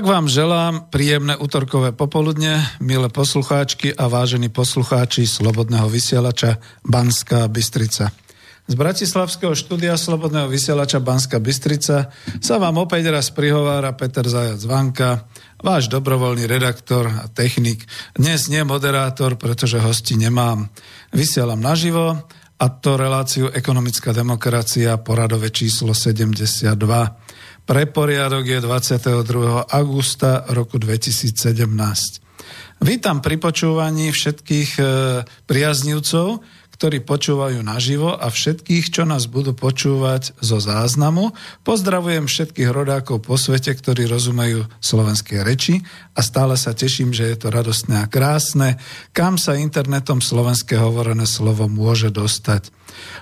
Tak 0.00 0.08
vám 0.08 0.32
želám 0.32 0.88
príjemné 0.88 1.36
útorkové 1.36 1.92
popoludne, 1.92 2.64
milé 2.80 3.12
poslucháčky 3.12 3.92
a 3.92 4.08
vážení 4.08 4.48
poslucháči 4.48 5.28
Slobodného 5.28 5.92
vysielača 5.92 6.56
Banská 6.88 7.44
Bystrica. 7.52 8.08
Z 8.64 8.74
Bratislavského 8.80 9.52
štúdia 9.52 10.00
Slobodného 10.00 10.48
vysielača 10.48 11.04
Banská 11.04 11.36
Bystrica 11.36 12.08
sa 12.40 12.54
vám 12.56 12.80
opäť 12.80 13.12
raz 13.12 13.28
prihovára 13.28 13.92
Peter 13.92 14.24
Zajac 14.24 14.64
Vanka, 14.64 15.28
váš 15.60 15.92
dobrovoľný 15.92 16.48
redaktor 16.48 17.04
a 17.04 17.28
technik. 17.28 17.84
Dnes 18.16 18.48
nie 18.48 18.64
moderátor, 18.64 19.36
pretože 19.36 19.84
hosti 19.84 20.16
nemám. 20.16 20.72
Vysielam 21.12 21.60
naživo 21.60 22.24
a 22.56 22.66
to 22.72 22.96
reláciu 22.96 23.52
Ekonomická 23.52 24.16
demokracia, 24.16 24.96
poradové 24.96 25.52
číslo 25.52 25.92
72. 25.92 26.72
Pre 27.64 27.82
poriadok 27.86 28.44
je 28.46 28.58
22. 28.60 29.68
augusta 29.68 30.44
roku 30.50 30.80
2017. 30.80 32.20
Vítam 32.80 33.20
pri 33.20 33.36
počúvaní 33.36 34.08
všetkých 34.08 34.70
e, 34.80 34.82
priaznivcov, 35.44 36.40
ktorí 36.80 37.04
počúvajú 37.04 37.60
naživo 37.60 38.16
a 38.16 38.32
všetkých, 38.32 38.88
čo 38.88 39.04
nás 39.04 39.28
budú 39.28 39.52
počúvať 39.52 40.32
zo 40.40 40.64
záznamu. 40.64 41.36
Pozdravujem 41.60 42.24
všetkých 42.24 42.72
rodákov 42.72 43.20
po 43.20 43.36
svete, 43.36 43.76
ktorí 43.76 44.08
rozumejú 44.08 44.64
slovenské 44.80 45.44
reči 45.44 45.84
a 46.16 46.24
stále 46.24 46.56
sa 46.56 46.72
teším, 46.72 47.12
že 47.12 47.28
je 47.28 47.36
to 47.36 47.52
radostné 47.52 48.00
a 48.00 48.08
krásne, 48.08 48.80
kam 49.12 49.36
sa 49.36 49.60
internetom 49.60 50.24
slovenské 50.24 50.80
hovorené 50.80 51.28
slovo 51.28 51.68
môže 51.68 52.08
dostať. 52.08 52.72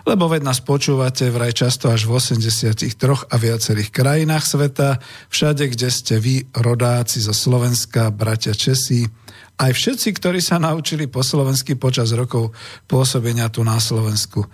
Lebo 0.07 0.31
veď 0.31 0.47
nás 0.47 0.63
počúvate 0.63 1.27
vraj 1.27 1.51
často 1.51 1.91
až 1.91 2.07
v 2.07 2.15
83 2.15 2.79
a 3.27 3.35
viacerých 3.43 3.91
krajinách 3.91 4.47
sveta, 4.47 5.03
všade, 5.35 5.67
kde 5.75 5.91
ste 5.91 6.23
vy, 6.23 6.47
rodáci 6.55 7.19
zo 7.19 7.35
Slovenska, 7.35 8.15
bratia 8.15 8.55
Česi, 8.55 9.11
aj 9.59 9.75
všetci, 9.75 10.09
ktorí 10.15 10.39
sa 10.39 10.63
naučili 10.63 11.11
po 11.11 11.27
slovensky 11.27 11.75
počas 11.75 12.15
rokov 12.15 12.55
pôsobenia 12.87 13.51
tu 13.51 13.67
na 13.67 13.83
Slovensku. 13.83 14.47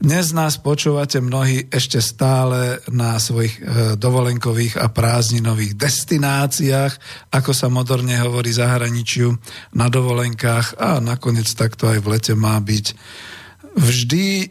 Dnes 0.00 0.32
nás 0.32 0.56
počúvate 0.56 1.20
mnohí 1.20 1.68
ešte 1.68 2.00
stále 2.00 2.80
na 2.88 3.20
svojich 3.20 3.60
e, 3.60 3.62
dovolenkových 4.00 4.80
a 4.80 4.88
prázdninových 4.88 5.76
destináciách, 5.76 6.92
ako 7.36 7.52
sa 7.52 7.68
moderne 7.68 8.16
hovorí 8.16 8.48
zahraničiu, 8.52 9.36
na 9.76 9.92
dovolenkách 9.92 10.80
a 10.80 11.04
nakoniec 11.04 11.48
takto 11.52 11.92
aj 11.92 12.00
v 12.00 12.16
lete 12.16 12.32
má 12.32 12.56
byť. 12.56 12.86
Vždy 13.76 14.26
e, 14.40 14.46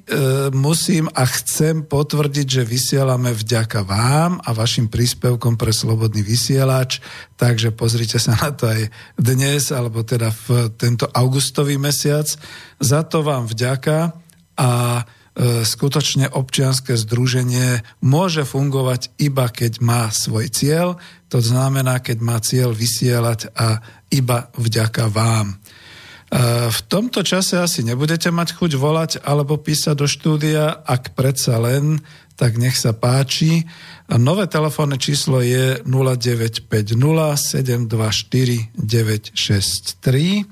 musím 0.54 1.10
a 1.10 1.25
chcem 1.25 1.81
potvrdiť, 1.81 2.45
že 2.45 2.62
vysielame 2.62 3.33
vďaka 3.33 3.81
vám 3.81 4.38
a 4.38 4.54
vašim 4.54 4.86
príspevkom 4.86 5.57
pre 5.57 5.74
Slobodný 5.74 6.22
vysielač, 6.22 7.01
takže 7.33 7.74
pozrite 7.74 8.22
sa 8.22 8.38
na 8.38 8.54
to 8.54 8.69
aj 8.69 8.86
dnes, 9.18 9.74
alebo 9.74 10.06
teda 10.06 10.30
v 10.30 10.69
tento 10.77 11.10
augustový 11.10 11.81
mesiac. 11.81 12.30
Za 12.77 13.01
to 13.01 13.25
vám 13.25 13.50
vďaka 13.50 14.13
a 14.62 15.01
skutočne 15.68 16.31
občianske 16.31 16.95
združenie 16.95 17.83
môže 18.00 18.48
fungovať 18.48 19.12
iba 19.19 19.51
keď 19.51 19.83
má 19.83 20.07
svoj 20.07 20.48
cieľ, 20.48 20.95
to 21.28 21.44
znamená, 21.44 22.00
keď 22.00 22.18
má 22.24 22.39
cieľ 22.39 22.71
vysielať 22.71 23.51
a 23.51 23.83
iba 24.16 24.48
vďaka 24.56 25.12
vám. 25.12 25.60
V 26.67 26.79
tomto 26.91 27.23
čase 27.23 27.55
asi 27.55 27.79
nebudete 27.87 28.27
mať 28.27 28.59
chuť 28.59 28.75
volať 28.75 29.23
alebo 29.23 29.55
písať 29.55 29.95
do 29.95 30.03
štúdia, 30.03 30.83
ak 30.83 31.15
predsa 31.15 31.55
len, 31.63 32.03
tak 32.35 32.59
nech 32.59 32.75
sa 32.75 32.91
páči. 32.91 33.63
Nové 34.11 34.43
telefónne 34.51 34.99
číslo 34.99 35.39
je 35.39 35.79
0950 35.87 36.67
724 36.67 37.87
963 38.75 40.43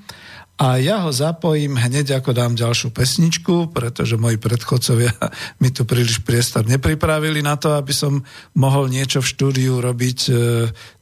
a 0.54 0.78
ja 0.78 1.02
ho 1.02 1.10
zapojím 1.10 1.74
hneď 1.74 2.22
ako 2.22 2.30
dám 2.30 2.54
ďalšiu 2.54 2.94
pesničku, 2.94 3.74
pretože 3.74 4.14
moji 4.14 4.38
predchodcovia 4.38 5.10
mi 5.60 5.74
tu 5.74 5.82
príliš 5.82 6.22
priestor 6.22 6.62
nepripravili 6.62 7.42
na 7.42 7.58
to, 7.58 7.74
aby 7.74 7.90
som 7.90 8.22
mohol 8.54 8.86
niečo 8.86 9.18
v 9.18 9.30
štúdiu 9.34 9.82
robiť. 9.82 10.18
E, 10.30 10.32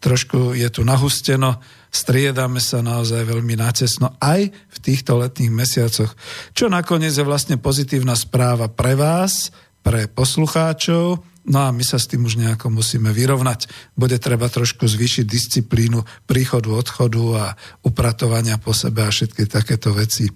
trošku 0.00 0.56
je 0.56 0.68
tu 0.72 0.80
nahusteno, 0.88 1.60
striedame 1.92 2.58
sa 2.58 2.80
naozaj 2.80 3.28
veľmi 3.28 3.54
natesno 3.60 4.16
aj 4.18 4.48
v 4.48 4.76
týchto 4.80 5.20
letných 5.20 5.52
mesiacoch, 5.52 6.16
čo 6.56 6.72
nakoniec 6.72 7.12
je 7.12 7.22
vlastne 7.22 7.60
pozitívna 7.60 8.16
správa 8.16 8.72
pre 8.72 8.96
vás, 8.96 9.52
pre 9.84 10.08
poslucháčov, 10.08 11.20
No 11.42 11.66
a 11.66 11.74
my 11.74 11.82
sa 11.82 11.98
s 11.98 12.06
tým 12.06 12.22
už 12.22 12.38
nejako 12.38 12.70
musíme 12.70 13.10
vyrovnať. 13.10 13.66
Bude 13.98 14.14
treba 14.22 14.46
trošku 14.46 14.86
zvýšiť 14.86 15.26
disciplínu 15.26 16.06
príchodu, 16.30 16.70
odchodu 16.70 17.22
a 17.34 17.46
upratovania 17.82 18.62
po 18.62 18.70
sebe 18.70 19.02
a 19.02 19.10
všetky 19.10 19.50
takéto 19.50 19.90
veci. 19.90 20.30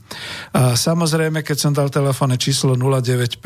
A 0.50 0.74
samozrejme, 0.74 1.46
keď 1.46 1.56
som 1.62 1.70
dal 1.70 1.94
telefónne 1.94 2.34
číslo 2.34 2.74
0950 2.74 3.38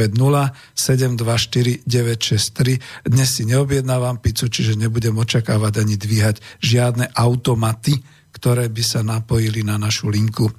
724 0.73 1.85
963, 1.85 3.12
dnes 3.12 3.29
si 3.29 3.45
neobjednávam 3.45 4.17
pizzu, 4.25 4.49
čiže 4.49 4.81
nebudem 4.81 5.12
očakávať 5.21 5.85
ani 5.85 6.01
dvíhať 6.01 6.41
žiadne 6.65 7.12
automaty, 7.12 8.01
ktoré 8.31 8.71
by 8.71 8.82
sa 8.82 9.00
napojili 9.03 9.67
na 9.67 9.77
našu 9.77 10.09
linku. 10.09 10.50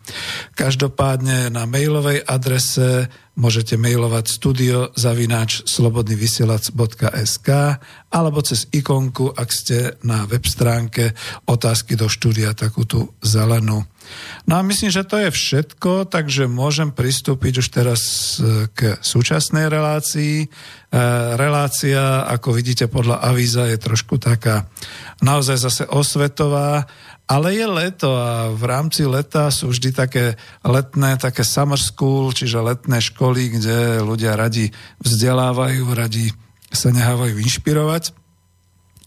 Každopádne 0.55 1.49
na 1.49 1.65
mailovej 1.65 2.23
adrese 2.27 3.07
môžete 3.39 3.79
mailovať 3.79 4.25
studio 4.27 4.91
zavináč 4.93 5.63
slobodnyvysielac.sk 5.65 7.49
alebo 8.11 8.39
cez 8.43 8.67
ikonku, 8.75 9.31
ak 9.31 9.49
ste 9.49 9.95
na 10.03 10.27
web 10.27 10.43
stránke 10.43 11.15
otázky 11.47 11.95
do 11.95 12.11
štúdia, 12.11 12.51
takú 12.51 12.83
tú 12.83 13.15
zelenú. 13.23 13.87
No 14.49 14.59
a 14.59 14.61
myslím, 14.65 14.91
že 14.91 15.07
to 15.07 15.15
je 15.21 15.29
všetko, 15.31 16.11
takže 16.11 16.51
môžem 16.51 16.91
pristúpiť 16.91 17.63
už 17.63 17.67
teraz 17.71 18.01
e, 18.37 18.67
k 18.73 18.99
súčasnej 18.99 19.71
relácii. 19.71 20.35
E, 20.43 20.47
relácia, 21.39 22.27
ako 22.27 22.51
vidíte 22.51 22.91
podľa 22.91 23.23
avíza, 23.23 23.69
je 23.69 23.79
trošku 23.79 24.19
taká 24.19 24.67
naozaj 25.23 25.57
zase 25.61 25.83
osvetová 25.87 26.89
ale 27.31 27.55
je 27.55 27.63
leto 27.63 28.11
a 28.11 28.51
v 28.51 28.63
rámci 28.67 29.07
leta 29.07 29.47
sú 29.47 29.71
vždy 29.71 29.95
také 29.95 30.35
letné, 30.67 31.15
také 31.15 31.47
summer 31.47 31.79
school, 31.79 32.35
čiže 32.35 32.59
letné 32.59 32.99
školy, 32.99 33.55
kde 33.55 34.03
ľudia 34.03 34.35
radi 34.35 34.67
vzdelávajú, 34.99 35.87
radi 35.95 36.27
sa 36.67 36.91
nehávajú 36.91 37.39
inšpirovať. 37.39 38.11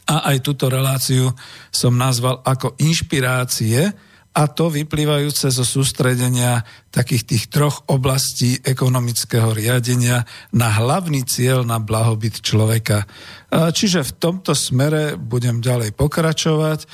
A 0.09 0.33
aj 0.33 0.41
túto 0.41 0.73
reláciu 0.73 1.37
som 1.69 1.93
nazval 1.93 2.41
ako 2.49 2.81
inšpirácie, 2.81 3.93
a 4.35 4.51
to 4.51 4.67
vyplývajúce 4.67 5.47
zo 5.55 5.63
sústredenia 5.63 6.67
takých 6.91 7.23
tých 7.23 7.45
troch 7.51 7.87
oblastí 7.87 8.59
ekonomického 8.67 9.55
riadenia 9.55 10.27
na 10.51 10.75
hlavný 10.75 11.23
cieľ 11.23 11.63
na 11.63 11.79
blahobyt 11.79 12.43
človeka. 12.43 13.07
Čiže 13.51 14.03
v 14.03 14.13
tomto 14.19 14.59
smere 14.59 15.15
budem 15.15 15.63
ďalej 15.63 15.95
pokračovať. 15.95 16.87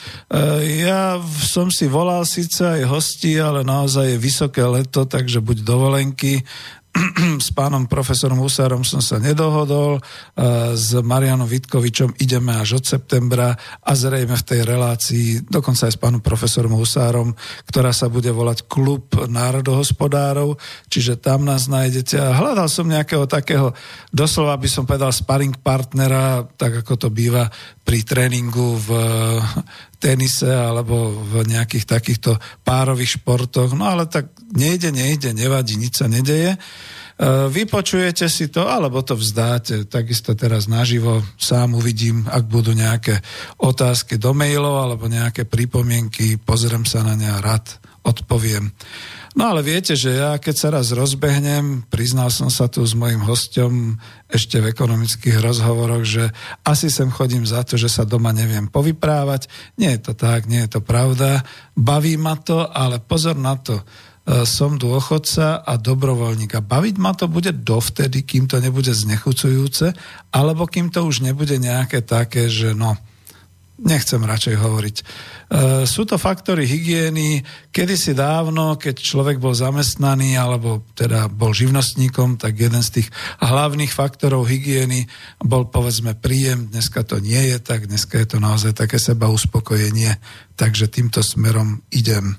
Ja 0.84 1.16
som 1.24 1.72
si 1.72 1.88
volal 1.88 2.28
síce 2.28 2.80
aj 2.80 2.82
hostí, 2.84 3.40
ale 3.40 3.64
naozaj 3.64 4.16
je 4.16 4.18
vysoké 4.20 4.60
leto, 4.64 5.08
takže 5.08 5.40
buď 5.40 5.64
dovolenky, 5.64 6.44
s 7.46 7.54
pánom 7.54 7.86
profesorom 7.86 8.42
Husárom 8.42 8.82
som 8.82 8.98
sa 8.98 9.22
nedohodol, 9.22 10.02
s 10.74 10.90
Marianom 10.98 11.46
Vitkovičom 11.46 12.18
ideme 12.18 12.58
až 12.58 12.82
od 12.82 12.84
septembra 12.84 13.54
a 13.80 13.92
zrejme 13.94 14.34
v 14.34 14.46
tej 14.46 14.60
relácii, 14.66 15.26
dokonca 15.46 15.86
aj 15.86 15.94
s 15.94 16.00
pánom 16.00 16.18
profesorom 16.18 16.74
Husárom, 16.74 17.30
ktorá 17.70 17.94
sa 17.94 18.10
bude 18.10 18.34
volať 18.34 18.66
Klub 18.66 19.06
národohospodárov, 19.14 20.58
čiže 20.90 21.22
tam 21.22 21.46
nás 21.46 21.70
nájdete. 21.70 22.18
A 22.18 22.34
hľadal 22.34 22.66
som 22.66 22.90
nejakého 22.90 23.30
takého, 23.30 23.70
doslova 24.10 24.58
by 24.58 24.68
som 24.68 24.82
povedal, 24.82 25.14
sparring 25.14 25.54
partnera, 25.62 26.42
tak 26.58 26.82
ako 26.82 27.06
to 27.06 27.08
býva 27.12 27.46
pri 27.86 28.02
tréningu 28.02 28.78
v 28.78 28.88
tenise 30.00 30.48
alebo 30.48 31.12
v 31.12 31.44
nejakých 31.44 31.84
takýchto 31.84 32.40
párových 32.64 33.20
športoch. 33.20 33.76
No 33.76 33.84
ale 33.84 34.08
tak 34.08 34.32
nejde, 34.56 34.90
nejde, 34.90 35.36
nevadí, 35.36 35.76
nič 35.76 36.00
sa 36.00 36.08
nedeje. 36.08 36.56
E, 36.56 36.58
vypočujete 37.52 38.24
si 38.32 38.48
to, 38.48 38.64
alebo 38.64 39.04
to 39.04 39.12
vzdáte. 39.12 39.84
Takisto 39.84 40.32
teraz 40.32 40.66
naživo 40.72 41.20
sám 41.36 41.76
uvidím, 41.76 42.24
ak 42.24 42.48
budú 42.48 42.72
nejaké 42.72 43.20
otázky 43.60 44.16
do 44.16 44.32
mailov 44.32 44.80
alebo 44.80 45.04
nejaké 45.04 45.44
pripomienky, 45.44 46.40
pozriem 46.40 46.88
sa 46.88 47.04
na 47.04 47.12
ne 47.12 47.28
a 47.28 47.44
rád 47.44 47.76
odpoviem. 48.00 48.72
No 49.38 49.54
ale 49.54 49.62
viete, 49.62 49.94
že 49.94 50.18
ja 50.18 50.34
keď 50.42 50.54
sa 50.58 50.68
raz 50.74 50.90
rozbehnem, 50.90 51.86
priznal 51.86 52.34
som 52.34 52.50
sa 52.50 52.66
tu 52.66 52.82
s 52.82 52.98
mojim 52.98 53.22
hostom 53.22 53.94
ešte 54.26 54.58
v 54.58 54.74
ekonomických 54.74 55.38
rozhovoroch, 55.38 56.02
že 56.02 56.34
asi 56.66 56.90
sem 56.90 57.14
chodím 57.14 57.46
za 57.46 57.62
to, 57.62 57.78
že 57.78 57.86
sa 57.86 58.02
doma 58.02 58.34
neviem 58.34 58.66
povyprávať. 58.66 59.46
Nie 59.78 59.94
je 59.94 60.10
to 60.10 60.12
tak, 60.18 60.50
nie 60.50 60.66
je 60.66 60.74
to 60.74 60.80
pravda. 60.82 61.46
Baví 61.78 62.18
ma 62.18 62.34
to, 62.42 62.66
ale 62.66 62.98
pozor 62.98 63.38
na 63.38 63.54
to 63.54 63.78
e, 63.78 63.84
som 64.42 64.74
dôchodca 64.74 65.62
a 65.62 65.72
dobrovoľník. 65.78 66.58
A 66.58 66.66
baviť 66.66 66.96
ma 66.98 67.14
to 67.14 67.30
bude 67.30 67.54
dovtedy, 67.62 68.26
kým 68.26 68.50
to 68.50 68.58
nebude 68.58 68.90
znechucujúce, 68.90 69.94
alebo 70.34 70.66
kým 70.66 70.90
to 70.90 71.06
už 71.06 71.22
nebude 71.22 71.54
nejaké 71.54 72.02
také, 72.02 72.50
že 72.50 72.74
no, 72.74 72.98
nechcem 73.80 74.20
radšej 74.20 74.56
hovoriť. 74.60 74.96
E, 75.00 75.04
sú 75.88 76.04
to 76.04 76.20
faktory 76.20 76.68
hygieny. 76.68 77.40
Kedysi 77.72 78.12
dávno, 78.12 78.76
keď 78.76 79.00
človek 79.00 79.40
bol 79.40 79.56
zamestnaný 79.56 80.36
alebo 80.36 80.84
teda 80.92 81.32
bol 81.32 81.56
živnostníkom, 81.56 82.36
tak 82.36 82.60
jeden 82.60 82.84
z 82.84 83.00
tých 83.00 83.08
hlavných 83.40 83.92
faktorov 83.92 84.44
hygieny 84.46 85.08
bol 85.40 85.68
povedzme 85.72 86.12
príjem. 86.16 86.68
Dneska 86.68 87.02
to 87.08 87.18
nie 87.18 87.56
je 87.56 87.58
tak, 87.58 87.88
dneska 87.88 88.20
je 88.20 88.36
to 88.36 88.38
naozaj 88.38 88.76
také 88.76 89.00
seba 89.00 89.32
uspokojenie. 89.32 90.20
Takže 90.60 90.92
týmto 90.92 91.24
smerom 91.24 91.80
idem. 91.88 92.36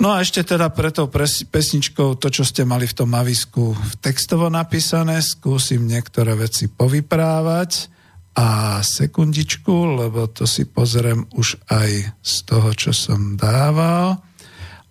No 0.00 0.16
a 0.16 0.24
ešte 0.24 0.42
teda 0.42 0.72
pre 0.72 0.88
tou 0.90 1.06
pesničkou 1.52 2.16
to, 2.16 2.26
čo 2.32 2.42
ste 2.42 2.64
mali 2.64 2.88
v 2.88 2.96
tom 2.96 3.12
avisku 3.12 3.76
textovo 4.00 4.48
napísané, 4.48 5.20
skúsim 5.20 5.84
niektoré 5.84 6.32
veci 6.34 6.66
povyprávať. 6.66 7.92
A 8.32 8.80
sekundičku, 8.80 10.00
lebo 10.00 10.24
to 10.28 10.48
si 10.48 10.64
pozriem 10.64 11.28
už 11.36 11.60
aj 11.68 12.16
z 12.24 12.34
toho, 12.48 12.72
čo 12.72 12.96
som 12.96 13.36
dával. 13.36 14.16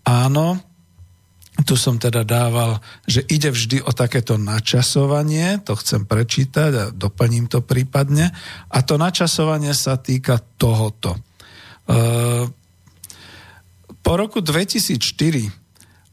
Áno, 0.06 0.62
tu 1.62 1.78
som 1.78 2.02
teda 2.02 2.26
dával, 2.26 2.82
že 3.06 3.22
ide 3.30 3.54
vždy 3.54 3.86
o 3.86 3.92
takéto 3.94 4.38
načasovanie, 4.38 5.62
to 5.62 5.78
chcem 5.78 6.06
prečítať 6.10 6.72
a 6.74 6.84
doplním 6.90 7.46
to 7.46 7.62
prípadne. 7.62 8.34
A 8.70 8.78
to 8.82 8.98
načasovanie 8.98 9.74
sa 9.78 9.98
týka 9.98 10.42
tohoto. 10.58 11.18
E, 11.18 11.20
po 14.02 14.14
roku 14.18 14.42
2004 14.42 15.61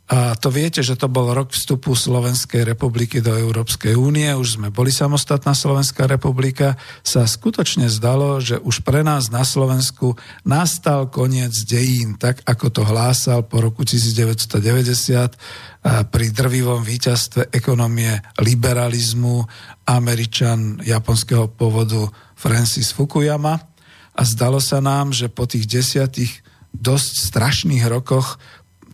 a 0.08 0.32
to 0.40 0.48
viete, 0.48 0.80
že 0.80 0.96
to 0.96 1.04
bol 1.04 1.28
rok 1.36 1.52
vstupu 1.52 1.92
Slovenskej 1.92 2.64
republiky 2.64 3.20
do 3.20 3.36
Európskej 3.36 3.92
únie, 3.92 4.32
už 4.32 4.56
sme 4.56 4.72
boli 4.72 4.88
samostatná 4.88 5.52
Slovenská 5.52 6.08
republika, 6.08 6.80
sa 7.04 7.28
skutočne 7.28 7.92
zdalo, 7.92 8.40
že 8.40 8.56
už 8.56 8.80
pre 8.88 9.04
nás 9.04 9.28
na 9.28 9.44
Slovensku 9.44 10.16
nastal 10.48 11.12
koniec 11.12 11.52
dejín, 11.68 12.16
tak 12.16 12.40
ako 12.48 12.72
to 12.72 12.82
hlásal 12.88 13.44
po 13.44 13.60
roku 13.60 13.84
1990 13.84 15.36
pri 16.08 16.26
drvivom 16.32 16.80
víťazstve 16.80 17.52
ekonomie 17.52 18.16
liberalizmu 18.40 19.44
Američan 19.84 20.80
japonského 20.88 21.52
pôvodu 21.52 22.08
Francis 22.32 22.96
Fukuyama. 22.96 23.60
A 24.16 24.22
zdalo 24.24 24.56
sa 24.56 24.80
nám, 24.80 25.12
že 25.12 25.28
po 25.28 25.44
tých 25.44 25.68
desiatých 25.68 26.40
dosť 26.74 27.32
strašných 27.32 27.84
rokoch 27.88 28.36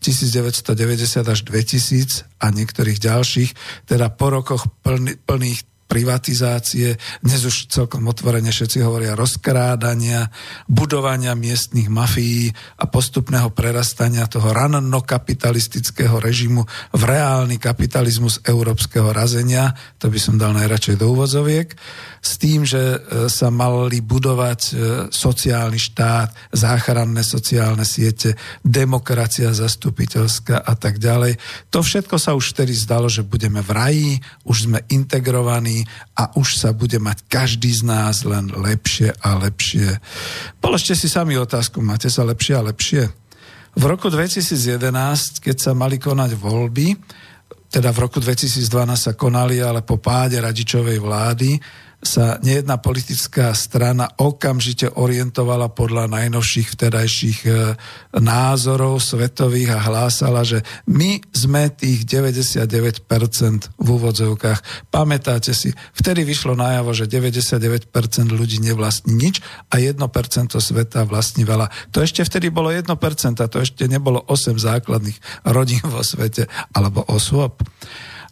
1990 0.05 1.25
až 1.25 1.41
2000 1.49 2.29
a 2.45 2.47
niektorých 2.53 2.99
ďalších, 3.01 3.51
teda 3.89 4.13
po 4.13 4.29
rokoch 4.29 4.69
plný, 4.85 5.17
plných 5.25 5.74
privatizácie, 5.95 6.99
dnes 7.23 7.47
už 7.47 7.71
celkom 7.71 8.03
otvorene 8.11 8.51
všetci 8.51 8.83
hovoria 8.83 9.15
rozkrádania, 9.15 10.27
budovania 10.67 11.39
miestnych 11.39 11.87
mafií 11.87 12.51
a 12.83 12.91
postupného 12.91 13.55
prerastania 13.55 14.27
toho 14.27 14.51
ranno-kapitalistického 14.51 16.19
režimu 16.19 16.67
v 16.91 17.03
reálny 17.07 17.63
kapitalizmus 17.63 18.43
európskeho 18.43 19.15
razenia, 19.15 19.71
to 20.03 20.11
by 20.11 20.19
som 20.19 20.35
dal 20.35 20.51
najradšej 20.51 20.99
do 20.99 21.15
úvozoviek, 21.15 21.79
s 22.25 22.41
tým, 22.41 22.65
že 22.65 22.81
e, 22.81 22.99
sa 23.29 23.53
mali 23.53 24.01
budovať 24.01 24.61
e, 24.65 24.73
sociálny 25.13 25.77
štát, 25.77 26.57
záchranné 26.57 27.21
sociálne 27.21 27.85
siete, 27.85 28.35
demokracia 28.65 29.53
zastupiteľská 29.53 30.59
a 30.59 30.75
tak 30.75 30.99
ďalej. 30.99 31.37
To 31.69 31.85
všetko 31.85 32.17
sa 32.17 32.33
už 32.33 32.57
vtedy 32.57 32.73
zdalo, 32.73 33.13
že 33.13 33.23
budeme 33.23 33.61
v 33.61 33.71
raji, 33.71 34.11
už 34.49 34.73
sme 34.73 34.81
integrovaní 34.89 35.84
a 36.19 36.35
už 36.37 36.59
sa 36.59 36.71
bude 36.75 36.97
mať 36.99 37.25
každý 37.31 37.71
z 37.71 37.83
nás 37.87 38.25
len 38.27 38.51
lepšie 38.51 39.15
a 39.23 39.39
lepšie. 39.39 40.01
Položte 40.59 40.99
si 40.99 41.07
sami 41.07 41.39
otázku, 41.39 41.81
máte 41.85 42.11
sa 42.11 42.27
lepšie 42.27 42.55
a 42.59 42.67
lepšie? 42.69 43.03
V 43.75 43.85
roku 43.91 44.07
2011, 44.07 45.43
keď 45.43 45.57
sa 45.59 45.73
mali 45.75 45.99
konať 45.99 46.39
voľby, 46.39 46.95
teda 47.75 47.91
v 47.91 47.99
roku 48.07 48.23
2012 48.23 48.63
sa 48.95 49.13
konali, 49.19 49.59
ale 49.59 49.83
po 49.83 49.99
páde 49.99 50.39
radičovej 50.39 51.03
vlády, 51.03 51.59
sa 52.05 52.37
nejedná 52.45 52.77
politická 52.77 53.57
strana 53.57 54.13
okamžite 54.21 54.93
orientovala 54.93 55.73
podľa 55.73 56.13
najnovších 56.13 56.77
vtedajších 56.77 57.39
e, 57.49 57.51
názorov 58.21 59.01
svetových 59.01 59.73
a 59.75 59.83
hlásala, 59.89 60.45
že 60.45 60.61
my 60.85 61.25
sme 61.33 61.73
tých 61.73 62.05
99% 62.05 63.09
v 63.81 63.89
úvodzovkách. 63.89 64.93
Pamätáte 64.93 65.57
si, 65.57 65.73
vtedy 65.97 66.29
vyšlo 66.29 66.53
najavo, 66.53 66.93
že 66.93 67.09
99% 67.09 67.89
ľudí 68.29 68.61
nevlastní 68.61 69.17
nič 69.17 69.41
a 69.73 69.81
1% 69.81 69.97
sveta 70.53 71.09
vlastní 71.09 71.49
veľa. 71.49 71.73
To 71.97 72.05
ešte 72.05 72.21
vtedy 72.21 72.53
bolo 72.53 72.69
1%, 72.69 72.85
to 73.41 73.59
ešte 73.59 73.89
nebolo 73.89 74.21
8 74.29 74.61
základných 74.61 75.49
rodín 75.49 75.81
vo 75.89 76.05
svete 76.05 76.47
alebo 76.77 77.01
osôb. 77.09 77.65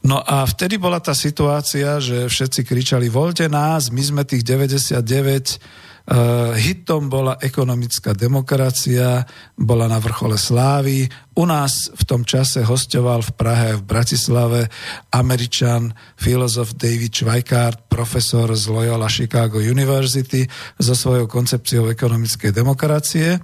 No 0.03 0.19
a 0.19 0.43
vtedy 0.43 0.83
bola 0.83 0.99
tá 0.99 1.15
situácia, 1.15 2.03
že 2.03 2.27
všetci 2.27 2.67
kričali, 2.67 3.07
voľte 3.07 3.47
nás, 3.47 3.95
my 3.95 4.03
sme 4.03 4.23
tých 4.27 4.43
99, 4.43 5.93
Uh, 6.03 6.51
hitom 6.59 7.07
bola 7.07 7.39
ekonomická 7.39 8.11
demokracia, 8.11 9.23
bola 9.55 9.87
na 9.87 10.03
vrchole 10.03 10.35
slávy. 10.35 11.07
U 11.39 11.47
nás 11.47 11.95
v 11.95 12.03
tom 12.03 12.27
čase 12.27 12.67
hostoval 12.67 13.23
v 13.23 13.33
Prahe 13.39 13.69
v 13.79 13.87
Bratislave 13.87 14.67
američan, 15.15 15.95
filozof 16.19 16.75
David 16.75 17.15
Schweikart, 17.15 17.87
profesor 17.87 18.51
z 18.51 18.67
Loyola 18.67 19.07
Chicago 19.07 19.63
University 19.63 20.43
so 20.75 20.99
svojou 20.99 21.31
koncepciou 21.31 21.87
ekonomickej 21.87 22.51
demokracie. 22.51 23.39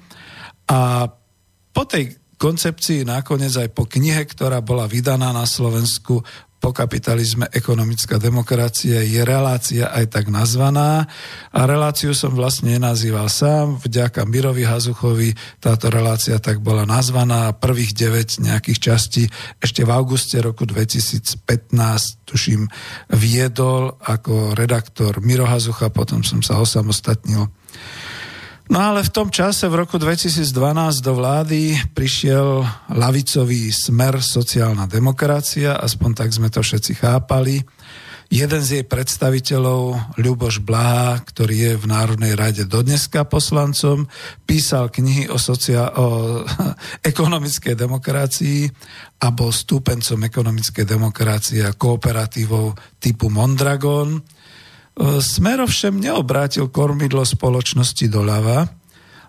A 0.66 1.06
po 1.70 1.82
tej 1.86 2.18
koncepcii 2.42 3.06
nakoniec 3.06 3.54
aj 3.54 3.70
po 3.70 3.86
knihe, 3.86 4.26
ktorá 4.26 4.62
bola 4.62 4.90
vydaná 4.90 5.30
na 5.30 5.46
Slovensku 5.46 6.26
po 6.68 6.76
kapitalizme 6.76 7.48
ekonomická 7.48 8.20
demokracia 8.20 9.00
je 9.00 9.25
relácia 9.25 9.88
aj 9.88 10.12
tak 10.12 10.28
nazvaná. 10.28 11.08
A 11.48 11.64
reláciu 11.64 12.12
som 12.12 12.37
vlastne 12.37 12.76
nenazýval 12.76 13.32
sám, 13.32 13.80
vďaka 13.80 14.28
Mirovi 14.28 14.68
Hazuchovi 14.68 15.32
táto 15.64 15.88
relácia 15.88 16.37
tak 16.37 16.60
bola 16.60 16.84
nazvaná, 16.84 17.56
prvých 17.56 17.96
9 17.96 18.44
nejakých 18.44 18.78
častí 18.84 19.25
ešte 19.64 19.80
v 19.80 19.96
auguste 19.96 20.44
roku 20.44 20.68
2015 20.68 21.40
tuším 22.28 22.68
viedol 23.16 23.96
ako 24.04 24.52
redaktor 24.52 25.25
Miro 25.25 25.48
Hazucha, 25.48 25.88
potom 25.88 26.20
som 26.20 26.44
sa 26.44 26.60
osamostatnil 26.60 27.48
No 28.68 28.84
ale 28.84 29.00
v 29.00 29.08
tom 29.08 29.32
čase, 29.32 29.64
v 29.64 29.80
roku 29.80 29.96
2012 29.96 30.44
do 31.00 31.12
vlády 31.16 31.72
prišiel 31.96 32.68
lavicový 32.92 33.72
smer 33.72 34.20
sociálna 34.20 34.84
demokracia, 34.84 35.80
aspoň 35.80 36.10
tak 36.12 36.28
sme 36.37 36.52
to 36.52 36.60
všetci 36.60 37.00
chápali. 37.00 37.64
Jeden 38.28 38.60
z 38.60 38.68
jej 38.76 38.84
predstaviteľov, 38.84 40.12
Ľuboš 40.20 40.60
Blaha, 40.60 41.16
ktorý 41.16 41.56
je 41.64 41.72
v 41.80 41.84
Národnej 41.88 42.37
rade 42.37 42.68
dodneska 42.68 43.25
poslancom, 43.25 44.04
písal 44.44 44.92
knihy 44.92 45.32
o, 45.32 45.40
socia- 45.40 45.96
o 45.96 46.44
ekonomickej 47.10 47.72
demokracii 47.72 48.68
a 49.25 49.32
bol 49.32 49.48
stúpencom 49.48 50.20
ekonomickej 50.28 50.84
demokracie 50.84 51.64
a 51.64 51.72
kooperatívov 51.72 52.76
typu 53.00 53.32
Mondragon 53.32 54.20
Smer 54.99 55.62
ovšem 55.62 55.95
neobrátil 55.95 56.67
kormidlo 56.75 57.23
spoločnosti 57.23 58.11
doľava 58.11 58.78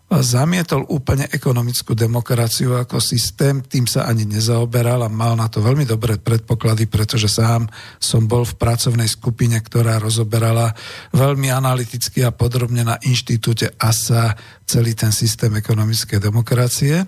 zamietol 0.10 0.90
úplne 0.90 1.30
ekonomickú 1.30 1.94
demokraciu 1.94 2.82
ako 2.82 2.98
systém, 2.98 3.62
tým 3.62 3.86
sa 3.86 4.10
ani 4.10 4.26
nezaoberal 4.26 5.06
a 5.06 5.10
mal 5.10 5.38
na 5.38 5.46
to 5.46 5.62
veľmi 5.62 5.86
dobré 5.86 6.18
predpoklady, 6.18 6.90
pretože 6.90 7.30
sám 7.30 7.70
som 8.02 8.26
bol 8.26 8.42
v 8.42 8.58
pracovnej 8.58 9.06
skupine, 9.06 9.62
ktorá 9.62 10.02
rozoberala 10.02 10.74
veľmi 11.14 11.54
analyticky 11.54 12.26
a 12.26 12.34
podrobne 12.34 12.82
na 12.82 12.98
inštitúte 13.06 13.78
ASA 13.78 14.34
celý 14.66 14.98
ten 14.98 15.14
systém 15.14 15.54
ekonomickej 15.54 16.18
demokracie. 16.18 17.06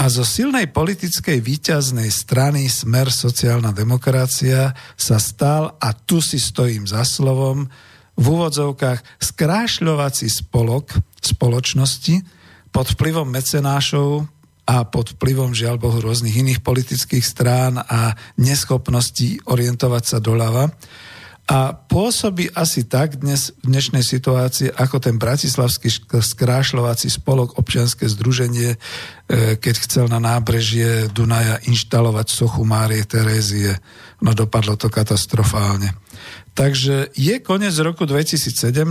A 0.00 0.08
zo 0.08 0.24
silnej 0.24 0.64
politickej 0.72 1.44
výťaznej 1.44 2.08
strany 2.08 2.72
Smer 2.72 3.12
sociálna 3.12 3.68
demokracia 3.76 4.72
sa 4.96 5.20
stal, 5.20 5.76
a 5.76 5.92
tu 5.92 6.24
si 6.24 6.40
stojím 6.40 6.88
za 6.88 7.04
slovom, 7.04 7.68
v 8.16 8.24
úvodzovkách 8.24 9.20
skrášľovací 9.20 10.24
spolok 10.32 10.96
spoločnosti 11.20 12.16
pod 12.72 12.96
vplyvom 12.96 13.28
mecenášov 13.28 14.24
a 14.64 14.88
pod 14.88 15.20
vplyvom 15.20 15.52
žiaľ 15.52 15.76
Bohu 15.76 16.00
rôznych 16.00 16.32
iných 16.32 16.64
politických 16.64 17.20
strán 17.20 17.76
a 17.76 18.16
neschopností 18.40 19.44
orientovať 19.52 20.16
sa 20.16 20.16
doľava 20.16 20.72
a 21.50 21.74
pôsobí 21.74 22.46
asi 22.54 22.86
tak 22.86 23.18
dnes 23.18 23.50
v 23.66 23.74
dnešnej 23.74 24.06
situácii, 24.06 24.70
ako 24.70 25.02
ten 25.02 25.18
bratislavský 25.18 25.90
skrášľovací 26.22 27.10
spolok 27.10 27.58
občianske 27.58 28.06
združenie, 28.06 28.78
e, 28.78 29.58
keď 29.58 29.74
chcel 29.82 30.06
na 30.06 30.22
nábrežie 30.22 31.10
Dunaja 31.10 31.58
inštalovať 31.66 32.30
sochu 32.30 32.62
Márie 32.62 33.02
Terézie. 33.02 33.82
No 34.22 34.30
dopadlo 34.30 34.78
to 34.78 34.86
katastrofálne. 34.94 35.90
Takže 36.54 37.10
je 37.18 37.42
koniec 37.42 37.74
roku 37.82 38.06
2017, 38.06 38.86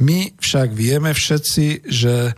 my 0.00 0.32
však 0.40 0.72
vieme 0.72 1.12
všetci, 1.12 1.92
že 1.92 2.14
e, 2.24 2.32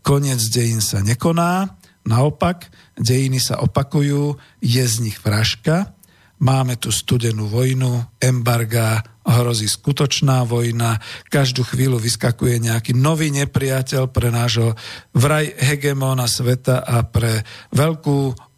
koniec 0.00 0.40
dejín 0.48 0.80
sa 0.80 1.04
nekoná, 1.04 1.76
naopak, 2.08 2.72
dejiny 2.96 3.36
sa 3.36 3.60
opakujú, 3.60 4.40
je 4.64 4.84
z 4.88 4.96
nich 5.04 5.20
vražka, 5.20 5.92
Máme 6.40 6.80
tu 6.80 6.88
studenú 6.88 7.52
vojnu, 7.52 8.16
embarga, 8.16 9.04
hrozí 9.28 9.68
skutočná 9.68 10.48
vojna, 10.48 10.96
každú 11.28 11.62
chvíľu 11.68 12.00
vyskakuje 12.00 12.64
nejaký 12.64 12.96
nový 12.96 13.28
nepriateľ 13.28 14.08
pre 14.08 14.32
nášho 14.32 14.72
vraj 15.12 15.52
hegemóna 15.60 16.24
sveta 16.24 16.80
a 16.80 17.04
pre 17.04 17.44
veľkú 17.76 18.48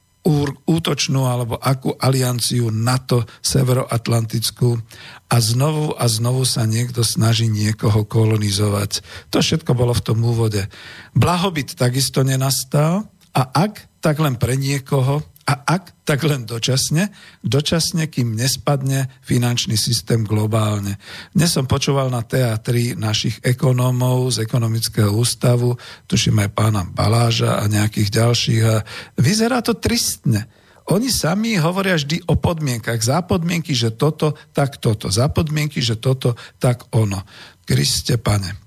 útočnú 0.70 1.26
alebo 1.26 1.58
akú 1.58 1.98
alianciu 1.98 2.70
NATO 2.70 3.26
severoatlantickú 3.42 4.78
a 5.26 5.36
znovu 5.42 5.98
a 5.98 6.06
znovu 6.06 6.46
sa 6.46 6.62
niekto 6.62 7.02
snaží 7.02 7.50
niekoho 7.50 8.06
kolonizovať. 8.06 9.02
To 9.34 9.42
všetko 9.42 9.74
bolo 9.74 9.90
v 9.90 10.04
tom 10.06 10.22
úvode. 10.22 10.70
Blahobyt 11.18 11.74
takisto 11.74 12.22
nenastal 12.22 13.10
a 13.34 13.42
ak, 13.50 13.98
tak 13.98 14.22
len 14.22 14.38
pre 14.38 14.54
niekoho, 14.54 15.26
a 15.42 15.54
ak, 15.66 16.06
tak 16.06 16.22
len 16.22 16.46
dočasne, 16.46 17.10
dočasne, 17.42 18.06
kým 18.06 18.38
nespadne 18.38 19.10
finančný 19.26 19.74
systém 19.74 20.22
globálne. 20.22 21.02
Dnes 21.34 21.50
som 21.50 21.66
počúval 21.66 22.14
na 22.14 22.22
teatri 22.22 22.94
našich 22.94 23.42
ekonómov 23.42 24.38
z 24.38 24.46
ekonomického 24.46 25.10
ústavu, 25.10 25.74
tuším 26.06 26.46
aj 26.46 26.50
pána 26.54 26.82
Baláža 26.86 27.58
a 27.58 27.66
nejakých 27.66 28.08
ďalších 28.22 28.62
a 28.62 28.74
vyzerá 29.18 29.58
to 29.66 29.74
tristne. 29.74 30.46
Oni 30.94 31.10
sami 31.10 31.58
hovoria 31.58 31.98
vždy 31.98 32.26
o 32.30 32.38
podmienkach. 32.38 32.98
Za 33.02 33.22
podmienky, 33.22 33.74
že 33.74 33.94
toto, 33.94 34.34
tak 34.50 34.82
toto. 34.82 35.10
Za 35.10 35.30
podmienky, 35.30 35.78
že 35.78 35.98
toto, 35.98 36.34
tak 36.58 36.90
ono. 36.94 37.22
Kriste 37.62 38.18
pane. 38.18 38.58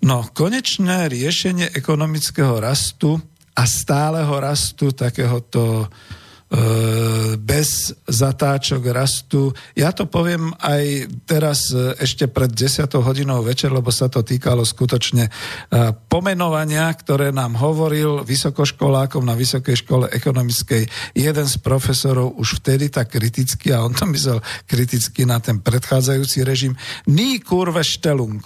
No, 0.00 0.24
konečné 0.32 1.12
riešenie 1.12 1.76
ekonomického 1.76 2.56
rastu 2.56 3.20
a 3.60 3.62
stáleho 3.68 4.32
rastu 4.40 4.96
takéhoto 4.96 5.84
bez 7.38 7.94
zatáčok 8.10 8.90
rastu. 8.90 9.54
Ja 9.78 9.94
to 9.94 10.10
poviem 10.10 10.50
aj 10.58 11.06
teraz 11.22 11.70
e, 11.70 11.94
ešte 11.94 12.26
pred 12.26 12.50
10 12.50 12.90
hodinou 12.90 13.38
večer, 13.46 13.70
lebo 13.70 13.94
sa 13.94 14.10
to 14.10 14.26
týkalo 14.26 14.66
skutočne 14.66 15.30
e, 15.30 15.32
pomenovania, 16.10 16.90
ktoré 16.90 17.30
nám 17.30 17.54
hovoril 17.54 18.26
vysokoškolákom 18.26 19.22
na 19.22 19.38
Vysokej 19.38 19.86
škole 19.86 20.10
ekonomickej 20.10 20.90
jeden 21.14 21.46
z 21.46 21.56
profesorov 21.62 22.34
už 22.34 22.58
vtedy 22.58 22.90
tak 22.90 23.14
kriticky, 23.14 23.70
a 23.70 23.86
on 23.86 23.94
to 23.94 24.10
myslel 24.10 24.42
kriticky 24.66 25.22
na 25.22 25.38
ten 25.38 25.62
predchádzajúci 25.62 26.42
režim, 26.42 26.74
ní 27.06 27.38
kurve 27.46 27.86
štelung 27.86 28.42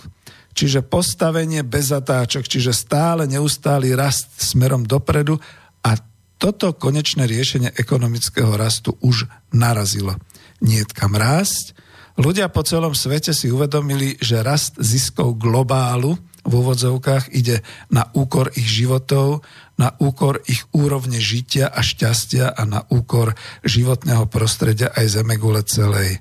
čiže 0.54 0.87
postavenie 0.87 1.66
bez 1.66 1.90
zatáčok, 1.90 2.46
čiže 2.46 2.70
stále 2.70 3.26
neustály 3.26 3.92
rast 3.92 4.30
smerom 4.38 4.87
dopredu 4.87 5.37
a 5.82 5.99
toto 6.38 6.73
konečné 6.75 7.26
riešenie 7.26 7.75
ekonomického 7.75 8.54
rastu 8.54 8.94
už 9.02 9.26
narazilo. 9.50 10.16
Nie 10.62 10.87
kam 10.87 11.18
rásť. 11.18 11.75
Ľudia 12.14 12.46
po 12.46 12.62
celom 12.62 12.94
svete 12.94 13.34
si 13.34 13.50
uvedomili, 13.50 14.14
že 14.23 14.46
rast 14.46 14.78
ziskov 14.78 15.34
globálu 15.34 16.14
v 16.44 16.52
úvodzovkách 16.52 17.32
ide 17.32 17.64
na 17.88 18.06
úkor 18.12 18.52
ich 18.54 18.68
životov, 18.68 19.40
na 19.80 19.96
úkor 19.99 20.44
ich 20.44 20.62
úrovne 20.76 21.16
žitia 21.16 21.73
a 21.73 21.80
šťastia 21.80 22.52
a 22.52 22.62
na 22.68 22.84
úkor 22.92 23.32
životného 23.64 24.28
prostredia 24.28 24.92
aj 24.92 25.18
zemegule 25.18 25.64
celej. 25.64 26.20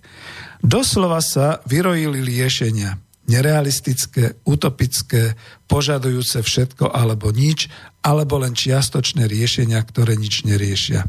Doslova 0.64 1.20
sa 1.20 1.60
vyrojili 1.68 2.24
riešenia 2.24 2.96
nerealistické, 3.30 4.40
utopické, 4.44 5.40
požadujúce 5.68 6.44
všetko 6.44 6.92
alebo 6.92 7.32
nič, 7.32 7.72
alebo 8.04 8.40
len 8.40 8.52
čiastočné 8.52 9.28
riešenia, 9.28 9.80
ktoré 9.80 10.20
nič 10.20 10.44
neriešia. 10.44 11.08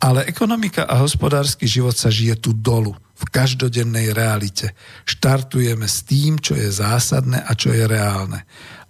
Ale 0.00 0.24
ekonomika 0.28 0.84
a 0.84 1.00
hospodársky 1.00 1.64
život 1.68 1.96
sa 1.96 2.12
žije 2.12 2.36
tu 2.40 2.52
dolu, 2.52 2.96
v 3.14 3.24
každodennej 3.30 4.10
realite. 4.10 4.74
Štartujeme 5.06 5.86
s 5.86 6.02
tým, 6.02 6.42
čo 6.42 6.58
je 6.58 6.66
zásadné 6.68 7.40
a 7.46 7.54
čo 7.54 7.70
je 7.70 7.86
reálne. 7.86 8.42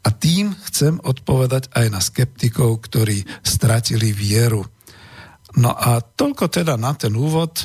A 0.05 0.09
tým 0.13 0.53
chcem 0.69 1.01
odpovedať 1.01 1.73
aj 1.73 1.87
na 1.93 2.01
skeptikov, 2.01 2.81
ktorí 2.89 3.25
stratili 3.45 4.13
vieru. 4.13 4.65
No 5.57 5.73
a 5.73 6.01
toľko 6.01 6.51
teda 6.51 6.75
na 6.81 6.93
ten 6.97 7.15
úvod. 7.15 7.65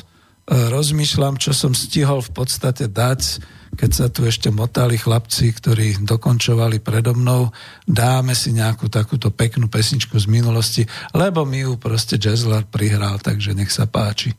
rozmýšľam, 0.72 1.36
čo 1.36 1.52
som 1.52 1.76
stihol 1.76 2.24
v 2.24 2.32
podstate 2.32 2.88
dať 2.88 3.40
keď 3.80 3.90
sa 3.96 4.06
tu 4.12 4.28
ešte 4.28 4.52
motali 4.52 5.00
chlapci, 5.00 5.56
ktorí 5.56 6.04
dokončovali 6.04 6.84
predo 6.84 7.16
mnou, 7.16 7.48
dáme 7.88 8.36
si 8.36 8.52
nejakú 8.52 8.92
takúto 8.92 9.32
peknú 9.32 9.72
pesničku 9.72 10.20
z 10.20 10.28
minulosti, 10.28 10.84
lebo 11.16 11.48
mi 11.48 11.64
ju 11.64 11.80
proste 11.80 12.20
Jazzlar 12.20 12.68
prihral, 12.68 13.16
takže 13.24 13.56
nech 13.56 13.72
sa 13.72 13.88
páči. 13.88 14.36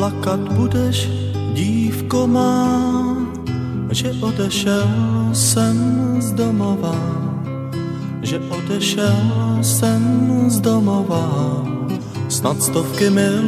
plakat 0.00 0.40
budeš 0.56 1.29
dívko 1.54 2.26
má, 2.26 2.80
že 3.90 4.14
odešel 4.20 4.90
jsem 5.32 5.76
z 6.22 6.32
domova, 6.32 6.94
že 8.22 8.38
odešel 8.38 9.58
jsem 9.62 10.02
z 10.50 10.60
domova, 10.60 11.26
snad 12.28 12.62
stovky 12.62 13.10
mil, 13.10 13.46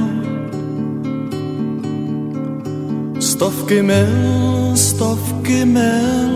stovky 3.20 3.82
mil, 3.82 4.76
stovky 4.76 5.64
mil, 5.64 6.34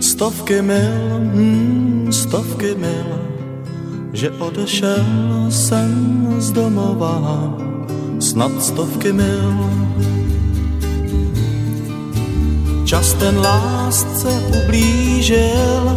stovky 0.00 0.62
mil, 0.62 1.20
hmm, 1.34 2.08
stovky 2.12 2.74
mil, 2.74 3.10
že 4.12 4.30
odešel 4.30 5.04
jsem 5.50 5.92
z 6.38 6.52
domova, 6.52 7.20
snad 8.20 8.52
stovky 8.62 9.12
mil. 9.12 9.74
Čas 12.84 13.14
ten 13.14 13.38
lásce 13.38 14.28
ublížil, 14.62 15.96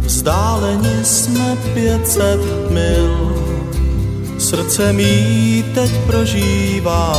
vzdáleně 0.00 1.04
jsme 1.04 1.56
500 1.74 2.40
mil. 2.70 3.34
Srdce 4.38 4.92
mi 4.92 5.64
teď 5.74 5.90
prožívá 6.06 7.12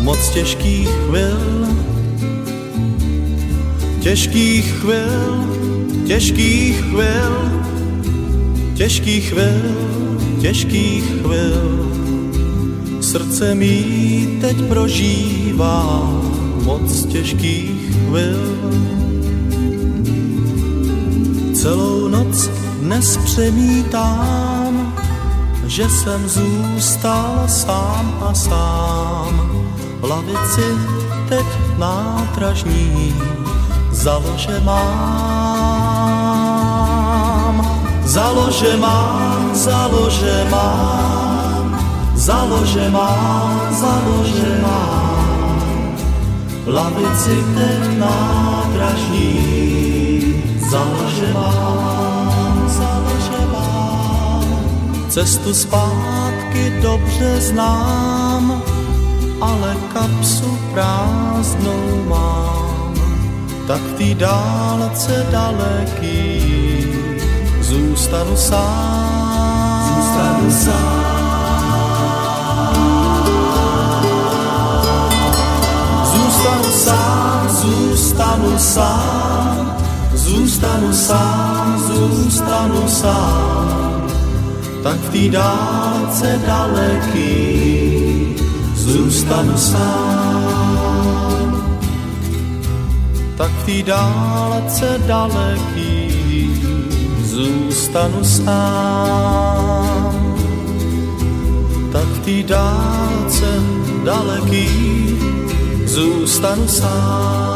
moc 0.00 0.28
těžkých 0.28 0.88
chvil, 0.88 1.66
těžkých 4.00 4.72
chvil, 4.72 5.44
těžkých 6.06 6.76
chvil, 6.76 7.62
těžkých 8.74 9.28
chvil, 9.30 9.76
těžkých 10.40 11.04
chvil. 11.04 11.90
Srdce 13.00 13.54
mi 13.54 14.28
teď 14.40 14.56
prožívá 14.68 16.23
moc 16.64 17.04
těžkých 17.06 17.92
chvil. 17.92 18.40
Celou 21.54 22.08
noc 22.08 22.48
dnes 22.80 23.16
přemítám, 23.16 24.94
že 25.66 25.88
jsem 25.88 26.28
zůstal 26.28 27.44
sám 27.46 28.18
a 28.28 28.34
sám. 28.34 29.64
V 30.00 30.04
lavici 30.04 30.64
teď 31.28 31.46
nátražní 31.78 33.14
založe 33.92 34.60
mám. 34.60 34.84
Založe 38.04 38.76
mám, 38.76 39.50
založe 39.54 40.46
mám, 40.50 41.78
založe 42.14 42.90
mám, 42.90 43.74
založe 43.74 44.60
mám 44.62 45.13
lavici 46.66 47.44
ten 47.54 47.98
nádražní 48.00 49.34
založila, 50.70 51.54
založila. 52.66 53.68
Cestu 55.08 55.54
zpátky 55.54 56.72
dobře 56.82 57.40
znám, 57.40 58.62
ale 59.40 59.76
kapsu 59.92 60.58
prázdnou 60.72 62.04
mám. 62.08 62.94
Tak 63.66 63.80
té 63.98 64.14
dálce 64.14 65.26
daleký 65.30 66.42
zůstanu 67.60 68.36
sám. 68.36 69.94
Zůstanu 69.96 70.50
sám. 70.50 71.03
Zůstanu 77.64 78.58
sám, 78.58 79.76
zůstanu 80.14 80.92
sám, 80.92 81.82
zůstanu 81.86 82.88
sám. 82.88 84.06
Tak 84.82 84.96
v 84.96 85.12
té 85.12 85.28
dálce 85.28 86.40
daleký 86.46 88.36
zůstanu 88.74 89.56
sám. 89.56 90.44
Tak 93.36 93.50
v 93.50 93.64
té 93.66 93.82
dálce 93.82 95.00
daleký 95.06 96.10
zůstanu 97.24 98.24
sám. 98.24 99.64
Tak 101.92 102.04
v 102.04 102.18
té 102.24 102.42
dálce 102.42 103.60
daleký 104.04 105.03
zůstanu 105.94 106.68
sám. 106.68 107.54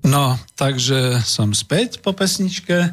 No, 0.00 0.40
takže 0.56 1.20
som 1.22 1.52
späť 1.52 2.00
po 2.00 2.16
pesničke 2.16 2.90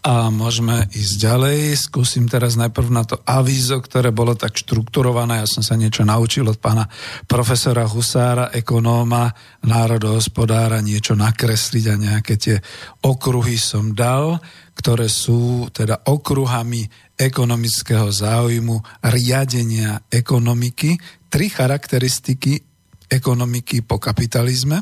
a 0.00 0.32
môžeme 0.32 0.88
ísť 0.96 1.14
ďalej. 1.20 1.58
Skúsim 1.76 2.24
teraz 2.24 2.56
najprv 2.56 2.88
na 2.88 3.04
to 3.04 3.20
avízo, 3.28 3.76
ktoré 3.84 4.08
bolo 4.10 4.32
tak 4.32 4.56
štrukturované. 4.56 5.44
Ja 5.44 5.48
som 5.48 5.60
sa 5.60 5.76
niečo 5.76 6.08
naučil 6.08 6.48
od 6.48 6.56
pána 6.56 6.88
profesora 7.28 7.84
Husára, 7.84 8.48
ekonóma, 8.52 9.32
národohospodára, 9.64 10.80
niečo 10.80 11.12
nakresliť 11.12 11.84
a 11.92 11.94
nejaké 12.00 12.34
tie 12.40 12.56
okruhy 13.04 13.60
som 13.60 13.92
dal 13.92 14.40
ktoré 14.80 15.12
sú 15.12 15.68
teda 15.68 16.08
okruhami 16.08 16.88
ekonomického 17.12 18.08
záujmu, 18.08 18.80
riadenia 19.12 20.08
ekonomiky, 20.08 20.96
tri 21.28 21.52
charakteristiky 21.52 22.56
ekonomiky 23.04 23.84
po 23.84 24.00
kapitalizme. 24.00 24.80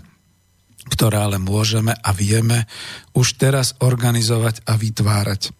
Ktoré 0.88 1.20
ale 1.20 1.38
môžeme 1.38 1.92
a 1.92 2.10
vieme 2.16 2.66
už 3.12 3.36
teraz 3.36 3.76
organizovať 3.78 4.64
a 4.64 4.74
vytvárať. 4.74 5.52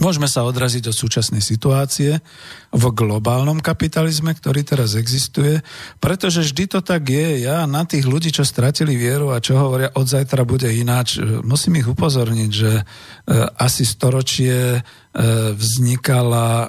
Môžeme 0.00 0.30
sa 0.30 0.48
odraziť 0.48 0.88
od 0.88 0.96
súčasnej 0.96 1.44
situácie 1.44 2.24
v 2.72 2.84
globálnom 2.94 3.60
kapitalizme, 3.60 4.32
ktorý 4.32 4.64
teraz 4.64 4.96
existuje, 4.96 5.60
pretože 6.00 6.40
vždy 6.40 6.64
to 6.72 6.80
tak 6.80 7.04
je. 7.10 7.44
Ja 7.44 7.68
na 7.68 7.84
tých 7.84 8.08
ľudí, 8.08 8.32
čo 8.32 8.46
stratili 8.46 8.96
vieru 8.96 9.28
a 9.34 9.44
čo 9.44 9.60
hovoria 9.60 9.92
od 9.92 10.08
zajtra 10.08 10.48
bude 10.48 10.72
ináč, 10.72 11.20
musím 11.44 11.84
ich 11.84 11.90
upozorniť, 11.90 12.50
že 12.54 12.72
e, 12.80 12.84
asi 13.60 13.84
storočie 13.84 14.80
E, 15.09 15.09
vznikala 15.58 16.46
e, 16.62 16.68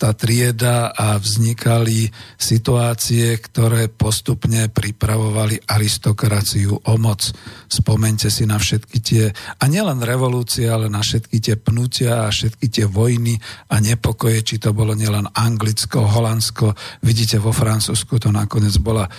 tá 0.00 0.16
trieda 0.16 0.88
a 0.96 1.20
vznikali 1.20 2.08
situácie, 2.40 3.36
ktoré 3.36 3.92
postupne 3.92 4.72
pripravovali 4.72 5.68
aristokraciu 5.68 6.80
o 6.80 6.94
moc. 6.96 7.20
Spomente 7.68 8.32
si 8.32 8.48
na 8.48 8.56
všetky 8.56 8.98
tie, 9.04 9.24
a 9.60 9.64
nielen 9.68 10.00
revolúcie, 10.00 10.64
ale 10.64 10.88
na 10.88 11.04
všetky 11.04 11.36
tie 11.44 11.56
pnutia 11.60 12.24
a 12.24 12.32
všetky 12.32 12.72
tie 12.72 12.86
vojny 12.88 13.36
a 13.68 13.76
nepokoje, 13.84 14.40
či 14.40 14.56
to 14.56 14.72
bolo 14.72 14.96
nielen 14.96 15.28
Anglicko, 15.36 16.08
Holandsko, 16.08 16.72
vidíte 17.04 17.36
vo 17.36 17.52
Francúzsku 17.52 18.16
to 18.16 18.32
nakoniec 18.32 18.80
bola 18.80 19.04
e, 19.04 19.10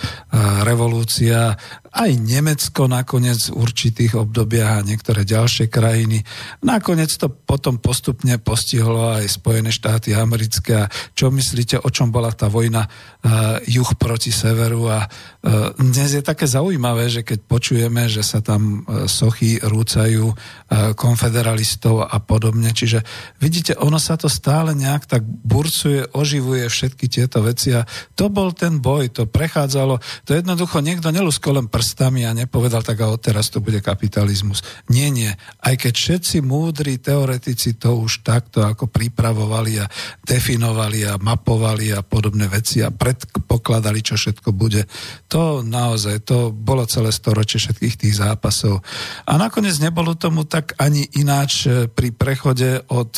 revolúcia, 0.66 1.54
aj 1.96 2.12
Nemecko 2.20 2.84
nakoniec 2.92 3.48
v 3.48 3.56
určitých 3.56 4.20
obdobiach 4.20 4.84
a 4.84 4.84
niektoré 4.84 5.24
ďalšie 5.24 5.72
krajiny. 5.72 6.20
Nakoniec 6.60 7.08
to 7.16 7.32
potom 7.32 7.80
postupne 7.80 8.36
postihlo 8.36 9.16
aj 9.16 9.24
Spojené 9.32 9.72
štáty 9.72 10.12
americké. 10.12 10.84
A 10.84 10.90
čo 11.16 11.32
myslíte, 11.32 11.80
o 11.80 11.88
čom 11.88 12.12
bola 12.12 12.28
tá 12.36 12.52
vojna 12.52 12.84
uh, 12.84 13.56
juh 13.64 13.88
proti 13.96 14.28
severu? 14.28 14.92
A 14.92 15.08
uh, 15.08 15.72
dnes 15.80 16.12
je 16.12 16.20
také 16.20 16.44
zaujímavé, 16.44 17.08
že 17.08 17.24
keď 17.24 17.48
počujeme, 17.48 18.12
že 18.12 18.20
sa 18.20 18.44
tam 18.44 18.84
uh, 18.84 19.08
sochy 19.08 19.56
rúcajú 19.64 20.28
uh, 20.28 20.36
konfederalistov 20.92 22.04
a 22.04 22.20
podobne. 22.20 22.76
Čiže 22.76 23.00
vidíte, 23.40 23.72
ono 23.80 23.96
sa 23.96 24.20
to 24.20 24.28
stále 24.28 24.76
nejak 24.76 25.08
tak 25.08 25.24
burcuje, 25.24 26.12
oživuje 26.12 26.68
všetky 26.68 27.08
tieto 27.08 27.40
veci 27.40 27.72
a 27.72 27.88
to 28.12 28.28
bol 28.28 28.52
ten 28.52 28.84
boj, 28.84 29.08
to 29.16 29.24
prechádzalo, 29.24 29.96
to 30.28 30.36
jednoducho 30.36 30.84
niekto 30.84 31.08
neluskol 31.08 31.56
len 31.56 31.72
prst 31.72 31.85
prstami 31.86 32.26
a 32.26 32.34
nepovedal 32.34 32.82
tak 32.82 32.98
a 32.98 33.14
odteraz 33.14 33.46
to 33.46 33.62
bude 33.62 33.78
kapitalizmus. 33.78 34.66
Nie, 34.90 35.06
nie. 35.06 35.30
Aj 35.62 35.78
keď 35.78 35.94
všetci 35.94 36.42
múdri 36.42 36.98
teoretici 36.98 37.78
to 37.78 37.94
už 38.02 38.26
takto 38.26 38.66
ako 38.66 38.90
pripravovali 38.90 39.78
a 39.78 39.86
definovali 40.26 41.06
a 41.06 41.14
mapovali 41.14 41.94
a 41.94 42.02
podobné 42.02 42.50
veci 42.50 42.82
a 42.82 42.90
predpokladali, 42.90 44.02
čo 44.02 44.18
všetko 44.18 44.50
bude, 44.50 44.90
to 45.30 45.62
naozaj, 45.62 46.26
to 46.26 46.50
bolo 46.50 46.82
celé 46.90 47.14
storočie 47.14 47.62
všetkých 47.62 47.94
tých 48.02 48.18
zápasov. 48.18 48.82
A 49.30 49.38
nakoniec 49.38 49.78
nebolo 49.78 50.18
tomu 50.18 50.42
tak 50.42 50.74
ani 50.82 51.06
ináč 51.14 51.70
pri 51.94 52.10
prechode 52.10 52.82
od 52.90 53.14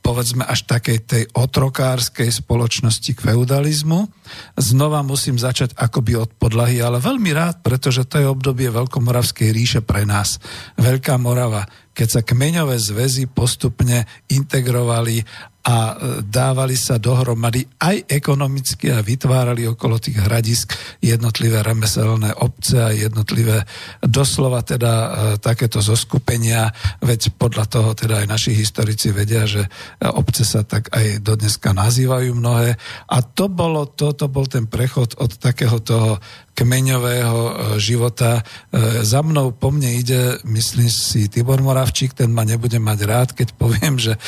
povedzme 0.00 0.42
až 0.48 0.64
takej 0.64 0.98
tej 1.04 1.22
otrokárskej 1.36 2.32
spoločnosti 2.32 3.12
k 3.14 3.20
feudalizmu. 3.20 4.08
Znova 4.56 5.04
musím 5.04 5.36
začať 5.36 5.76
akoby 5.76 6.16
od 6.16 6.30
podlahy, 6.40 6.80
ale 6.80 6.98
veľmi 6.98 7.30
rád, 7.36 7.60
pretože 7.60 8.08
to 8.08 8.18
je 8.18 8.26
obdobie 8.26 8.72
Veľkomoravskej 8.72 9.48
ríše 9.52 9.80
pre 9.84 10.08
nás. 10.08 10.40
Veľká 10.80 11.20
Morava, 11.20 11.68
keď 11.92 12.08
sa 12.08 12.20
kmeňové 12.24 12.80
zväzy 12.80 13.28
postupne 13.28 14.08
integrovali 14.32 15.20
a 15.60 15.76
e, 15.76 15.94
dávali 16.24 16.72
sa 16.72 16.96
dohromady 16.96 17.68
aj 17.76 18.08
ekonomicky 18.08 18.88
a 18.96 19.04
vytvárali 19.04 19.68
okolo 19.68 20.00
tých 20.00 20.24
hradisk 20.24 20.72
jednotlivé 21.04 21.60
remeselné 21.60 22.32
obce 22.40 22.80
a 22.80 22.88
jednotlivé 22.96 23.68
doslova 24.00 24.64
teda 24.64 24.92
e, 24.92 25.08
takéto 25.36 25.84
zoskupenia, 25.84 26.72
veď 27.04 27.36
podľa 27.36 27.64
toho 27.68 27.90
teda 27.92 28.24
aj 28.24 28.26
naši 28.26 28.56
historici 28.56 29.12
vedia, 29.12 29.44
že 29.44 29.68
e, 29.68 29.70
obce 30.08 30.48
sa 30.48 30.64
tak 30.64 30.88
aj 30.96 31.20
dodneska 31.20 31.76
nazývajú 31.76 32.32
mnohé. 32.32 32.80
A 33.12 33.20
to 33.20 33.52
bolo, 33.52 33.84
to, 33.84 34.16
to 34.16 34.32
bol 34.32 34.48
ten 34.48 34.64
prechod 34.64 35.12
od 35.20 35.36
takého 35.36 35.76
toho 35.84 36.16
kmeňového 36.54 37.40
e, 37.40 37.52
života. 37.80 38.40
E, 38.40 38.42
za 39.06 39.22
mnou 39.24 39.54
po 39.54 39.72
mne 39.72 39.96
ide, 39.96 40.36
myslím 40.44 40.90
si, 40.90 41.30
Tibor 41.30 41.62
Moravčík, 41.62 42.12
ten 42.12 42.30
ma 42.34 42.44
nebude 42.44 42.76
mať 42.76 42.98
rád, 43.06 43.28
keď 43.32 43.54
poviem, 43.56 43.96
že 43.96 44.16
e, 44.16 44.20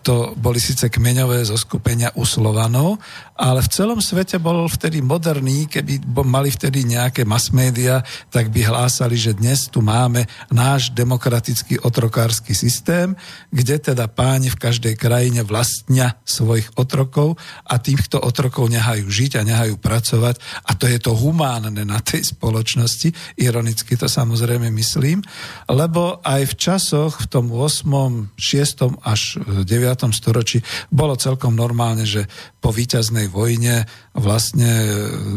to 0.00 0.34
boli 0.34 0.58
síce 0.58 0.90
kmeňové 0.90 1.44
zoskupenia 1.46 2.12
u 2.18 2.26
Slovanov, 2.26 2.98
ale 3.38 3.62
v 3.62 3.70
celom 3.70 4.02
svete 4.02 4.42
bol 4.42 4.66
vtedy 4.66 4.98
moderný, 4.98 5.70
keby 5.70 6.02
mali 6.26 6.50
vtedy 6.50 6.82
nejaké 6.82 7.22
mass 7.22 7.54
media, 7.54 8.02
tak 8.34 8.50
by 8.50 8.66
hlásali, 8.66 9.14
že 9.14 9.38
dnes 9.38 9.70
tu 9.70 9.78
máme 9.78 10.26
náš 10.50 10.90
demokratický 10.90 11.78
otrokársky 11.86 12.50
systém, 12.50 13.14
kde 13.54 13.78
teda 13.78 14.10
páni 14.10 14.50
v 14.50 14.58
každej 14.58 14.98
krajine 14.98 15.46
vlastnia 15.46 16.18
svojich 16.26 16.66
otrokov 16.74 17.38
a 17.62 17.78
týchto 17.78 18.18
otrokov 18.18 18.66
nehajú 18.74 19.06
žiť 19.06 19.38
a 19.38 19.46
nehajú 19.46 19.78
pracovať 19.78 20.42
a 20.66 20.74
to 20.74 20.90
je 20.90 20.98
to 20.98 21.14
humánne 21.14 21.70
na 21.86 22.02
tej 22.02 22.34
spoločnosti, 22.34 23.38
ironicky 23.38 23.94
to 23.94 24.10
samozrejme 24.10 24.66
myslím, 24.74 25.22
lebo 25.70 26.18
aj 26.26 26.42
v 26.42 26.54
časoch 26.58 27.22
v 27.22 27.26
tom 27.30 27.54
8., 27.54 28.34
6. 28.34 29.06
až 29.06 29.38
9. 29.62 29.62
storočí 30.10 30.58
bolo 30.90 31.14
celkom 31.14 31.54
normálne, 31.54 32.02
že 32.02 32.26
po 32.58 32.74
víťaznej 32.74 33.27
vojne 33.28 33.84
vlastne 34.16 34.68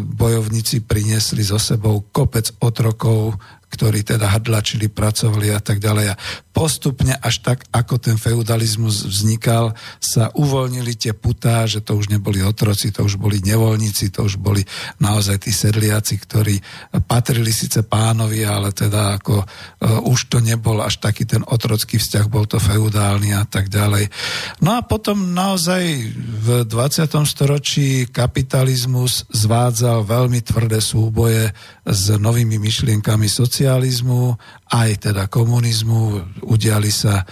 bojovníci 0.07 0.81
priniesli 0.87 1.43
so 1.43 1.59
sebou 1.59 2.07
kopec 2.09 2.49
otrokov, 2.63 3.37
ktorí 3.71 4.03
teda 4.03 4.27
hrdlačili, 4.27 4.91
pracovali 4.91 5.55
a 5.55 5.63
tak 5.63 5.79
ďalej. 5.79 6.11
A 6.11 6.19
postupne 6.51 7.15
až 7.15 7.39
tak, 7.39 7.63
ako 7.71 7.95
ten 7.95 8.19
feudalizmus 8.19 9.07
vznikal, 9.07 9.71
sa 10.03 10.27
uvoľnili 10.35 10.99
tie 10.99 11.15
putá, 11.15 11.63
že 11.63 11.79
to 11.79 11.95
už 11.95 12.11
neboli 12.11 12.43
otroci, 12.43 12.91
to 12.91 13.07
už 13.07 13.15
boli 13.15 13.39
nevoľníci, 13.39 14.11
to 14.11 14.27
už 14.27 14.35
boli 14.35 14.61
naozaj 14.99 15.47
tí 15.47 15.55
sedliaci, 15.55 16.19
ktorí 16.19 16.59
patrili 17.07 17.55
síce 17.55 17.87
pánovi, 17.87 18.43
ale 18.43 18.75
teda 18.75 19.15
ako 19.17 19.39
uh, 19.39 20.11
už 20.11 20.27
to 20.27 20.43
nebol 20.43 20.83
až 20.83 20.99
taký 20.99 21.23
ten 21.23 21.41
otrocký 21.47 21.95
vzťah, 21.95 22.27
bol 22.27 22.43
to 22.43 22.59
feudálny 22.59 23.31
a 23.31 23.47
tak 23.47 23.71
ďalej. 23.71 24.11
No 24.59 24.75
a 24.75 24.83
potom 24.83 25.31
naozaj 25.31 26.11
v 26.19 26.47
20. 26.67 27.07
storočí 27.23 28.11
kapitalizmus 28.11 29.23
zvádzal 29.31 30.03
veľmi 30.03 30.43
tvrdé 30.43 30.83
súboje 30.83 31.55
s 31.87 32.03
novými 32.11 32.59
myšlienkami 32.59 33.31
socializmu, 33.61 34.41
aj 34.73 34.89
teda 35.05 35.29
komunizmu. 35.29 36.17
Udiali 36.49 36.89
sa 36.89 37.21
e, 37.21 37.25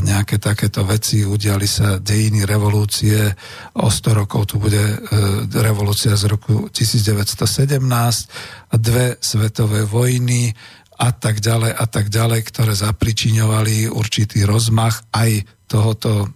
nejaké 0.00 0.40
takéto 0.40 0.80
veci, 0.88 1.20
udiali 1.20 1.68
sa 1.68 2.00
dejiny 2.00 2.48
revolúcie. 2.48 3.20
O 3.84 3.92
100 3.92 4.16
rokov 4.16 4.48
tu 4.48 4.56
bude 4.56 4.80
e, 4.80 4.96
revolúcia 5.60 6.16
z 6.16 6.24
roku 6.24 6.72
1917, 6.72 7.84
dve 8.80 9.20
svetové 9.20 9.84
vojny 9.84 10.56
a 10.96 11.12
tak 11.12 11.44
ďalej 11.44 11.76
a 11.76 11.84
tak 11.84 12.08
ďalej, 12.08 12.40
ktoré 12.48 12.72
zapričiňovali 12.72 13.92
určitý 13.92 14.48
rozmach 14.48 15.04
aj 15.12 15.44
tohoto 15.74 16.10
e, 16.22 16.26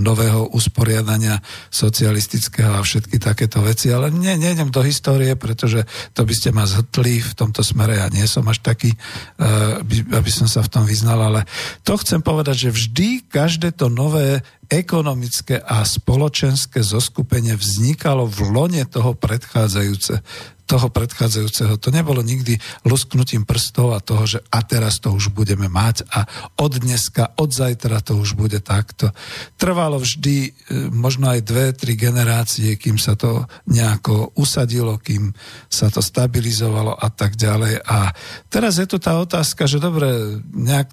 nového 0.00 0.48
usporiadania 0.56 1.44
socialistického 1.68 2.72
a 2.72 2.80
všetky 2.80 3.20
takéto 3.20 3.60
veci, 3.60 3.92
ale 3.92 4.08
ne, 4.08 4.40
nejdem 4.40 4.72
do 4.72 4.80
histórie, 4.80 5.36
pretože 5.36 5.84
to 6.16 6.24
by 6.24 6.32
ste 6.32 6.56
ma 6.56 6.64
zhrtli 6.64 7.20
v 7.20 7.32
tomto 7.36 7.60
smere, 7.60 8.00
ja 8.00 8.08
nie 8.08 8.24
som 8.24 8.48
až 8.48 8.64
taký, 8.64 8.96
e, 8.96 8.98
aby 10.08 10.30
som 10.32 10.48
sa 10.48 10.64
v 10.64 10.72
tom 10.72 10.88
vyznal, 10.88 11.20
ale 11.20 11.44
to 11.84 12.00
chcem 12.00 12.24
povedať, 12.24 12.68
že 12.68 12.76
vždy 12.76 13.08
každé 13.28 13.76
to 13.76 13.92
nové 13.92 14.40
ekonomické 14.72 15.60
a 15.60 15.84
spoločenské 15.84 16.80
zoskupenie 16.80 17.56
vznikalo 17.56 18.24
v 18.24 18.38
lone 18.52 18.84
toho 18.88 19.12
predchádzajúce 19.16 20.20
toho 20.68 20.92
predchádzajúceho. 20.92 21.80
To 21.80 21.88
nebolo 21.88 22.20
nikdy 22.20 22.60
lusknutím 22.84 23.48
prstov 23.48 23.96
a 23.96 24.04
toho, 24.04 24.28
že 24.28 24.44
a 24.52 24.60
teraz 24.60 25.00
to 25.00 25.16
už 25.16 25.32
budeme 25.32 25.64
mať 25.72 26.04
a 26.12 26.28
od 26.60 26.76
dneska, 26.76 27.32
od 27.40 27.48
zajtra 27.48 28.04
to 28.04 28.20
už 28.20 28.36
bude 28.36 28.60
takto. 28.60 29.08
Trvalo 29.56 29.96
vždy 29.96 30.36
e, 30.44 30.50
možno 30.92 31.32
aj 31.32 31.40
dve, 31.40 31.72
tri 31.72 31.96
generácie, 31.96 32.76
kým 32.76 33.00
sa 33.00 33.16
to 33.16 33.48
nejako 33.64 34.36
usadilo, 34.36 35.00
kým 35.00 35.32
sa 35.72 35.88
to 35.88 36.04
stabilizovalo 36.04 36.92
a 36.92 37.08
tak 37.08 37.40
ďalej. 37.40 37.80
A 37.88 38.12
teraz 38.52 38.76
je 38.76 38.84
tu 38.84 39.00
tá 39.00 39.16
otázka, 39.16 39.64
že 39.64 39.80
dobre, 39.80 40.44
nejak 40.52 40.92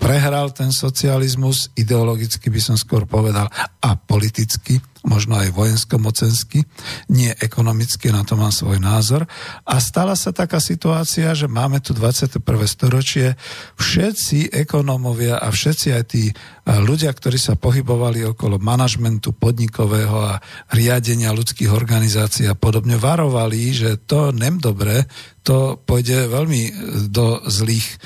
prehral 0.00 0.50
ten 0.54 0.72
socializmus, 0.72 1.74
ideologicky 1.76 2.48
by 2.48 2.60
som 2.62 2.76
skôr 2.78 3.04
povedal, 3.04 3.50
a 3.82 3.90
politicky 3.98 4.80
možno 5.06 5.38
aj 5.38 5.54
vojensko-mocensky, 5.54 6.66
nie 7.12 7.30
ekonomicky, 7.38 8.10
na 8.10 8.26
to 8.26 8.34
mám 8.34 8.50
svoj 8.50 8.82
názor. 8.82 9.26
A 9.62 9.78
stala 9.78 10.18
sa 10.18 10.34
taká 10.34 10.58
situácia, 10.58 11.30
že 11.34 11.46
máme 11.46 11.78
tu 11.78 11.94
21. 11.94 12.42
storočie, 12.66 13.38
všetci 13.78 14.50
ekonómovia 14.50 15.38
a 15.38 15.48
všetci 15.52 15.88
aj 15.94 16.04
tí 16.08 16.30
ľudia, 16.66 17.14
ktorí 17.14 17.38
sa 17.40 17.54
pohybovali 17.56 18.26
okolo 18.34 18.60
manažmentu 18.60 19.32
podnikového 19.32 20.18
a 20.18 20.42
riadenia 20.74 21.32
ľudských 21.32 21.70
organizácií 21.70 22.44
a 22.50 22.58
podobne, 22.58 23.00
varovali, 23.00 23.72
že 23.72 23.90
to 24.04 24.34
nem 24.34 24.60
dobre, 24.60 25.08
to 25.46 25.80
pôjde 25.80 26.28
veľmi 26.28 26.62
do 27.08 27.40
zlých 27.48 27.88
e, 27.88 27.96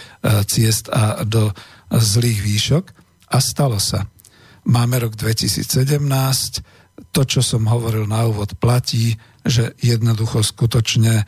ciest 0.46 0.86
a 0.94 1.26
do 1.26 1.50
zlých 1.90 2.38
výšok. 2.38 2.84
A 3.34 3.42
stalo 3.42 3.82
sa. 3.82 4.06
Máme 4.62 5.02
rok 5.02 5.18
2017, 5.18 5.66
to, 7.12 7.22
čo 7.24 7.40
som 7.40 7.68
hovoril 7.68 8.04
na 8.04 8.28
úvod, 8.28 8.56
platí, 8.60 9.16
že 9.42 9.74
jednoducho 9.82 10.44
skutočne 10.44 11.14
e, 11.18 11.24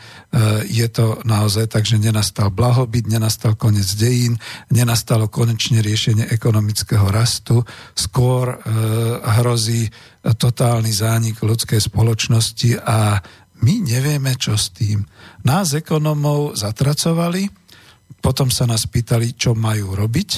je 0.70 0.86
to 0.86 1.18
naozaj 1.26 1.66
tak, 1.66 1.82
že 1.82 1.98
nenastal 1.98 2.54
blahobyt, 2.54 3.10
nenastal 3.10 3.58
koniec 3.58 3.90
dejín, 3.98 4.38
nenastalo 4.70 5.26
konečne 5.26 5.82
riešenie 5.82 6.30
ekonomického 6.30 7.10
rastu, 7.10 7.66
skôr 7.98 8.54
e, 8.54 8.56
hrozí 9.42 9.90
totálny 10.22 10.94
zánik 10.94 11.42
ľudskej 11.42 11.82
spoločnosti 11.82 12.78
a 12.80 13.18
my 13.64 13.74
nevieme, 13.82 14.36
čo 14.38 14.54
s 14.54 14.70
tým. 14.70 15.02
Nás 15.42 15.74
ekonomov 15.74 16.54
zatracovali, 16.54 17.50
potom 18.22 18.48
sa 18.48 18.64
nás 18.64 18.86
pýtali, 18.86 19.34
čo 19.34 19.58
majú 19.58 19.96
robiť, 19.96 20.30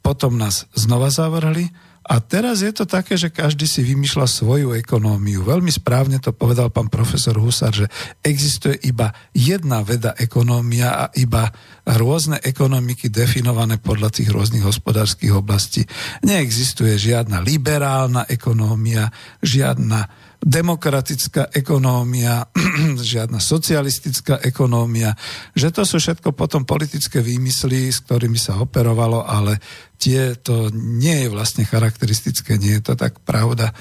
potom 0.00 0.40
nás 0.40 0.66
znova 0.74 1.12
zavrhli, 1.12 1.68
a 2.00 2.16
teraz 2.18 2.64
je 2.64 2.72
to 2.72 2.88
také, 2.88 3.20
že 3.20 3.28
každý 3.28 3.68
si 3.68 3.84
vymýšľa 3.84 4.24
svoju 4.24 4.72
ekonómiu. 4.72 5.44
Veľmi 5.44 5.68
správne 5.68 6.16
to 6.16 6.32
povedal 6.32 6.72
pán 6.72 6.88
profesor 6.88 7.36
Husar, 7.36 7.76
že 7.76 7.86
existuje 8.24 8.80
iba 8.88 9.12
jedna 9.36 9.84
veda 9.84 10.16
ekonómia 10.16 10.96
a 10.96 11.04
iba 11.12 11.52
rôzne 11.84 12.40
ekonomiky 12.40 13.12
definované 13.12 13.76
podľa 13.76 14.16
tých 14.16 14.32
rôznych 14.32 14.64
hospodárskych 14.64 15.30
oblastí. 15.30 15.84
Neexistuje 16.24 16.96
žiadna 16.96 17.44
liberálna 17.44 18.24
ekonómia, 18.32 19.12
žiadna 19.44 20.29
demokratická 20.40 21.52
ekonómia, 21.52 22.48
žiadna 23.12 23.36
socialistická 23.36 24.40
ekonómia, 24.40 25.12
že 25.52 25.68
to 25.68 25.84
sú 25.84 26.00
všetko 26.00 26.32
potom 26.32 26.64
politické 26.64 27.20
výmysly, 27.20 27.92
s 27.92 28.00
ktorými 28.08 28.40
sa 28.40 28.56
operovalo, 28.56 29.20
ale 29.28 29.60
tie 30.00 30.32
to 30.40 30.72
nie 30.72 31.24
je 31.24 31.28
vlastne 31.28 31.68
charakteristické, 31.68 32.56
nie 32.56 32.80
je 32.80 32.92
to 32.92 32.94
tak 32.96 33.20
pravda. 33.20 33.76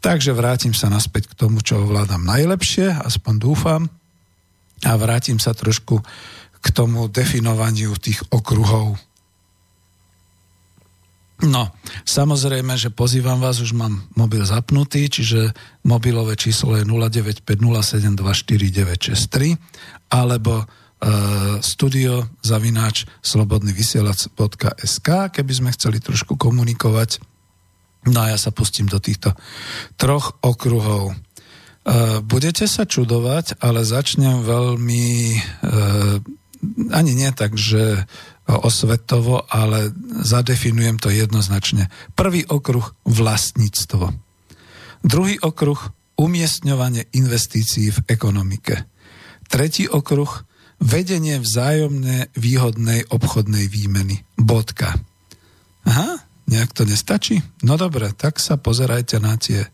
Takže 0.00 0.32
vrátim 0.32 0.72
sa 0.72 0.88
naspäť 0.88 1.28
k 1.34 1.38
tomu, 1.44 1.60
čo 1.60 1.84
ovládam 1.84 2.24
najlepšie, 2.24 3.04
aspoň 3.04 3.34
dúfam, 3.36 3.82
a 4.86 4.94
vrátim 4.94 5.42
sa 5.42 5.52
trošku 5.52 5.98
k 6.58 6.66
tomu 6.70 7.10
definovaniu 7.10 7.98
tých 7.98 8.22
okruhov 8.30 8.98
No, 11.38 11.70
samozrejme, 12.02 12.74
že 12.74 12.90
pozývam 12.90 13.38
vás, 13.38 13.62
už 13.62 13.70
mám 13.70 14.10
mobil 14.18 14.42
zapnutý, 14.42 15.06
čiže 15.06 15.54
mobilové 15.86 16.34
číslo 16.34 16.74
je 16.74 16.82
0950724963 16.82 19.54
alebo 20.10 20.54
e, 20.58 20.66
studio 21.62 22.26
zavináč 22.42 23.06
slobodnyvysielac.sk, 23.22 25.08
keby 25.30 25.52
sme 25.54 25.70
chceli 25.78 26.02
trošku 26.02 26.34
komunikovať. 26.34 27.22
No 28.10 28.26
a 28.26 28.34
ja 28.34 28.38
sa 28.38 28.50
pustím 28.50 28.90
do 28.90 28.98
týchto 28.98 29.30
troch 29.94 30.42
okruhov. 30.42 31.14
E, 31.14 31.16
budete 32.26 32.66
sa 32.66 32.82
čudovať, 32.82 33.62
ale 33.62 33.86
začnem 33.86 34.42
veľmi 34.42 35.38
e, 35.38 35.40
ani 36.90 37.14
nie 37.14 37.30
tak, 37.30 37.54
že 37.54 38.10
osvetovo, 38.48 39.44
ale 39.44 39.92
zadefinujem 40.24 40.96
to 40.96 41.12
jednoznačne. 41.12 41.92
Prvý 42.16 42.48
okruh 42.48 42.96
vlastníctvo. 43.04 44.16
Druhý 45.04 45.36
okruh 45.44 45.76
umiestňovanie 46.16 47.12
investícií 47.12 47.92
v 47.92 47.98
ekonomike. 48.08 48.88
Tretí 49.46 49.84
okruh 49.86 50.48
vedenie 50.80 51.38
vzájomne 51.38 52.32
výhodnej 52.34 53.04
obchodnej 53.12 53.68
výmeny. 53.68 54.24
Bodka. 54.40 54.96
Aha, 55.84 56.24
nejak 56.48 56.72
to 56.72 56.88
nestačí? 56.88 57.44
No 57.62 57.76
dobre, 57.76 58.10
tak 58.16 58.40
sa 58.40 58.58
pozerajte 58.58 59.20
na 59.22 59.38
tie 59.38 59.62
e, 59.62 59.70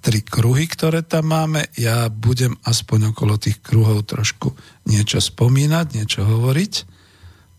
tri 0.00 0.24
kruhy, 0.24 0.64
ktoré 0.70 1.02
tam 1.04 1.34
máme. 1.34 1.68
Ja 1.76 2.08
budem 2.08 2.56
aspoň 2.64 3.12
okolo 3.12 3.36
tých 3.36 3.60
kruhov 3.60 4.08
trošku 4.08 4.54
niečo 4.88 5.20
spomínať, 5.20 5.86
niečo 5.98 6.24
hovoriť 6.24 6.99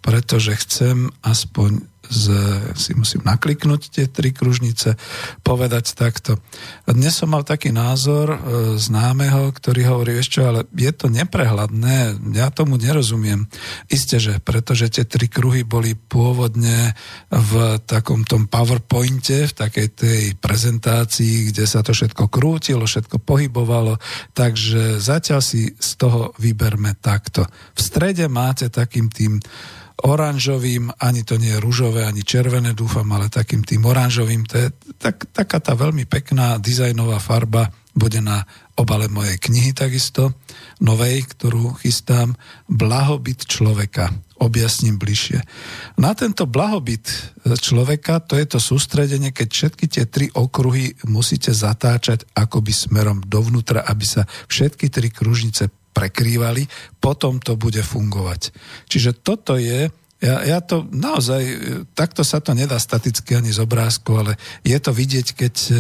pretože 0.02 0.58
chcem 0.58 1.14
aspoň 1.22 1.86
z, 2.12 2.28
si 2.76 2.92
musím 2.92 3.24
nakliknúť 3.24 3.82
tie 3.88 4.06
tri 4.12 4.36
kružnice, 4.36 5.00
povedať 5.48 5.96
takto. 5.96 6.44
Dnes 6.84 7.16
som 7.16 7.32
mal 7.32 7.48
taký 7.48 7.72
názor 7.72 8.36
e, 8.36 8.38
známeho, 8.76 9.56
ktorý 9.56 9.88
hovorí, 9.88 10.20
ešte, 10.20 10.44
ale 10.44 10.68
je 10.76 10.92
to 10.92 11.08
neprehľadné, 11.08 12.20
ja 12.36 12.52
tomu 12.52 12.76
nerozumiem. 12.76 13.48
Isté, 13.88 14.20
že 14.20 14.44
pretože 14.44 14.92
tie 14.92 15.08
tri 15.08 15.32
kruhy 15.32 15.64
boli 15.64 15.96
pôvodne 15.96 16.92
v 17.32 17.80
takom 17.88 18.28
tom 18.28 18.52
PowerPointe, 18.52 19.48
v 19.48 19.54
takej 19.56 19.88
tej 19.96 20.22
prezentácii, 20.36 21.56
kde 21.56 21.64
sa 21.64 21.80
to 21.80 21.96
všetko 21.96 22.28
krútilo, 22.28 22.84
všetko 22.84 23.24
pohybovalo, 23.24 23.96
takže 24.36 25.00
zatiaľ 25.00 25.40
si 25.40 25.72
z 25.80 25.90
toho 25.96 26.36
vyberme 26.36 26.92
takto. 27.00 27.48
V 27.72 27.80
strede 27.80 28.28
máte 28.28 28.68
takým 28.68 29.08
tým 29.08 29.40
oranžovým, 30.02 30.90
ani 30.98 31.22
to 31.22 31.38
nie 31.38 31.54
je 31.54 31.62
rúžové, 31.62 32.06
ani 32.06 32.26
červené, 32.26 32.74
dúfam, 32.74 33.06
ale 33.14 33.30
takým 33.30 33.62
tým 33.62 33.86
oranžovým. 33.86 34.46
To 34.50 34.56
je 34.58 34.68
tak, 34.98 35.30
taká 35.30 35.62
tá 35.62 35.78
veľmi 35.78 36.10
pekná 36.10 36.58
dizajnová 36.58 37.22
farba 37.22 37.70
bude 37.92 38.24
na 38.24 38.48
obale 38.80 39.12
mojej 39.12 39.36
knihy 39.38 39.76
takisto, 39.76 40.34
novej, 40.80 41.28
ktorú 41.28 41.76
chystám, 41.78 42.40
Blahobyt 42.72 43.46
človeka. 43.46 44.10
Objasním 44.42 44.98
bližšie. 44.98 45.38
Na 46.02 46.18
tento 46.18 46.50
blahobyt 46.50 47.06
človeka, 47.46 48.26
to 48.26 48.34
je 48.42 48.50
to 48.50 48.58
sústredenie, 48.58 49.30
keď 49.30 49.48
všetky 49.54 49.86
tie 49.86 50.10
tri 50.10 50.34
okruhy 50.34 50.98
musíte 51.06 51.54
zatáčať 51.54 52.26
akoby 52.34 52.74
smerom 52.74 53.22
dovnútra, 53.22 53.86
aby 53.86 54.02
sa 54.02 54.26
všetky 54.50 54.90
tri 54.90 55.14
kružnice 55.14 55.70
prekrývali, 55.92 56.68
potom 56.98 57.38
to 57.44 57.60
bude 57.60 57.80
fungovať. 57.84 58.52
Čiže 58.88 59.22
toto 59.22 59.60
je 59.60 59.92
ja, 60.22 60.46
ja 60.46 60.60
to 60.62 60.86
naozaj, 60.86 61.42
takto 61.98 62.22
sa 62.22 62.38
to 62.38 62.54
nedá 62.54 62.78
staticky 62.78 63.34
ani 63.34 63.50
z 63.50 63.58
obrázku, 63.66 64.22
ale 64.22 64.38
je 64.62 64.78
to 64.78 64.94
vidieť, 64.94 65.28
keď 65.34 65.56
e, 65.58 65.72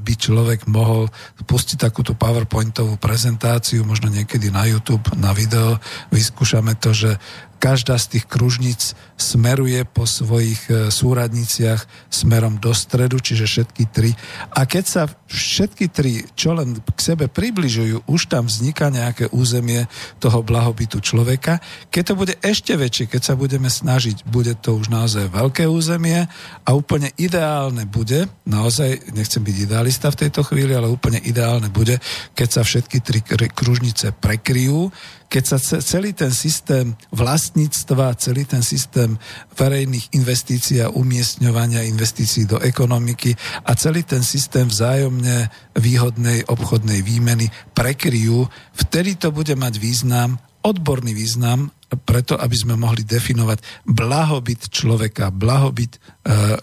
by 0.00 0.14
človek 0.16 0.64
mohol 0.72 1.12
pustiť 1.44 1.84
takúto 1.84 2.16
PowerPointovú 2.16 2.96
prezentáciu, 2.96 3.84
možno 3.84 4.08
niekedy 4.08 4.48
na 4.48 4.64
YouTube, 4.64 5.04
na 5.20 5.36
video, 5.36 5.76
vyskúšame 6.08 6.80
to, 6.80 6.96
že 6.96 7.20
každá 7.60 8.00
z 8.00 8.16
tých 8.16 8.24
kružníc 8.24 8.96
smeruje 9.20 9.84
po 9.84 10.08
svojich 10.08 10.64
e, 10.72 10.88
súradniciach 10.88 11.84
smerom 12.08 12.56
do 12.56 12.72
stredu, 12.72 13.20
čiže 13.20 13.44
všetky 13.44 13.84
tri. 13.92 14.16
A 14.56 14.64
keď 14.64 14.84
sa 14.88 15.02
všetky 15.28 15.92
tri 15.92 16.24
čo 16.32 16.56
len 16.56 16.80
k 16.80 16.98
sebe 16.98 17.28
približujú, 17.28 18.08
už 18.08 18.32
tam 18.32 18.48
vzniká 18.48 18.88
nejaké 18.88 19.28
územie 19.28 19.84
toho 20.16 20.40
blahobytu 20.40 21.04
človeka. 21.04 21.60
Keď 21.92 22.02
to 22.02 22.14
bude 22.16 22.34
ešte 22.40 22.72
väčšie, 22.74 23.12
keď 23.12 23.22
sa 23.22 23.34
budeme 23.36 23.68
snažiť, 23.68 24.24
bude 24.24 24.56
to 24.56 24.80
už 24.80 24.88
naozaj 24.88 25.28
veľké 25.28 25.68
územie 25.68 26.24
a 26.64 26.70
úplne 26.72 27.12
ideálne 27.20 27.84
bude, 27.84 28.24
naozaj 28.48 29.12
nechcem 29.12 29.44
byť 29.44 29.56
idealista 29.68 30.08
v 30.08 30.26
tejto 30.26 30.40
chvíli, 30.48 30.72
ale 30.72 30.88
úplne 30.88 31.20
ideálne 31.20 31.68
bude, 31.68 32.00
keď 32.32 32.48
sa 32.48 32.62
všetky 32.64 32.98
tri 33.04 33.20
kružnice 33.52 34.16
prekryjú, 34.16 34.88
keď 35.30 35.44
sa 35.46 35.58
celý 35.62 36.10
ten 36.10 36.34
systém 36.34 36.90
vlastníctva, 37.14 38.18
celý 38.18 38.50
ten 38.50 38.66
systém 38.66 39.14
verejných 39.54 40.10
investícií 40.18 40.82
a 40.82 40.90
umiestňovania 40.90 41.86
investícií 41.86 42.50
do 42.50 42.58
ekonomiky 42.58 43.38
a 43.62 43.70
celý 43.78 44.02
ten 44.02 44.26
systém 44.26 44.66
vzájomne 44.66 45.46
výhodnej 45.78 46.50
obchodnej 46.50 47.06
výmeny 47.06 47.46
prekryjú, 47.78 48.50
vtedy 48.74 49.14
to 49.14 49.30
bude 49.30 49.54
mať 49.54 49.78
význam, 49.78 50.34
odborný 50.66 51.14
význam, 51.14 51.70
preto, 52.02 52.34
aby 52.34 52.56
sme 52.58 52.74
mohli 52.74 53.06
definovať 53.06 53.86
blahobyt 53.86 54.70
človeka, 54.70 55.30
blahobyt 55.30 55.94
e, 55.94 55.98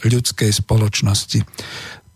ľudskej 0.08 0.51
spoločnosti. 0.51 1.43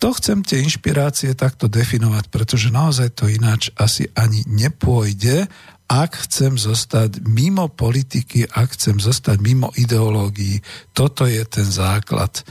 To 0.01 0.09
chcem 0.17 0.41
tie 0.41 0.65
inšpirácie 0.65 1.37
takto 1.37 1.69
definovať, 1.69 2.33
pretože 2.33 2.73
naozaj 2.73 3.13
to 3.13 3.29
ináč 3.29 3.69
asi 3.77 4.09
ani 4.17 4.41
nepôjde 4.49 5.45
ak 5.91 6.23
chcem 6.23 6.55
zostať 6.55 7.27
mimo 7.27 7.67
politiky, 7.67 8.47
ak 8.47 8.79
chcem 8.79 8.95
zostať 8.95 9.43
mimo 9.43 9.75
ideológií, 9.75 10.63
toto 10.95 11.27
je 11.27 11.43
ten 11.43 11.67
základ. 11.67 12.47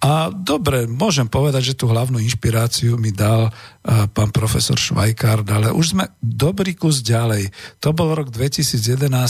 A 0.00 0.32
dobre, 0.32 0.88
môžem 0.88 1.28
povedať, 1.28 1.72
že 1.72 1.76
tú 1.76 1.84
hlavnú 1.92 2.16
inšpiráciu 2.24 2.96
mi 2.96 3.12
dal 3.12 3.52
uh, 3.52 4.08
pán 4.08 4.32
profesor 4.32 4.80
Švajkard, 4.80 5.44
ale 5.44 5.76
už 5.76 5.92
sme 5.92 6.08
dobrý 6.24 6.72
kus 6.72 7.04
ďalej. 7.04 7.52
To 7.84 7.92
bol 7.92 8.16
rok 8.16 8.32
2011, 8.32 8.80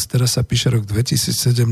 teraz 0.06 0.38
sa 0.38 0.46
píše 0.46 0.70
rok 0.70 0.86
2017. 0.86 1.66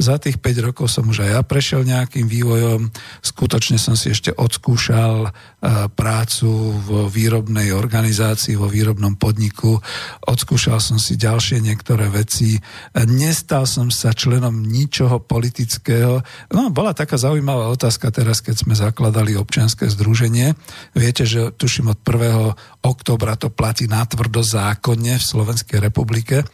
Za 0.00 0.16
tých 0.16 0.40
5 0.40 0.66
rokov 0.72 0.88
som 0.88 1.04
už 1.12 1.28
aj 1.28 1.30
ja 1.36 1.40
prešiel 1.44 1.84
nejakým 1.84 2.24
vývojom. 2.24 2.88
Skutočne 3.20 3.76
som 3.76 3.92
si 3.92 4.08
ešte 4.08 4.32
odskúšal 4.32 5.28
uh, 5.28 5.92
prácu 5.92 6.80
vo 6.80 7.12
výrobnej 7.12 7.76
organizácii, 7.76 8.56
vo 8.56 8.72
výrobnom 8.72 9.20
podniku. 9.20 9.76
Odskúšal 10.24 10.80
som 10.80 10.96
si 10.96 11.20
ďalšie 11.20 11.60
niektoré 11.60 12.08
veci. 12.08 12.56
Nestal 12.96 13.68
som 13.68 13.92
sa 13.92 14.16
členom 14.16 14.64
ničoho 14.64 15.20
politického. 15.20 16.24
No, 16.56 16.72
bola 16.72 16.96
taká 16.96 17.20
zaujímavá 17.20 17.68
otázka 17.68 18.08
teraz 18.08 18.29
teraz, 18.30 18.46
keď 18.46 18.62
sme 18.62 18.78
zakladali 18.78 19.34
občianske 19.34 19.90
združenie. 19.90 20.54
Viete, 20.94 21.26
že 21.26 21.50
tuším 21.50 21.90
od 21.90 21.98
1. 21.98 22.86
oktobra 22.86 23.34
to 23.34 23.50
platí 23.50 23.90
natvrdo 23.90 24.46
zákonne 24.46 25.18
v 25.18 25.28
Slovenskej 25.34 25.82
republike, 25.82 26.46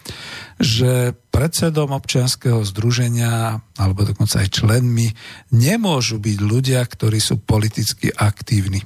že 0.57 1.13
predsedom 1.29 1.93
občianského 1.93 2.65
združenia, 2.65 3.61
alebo 3.77 4.09
dokonca 4.09 4.41
aj 4.41 4.57
členmi, 4.57 5.13
nemôžu 5.53 6.17
byť 6.17 6.39
ľudia, 6.41 6.81
ktorí 6.81 7.21
sú 7.21 7.45
politicky 7.45 8.09
aktívni. 8.09 8.81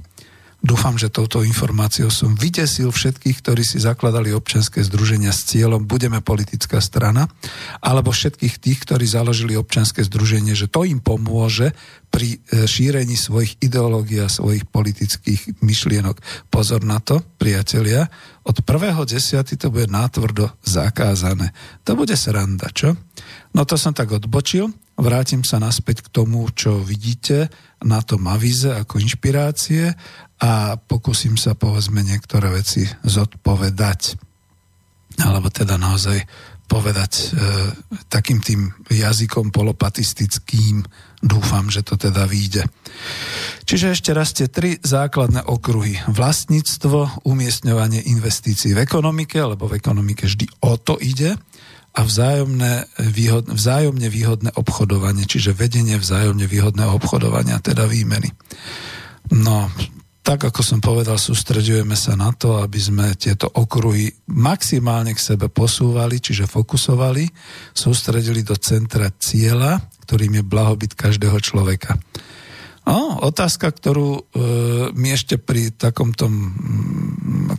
Dúfam, 0.60 0.92
že 1.00 1.08
touto 1.08 1.40
informáciou 1.40 2.12
som 2.12 2.36
vydesil 2.36 2.92
všetkých, 2.92 3.40
ktorí 3.40 3.64
si 3.64 3.80
zakladali 3.80 4.28
občianske 4.36 4.84
združenia 4.84 5.32
s 5.32 5.48
cieľom 5.48 5.88
budeme 5.88 6.20
politická 6.20 6.84
strana, 6.84 7.32
alebo 7.80 8.12
všetkých 8.12 8.60
tých, 8.60 8.78
ktorí 8.84 9.08
založili 9.08 9.56
občianske 9.56 10.04
združenie, 10.04 10.52
že 10.52 10.68
to 10.68 10.84
im 10.84 11.00
pomôže 11.00 11.72
pri 12.12 12.36
e, 12.36 12.68
šírení 12.68 13.16
svojich 13.16 13.56
ideológií 13.64 14.20
a 14.20 14.28
svojich 14.28 14.68
politických 14.68 15.64
myšlienok. 15.64 16.20
Pozor 16.52 16.84
na 16.84 17.00
to, 17.00 17.24
priatelia, 17.40 18.12
od 18.44 18.60
1.10. 18.60 19.56
to 19.56 19.68
bude 19.72 19.88
nátvrdo 19.88 20.52
zakázané. 20.60 21.56
To 21.88 21.96
bude 21.96 22.20
sranda, 22.20 22.68
čo? 22.68 23.00
No 23.56 23.64
to 23.64 23.80
som 23.80 23.96
tak 23.96 24.12
odbočil, 24.12 24.68
vrátim 25.00 25.42
sa 25.42 25.56
naspäť 25.56 26.06
k 26.06 26.12
tomu, 26.12 26.46
čo 26.52 26.80
vidíte 26.80 27.48
na 27.84 28.04
tom 28.04 28.28
avize 28.28 28.68
ako 28.68 29.00
inšpirácie 29.00 29.96
a 30.40 30.76
pokúsim 30.76 31.36
sa 31.40 31.56
povedzme 31.56 32.04
niektoré 32.04 32.52
veci 32.52 32.84
zodpovedať. 33.04 34.16
Alebo 35.20 35.52
teda 35.52 35.76
naozaj 35.76 36.24
povedať 36.70 37.12
e, 37.18 37.24
takým 38.06 38.38
tým 38.38 38.70
jazykom 38.86 39.50
polopatistickým. 39.50 40.86
Dúfam, 41.18 41.66
že 41.66 41.82
to 41.82 41.98
teda 41.98 42.30
vyjde. 42.30 42.62
Čiže 43.66 43.98
ešte 43.98 44.10
raz 44.14 44.30
tie 44.30 44.46
tri 44.46 44.78
základné 44.78 45.50
okruhy. 45.50 45.98
Vlastníctvo, 46.06 47.26
umiestňovanie 47.26 48.06
investícií 48.06 48.72
v 48.72 48.86
ekonomike, 48.86 49.42
lebo 49.42 49.66
v 49.66 49.82
ekonomike 49.82 50.30
vždy 50.30 50.46
o 50.62 50.78
to 50.78 50.94
ide 51.02 51.34
a 51.90 52.00
vzájomné, 52.07 52.87
výhod, 53.11 53.50
vzájomne 53.50 54.07
výhodné 54.07 54.50
obchodovanie, 54.55 55.26
čiže 55.26 55.57
vedenie 55.57 55.98
vzájomne 55.98 56.46
výhodného 56.46 56.94
obchodovania, 56.94 57.59
teda 57.59 57.90
výmeny. 57.90 58.31
No, 59.35 59.66
tak 60.20 60.46
ako 60.46 60.62
som 60.62 60.79
povedal, 60.79 61.18
sústredujeme 61.18 61.98
sa 61.98 62.14
na 62.14 62.31
to, 62.31 62.62
aby 62.62 62.79
sme 62.79 63.18
tieto 63.18 63.50
okruhy 63.50 64.12
maximálne 64.31 65.16
k 65.16 65.24
sebe 65.35 65.50
posúvali, 65.50 66.22
čiže 66.22 66.46
fokusovali, 66.46 67.26
sústredili 67.74 68.46
do 68.46 68.55
centra 68.55 69.11
cieľa, 69.11 69.83
ktorým 70.07 70.38
je 70.38 70.44
blahobyt 70.46 70.92
každého 70.94 71.40
človeka. 71.42 71.98
No, 72.90 73.22
otázka, 73.22 73.70
ktorú 73.70 74.11
e, 74.18 74.22
mi 74.98 75.14
ešte 75.14 75.38
pri 75.38 75.70
takomto 75.70 76.26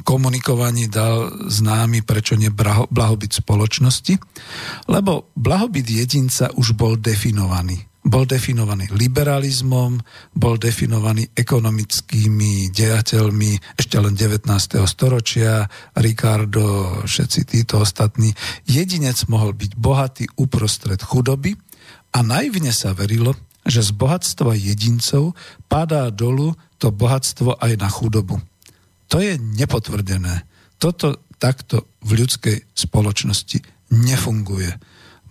komunikovaní 0.04 0.91
dal 0.91 1.48
známy, 1.48 2.04
prečo 2.04 2.36
nie 2.36 2.52
blahobyt 2.52 3.39
spoločnosti, 3.39 4.20
lebo 4.91 5.32
blahobyt 5.39 5.88
jedinca 5.88 6.52
už 6.52 6.76
bol 6.76 7.00
definovaný 7.00 7.88
bol 8.02 8.26
definovaný 8.26 8.89
liberalizmom, 8.98 10.02
bol 10.34 10.58
definovaný 10.58 11.38
ekonomickými 11.38 12.74
dejateľmi 12.74 13.78
ešte 13.78 14.02
len 14.02 14.17
19. 14.17 14.50
storočia, 14.89 15.70
Ricardo, 15.94 16.98
všetci 17.06 17.39
títo 17.46 17.86
ostatní. 17.86 18.34
Jedinec 18.65 19.22
mohol 19.30 19.54
byť 19.54 19.72
bohatý 19.78 20.26
uprostred 20.34 20.98
chudoby 20.98 21.54
a 22.17 22.26
naivne 22.26 22.74
sa 22.74 22.98
verilo, 22.98 23.38
že 23.67 23.86
z 23.86 23.91
bohatstva 23.93 24.58
jedincov 24.58 25.38
padá 25.69 26.10
dolu 26.10 26.58
to 26.82 26.89
bohatstvo 26.89 27.62
aj 27.62 27.78
na 27.78 27.89
chudobu. 27.89 28.41
To 29.13 29.21
je 29.21 29.38
nepotvrdené. 29.38 30.47
Toto 30.82 31.21
takto 31.38 31.89
v 32.02 32.21
ľudskej 32.21 32.58
spoločnosti 32.74 33.62
nefunguje 33.91 34.71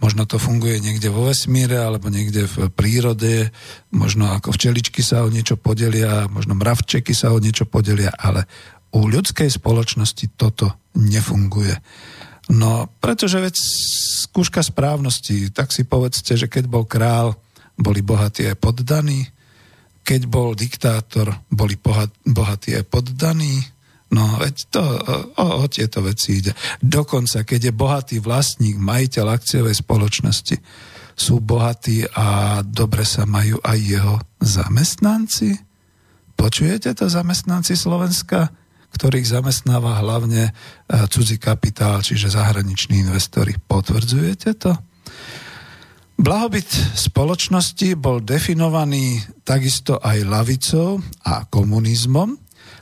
Možno 0.01 0.25
to 0.25 0.41
funguje 0.41 0.81
niekde 0.81 1.13
vo 1.13 1.29
vesmíre 1.29 1.77
alebo 1.77 2.09
niekde 2.09 2.49
v 2.49 2.73
prírode, 2.73 3.53
možno 3.93 4.33
ako 4.33 4.57
včeličky 4.57 5.05
sa 5.05 5.21
o 5.21 5.29
niečo 5.29 5.61
podelia, 5.61 6.25
možno 6.33 6.57
mravčeky 6.57 7.13
sa 7.13 7.37
o 7.37 7.39
niečo 7.39 7.69
podelia, 7.69 8.09
ale 8.17 8.49
u 8.97 9.05
ľudskej 9.05 9.53
spoločnosti 9.53 10.41
toto 10.41 10.73
nefunguje. 10.97 11.77
No, 12.49 12.89
pretože 12.99 13.45
veď 13.45 13.55
skúška 14.25 14.65
správnosti, 14.65 15.53
tak 15.53 15.69
si 15.69 15.85
povedzte, 15.85 16.35
že 16.35 16.49
keď 16.49 16.65
bol 16.67 16.89
král, 16.89 17.37
boli 17.81 18.05
bohatí 18.05 18.45
aj 18.45 18.61
poddaní, 18.61 19.25
keď 20.05 20.21
bol 20.29 20.53
diktátor, 20.53 21.33
boli 21.49 21.81
bohatí 22.25 22.77
aj 22.77 22.85
poddaní, 22.89 23.81
No, 24.11 24.43
veď 24.43 24.57
to, 24.75 24.83
o, 25.39 25.47
o 25.63 25.67
tieto 25.71 26.03
veci 26.03 26.43
ide. 26.43 26.51
Dokonca, 26.83 27.47
keď 27.47 27.71
je 27.71 27.73
bohatý 27.73 28.17
vlastník, 28.19 28.75
majiteľ 28.75 29.27
akciovej 29.31 29.79
spoločnosti, 29.87 30.59
sú 31.15 31.39
bohatí 31.39 32.11
a 32.19 32.59
dobre 32.67 33.07
sa 33.07 33.23
majú 33.23 33.63
aj 33.63 33.79
jeho 33.79 34.19
zamestnanci? 34.43 35.63
Počujete 36.35 36.91
to 36.91 37.07
zamestnanci 37.07 37.79
Slovenska, 37.79 38.51
ktorých 38.99 39.31
zamestnáva 39.31 40.03
hlavne 40.03 40.51
e, 40.51 40.53
cudzí 41.07 41.39
kapitál, 41.39 42.03
čiže 42.03 42.35
zahraniční 42.35 43.07
investori. 43.07 43.55
Potvrdzujete 43.63 44.59
to? 44.59 44.75
Blahobyt 46.21 46.69
spoločnosti 47.01 47.97
bol 47.97 48.21
definovaný 48.21 49.25
takisto 49.41 49.97
aj 49.97 50.29
lavicou 50.29 51.01
a 51.25 51.49
komunizmom, 51.49 52.37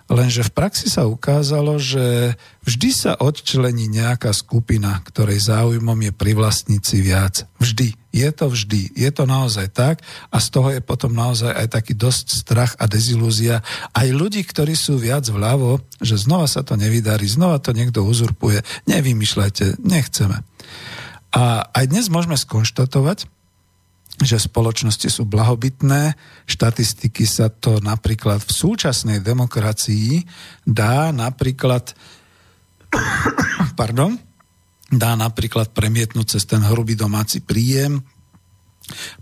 Lenže 0.08 0.40
v 0.40 0.56
praxi 0.56 0.88
sa 0.88 1.04
ukázalo, 1.04 1.76
že 1.76 2.32
vždy 2.64 2.90
sa 2.96 3.12
odčlení 3.20 3.92
nejaká 3.92 4.32
skupina, 4.32 5.04
ktorej 5.04 5.52
záujmom 5.52 6.00
je 6.00 6.12
privlastniť 6.16 6.80
si 6.80 6.98
viac. 7.04 7.44
Vždy. 7.60 7.92
Je 8.08 8.28
to 8.32 8.48
vždy. 8.48 8.88
Je 8.96 9.10
to 9.12 9.28
naozaj 9.28 9.68
tak 9.68 10.00
a 10.32 10.40
z 10.40 10.48
toho 10.48 10.72
je 10.72 10.80
potom 10.80 11.12
naozaj 11.12 11.52
aj 11.52 11.76
taký 11.76 11.92
dosť 11.92 12.40
strach 12.40 12.72
a 12.80 12.88
dezilúzia. 12.88 13.60
Aj 13.92 14.08
ľudí, 14.08 14.40
ktorí 14.48 14.72
sú 14.72 14.96
viac 14.96 15.28
vľavo, 15.28 15.84
že 16.00 16.16
znova 16.16 16.48
sa 16.48 16.64
to 16.64 16.80
nevydarí, 16.80 17.28
znova 17.28 17.60
to 17.60 17.76
niekto 17.76 18.00
uzurpuje. 18.00 18.64
Nevymýšľajte, 18.88 19.84
nechceme. 19.84 20.40
A 21.32 21.68
aj 21.76 21.84
dnes 21.92 22.08
môžeme 22.08 22.36
skonštatovať, 22.36 23.28
že 24.18 24.42
spoločnosti 24.42 25.08
sú 25.12 25.22
blahobytné. 25.28 26.18
Štatistiky 26.48 27.22
sa 27.28 27.52
to 27.52 27.78
napríklad 27.78 28.42
v 28.42 28.50
súčasnej 28.50 29.22
demokracii 29.22 30.26
dá 30.66 31.14
napríklad 31.14 31.94
pardon, 33.78 34.16
dá 34.88 35.14
napríklad 35.14 35.70
premietnúť 35.76 36.38
cez 36.38 36.42
ten 36.48 36.64
hrubý 36.64 36.96
domáci 36.96 37.44
príjem, 37.44 38.00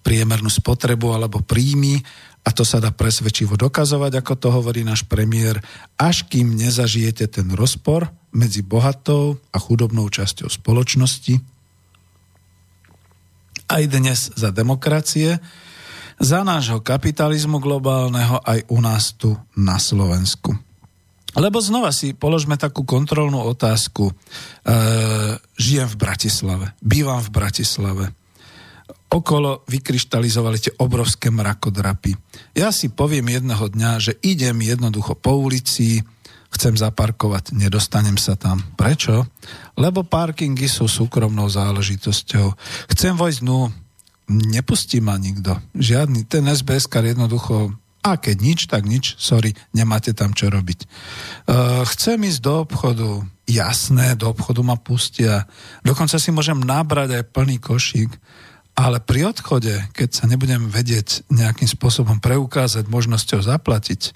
priemernú 0.01 0.49
spotrebu 0.49 1.13
alebo 1.13 1.43
príjmy 1.43 1.99
a 2.47 2.55
to 2.55 2.63
sa 2.63 2.79
dá 2.79 2.95
presvedčivo 2.95 3.59
dokazovať, 3.59 4.23
ako 4.23 4.33
to 4.39 4.49
hovorí 4.55 4.87
náš 4.87 5.03
premiér, 5.11 5.59
až 5.99 6.23
kým 6.31 6.55
nezažijete 6.55 7.27
ten 7.27 7.51
rozpor 7.51 8.07
medzi 8.31 8.63
bohatou 8.63 9.43
a 9.51 9.59
chudobnou 9.59 10.07
časťou 10.07 10.47
spoločnosti, 10.47 11.56
aj 13.67 13.83
dnes 13.91 14.19
za 14.35 14.55
demokracie, 14.55 15.39
za 16.17 16.41
nášho 16.41 16.81
kapitalizmu 16.81 17.61
globálneho 17.61 18.41
aj 18.41 18.65
u 18.73 18.79
nás 18.81 19.13
tu 19.19 19.37
na 19.53 19.77
Slovensku. 19.77 20.57
Lebo 21.37 21.61
znova 21.61 21.93
si 21.93 22.17
položme 22.17 22.57
takú 22.57 22.89
kontrolnú 22.89 23.45
otázku. 23.45 24.09
E, 24.09 24.13
žijem 25.61 25.85
v 25.85 26.01
Bratislave, 26.01 26.67
bývam 26.81 27.21
v 27.21 27.29
Bratislave. 27.29 28.05
Okolo 29.13 29.61
vykryštalizovali 29.69 30.57
tie 30.57 30.73
obrovské 30.81 31.29
mrakodrapy. 31.29 32.17
Ja 32.57 32.73
si 32.73 32.89
poviem 32.89 33.29
jedného 33.37 33.69
dňa, 33.69 33.91
že 34.01 34.13
idem 34.25 34.65
jednoducho 34.65 35.13
po 35.13 35.37
ulici, 35.37 36.01
chcem 36.57 36.75
zaparkovať, 36.75 37.53
nedostanem 37.53 38.17
sa 38.17 38.35
tam. 38.35 38.65
Prečo? 38.75 39.29
Lebo 39.77 40.03
parkingy 40.03 40.67
sú 40.67 40.89
súkromnou 40.89 41.47
záležitosťou. 41.53 42.57
Chcem 42.91 43.15
vojsť, 43.15 43.41
no 43.45 43.71
nepustí 44.29 44.99
ma 44.99 45.15
nikto. 45.21 45.55
Žiadny. 45.77 46.27
Ten 46.27 46.51
SBS 46.51 46.91
jednoducho 46.91 47.77
A 48.07 48.15
keď 48.23 48.37
nič, 48.39 48.61
tak 48.71 48.87
nič, 48.87 49.19
sorry, 49.19 49.51
nemáte 49.75 50.15
tam 50.15 50.31
čo 50.31 50.47
robiť. 50.47 50.87
Uh, 51.51 51.83
chcem 51.91 52.23
ísť 52.23 52.39
do 52.39 52.55
obchodu, 52.63 53.27
jasné, 53.51 54.15
do 54.15 54.31
obchodu 54.31 54.63
ma 54.63 54.79
pustia. 54.79 55.51
Dokonca 55.83 56.15
si 56.23 56.31
môžem 56.31 56.63
nabrať 56.63 57.19
aj 57.19 57.31
plný 57.35 57.59
košík, 57.59 58.15
ale 58.79 59.03
pri 59.03 59.33
odchode, 59.33 59.73
keď 59.91 60.09
sa 60.13 60.25
nebudem 60.31 60.71
vedieť 60.71 61.27
nejakým 61.33 61.67
spôsobom 61.67 62.23
preukázať 62.23 62.87
možnosťou 62.87 63.43
zaplatiť, 63.43 64.15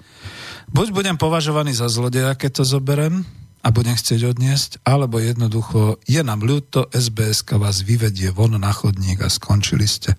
buď 0.71 0.87
budem 0.91 1.17
považovaný 1.19 1.75
za 1.75 1.91
zlodeja, 1.91 2.35
keď 2.35 2.61
to 2.61 2.63
zoberem, 2.65 3.27
a 3.61 3.69
budem 3.69 3.93
chcieť 3.93 4.25
odniesť, 4.25 4.71
alebo 4.81 5.21
jednoducho 5.21 6.01
je 6.09 6.21
nám 6.25 6.41
ľúto, 6.41 6.89
SBS 6.89 7.45
vás 7.45 7.85
vyvedie 7.85 8.33
von 8.33 8.57
na 8.57 8.73
chodník 8.73 9.21
a 9.21 9.29
skončili 9.29 9.85
ste. 9.85 10.17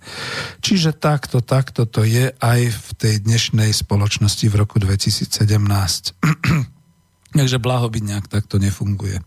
Čiže 0.63 0.95
takto, 0.95 1.43
takto 1.43 1.83
to 1.83 2.07
je 2.07 2.31
aj 2.39 2.61
v 2.71 2.89
tej 2.95 3.15
dnešnej 3.27 3.75
spoločnosti 3.75 4.47
v 4.47 4.55
roku 4.55 4.79
2017. 4.79 5.27
Takže 7.39 7.59
blahobyt 7.59 8.07
nejak 8.07 8.31
takto 8.31 8.63
nefunguje. 8.63 9.19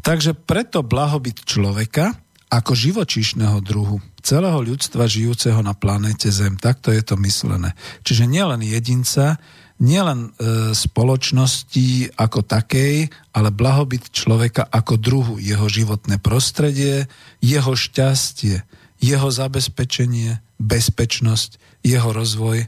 Takže 0.00 0.32
preto 0.32 0.80
blahobyt 0.80 1.44
človeka 1.44 2.16
ako 2.48 2.72
živočíšneho 2.72 3.60
druhu, 3.60 4.00
celého 4.24 4.56
ľudstva 4.64 5.04
žijúceho 5.04 5.60
na 5.60 5.76
planéte 5.76 6.32
Zem, 6.32 6.56
takto 6.56 6.88
je 6.88 7.04
to 7.04 7.20
myslené. 7.20 7.76
Čiže 8.08 8.24
nielen 8.24 8.64
jedinca, 8.64 9.36
nielen 9.78 10.30
e, 10.30 10.30
spoločnosti 10.74 12.18
ako 12.18 12.42
takej, 12.42 13.10
ale 13.34 13.54
blahobyt 13.54 14.10
človeka 14.10 14.66
ako 14.66 14.98
druhu, 14.98 15.34
jeho 15.38 15.66
životné 15.70 16.18
prostredie, 16.18 17.06
jeho 17.38 17.72
šťastie, 17.78 18.66
jeho 18.98 19.28
zabezpečenie, 19.30 20.42
bezpečnosť, 20.58 21.80
jeho 21.86 22.10
rozvoj 22.10 22.66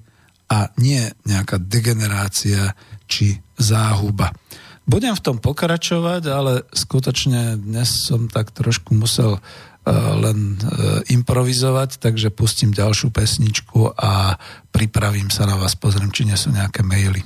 a 0.50 0.58
nie 0.78 1.11
nejaká 1.26 1.58
degenerácia 1.58 2.78
či 3.11 3.42
záhuba. 3.58 4.30
Budem 4.90 5.14
v 5.14 5.22
tom 5.22 5.36
pokračovať, 5.38 6.22
ale 6.26 6.66
skutočne 6.74 7.54
dnes 7.58 8.11
som 8.11 8.26
tak 8.26 8.50
trošku 8.50 8.90
musel 8.94 9.38
len 9.89 10.61
e, 10.61 10.64
improvizovať, 11.16 11.97
takže 11.97 12.28
pustím 12.28 12.70
ďalšiu 12.76 13.09
pesničku 13.09 13.97
a 13.97 14.37
pripravím 14.68 15.33
sa 15.33 15.49
na 15.49 15.57
vás, 15.57 15.72
pozriem, 15.72 16.12
či 16.12 16.28
nie 16.28 16.37
sú 16.37 16.53
nejaké 16.53 16.85
maily. 16.85 17.24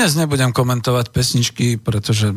Dnes 0.00 0.16
nebudem 0.16 0.48
komentovať 0.48 1.12
pesničky, 1.12 1.76
pretože 1.76 2.32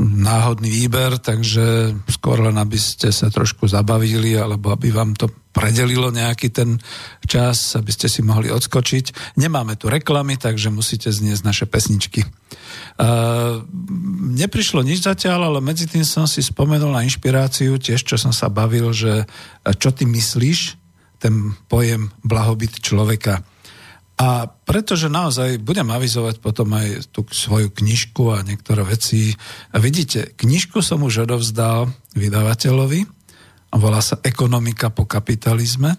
náhodný 0.00 0.72
výber, 0.72 1.20
takže 1.20 1.92
skôr 2.08 2.40
len 2.40 2.56
aby 2.56 2.80
ste 2.80 3.12
sa 3.12 3.28
trošku 3.28 3.68
zabavili 3.68 4.32
alebo 4.32 4.72
aby 4.72 4.88
vám 4.88 5.12
to 5.12 5.28
predelilo 5.52 6.08
nejaký 6.08 6.48
ten 6.48 6.80
čas, 7.28 7.76
aby 7.76 7.92
ste 7.92 8.08
si 8.08 8.24
mohli 8.24 8.48
odskočiť. 8.48 9.36
Nemáme 9.36 9.76
tu 9.76 9.92
reklamy, 9.92 10.40
takže 10.40 10.72
musíte 10.72 11.12
zniesť 11.12 11.44
naše 11.44 11.66
pesničky. 11.68 12.24
Uh, 12.96 13.60
neprišlo 14.32 14.80
nič 14.80 15.04
zatiaľ, 15.04 15.52
ale 15.52 15.60
medzi 15.60 15.84
tým 15.84 16.08
som 16.08 16.24
si 16.24 16.40
spomenul 16.40 16.96
na 16.96 17.04
inšpiráciu, 17.04 17.76
tiež 17.76 18.08
čo 18.08 18.16
som 18.16 18.32
sa 18.32 18.48
bavil, 18.48 18.88
že 18.96 19.28
čo 19.68 19.92
ty 19.92 20.08
myslíš, 20.08 20.80
ten 21.20 21.52
pojem 21.68 22.08
blahobyt 22.24 22.80
človeka. 22.80 23.44
A 24.22 24.46
pretože 24.46 25.10
naozaj 25.10 25.58
budem 25.58 25.90
avizovať 25.90 26.38
potom 26.38 26.70
aj 26.78 27.10
tú 27.10 27.26
svoju 27.26 27.74
knižku 27.74 28.30
a 28.30 28.46
niektoré 28.46 28.86
veci. 28.86 29.34
A 29.74 29.82
vidíte, 29.82 30.30
knižku 30.38 30.78
som 30.78 31.02
už 31.02 31.26
odovzdal 31.26 31.90
vydavateľovi, 32.14 33.02
volá 33.74 33.98
sa 33.98 34.22
Ekonomika 34.22 34.94
po 34.94 35.10
kapitalizme 35.10 35.98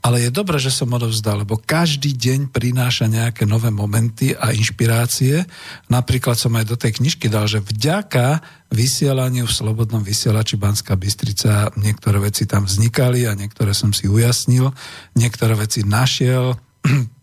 ale 0.00 0.24
je 0.24 0.30
dobré, 0.32 0.56
že 0.56 0.72
som 0.72 0.88
odovzdal, 0.88 1.44
lebo 1.44 1.60
každý 1.60 2.16
deň 2.16 2.48
prináša 2.48 3.04
nejaké 3.04 3.44
nové 3.44 3.68
momenty 3.68 4.32
a 4.32 4.56
inšpirácie. 4.56 5.44
Napríklad 5.92 6.40
som 6.40 6.56
aj 6.56 6.72
do 6.72 6.76
tej 6.80 6.96
knižky 6.96 7.28
dal, 7.28 7.44
že 7.44 7.60
vďaka 7.60 8.40
vysielaniu 8.72 9.44
v 9.44 9.52
Slobodnom 9.52 10.00
vysielači 10.00 10.56
Banská 10.56 10.96
Bystrica 10.96 11.68
niektoré 11.76 12.16
veci 12.16 12.48
tam 12.48 12.64
vznikali 12.64 13.28
a 13.28 13.36
niektoré 13.36 13.76
som 13.76 13.92
si 13.92 14.08
ujasnil, 14.08 14.72
niektoré 15.20 15.52
veci 15.52 15.84
našiel, 15.84 16.56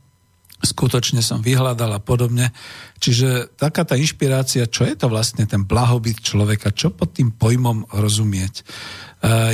skutočne 0.64 1.22
som 1.22 1.44
vyhľadal 1.46 1.98
a 1.98 2.02
podobne. 2.02 2.50
Čiže 2.98 3.54
taká 3.58 3.86
tá 3.86 3.94
inšpirácia, 3.94 4.66
čo 4.66 4.90
je 4.90 4.98
to 4.98 5.08
vlastne 5.10 5.46
ten 5.46 5.66
blahobyt 5.66 6.22
človeka, 6.22 6.74
čo 6.74 6.90
pod 6.90 7.14
tým 7.14 7.30
pojmom 7.34 7.86
rozumieť. 7.94 8.62
E, 8.62 8.64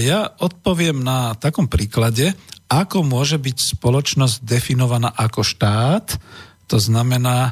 ja 0.08 0.32
odpoviem 0.39 1.04
na 1.04 1.36
takom 1.36 1.68
príklade 1.68 2.32
ako 2.74 3.06
môže 3.06 3.38
byť 3.38 3.78
spoločnosť 3.78 4.41
definovaná 4.41 5.14
ako 5.14 5.45
štát, 5.45 6.18
to 6.66 6.82
znamená 6.82 7.51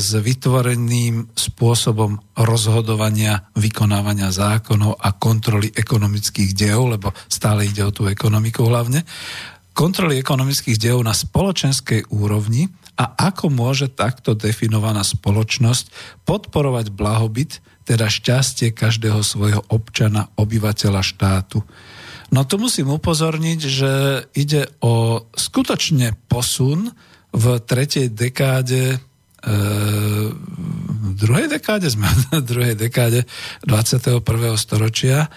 s 0.00 0.16
vytvoreným 0.16 1.36
spôsobom 1.36 2.16
rozhodovania, 2.32 3.44
vykonávania 3.58 4.32
zákonov 4.32 4.96
a 4.96 5.12
kontroly 5.20 5.68
ekonomických 5.68 6.56
dejov, 6.56 6.96
lebo 6.96 7.12
stále 7.28 7.68
ide 7.68 7.84
o 7.84 7.92
tú 7.92 8.08
ekonomiku 8.08 8.64
hlavne, 8.64 9.04
kontroly 9.78 10.18
ekonomických 10.18 10.74
dejov 10.74 11.06
na 11.06 11.14
spoločenskej 11.14 12.10
úrovni 12.10 12.66
a 12.98 13.14
ako 13.30 13.46
môže 13.46 13.94
takto 13.94 14.34
definovaná 14.34 15.06
spoločnosť 15.06 16.18
podporovať 16.26 16.90
blahobyt, 16.90 17.62
teda 17.86 18.10
šťastie 18.10 18.74
každého 18.74 19.22
svojho 19.22 19.62
občana, 19.70 20.34
obyvateľa 20.34 20.98
štátu. 21.06 21.62
No 22.34 22.42
tu 22.42 22.58
musím 22.58 22.90
upozorniť, 22.90 23.60
že 23.62 23.92
ide 24.34 24.66
o 24.82 25.22
skutočne 25.30 26.18
posun 26.26 26.90
v 27.30 27.44
tretej 27.62 28.10
dekáde 28.10 28.98
e, 29.46 29.56
v 30.98 31.12
druhej 31.14 31.46
dekáde 31.48 31.86
sme, 31.88 32.10
v 32.42 32.44
druhej 32.44 32.74
dekáde 32.74 33.24
21. 33.62 34.20
storočia 34.58 35.30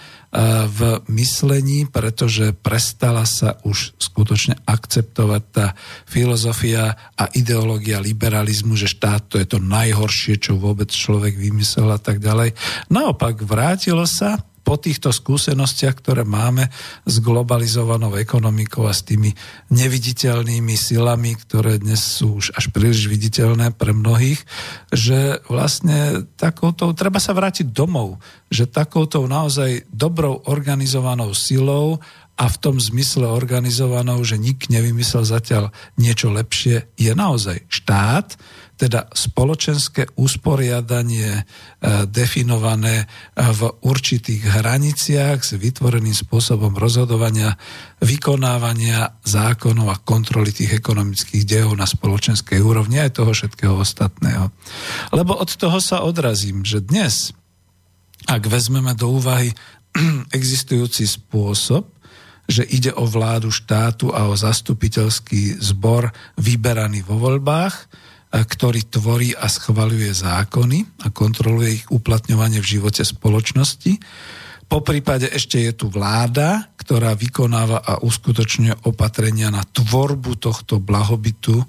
v 0.66 0.80
myslení, 1.12 1.84
pretože 1.84 2.56
prestala 2.56 3.28
sa 3.28 3.60
už 3.68 3.92
skutočne 4.00 4.56
akceptovať 4.64 5.42
tá 5.52 5.66
filozofia 6.08 6.96
a 7.20 7.28
ideológia 7.36 8.00
liberalizmu, 8.00 8.72
že 8.72 8.88
štát 8.88 9.28
to 9.28 9.36
je 9.36 9.44
to 9.44 9.60
najhoršie, 9.60 10.40
čo 10.40 10.56
vôbec 10.56 10.88
človek 10.88 11.36
vymyslel 11.36 11.92
a 11.92 12.00
tak 12.00 12.24
ďalej. 12.24 12.56
Naopak 12.88 13.44
vrátilo 13.44 14.08
sa 14.08 14.40
po 14.62 14.78
týchto 14.78 15.10
skúsenostiach, 15.10 15.98
ktoré 15.98 16.22
máme 16.22 16.70
s 17.04 17.18
globalizovanou 17.18 18.14
ekonomikou 18.18 18.86
a 18.86 18.94
s 18.94 19.02
tými 19.04 19.34
neviditeľnými 19.74 20.74
silami, 20.78 21.34
ktoré 21.34 21.82
dnes 21.82 22.02
sú 22.02 22.38
už 22.38 22.54
až 22.54 22.70
príliš 22.70 23.10
viditeľné 23.10 23.74
pre 23.74 23.90
mnohých, 23.90 24.40
že 24.94 25.42
vlastne 25.50 26.26
takouto, 26.38 26.94
treba 26.94 27.18
sa 27.18 27.34
vrátiť 27.34 27.68
domov, 27.74 28.22
že 28.48 28.70
takouto 28.70 29.26
naozaj 29.26 29.86
dobrou 29.90 30.46
organizovanou 30.46 31.34
silou 31.34 31.98
a 32.38 32.48
v 32.48 32.56
tom 32.58 32.80
zmysle 32.80 33.28
organizovanou, 33.28 34.24
že 34.24 34.40
nik 34.40 34.72
nevymyslel 34.72 35.22
zatiaľ 35.22 35.68
niečo 36.00 36.32
lepšie, 36.32 36.88
je 36.96 37.12
naozaj 37.12 37.68
štát, 37.68 38.40
teda 38.82 39.06
spoločenské 39.14 40.10
usporiadanie 40.18 41.30
e, 41.38 41.42
definované 42.10 43.06
e, 43.06 43.06
v 43.38 43.70
určitých 43.86 44.58
hraniciach 44.58 45.38
s 45.38 45.54
vytvoreným 45.54 46.10
spôsobom 46.10 46.74
rozhodovania, 46.74 47.54
vykonávania 48.02 49.22
zákonov 49.22 49.86
a 49.86 50.02
kontroly 50.02 50.50
tých 50.50 50.82
ekonomických 50.82 51.46
dejov 51.46 51.78
na 51.78 51.86
spoločenskej 51.86 52.58
úrovni 52.58 52.98
aj 52.98 53.22
toho 53.22 53.30
všetkého 53.30 53.78
ostatného. 53.78 54.50
Lebo 55.14 55.38
od 55.38 55.54
toho 55.54 55.78
sa 55.78 56.02
odrazím, 56.02 56.66
že 56.66 56.82
dnes, 56.82 57.30
ak 58.26 58.50
vezmeme 58.50 58.98
do 58.98 59.14
úvahy 59.14 59.54
existujúci 60.34 61.06
spôsob, 61.06 61.86
že 62.50 62.66
ide 62.66 62.90
o 62.98 63.06
vládu 63.06 63.54
štátu 63.54 64.10
a 64.10 64.26
o 64.26 64.34
zastupiteľský 64.34 65.62
zbor 65.62 66.10
vyberaný 66.34 67.06
vo 67.06 67.22
voľbách, 67.22 68.01
ktorý 68.32 68.88
tvorí 68.88 69.36
a 69.36 69.44
schvaľuje 69.44 70.08
zákony 70.16 71.04
a 71.04 71.12
kontroluje 71.12 71.84
ich 71.84 71.86
uplatňovanie 71.92 72.64
v 72.64 72.70
živote 72.80 73.04
spoločnosti. 73.04 74.00
Po 74.72 74.80
prípade 74.80 75.28
ešte 75.28 75.60
je 75.60 75.76
tu 75.76 75.92
vláda, 75.92 76.72
ktorá 76.80 77.12
vykonáva 77.12 77.84
a 77.84 78.00
uskutočňuje 78.00 78.88
opatrenia 78.88 79.52
na 79.52 79.60
tvorbu 79.60 80.40
tohto 80.40 80.80
blahobytu, 80.80 81.60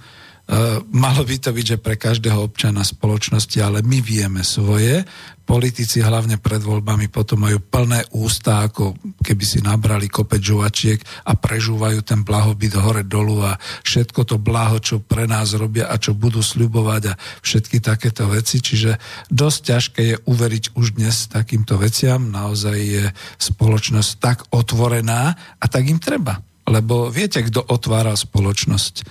malo 0.91 1.23
by 1.23 1.35
to 1.39 1.55
byť, 1.55 1.65
že 1.65 1.77
pre 1.79 1.95
každého 1.95 2.35
občana 2.35 2.83
spoločnosti, 2.83 3.55
ale 3.63 3.79
my 3.79 4.03
vieme 4.03 4.43
svoje. 4.43 5.07
Politici 5.43 5.99
hlavne 5.99 6.39
pred 6.39 6.63
voľbami 6.63 7.11
potom 7.11 7.43
majú 7.43 7.59
plné 7.59 8.03
ústa, 8.15 8.67
ako 8.67 8.95
keby 9.23 9.43
si 9.43 9.59
nabrali 9.59 10.07
kopec 10.07 10.39
žuvačiek 10.39 10.99
a 11.27 11.35
prežúvajú 11.35 11.99
ten 12.03 12.23
blahobyt 12.23 12.79
hore 12.79 13.03
dolu 13.03 13.43
a 13.43 13.59
všetko 13.83 14.23
to 14.23 14.35
blaho, 14.39 14.79
čo 14.79 15.03
pre 15.03 15.27
nás 15.27 15.51
robia 15.55 15.91
a 15.91 15.99
čo 15.99 16.15
budú 16.15 16.39
sľubovať 16.39 17.03
a 17.11 17.17
všetky 17.43 17.83
takéto 17.83 18.27
veci. 18.31 18.63
Čiže 18.63 18.99
dosť 19.31 19.59
ťažké 19.63 20.01
je 20.15 20.17
uveriť 20.27 20.75
už 20.79 20.95
dnes 20.95 21.27
takýmto 21.27 21.75
veciam. 21.75 22.31
Naozaj 22.31 22.77
je 22.79 23.05
spoločnosť 23.39 24.11
tak 24.19 24.37
otvorená 24.51 25.35
a 25.59 25.65
tak 25.67 25.87
im 25.91 25.99
treba. 25.99 26.39
Lebo 26.63 27.11
viete, 27.11 27.43
kto 27.43 27.59
otváral 27.67 28.15
spoločnosť? 28.15 29.03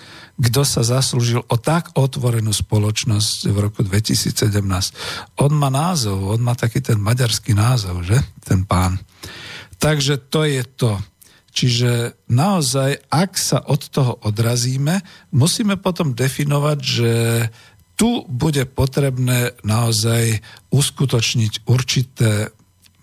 Kto 0.43 0.67
sa 0.67 0.83
zaslúžil 0.83 1.47
o 1.47 1.57
tak 1.57 1.95
otvorenú 1.95 2.51
spoločnosť 2.51 3.39
v 3.55 3.57
roku 3.63 3.81
2017? 3.87 4.59
On 5.39 5.53
má 5.55 5.71
názov, 5.71 6.35
on 6.35 6.43
má 6.43 6.59
taký 6.59 6.83
ten 6.83 6.99
maďarský 6.99 7.55
názov, 7.55 8.03
že? 8.03 8.19
Ten 8.43 8.67
pán. 8.67 8.99
Takže 9.79 10.19
to 10.27 10.43
je 10.43 10.63
to. 10.67 10.99
Čiže 11.53 12.17
naozaj, 12.33 13.13
ak 13.13 13.37
sa 13.37 13.61
od 13.61 13.87
toho 13.93 14.19
odrazíme, 14.25 15.05
musíme 15.37 15.77
potom 15.77 16.17
definovať, 16.17 16.79
že 16.81 17.13
tu 17.93 18.25
bude 18.25 18.65
potrebné 18.73 19.53
naozaj 19.63 20.41
uskutočniť 20.73 21.69
určité 21.69 22.51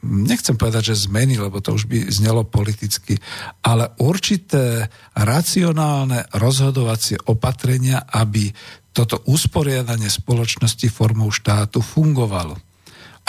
nechcem 0.04 0.56
povedať, 0.56 0.96
že 0.96 1.10
zmeny, 1.10 1.36
lebo 1.36 1.60
to 1.60 1.76
už 1.76 1.88
by 1.88 2.08
znelo 2.08 2.48
politicky, 2.48 3.20
ale 3.64 3.92
určité 4.00 4.88
racionálne 5.16 6.28
rozhodovacie 6.36 7.20
opatrenia, 7.28 8.08
aby 8.08 8.52
toto 8.96 9.22
usporiadanie 9.28 10.10
spoločnosti 10.10 10.88
formou 10.90 11.30
štátu 11.30 11.84
fungovalo. 11.84 12.58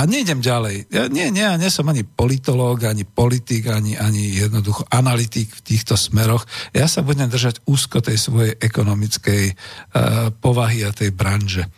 A 0.00 0.08
nejdem 0.08 0.40
ďalej. 0.40 0.88
Ja, 0.88 1.12
nie, 1.12 1.28
nie, 1.28 1.44
ja 1.44 1.60
nie 1.60 1.68
som 1.68 1.84
ani 1.92 2.08
politológ, 2.08 2.88
ani 2.88 3.04
politik, 3.04 3.68
ani, 3.68 4.00
ani 4.00 4.32
jednoducho 4.32 4.88
analytik 4.88 5.52
v 5.52 5.60
týchto 5.60 5.92
smeroch. 5.92 6.48
Ja 6.72 6.88
sa 6.88 7.04
budem 7.04 7.28
držať 7.28 7.60
úzko 7.68 8.00
tej 8.00 8.16
svojej 8.16 8.56
ekonomickej 8.56 9.52
uh, 9.52 10.32
povahy 10.40 10.88
a 10.88 10.96
tej 10.96 11.12
branže. 11.12 11.68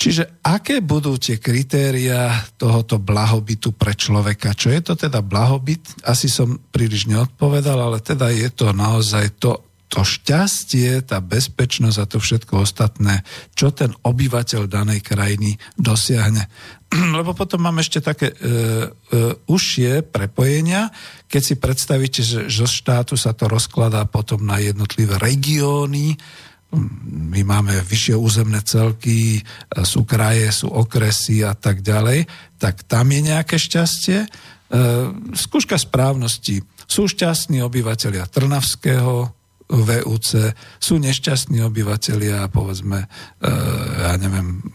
Čiže 0.00 0.40
aké 0.40 0.80
budú 0.80 1.20
tie 1.20 1.36
kritéria 1.36 2.32
tohoto 2.56 2.96
blahobytu 2.96 3.76
pre 3.76 3.92
človeka? 3.92 4.56
Čo 4.56 4.72
je 4.72 4.80
to 4.80 4.94
teda 4.96 5.20
blahobyt? 5.20 5.84
Asi 6.08 6.32
som 6.32 6.56
príliš 6.72 7.04
neodpovedal, 7.04 7.76
ale 7.76 8.00
teda 8.00 8.32
je 8.32 8.48
to 8.48 8.72
naozaj 8.72 9.28
to, 9.36 9.60
to 9.92 10.00
šťastie, 10.00 11.04
tá 11.04 11.20
bezpečnosť 11.20 11.98
a 12.00 12.08
to 12.08 12.16
všetko 12.16 12.64
ostatné, 12.64 13.20
čo 13.52 13.76
ten 13.76 13.92
obyvateľ 13.92 14.72
danej 14.72 15.04
krajiny 15.04 15.60
dosiahne. 15.76 16.48
Lebo 17.20 17.36
potom 17.36 17.60
mám 17.60 17.76
ešte 17.84 18.00
také 18.00 18.32
e, 18.32 18.36
e, 18.40 18.88
užšie 19.52 20.08
prepojenia, 20.08 20.88
keď 21.28 21.42
si 21.44 21.54
predstavíte, 21.60 22.24
že 22.24 22.48
zo 22.48 22.64
štátu 22.64 23.20
sa 23.20 23.36
to 23.36 23.52
rozkladá 23.52 24.08
potom 24.08 24.48
na 24.48 24.64
jednotlivé 24.64 25.20
regióny, 25.20 26.16
my 26.70 27.40
máme 27.42 27.74
vyššie 27.82 28.14
územné 28.14 28.62
celky, 28.62 29.42
sú 29.82 30.06
kraje, 30.06 30.54
sú 30.54 30.70
okresy 30.70 31.42
a 31.42 31.58
tak 31.58 31.82
ďalej, 31.82 32.30
tak 32.62 32.86
tam 32.86 33.10
je 33.10 33.20
nejaké 33.26 33.58
šťastie. 33.58 34.22
E, 34.22 34.28
skúška 35.34 35.74
správnosti. 35.74 36.62
Sú 36.86 37.10
šťastní 37.10 37.58
obyvateľia 37.66 38.30
Trnavského 38.30 39.34
VUC, 39.70 40.50
sú 40.82 40.98
nešťastní 40.98 41.62
obyvateľia, 41.62 42.50
povedzme, 42.50 43.06
ja 44.02 44.12
neviem, 44.18 44.66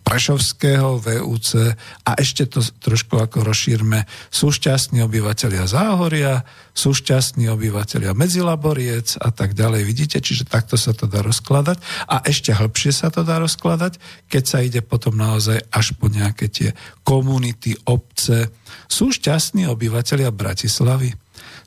Prešovského 0.00 0.96
VUC 0.96 1.76
a 2.08 2.10
ešte 2.16 2.48
to 2.48 2.64
trošku 2.64 3.20
ako 3.20 3.44
rozšírme, 3.44 4.08
sú 4.32 4.48
šťastní 4.48 5.04
obyvateľia 5.04 5.68
Záhoria, 5.68 6.48
sú 6.72 6.96
šťastní 6.96 7.50
obyvateľia 7.52 8.16
Medzilaboriec 8.16 9.20
a 9.20 9.28
tak 9.34 9.52
ďalej. 9.52 9.84
Vidíte, 9.84 10.18
čiže 10.24 10.48
takto 10.48 10.80
sa 10.80 10.96
to 10.96 11.04
dá 11.04 11.20
rozkladať. 11.20 11.76
A 12.08 12.24
ešte 12.24 12.54
hĺbšie 12.54 12.94
sa 12.94 13.12
to 13.12 13.26
dá 13.26 13.36
rozkladať, 13.42 14.00
keď 14.30 14.42
sa 14.46 14.58
ide 14.64 14.80
potom 14.80 15.18
naozaj 15.18 15.60
až 15.68 15.92
po 15.98 16.08
nejaké 16.08 16.48
tie 16.48 16.70
komunity, 17.04 17.76
obce. 17.84 18.48
Sú 18.86 19.12
šťastní 19.12 19.66
obyvateľia 19.68 20.32
Bratislavy, 20.32 21.12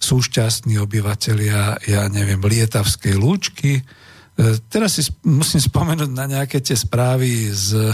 sú 0.02 0.26
šťastní 0.26 0.82
obyvateľia, 0.82 1.86
ja 1.86 2.10
neviem, 2.10 2.42
Lietavskej 2.42 3.14
lúčky, 3.16 3.86
teraz 4.72 4.98
si 4.98 5.06
musím 5.22 5.62
spomenúť 5.62 6.10
na 6.10 6.26
nejaké 6.26 6.64
tie 6.64 6.74
správy 6.74 7.52
z, 7.54 7.94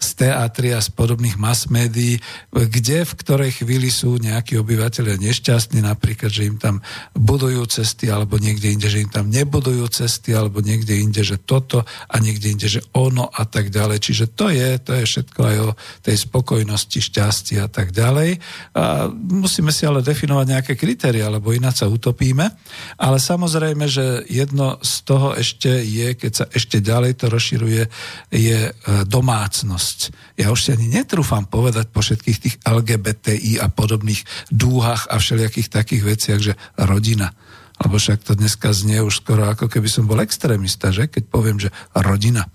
z 0.00 0.08
teatry 0.16 0.72
a 0.72 0.80
z 0.80 0.88
podobných 0.94 1.36
mass 1.36 1.68
médií, 1.68 2.16
kde 2.50 3.04
v 3.04 3.12
ktorej 3.20 3.60
chvíli 3.60 3.92
sú 3.92 4.16
nejakí 4.16 4.56
obyvateľia 4.56 5.20
nešťastní, 5.20 5.84
napríklad, 5.84 6.32
že 6.32 6.48
im 6.48 6.56
tam 6.56 6.80
budujú 7.12 7.66
cesty, 7.68 8.08
alebo 8.08 8.40
niekde 8.40 8.72
inde, 8.72 8.88
že 8.88 9.02
im 9.04 9.10
tam 9.12 9.28
nebudujú 9.28 9.84
cesty, 9.92 10.32
alebo 10.32 10.64
niekde 10.64 10.96
inde, 10.96 11.20
že 11.20 11.36
toto 11.36 11.84
a 11.84 12.14
niekde 12.22 12.54
inde, 12.54 12.68
že 12.70 12.80
ono 12.96 13.28
a 13.28 13.44
tak 13.44 13.68
ďalej. 13.68 13.98
Čiže 14.00 14.24
to 14.32 14.48
je, 14.48 14.78
to 14.80 14.96
je 14.96 15.04
všetko 15.04 15.40
aj 15.42 15.56
o 15.60 15.70
tej 16.00 16.16
spokojnosti, 16.16 16.98
šťastí 17.02 17.60
a 17.60 17.68
tak 17.68 17.92
ďalej. 17.92 18.40
A 18.78 19.10
musíme 19.12 19.74
si 19.74 19.84
ale 19.84 20.00
definovať 20.00 20.46
nejaké 20.48 20.72
kritéria, 20.78 21.28
lebo 21.28 21.52
ináč 21.52 21.82
sa 21.82 21.90
utopíme. 21.90 22.48
Ale 22.96 23.18
samozrejme, 23.18 23.84
že 23.90 24.22
jedno 24.30 24.78
z 24.80 24.94
toho 25.04 25.34
ešte 25.34 25.73
je, 25.82 26.14
keď 26.14 26.32
sa 26.32 26.44
ešte 26.52 26.78
ďalej 26.78 27.18
to 27.18 27.26
rozširuje, 27.32 27.82
je 28.30 28.60
e, 28.68 28.72
domácnosť. 29.08 29.98
Ja 30.38 30.54
už 30.54 30.60
si 30.60 30.68
ani 30.70 30.86
netrúfam 30.86 31.48
povedať 31.48 31.90
po 31.90 32.04
všetkých 32.04 32.38
tých 32.38 32.56
LGBTI 32.62 33.58
a 33.58 33.66
podobných 33.72 34.22
dúhach 34.52 35.10
a 35.10 35.18
všelijakých 35.18 35.72
takých 35.72 36.02
veciach, 36.04 36.40
že 36.40 36.52
rodina. 36.78 37.34
Lebo 37.82 37.98
však 37.98 38.22
to 38.22 38.38
dneska 38.38 38.70
znie 38.70 39.02
už 39.02 39.24
skoro 39.24 39.50
ako 39.50 39.66
keby 39.66 39.90
som 39.90 40.06
bol 40.06 40.22
extrémista, 40.22 40.94
že? 40.94 41.10
Keď 41.10 41.26
poviem, 41.26 41.58
že 41.58 41.74
rodina. 41.90 42.46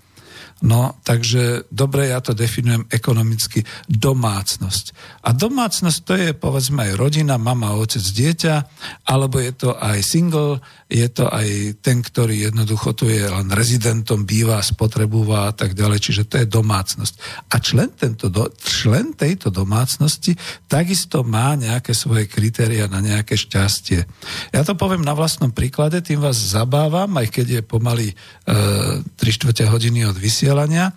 No, 0.60 1.00
takže 1.08 1.64
dobre, 1.72 2.12
ja 2.12 2.20
to 2.20 2.36
definujem 2.36 2.84
ekonomicky 2.92 3.64
domácnosť. 3.88 4.92
A 5.24 5.32
domácnosť 5.32 5.98
to 6.04 6.12
je 6.20 6.30
povedzme 6.36 6.84
aj 6.84 7.00
rodina, 7.00 7.40
mama, 7.40 7.72
otec, 7.80 8.04
dieťa, 8.04 8.54
alebo 9.08 9.40
je 9.40 9.52
to 9.56 9.72
aj 9.72 10.04
single, 10.04 10.60
je 10.90 11.06
to 11.06 11.30
aj 11.30 11.78
ten, 11.86 12.02
ktorý 12.02 12.50
jednoducho 12.50 12.98
tu 12.98 13.06
je 13.06 13.22
len 13.22 13.46
rezidentom, 13.54 14.26
býva, 14.26 14.58
spotrebúva 14.58 15.46
a 15.46 15.52
tak 15.54 15.78
ďalej, 15.78 15.98
čiže 16.02 16.26
to 16.26 16.42
je 16.42 16.50
domácnosť. 16.50 17.14
A 17.54 17.62
člen, 17.62 17.94
tento 17.94 18.26
do, 18.26 18.50
člen 18.58 19.14
tejto 19.14 19.54
domácnosti 19.54 20.34
takisto 20.66 21.22
má 21.22 21.54
nejaké 21.54 21.94
svoje 21.94 22.26
kritéria 22.26 22.90
na 22.90 22.98
nejaké 22.98 23.38
šťastie. 23.38 24.02
Ja 24.50 24.66
to 24.66 24.74
poviem 24.74 25.06
na 25.06 25.14
vlastnom 25.14 25.54
príklade, 25.54 26.02
tým 26.02 26.18
vás 26.18 26.34
zabávam, 26.34 27.14
aj 27.14 27.38
keď 27.38 27.46
je 27.46 27.62
pomaly 27.62 28.08
e, 28.10 28.14
3 29.06 29.14
čtvrte 29.14 29.70
hodiny 29.70 30.10
od 30.10 30.18
vysielania. 30.18 30.90
E, 30.90 30.94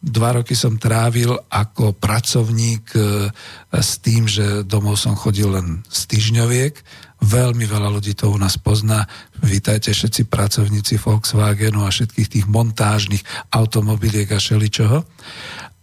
dva 0.00 0.30
roky 0.36 0.52
som 0.52 0.76
trávil 0.76 1.32
ako 1.48 1.96
pracovník 1.96 2.92
e, 2.92 3.28
s 3.72 4.00
tým, 4.04 4.28
že 4.28 4.68
domov 4.68 5.00
som 5.00 5.16
chodil 5.16 5.48
len 5.48 5.80
z 5.88 6.00
týždňoviek 6.12 7.08
Veľmi 7.20 7.68
veľa 7.68 7.92
ľudí 7.92 8.16
to 8.16 8.32
u 8.32 8.38
nás 8.40 8.56
pozná. 8.56 9.04
Vítajte 9.44 9.92
všetci 9.92 10.24
pracovníci 10.32 10.96
Volkswagenu 10.96 11.84
a 11.84 11.92
všetkých 11.92 12.28
tých 12.32 12.46
montážnych 12.48 13.20
automobiliek 13.52 14.32
a 14.32 14.40
šeličoho. 14.40 15.04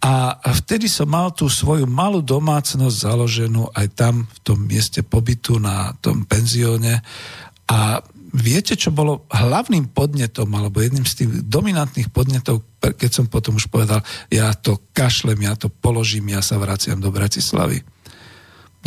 A 0.02 0.14
vtedy 0.54 0.90
som 0.90 1.10
mal 1.10 1.34
tú 1.34 1.50
svoju 1.50 1.86
malú 1.86 2.26
domácnosť 2.26 2.98
založenú 2.98 3.70
aj 3.74 3.88
tam 3.98 4.26
v 4.26 4.38
tom 4.42 4.66
mieste 4.66 5.06
pobytu 5.06 5.62
na 5.62 5.94
tom 6.02 6.26
penzióne. 6.26 7.02
A 7.70 8.02
viete, 8.34 8.74
čo 8.78 8.94
bolo 8.94 9.26
hlavným 9.30 9.94
podnetom, 9.94 10.50
alebo 10.54 10.82
jedným 10.82 11.06
z 11.06 11.26
tých 11.26 11.30
dominantných 11.46 12.10
podnetov, 12.14 12.66
keď 12.82 13.12
som 13.14 13.26
potom 13.30 13.58
už 13.58 13.70
povedal, 13.70 14.02
ja 14.30 14.54
to 14.58 14.82
kašlem, 14.94 15.38
ja 15.46 15.54
to 15.58 15.70
položím, 15.70 16.34
ja 16.34 16.42
sa 16.42 16.58
vraciam 16.62 16.98
do 17.02 17.14
Bratislavy 17.14 17.97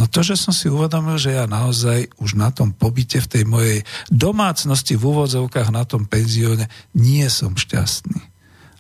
No 0.01 0.09
to, 0.09 0.25
že 0.25 0.41
som 0.41 0.57
si 0.57 0.73
uvedomil, 0.73 1.21
že 1.21 1.37
ja 1.37 1.45
naozaj 1.45 2.09
už 2.17 2.41
na 2.41 2.49
tom 2.49 2.73
pobyte 2.73 3.21
v 3.21 3.29
tej 3.29 3.45
mojej 3.45 3.79
domácnosti 4.09 4.97
v 4.97 5.05
úvodzovkách 5.13 5.69
na 5.69 5.85
tom 5.85 6.09
penzióne 6.09 6.73
nie 6.97 7.29
som 7.29 7.53
šťastný. 7.53 8.17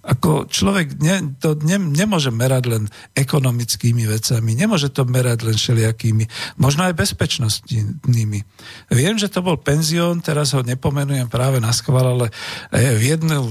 Ako 0.00 0.48
človek 0.48 0.96
ne, 0.96 1.36
to 1.36 1.52
ne, 1.60 1.76
nemôže 1.76 2.32
merať 2.32 2.64
len 2.72 2.84
ekonomickými 3.12 4.08
vecami, 4.08 4.56
nemôže 4.56 4.88
to 4.88 5.04
merať 5.04 5.44
len 5.44 5.56
všelijakými, 5.60 6.24
možno 6.56 6.88
aj 6.88 6.96
bezpečnostnými. 6.96 8.40
Viem, 8.88 9.16
že 9.20 9.28
to 9.28 9.44
bol 9.44 9.60
penzión, 9.60 10.24
teraz 10.24 10.56
ho 10.56 10.64
nepomenujem 10.64 11.28
práve 11.28 11.60
na 11.60 11.68
schvál, 11.76 12.16
ale 12.16 12.26
e, 12.72 12.96
v, 12.96 13.12
jedne, 13.12 13.44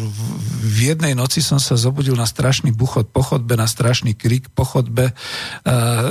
v 0.65 0.79
jednej 0.89 1.13
noci 1.13 1.45
som 1.45 1.61
sa 1.61 1.77
zobudil 1.77 2.17
na 2.17 2.25
strašný 2.25 2.73
buchod 2.73 3.13
po 3.13 3.21
chodbe, 3.21 3.53
na 3.53 3.69
strašný 3.69 4.17
krik 4.17 4.49
po 4.49 4.65
chodbe. 4.65 5.09
E, 5.09 5.13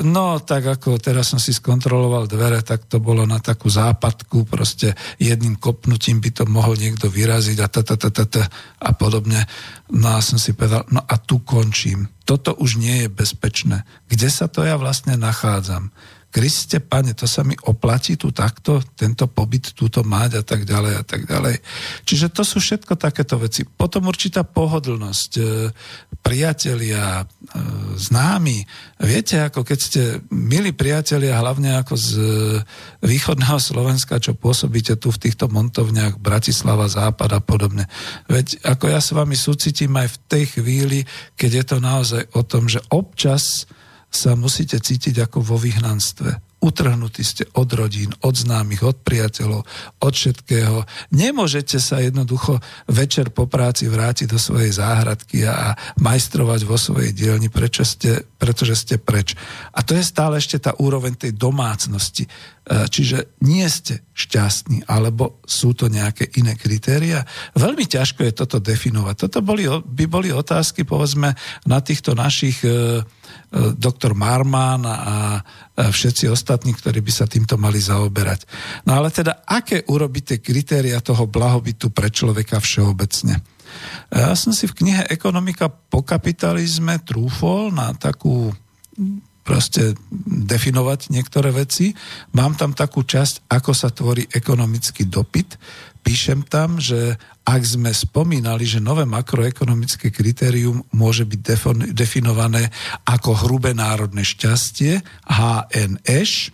no, 0.06 0.38
tak 0.38 0.78
ako 0.78 1.02
teraz 1.02 1.34
som 1.34 1.42
si 1.42 1.50
skontroloval 1.50 2.30
dvere, 2.30 2.62
tak 2.62 2.86
to 2.86 3.02
bolo 3.02 3.26
na 3.26 3.42
takú 3.42 3.66
západku, 3.66 4.46
proste 4.46 4.94
jedným 5.18 5.58
kopnutím 5.58 6.22
by 6.22 6.30
to 6.30 6.44
mohol 6.46 6.78
niekto 6.78 7.10
vyraziť 7.10 7.58
a, 7.58 7.66
ta, 7.66 7.82
ta, 7.82 8.44
a 8.78 8.90
podobne. 8.94 9.42
No 9.88 10.14
a 10.14 10.27
som 10.28 10.36
si 10.36 10.52
povedal, 10.52 10.84
no 10.92 11.00
a 11.00 11.16
tu 11.16 11.40
končím. 11.40 12.12
Toto 12.28 12.52
už 12.52 12.76
nie 12.76 13.04
je 13.04 13.08
bezpečné. 13.08 13.88
Kde 14.12 14.28
sa 14.28 14.44
to 14.52 14.60
ja 14.60 14.76
vlastne 14.76 15.16
nachádzam? 15.16 15.88
Kriste, 16.28 16.76
pane, 16.84 17.16
to 17.16 17.24
sa 17.24 17.40
mi 17.40 17.56
oplatí 17.64 18.20
tu 18.20 18.28
takto, 18.36 18.84
tento 18.92 19.24
pobyt 19.32 19.72
túto 19.72 20.04
mať 20.04 20.30
a 20.36 20.42
tak 20.44 20.68
ďalej 20.68 20.92
a 21.00 21.04
tak 21.04 21.24
ďalej. 21.24 21.56
Čiže 22.04 22.28
to 22.28 22.44
sú 22.44 22.60
všetko 22.60 23.00
takéto 23.00 23.40
veci. 23.40 23.64
Potom 23.64 24.04
určitá 24.04 24.44
pohodlnosť, 24.44 25.30
e, 25.40 25.42
priatelia, 26.20 27.24
e, 27.24 27.24
známi. 27.96 28.60
Viete, 29.00 29.40
ako 29.40 29.64
keď 29.64 29.78
ste 29.80 30.02
milí 30.28 30.76
priatelia, 30.76 31.40
hlavne 31.40 31.80
ako 31.80 31.96
z 31.96 32.10
východného 33.00 33.56
Slovenska, 33.56 34.20
čo 34.20 34.36
pôsobíte 34.36 35.00
tu 35.00 35.08
v 35.08 35.22
týchto 35.24 35.48
montovniach 35.48 36.20
Bratislava, 36.20 36.92
Západ 36.92 37.30
a 37.32 37.40
podobne. 37.40 37.88
Veď 38.28 38.60
ako 38.68 38.84
ja 38.92 39.00
s 39.00 39.16
vami 39.16 39.32
súcitím 39.32 39.96
aj 39.96 40.08
v 40.12 40.20
tej 40.28 40.44
chvíli, 40.60 40.98
keď 41.40 41.50
je 41.56 41.64
to 41.64 41.76
naozaj 41.80 42.22
o 42.36 42.44
tom, 42.44 42.68
že 42.68 42.84
občas 42.92 43.64
sa 44.08 44.32
musíte 44.34 44.80
cítiť 44.80 45.28
ako 45.28 45.44
vo 45.44 45.56
vyhnanstve. 45.60 46.48
Utrhnutí 46.58 47.22
ste 47.22 47.46
od 47.54 47.70
rodín, 47.70 48.10
od 48.18 48.34
známych, 48.34 48.82
od 48.82 48.98
priateľov, 49.06 49.62
od 50.02 50.12
všetkého. 50.12 50.82
Nemôžete 51.14 51.78
sa 51.78 52.02
jednoducho 52.02 52.58
večer 52.90 53.30
po 53.30 53.46
práci 53.46 53.86
vrátiť 53.86 54.26
do 54.26 54.42
svojej 54.42 54.74
záhradky 54.74 55.46
a 55.46 55.78
majstrovať 56.02 56.60
vo 56.66 56.74
svojej 56.74 57.14
dielni, 57.14 57.46
prečo 57.46 57.86
ste, 57.86 58.26
pretože 58.42 58.74
ste 58.74 58.98
preč. 58.98 59.38
A 59.70 59.86
to 59.86 59.94
je 59.94 60.02
stále 60.02 60.42
ešte 60.42 60.58
tá 60.58 60.74
úroveň 60.82 61.14
tej 61.14 61.38
domácnosti. 61.38 62.26
E, 62.68 62.86
čiže 62.92 63.40
nie 63.48 63.64
ste 63.66 64.04
šťastní, 64.12 64.84
alebo 64.84 65.40
sú 65.48 65.72
to 65.72 65.88
nejaké 65.88 66.28
iné 66.36 66.52
kritéria. 66.54 67.24
Veľmi 67.56 67.88
ťažko 67.88 68.28
je 68.28 68.32
toto 68.36 68.60
definovať. 68.60 69.14
Toto 69.24 69.40
boli, 69.40 69.64
by 69.68 70.04
boli 70.04 70.28
otázky, 70.28 70.84
povedzme, 70.84 71.32
na 71.64 71.78
týchto 71.80 72.12
našich 72.12 72.60
e, 72.62 73.02
E, 73.48 73.72
doktor 73.72 74.12
Marman 74.12 74.84
a 74.84 75.40
všetci 75.72 76.28
ostatní, 76.28 76.76
ktorí 76.76 77.00
by 77.00 77.12
sa 77.12 77.24
týmto 77.24 77.56
mali 77.56 77.80
zaoberať. 77.80 78.44
No 78.84 79.00
ale 79.00 79.08
teda, 79.08 79.40
aké 79.46 79.88
urobíte 79.88 80.44
kritéria 80.44 81.00
toho 81.00 81.24
blahobytu 81.24 81.88
pre 81.88 82.12
človeka 82.12 82.60
všeobecne? 82.60 83.40
Ja 84.12 84.36
som 84.36 84.52
si 84.52 84.68
v 84.68 84.76
knihe 84.84 85.02
Ekonomika 85.08 85.72
po 85.72 86.04
kapitalizme 86.04 87.00
trúfol 87.04 87.72
na 87.72 87.96
takú 87.96 88.52
proste 89.48 89.96
definovať 90.28 91.08
niektoré 91.08 91.48
veci. 91.48 91.96
Mám 92.36 92.60
tam 92.60 92.76
takú 92.76 93.00
časť, 93.00 93.48
ako 93.48 93.72
sa 93.72 93.88
tvorí 93.88 94.28
ekonomický 94.28 95.08
dopyt. 95.08 95.56
Píšem 96.04 96.44
tam, 96.44 96.76
že 96.76 97.16
ak 97.48 97.62
sme 97.64 97.88
spomínali, 97.96 98.68
že 98.68 98.84
nové 98.84 99.08
makroekonomické 99.08 100.12
kritérium 100.12 100.84
môže 100.92 101.24
byť 101.24 101.40
definované 101.96 102.68
ako 103.08 103.48
hrubé 103.48 103.72
národné 103.72 104.20
šťastie, 104.20 105.00
HNŠ, 105.24 106.52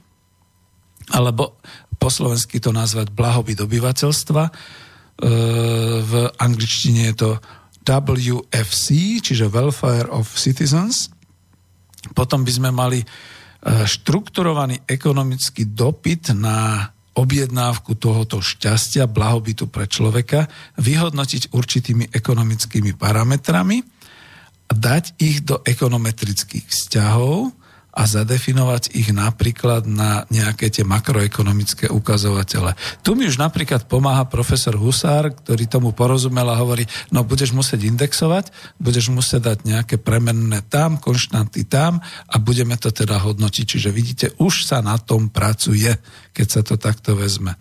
alebo 1.11 1.59
po 1.99 2.09
slovensky 2.15 2.63
to 2.63 2.71
nazvať 2.71 3.11
blahobyt 3.11 3.59
obyvateľstva, 3.59 4.43
e, 4.47 4.53
v 5.99 6.13
angličtine 6.39 7.11
je 7.11 7.15
to 7.19 7.31
WFC, 7.85 9.19
čiže 9.19 9.51
Welfare 9.51 10.09
of 10.15 10.31
Citizens. 10.39 11.11
Potom 12.13 12.45
by 12.45 12.53
sme 12.53 12.71
mali 12.75 13.01
e, 13.01 13.07
štrukturovaný 13.89 14.85
ekonomický 14.85 15.73
dopyt 15.73 16.37
na 16.37 16.91
objednávku 17.15 17.95
tohoto 17.95 18.43
šťastia, 18.43 19.07
blahobytu 19.07 19.71
pre 19.71 19.87
človeka, 19.87 20.51
vyhodnotiť 20.83 21.55
určitými 21.55 22.11
ekonomickými 22.11 22.99
parametrami 22.99 23.79
a 24.69 24.73
dať 24.75 25.15
ich 25.23 25.47
do 25.47 25.63
ekonometrických 25.63 26.67
vzťahov, 26.67 27.55
a 27.95 28.03
zadefinovať 28.11 28.91
ich 28.99 29.15
napríklad 29.15 29.87
na 29.87 30.27
nejaké 30.27 30.67
tie 30.67 30.83
makroekonomické 30.83 31.87
ukazovatele. 31.87 32.75
Tu 33.07 33.15
mi 33.15 33.31
už 33.31 33.39
napríklad 33.39 33.87
pomáha 33.87 34.27
profesor 34.27 34.75
Husár, 34.75 35.31
ktorý 35.31 35.71
tomu 35.71 35.95
porozumel 35.95 36.51
a 36.51 36.59
hovorí, 36.59 36.91
no 37.15 37.23
budeš 37.23 37.55
musieť 37.55 37.87
indexovať, 37.87 38.51
budeš 38.83 39.15
musieť 39.15 39.55
dať 39.55 39.59
nejaké 39.63 39.97
premenné 40.03 40.67
tam, 40.67 40.99
konštanty 40.99 41.71
tam 41.71 42.03
a 42.27 42.35
budeme 42.43 42.75
to 42.75 42.91
teda 42.91 43.23
hodnotiť. 43.23 43.65
Čiže 43.65 43.91
vidíte, 43.95 44.27
už 44.43 44.67
sa 44.67 44.83
na 44.83 44.99
tom 44.99 45.31
pracuje, 45.31 45.95
keď 46.35 46.47
sa 46.51 46.61
to 46.67 46.75
takto 46.75 47.15
vezme. 47.15 47.55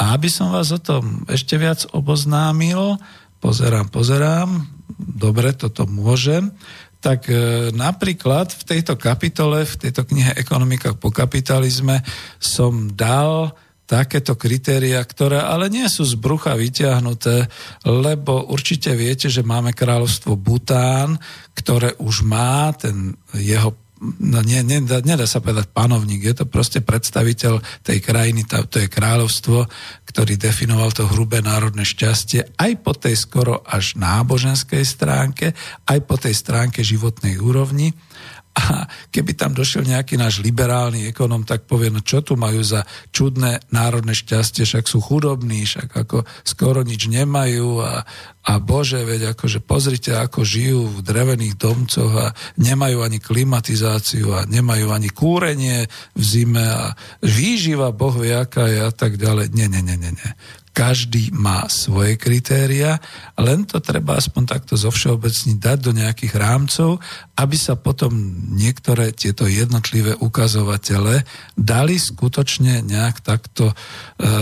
A 0.00 0.16
aby 0.16 0.32
som 0.32 0.48
vás 0.48 0.72
o 0.72 0.80
tom 0.80 1.28
ešte 1.28 1.60
viac 1.60 1.84
oboznámil, 1.92 2.96
pozerám, 3.44 3.92
pozerám, 3.92 4.64
dobre, 4.96 5.52
toto 5.52 5.84
môžem, 5.84 6.48
tak 7.04 7.28
e, 7.28 7.68
napríklad 7.76 8.48
v 8.48 8.62
tejto 8.64 8.96
kapitole, 8.96 9.68
v 9.68 9.76
tejto 9.76 10.08
knihe 10.08 10.32
Ekonomika 10.40 10.96
po 10.96 11.12
kapitalizme 11.12 12.00
som 12.40 12.88
dal 12.96 13.52
takéto 13.84 14.40
kritéria, 14.40 15.04
ktoré 15.04 15.44
ale 15.44 15.68
nie 15.68 15.84
sú 15.92 16.08
z 16.08 16.16
brucha 16.16 16.56
vyťahnuté, 16.56 17.44
lebo 17.84 18.48
určite 18.48 18.96
viete, 18.96 19.28
že 19.28 19.44
máme 19.44 19.76
kráľovstvo 19.76 20.40
Bután, 20.40 21.20
ktoré 21.52 21.92
už 22.00 22.24
má 22.24 22.72
ten 22.72 23.12
jeho 23.36 23.76
no 24.20 24.44
nie, 24.44 24.60
nie, 24.60 24.84
nedá 24.84 25.24
sa 25.24 25.40
povedať 25.40 25.72
panovník, 25.72 26.20
je 26.20 26.44
to 26.44 26.46
proste 26.46 26.84
predstaviteľ 26.84 27.64
tej 27.80 27.98
krajiny, 28.04 28.44
to 28.44 28.76
je 28.78 28.88
kráľovstvo, 28.92 29.66
ktorý 30.04 30.36
definoval 30.36 30.92
to 30.92 31.08
hrubé 31.08 31.40
národné 31.40 31.82
šťastie 31.82 32.54
aj 32.60 32.72
po 32.84 32.92
tej 32.94 33.16
skoro 33.16 33.64
až 33.64 33.96
náboženskej 33.96 34.84
stránke, 34.84 35.56
aj 35.88 35.98
po 36.04 36.20
tej 36.20 36.36
stránke 36.36 36.84
životnej 36.84 37.40
úrovni. 37.40 37.96
A 38.54 38.86
keby 39.10 39.34
tam 39.34 39.50
došiel 39.50 39.82
nejaký 39.82 40.14
náš 40.14 40.38
liberálny 40.38 41.10
ekonom, 41.10 41.42
tak 41.42 41.66
povie, 41.66 41.90
no 41.90 42.06
čo 42.06 42.22
tu 42.22 42.38
majú 42.38 42.62
za 42.62 42.86
čudné 43.10 43.58
národné 43.74 44.14
šťastie, 44.14 44.62
však 44.62 44.86
sú 44.86 45.02
chudobní, 45.02 45.66
však 45.66 45.90
ako 45.90 46.22
skoro 46.46 46.86
nič 46.86 47.10
nemajú 47.10 47.82
a, 47.82 48.06
a 48.46 48.52
bože, 48.62 49.02
veď 49.02 49.34
akože 49.34 49.58
pozrite, 49.58 50.14
ako 50.14 50.46
žijú 50.46 50.86
v 50.86 50.98
drevených 51.02 51.58
domcoch 51.58 52.14
a 52.14 52.26
nemajú 52.54 53.02
ani 53.02 53.18
klimatizáciu 53.18 54.30
a 54.30 54.46
nemajú 54.46 54.94
ani 54.94 55.10
kúrenie 55.10 55.90
v 56.14 56.22
zime 56.22 56.62
a 56.62 56.94
výživa, 57.26 57.90
boh 57.90 58.14
vie, 58.14 58.38
aká 58.38 58.70
je 58.70 58.86
a 58.86 58.92
tak 58.94 59.18
ďalej. 59.18 59.50
Nie, 59.50 59.66
nie, 59.66 59.82
nie, 59.82 59.98
nie, 59.98 60.14
nie. 60.14 60.30
Každý 60.74 61.30
má 61.30 61.70
svoje 61.70 62.18
kritéria, 62.18 62.98
len 63.38 63.62
to 63.62 63.78
treba 63.78 64.18
aspoň 64.18 64.58
takto 64.58 64.74
zo 64.74 64.90
všeobecní 64.90 65.62
dať 65.62 65.78
do 65.78 65.94
nejakých 65.94 66.34
rámcov, 66.34 66.98
aby 67.38 67.54
sa 67.54 67.78
potom 67.78 68.10
niektoré 68.58 69.14
tieto 69.14 69.46
jednotlivé 69.46 70.18
ukazovatele 70.18 71.22
dali 71.54 71.94
skutočne 71.94 72.82
nejak 72.82 73.22
takto 73.22 73.70
e, 73.70 73.74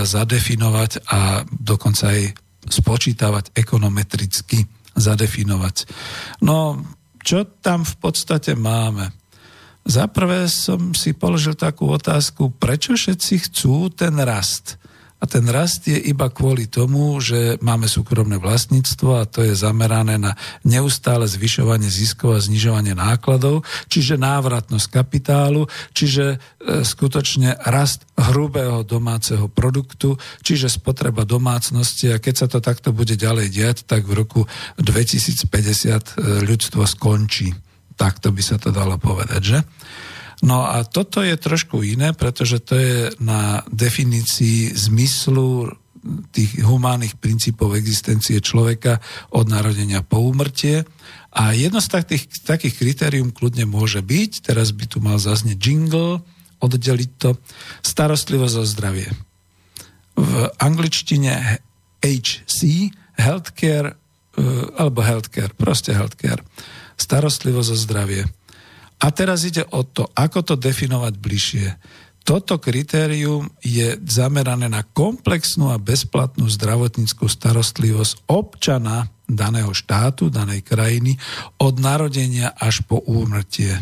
zadefinovať 0.09 1.05
a 1.05 1.45
dokonca 1.53 2.09
aj 2.09 2.33
spočítavať 2.65 3.53
ekonometricky, 3.53 4.65
zadefinovať. 4.97 5.85
No, 6.41 6.81
čo 7.21 7.45
tam 7.61 7.85
v 7.85 7.95
podstate 8.01 8.57
máme? 8.57 9.13
Zaprvé 9.85 10.49
som 10.49 10.97
si 10.97 11.13
položil 11.13 11.53
takú 11.53 11.93
otázku, 11.93 12.55
prečo 12.57 12.97
všetci 12.97 13.33
chcú 13.51 13.93
ten 13.93 14.17
rast? 14.17 14.81
A 15.23 15.25
ten 15.25 15.47
rast 15.47 15.87
je 15.87 15.95
iba 15.95 16.27
kvôli 16.27 16.67
tomu, 16.67 17.15
že 17.23 17.55
máme 17.63 17.87
súkromné 17.87 18.43
vlastníctvo 18.43 19.09
a 19.15 19.23
to 19.23 19.39
je 19.39 19.55
zamerané 19.55 20.19
na 20.19 20.35
neustále 20.67 21.23
zvyšovanie 21.31 21.87
ziskov 21.87 22.35
a 22.35 22.43
znižovanie 22.43 22.91
nákladov, 22.91 23.63
čiže 23.87 24.19
návratnosť 24.19 24.91
kapitálu, 24.91 25.71
čiže 25.95 26.35
e, 26.35 26.83
skutočne 26.83 27.55
rast 27.63 28.03
hrubého 28.19 28.83
domáceho 28.83 29.47
produktu, 29.47 30.19
čiže 30.43 30.67
spotreba 30.67 31.23
domácnosti 31.23 32.11
a 32.11 32.19
keď 32.19 32.35
sa 32.35 32.47
to 32.51 32.59
takto 32.59 32.91
bude 32.91 33.15
ďalej 33.15 33.47
diať, 33.47 33.77
tak 33.87 34.03
v 34.03 34.19
roku 34.19 34.43
2050 34.75 35.47
e, 35.47 35.99
ľudstvo 36.43 36.83
skončí. 36.83 37.55
Takto 37.95 38.35
by 38.35 38.43
sa 38.43 38.59
to 38.59 38.75
dalo 38.75 38.99
povedať, 38.99 39.39
že? 39.39 39.59
No 40.43 40.67
a 40.67 40.83
toto 40.83 41.23
je 41.23 41.39
trošku 41.39 41.87
iné, 41.87 42.11
pretože 42.11 42.59
to 42.59 42.75
je 42.75 42.97
na 43.23 43.63
definícii 43.71 44.75
zmyslu 44.75 45.71
tých 46.35 46.59
humánnych 46.59 47.15
princípov 47.15 47.79
existencie 47.79 48.43
človeka 48.43 48.99
od 49.31 49.47
narodenia 49.47 50.03
po 50.03 50.19
úmrtie. 50.19 50.83
A 51.31 51.55
jedno 51.55 51.79
z 51.79 51.87
takých, 51.87 52.27
takých 52.43 52.75
kritérium 52.75 53.31
kľudne 53.31 53.63
môže 53.63 54.03
byť, 54.03 54.43
teraz 54.43 54.75
by 54.75 54.85
tu 54.85 54.99
mal 54.99 55.15
zaznieť 55.15 55.57
jingle, 55.63 56.19
oddeliť 56.59 57.11
to, 57.23 57.39
starostlivosť 57.79 58.55
o 58.59 58.65
zdravie. 58.67 59.09
V 60.19 60.31
angličtine 60.59 61.63
HC, 62.03 62.91
healthcare, 63.15 63.95
eh, 63.95 64.43
alebo 64.75 64.99
healthcare, 64.99 65.55
proste 65.55 65.95
healthcare, 65.95 66.43
starostlivosť 66.99 67.69
o 67.71 67.77
zdravie. 67.79 68.23
A 69.03 69.11
teraz 69.11 69.43
ide 69.43 69.67
o 69.75 69.83
to, 69.83 70.07
ako 70.15 70.39
to 70.47 70.55
definovať 70.55 71.13
bližšie. 71.19 71.67
Toto 72.23 72.55
kritérium 72.55 73.51
je 73.59 73.99
zamerané 74.07 74.71
na 74.71 74.87
komplexnú 74.87 75.75
a 75.75 75.81
bezplatnú 75.81 76.47
zdravotníckú 76.47 77.27
starostlivosť 77.27 78.31
občana 78.31 79.11
daného 79.27 79.75
štátu, 79.75 80.31
danej 80.31 80.63
krajiny 80.63 81.19
od 81.59 81.83
narodenia 81.83 82.55
až 82.55 82.87
po 82.87 83.03
úmrtie. 83.03 83.75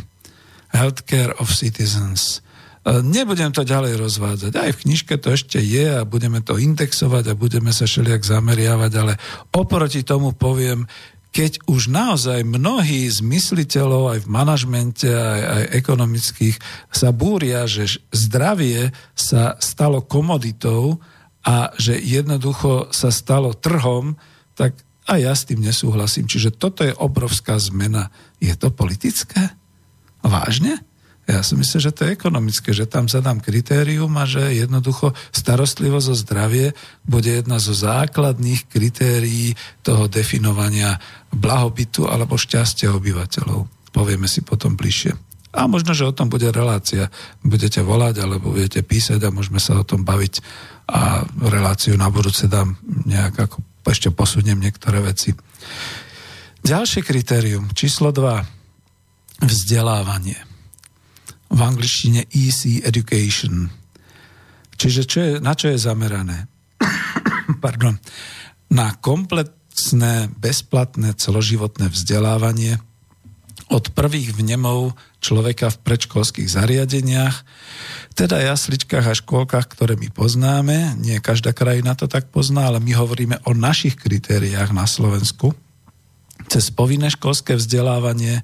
Healthcare 0.74 1.38
of 1.38 1.54
citizens. 1.54 2.42
E, 2.82 3.06
nebudem 3.06 3.54
to 3.54 3.62
ďalej 3.62 4.02
rozvádzať. 4.02 4.52
Aj 4.58 4.72
v 4.74 4.82
knižke 4.90 5.22
to 5.22 5.38
ešte 5.38 5.62
je 5.62 6.02
a 6.02 6.02
budeme 6.02 6.42
to 6.42 6.58
indexovať 6.58 7.30
a 7.30 7.38
budeme 7.38 7.70
sa 7.70 7.86
všelijak 7.86 8.26
zameriavať, 8.26 8.92
ale 8.98 9.22
oproti 9.54 10.02
tomu 10.02 10.34
poviem, 10.34 10.90
keď 11.32 11.64
už 11.64 11.88
naozaj 11.88 12.44
mnohí 12.44 13.08
z 13.08 13.24
mysliteľov 13.24 14.16
aj 14.16 14.20
v 14.28 14.32
manažmente, 14.32 15.08
aj, 15.08 15.42
aj 15.42 15.64
ekonomických 15.80 16.56
sa 16.92 17.16
búria, 17.16 17.64
že 17.72 18.04
zdravie 18.12 18.92
sa 19.16 19.56
stalo 19.64 20.04
komoditou 20.04 21.00
a 21.48 21.72
že 21.80 21.96
jednoducho 21.98 22.92
sa 22.92 23.10
stalo 23.10 23.56
trhom, 23.56 24.20
tak 24.60 24.76
a 25.08 25.18
ja 25.18 25.34
s 25.34 25.48
tým 25.48 25.64
nesúhlasím. 25.64 26.30
Čiže 26.30 26.54
toto 26.54 26.86
je 26.86 26.94
obrovská 26.94 27.58
zmena. 27.58 28.14
Je 28.38 28.54
to 28.54 28.70
politické? 28.70 29.56
Vážne? 30.22 30.84
Ja 31.32 31.40
si 31.48 31.56
myslím, 31.56 31.80
že 31.80 31.96
to 31.96 32.04
je 32.04 32.12
ekonomické, 32.12 32.76
že 32.76 32.92
tam 32.92 33.08
zadám 33.08 33.40
kritérium 33.40 34.12
a 34.20 34.28
že 34.28 34.52
jednoducho 34.52 35.16
starostlivosť 35.32 36.08
o 36.12 36.16
zdravie 36.20 36.76
bude 37.08 37.32
jedna 37.40 37.56
zo 37.56 37.72
základných 37.72 38.68
kritérií 38.68 39.56
toho 39.80 40.12
definovania 40.12 41.00
blahobytu 41.32 42.12
alebo 42.12 42.36
šťastia 42.36 42.92
obyvateľov. 42.92 43.64
Povieme 43.96 44.28
si 44.28 44.44
potom 44.44 44.76
bližšie. 44.76 45.16
A 45.56 45.72
možno, 45.72 45.96
že 45.96 46.04
o 46.04 46.12
tom 46.12 46.28
bude 46.28 46.52
relácia. 46.52 47.08
Budete 47.40 47.80
volať 47.80 48.28
alebo 48.28 48.52
budete 48.52 48.84
písať 48.84 49.24
a 49.24 49.32
môžeme 49.32 49.64
sa 49.64 49.80
o 49.80 49.88
tom 49.88 50.04
baviť 50.04 50.44
a 50.92 51.24
reláciu 51.48 51.96
na 51.96 52.12
budúce 52.12 52.52
dám 52.52 52.76
nejak 52.84 53.48
ako 53.48 53.64
ešte 53.88 54.12
posuniem 54.12 54.60
niektoré 54.60 55.00
veci. 55.00 55.32
Ďalšie 56.68 57.08
kritérium, 57.08 57.72
číslo 57.72 58.12
2, 58.12 59.48
vzdelávanie 59.48 60.51
v 61.52 61.60
angličtine 61.60 62.32
easy 62.32 62.80
education. 62.80 63.68
Čiže 64.80 65.02
čo 65.06 65.18
je, 65.20 65.32
na 65.44 65.54
čo 65.54 65.70
je 65.70 65.78
zamerané? 65.78 66.48
Pardon. 67.64 68.00
Na 68.72 68.96
komplexné, 68.96 70.32
bezplatné, 70.32 71.14
celoživotné 71.20 71.92
vzdelávanie 71.92 72.80
od 73.72 73.88
prvých 73.96 74.36
vnemov 74.36 74.96
človeka 75.24 75.72
v 75.72 75.82
predškolských 75.88 76.50
zariadeniach, 76.50 77.48
teda 78.18 78.44
jasličkách 78.44 79.06
a 79.08 79.16
škôlkach, 79.16 79.72
ktoré 79.72 79.96
my 79.96 80.12
poznáme. 80.12 81.00
Nie 81.00 81.24
každá 81.24 81.56
krajina 81.56 81.96
to 81.96 82.12
tak 82.12 82.28
pozná, 82.28 82.68
ale 82.68 82.84
my 82.84 82.92
hovoríme 82.92 83.40
o 83.48 83.56
našich 83.56 83.96
kritériách 83.96 84.76
na 84.76 84.84
Slovensku. 84.84 85.56
Cez 86.52 86.68
povinné 86.74 87.08
školské 87.08 87.56
vzdelávanie, 87.56 88.44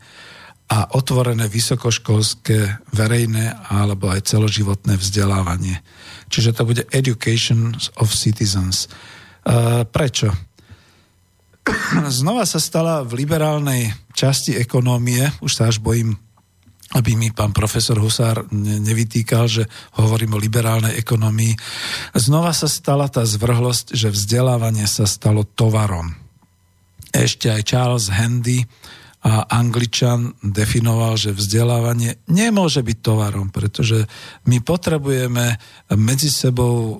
a 0.67 0.91
otvorené 0.99 1.47
vysokoškolské 1.47 2.83
verejné 2.91 3.55
alebo 3.71 4.11
aj 4.11 4.27
celoživotné 4.27 4.99
vzdelávanie. 4.99 5.79
Čiže 6.27 6.51
to 6.59 6.67
bude 6.67 6.83
Education 6.91 7.71
of 7.95 8.11
Citizens. 8.11 8.91
E, 9.47 9.87
prečo? 9.87 10.27
Znova 12.19 12.43
sa 12.43 12.59
stala 12.59 13.07
v 13.07 13.23
liberálnej 13.23 13.95
časti 14.11 14.59
ekonómie, 14.59 15.31
už 15.39 15.51
sa 15.55 15.71
až 15.71 15.79
bojím 15.79 16.19
aby 16.95 17.19
mi 17.19 17.35
pán 17.35 17.51
profesor 17.51 17.99
Husár 17.99 18.47
nevytýkal, 18.55 19.43
že 19.51 19.67
hovorím 19.99 20.39
o 20.39 20.41
liberálnej 20.41 20.95
ekonomii. 20.95 21.51
Znova 22.15 22.55
sa 22.55 22.71
stala 22.71 23.11
tá 23.11 23.27
zvrhlosť, 23.27 23.91
že 23.91 24.07
vzdelávanie 24.07 24.87
sa 24.87 25.03
stalo 25.03 25.43
tovarom. 25.43 26.15
Ešte 27.11 27.51
aj 27.51 27.67
Charles 27.67 28.07
Handy, 28.07 28.63
Angličan 29.27 30.39
definoval, 30.39 31.19
že 31.19 31.35
vzdelávanie 31.35 32.15
nemôže 32.31 32.79
byť 32.79 32.97
tovarom, 33.03 33.51
pretože 33.51 34.07
my 34.47 34.63
potrebujeme 34.63 35.59
medzi 35.99 36.31
sebou 36.31 36.75
e, 36.79 36.95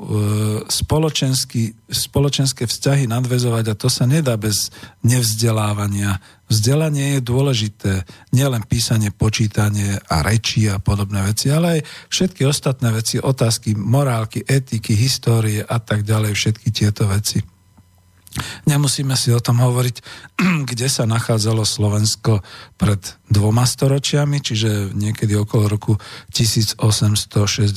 spoločenské 1.88 2.64
vzťahy 2.68 3.08
nadvezovať 3.08 3.66
a 3.72 3.80
to 3.80 3.88
sa 3.88 4.04
nedá 4.04 4.36
bez 4.36 4.76
nevzdelávania. 5.08 6.20
Vzdelanie 6.52 7.20
je 7.20 7.22
dôležité, 7.24 7.92
nielen 8.36 8.68
písanie, 8.68 9.08
počítanie 9.12 9.96
a 10.12 10.20
reči 10.20 10.68
a 10.68 10.84
podobné 10.84 11.24
veci, 11.24 11.48
ale 11.48 11.80
aj 11.80 11.82
všetky 12.12 12.44
ostatné 12.44 12.92
veci, 12.92 13.24
otázky 13.24 13.72
morálky, 13.76 14.44
etiky, 14.44 15.00
histórie 15.00 15.64
a 15.64 15.80
tak 15.80 16.04
ďalej, 16.04 16.36
všetky 16.36 16.68
tieto 16.76 17.08
veci. 17.08 17.57
Nemusíme 18.70 19.16
si 19.16 19.34
o 19.34 19.42
tom 19.42 19.64
hovoriť, 19.64 19.96
kde 20.70 20.88
sa 20.88 21.10
nachádzalo 21.10 21.66
Slovensko 21.66 22.44
pred 22.78 23.18
dvoma 23.28 23.68
storočiami, 23.68 24.40
čiže 24.40 24.96
niekedy 24.96 25.36
okolo 25.36 25.68
roku 25.68 26.00
1863 26.32 27.76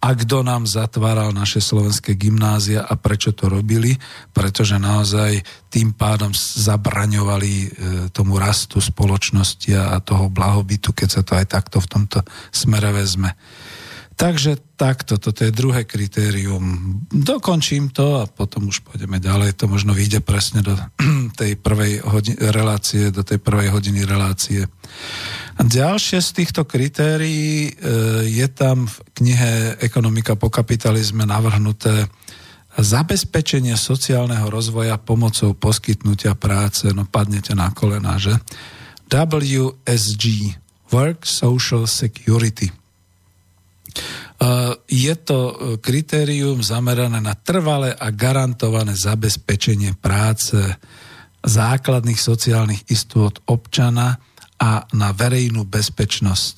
a 0.00 0.08
kto 0.16 0.36
nám 0.40 0.64
zatváral 0.64 1.36
naše 1.36 1.60
slovenské 1.60 2.16
gymnázia 2.16 2.86
a 2.86 2.96
prečo 2.96 3.36
to 3.36 3.52
robili, 3.52 3.92
pretože 4.32 4.80
naozaj 4.80 5.44
tým 5.68 5.92
pádom 5.92 6.32
zabraňovali 6.36 7.52
e, 7.52 7.68
tomu 8.16 8.40
rastu 8.40 8.80
spoločnosti 8.80 9.76
a 9.76 10.00
toho 10.00 10.32
blahobytu, 10.32 10.96
keď 10.96 11.08
sa 11.10 11.20
to 11.20 11.36
aj 11.36 11.52
takto 11.52 11.84
v 11.84 11.90
tomto 11.90 12.24
smere 12.48 12.96
vezme. 12.96 13.36
Takže 14.16 14.80
takto, 14.80 15.20
toto 15.20 15.44
je 15.44 15.52
druhé 15.52 15.84
kritérium. 15.84 16.64
Dokončím 17.12 17.92
to 17.92 18.24
a 18.24 18.24
potom 18.24 18.72
už 18.72 18.80
pôjdeme 18.80 19.20
ďalej. 19.20 19.60
To 19.60 19.68
možno 19.68 19.92
vyjde 19.92 20.24
presne 20.24 20.64
do 20.64 20.72
tej 21.40 21.60
prvej 21.60 22.00
hodiny, 22.00 22.40
relácie, 22.48 23.12
do 23.12 23.20
tej 23.20 23.36
prvej 23.44 23.68
hodiny 23.76 24.08
relácie. 24.08 24.64
A 25.56 25.60
ďalšie 25.60 26.24
z 26.24 26.30
týchto 26.32 26.64
kritérií 26.64 27.68
e, 27.68 27.70
je 28.24 28.48
tam 28.48 28.88
v 28.88 28.96
knihe 29.20 29.52
Ekonomika 29.84 30.32
po 30.32 30.48
kapitalizme 30.48 31.28
navrhnuté 31.28 32.08
zabezpečenie 32.80 33.76
sociálneho 33.76 34.48
rozvoja 34.48 34.96
pomocou 34.96 35.52
poskytnutia 35.52 36.32
práce. 36.32 36.88
No 36.96 37.04
padnete 37.04 37.52
na 37.52 37.68
kolena, 37.68 38.16
že? 38.16 38.32
WSG, 39.12 40.56
Work 40.88 41.28
Social 41.28 41.84
Security– 41.84 42.72
je 44.86 45.14
to 45.16 45.38
e, 45.48 45.54
kritérium 45.80 46.60
zamerané 46.60 47.24
na 47.24 47.32
trvalé 47.32 47.96
a 47.96 48.12
garantované 48.12 48.92
zabezpečenie 48.92 49.96
práce 49.96 50.60
základných 51.40 52.20
sociálnych 52.20 52.84
istôt 52.92 53.32
občana 53.48 54.20
a 54.60 54.84
na 54.92 55.12
verejnú 55.16 55.64
bezpečnosť. 55.64 56.56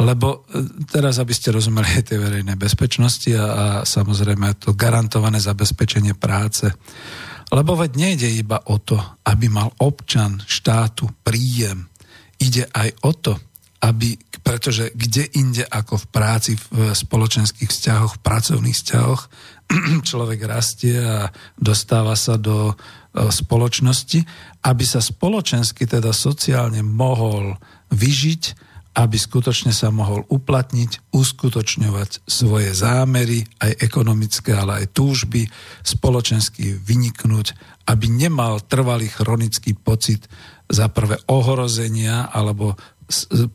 Lebo 0.00 0.46
e, 0.48 0.64
teraz, 0.86 1.18
aby 1.18 1.34
ste 1.34 1.50
rozumeli 1.50 2.00
tej 2.06 2.22
verejnej 2.22 2.54
bezpečnosti 2.54 3.34
a, 3.34 3.42
a 3.42 3.64
samozrejme 3.82 4.62
to 4.62 4.78
garantované 4.78 5.42
zabezpečenie 5.42 6.14
práce. 6.14 6.70
Lebo 7.50 7.74
veď 7.74 7.92
nejde 7.98 8.28
iba 8.30 8.62
o 8.70 8.78
to, 8.78 8.94
aby 9.26 9.50
mal 9.50 9.74
občan 9.82 10.38
štátu 10.46 11.10
príjem. 11.26 11.90
Ide 12.38 12.70
aj 12.70 12.88
o 13.02 13.12
to, 13.18 13.34
aby, 13.82 14.14
pretože 14.40 14.90
kde 14.96 15.28
inde 15.36 15.64
ako 15.68 16.00
v 16.00 16.06
práci, 16.10 16.52
v 16.56 16.96
spoločenských 16.96 17.68
vzťahoch, 17.68 18.12
v 18.18 18.24
pracovných 18.24 18.76
vzťahoch, 18.76 19.22
človek 20.10 20.40
rastie 20.48 20.98
a 20.98 21.30
dostáva 21.54 22.18
sa 22.18 22.40
do 22.40 22.72
e, 22.72 22.74
spoločnosti, 23.30 24.20
aby 24.66 24.84
sa 24.84 24.98
spoločensky, 24.98 25.86
teda 25.86 26.10
sociálne 26.10 26.82
mohol 26.82 27.54
vyžiť, 27.94 28.70
aby 28.90 29.16
skutočne 29.16 29.70
sa 29.70 29.94
mohol 29.94 30.26
uplatniť, 30.26 31.14
uskutočňovať 31.14 32.26
svoje 32.26 32.74
zámery, 32.74 33.46
aj 33.62 33.78
ekonomické, 33.86 34.50
ale 34.50 34.82
aj 34.82 34.86
túžby, 34.90 35.46
spoločensky 35.86 36.74
vyniknúť, 36.74 37.54
aby 37.86 38.10
nemal 38.10 38.58
trvalý 38.66 39.06
chronický 39.06 39.78
pocit 39.78 40.26
za 40.66 40.90
prvé 40.90 41.22
ohrozenia 41.30 42.30
alebo 42.34 42.74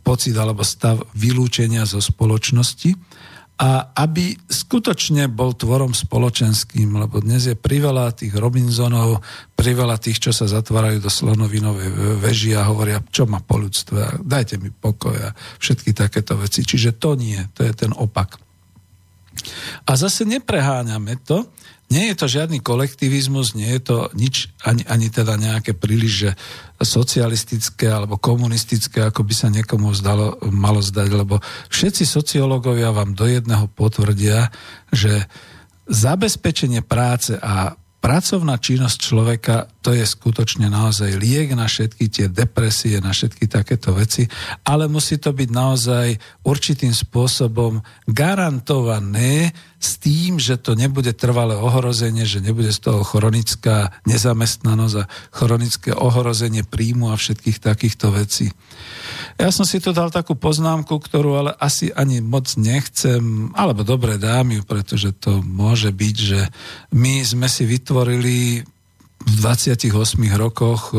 pocit 0.04 0.36
alebo 0.36 0.62
stav 0.62 1.02
vylúčenia 1.16 1.88
zo 1.88 2.04
spoločnosti 2.04 2.94
a 3.56 3.96
aby 3.96 4.36
skutočne 4.52 5.32
bol 5.32 5.56
tvorom 5.56 5.96
spoločenským, 5.96 6.92
lebo 7.00 7.24
dnes 7.24 7.48
je 7.48 7.56
priveľa 7.56 8.12
tých 8.12 8.36
Robinsonov, 8.36 9.24
priveľa 9.56 9.96
tých, 9.96 10.20
čo 10.20 10.32
sa 10.36 10.44
zatvárajú 10.44 11.00
do 11.00 11.08
slonovinovej 11.08 12.20
veži 12.20 12.52
a 12.52 12.68
hovoria, 12.68 13.00
čo 13.16 13.24
má 13.24 13.40
po 13.40 13.56
ľudstve, 13.56 14.28
dajte 14.28 14.60
mi 14.60 14.76
pokoj 14.76 15.16
a 15.16 15.32
všetky 15.64 15.96
takéto 15.96 16.36
veci. 16.36 16.68
Čiže 16.68 17.00
to 17.00 17.16
nie, 17.16 17.40
to 17.56 17.64
je 17.64 17.72
ten 17.72 17.96
opak. 17.96 18.36
A 19.88 19.92
zase 19.96 20.28
nepreháňame 20.28 21.24
to, 21.24 21.48
nie 21.96 22.12
je 22.12 22.16
to 22.20 22.28
žiadny 22.28 22.60
kolektivizmus, 22.60 23.56
nie 23.56 23.72
je 23.80 23.82
to 23.88 23.98
nič, 24.12 24.52
ani, 24.68 24.84
ani 24.92 25.08
teda 25.08 25.40
nejaké 25.40 25.72
príliš 25.72 26.14
že 26.28 26.32
socialistické 26.84 27.88
alebo 27.88 28.20
komunistické, 28.20 29.08
ako 29.08 29.24
by 29.24 29.32
sa 29.32 29.48
niekomu 29.48 29.96
zdalo, 29.96 30.36
malo 30.52 30.84
zdať, 30.84 31.10
lebo 31.16 31.40
všetci 31.72 32.04
sociológovia 32.04 32.92
vám 32.92 33.16
do 33.16 33.24
jedného 33.24 33.72
potvrdia, 33.72 34.52
že 34.92 35.24
zabezpečenie 35.88 36.84
práce 36.84 37.40
a 37.40 37.80
pracovná 38.06 38.62
činnosť 38.62 38.98
človeka 39.02 39.66
to 39.82 39.90
je 39.90 40.06
skutočne 40.06 40.70
naozaj 40.70 41.18
liek 41.18 41.58
na 41.58 41.66
všetky 41.66 42.06
tie 42.06 42.30
depresie, 42.30 43.02
na 43.02 43.10
všetky 43.10 43.50
takéto 43.50 43.98
veci, 43.98 44.30
ale 44.62 44.86
musí 44.86 45.18
to 45.18 45.34
byť 45.34 45.50
naozaj 45.50 46.14
určitým 46.46 46.94
spôsobom 46.94 47.82
garantované 48.06 49.58
s 49.82 49.98
tým, 49.98 50.38
že 50.38 50.62
to 50.62 50.78
nebude 50.78 51.18
trvalé 51.18 51.58
ohrozenie, 51.58 52.30
že 52.30 52.46
nebude 52.46 52.70
z 52.70 52.86
toho 52.86 53.02
chronická 53.02 53.90
nezamestnanosť 54.06 54.96
a 55.02 55.10
chronické 55.34 55.90
ohrozenie 55.94 56.62
príjmu 56.62 57.10
a 57.10 57.18
všetkých 57.18 57.58
takýchto 57.58 58.14
vecí. 58.14 58.54
Ja 59.36 59.52
som 59.52 59.68
si 59.68 59.84
tu 59.84 59.92
dal 59.92 60.16
takú 60.16 60.40
poznámku, 60.40 60.96
ktorú 60.96 61.36
ale 61.36 61.52
asi 61.60 61.92
ani 61.92 62.24
moc 62.24 62.56
nechcem, 62.56 63.52
alebo 63.52 63.84
dobre 63.84 64.16
dám 64.16 64.56
ju, 64.56 64.64
pretože 64.64 65.12
to 65.12 65.44
môže 65.44 65.92
byť, 65.92 66.16
že 66.16 66.48
my 66.96 67.20
sme 67.20 67.52
si 67.52 67.68
vytvorili 67.68 68.64
v 69.26 69.34
28 69.42 69.90
rokoch 70.38 70.94
e, 70.94 70.98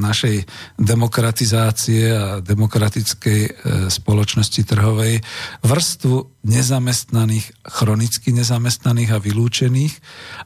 našej 0.00 0.48
demokratizácie 0.80 2.08
a 2.08 2.40
demokratickej 2.40 3.40
e, 3.44 3.50
spoločnosti 3.92 4.62
trhovej 4.64 5.20
vrstvu 5.60 6.46
nezamestnaných, 6.46 7.46
chronicky 7.68 8.32
nezamestnaných 8.32 9.10
a 9.12 9.18
vylúčených. 9.20 9.94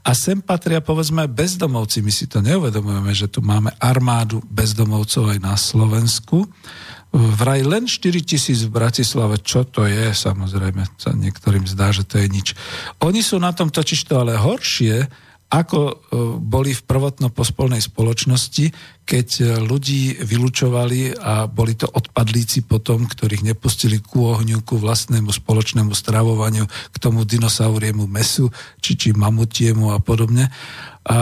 A 0.03 0.11
sem 0.17 0.43
patria 0.43 0.83
povedzme 0.83 1.31
bezdomovci. 1.31 2.03
My 2.03 2.11
si 2.11 2.27
to 2.27 2.43
neuvedomujeme, 2.43 3.15
že 3.15 3.31
tu 3.31 3.47
máme 3.47 3.71
armádu 3.79 4.43
bezdomovcov 4.51 5.31
aj 5.31 5.39
na 5.39 5.55
Slovensku. 5.55 6.51
Vraj 7.11 7.67
len 7.67 7.91
4 7.91 8.23
tisíc 8.23 8.63
v 8.63 8.71
Bratislave, 8.71 9.43
čo 9.43 9.67
to 9.67 9.83
je, 9.83 10.15
samozrejme, 10.15 10.87
sa 10.95 11.11
niektorým 11.11 11.67
zdá, 11.67 11.91
že 11.91 12.07
to 12.07 12.23
je 12.23 12.31
nič. 12.31 12.55
Oni 13.03 13.19
sú 13.19 13.43
na 13.43 13.51
tom 13.51 13.67
totiž 13.67 14.07
to 14.07 14.23
ale 14.23 14.39
horšie, 14.39 15.11
ako 15.51 15.79
e, 15.83 15.95
boli 16.39 16.71
v 16.71 16.87
prvotno-pospolnej 16.87 17.83
spoločnosti, 17.83 18.71
keď 19.03 19.29
e, 19.43 19.45
ľudí 19.59 20.23
vylúčovali 20.23 21.19
a 21.19 21.51
boli 21.51 21.75
to 21.75 21.91
odpadlíci 21.91 22.71
potom, 22.71 23.11
ktorých 23.11 23.43
nepustili 23.43 23.99
ku 23.99 24.31
ohňu, 24.31 24.63
ku 24.63 24.79
vlastnému 24.79 25.35
spoločnému 25.35 25.91
stravovaniu, 25.91 26.71
k 26.71 26.97
tomu 27.03 27.27
dinosauriemu 27.27 28.07
mesu, 28.07 28.47
či, 28.79 28.95
či 28.95 29.11
mamutiemu 29.11 29.91
a 29.91 29.99
podobne. 29.99 30.55
A, 31.03 31.19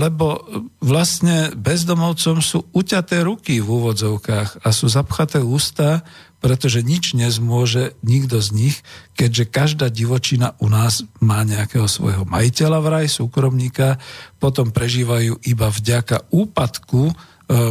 lebo 0.00 0.48
vlastne 0.80 1.52
bezdomovcom 1.52 2.40
sú 2.40 2.64
uťaté 2.72 3.20
ruky 3.20 3.60
v 3.60 3.68
úvodzovkách 3.68 4.64
a 4.64 4.68
sú 4.72 4.88
zapchaté 4.88 5.44
ústa 5.44 6.00
pretože 6.42 6.82
nič 6.82 7.14
nezmôže 7.14 7.94
nikto 8.02 8.42
z 8.42 8.48
nich, 8.50 8.76
keďže 9.14 9.46
každá 9.46 9.86
divočina 9.86 10.58
u 10.58 10.66
nás 10.66 11.06
má 11.22 11.46
nejakého 11.46 11.86
svojho 11.86 12.26
majiteľa 12.26 12.78
vraj, 12.82 13.06
súkromníka, 13.06 14.02
potom 14.42 14.74
prežívajú 14.74 15.38
iba 15.46 15.70
vďaka 15.70 16.26
úpadku 16.34 17.02
e, 17.06 17.14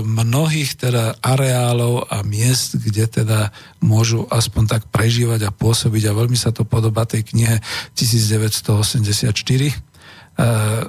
mnohých 0.07 0.79
teda 0.79 1.19
areálov 1.19 2.07
a 2.07 2.23
miest, 2.23 2.79
kde 2.79 3.11
teda 3.11 3.51
môžu 3.83 4.23
aspoň 4.31 4.79
tak 4.79 4.83
prežívať 4.87 5.51
a 5.51 5.51
pôsobiť 5.51 6.07
a 6.07 6.15
veľmi 6.15 6.39
sa 6.39 6.55
to 6.55 6.63
podobá 6.63 7.03
tej 7.03 7.27
knihe 7.27 7.59
1984 7.99 9.35
e, 9.35 9.75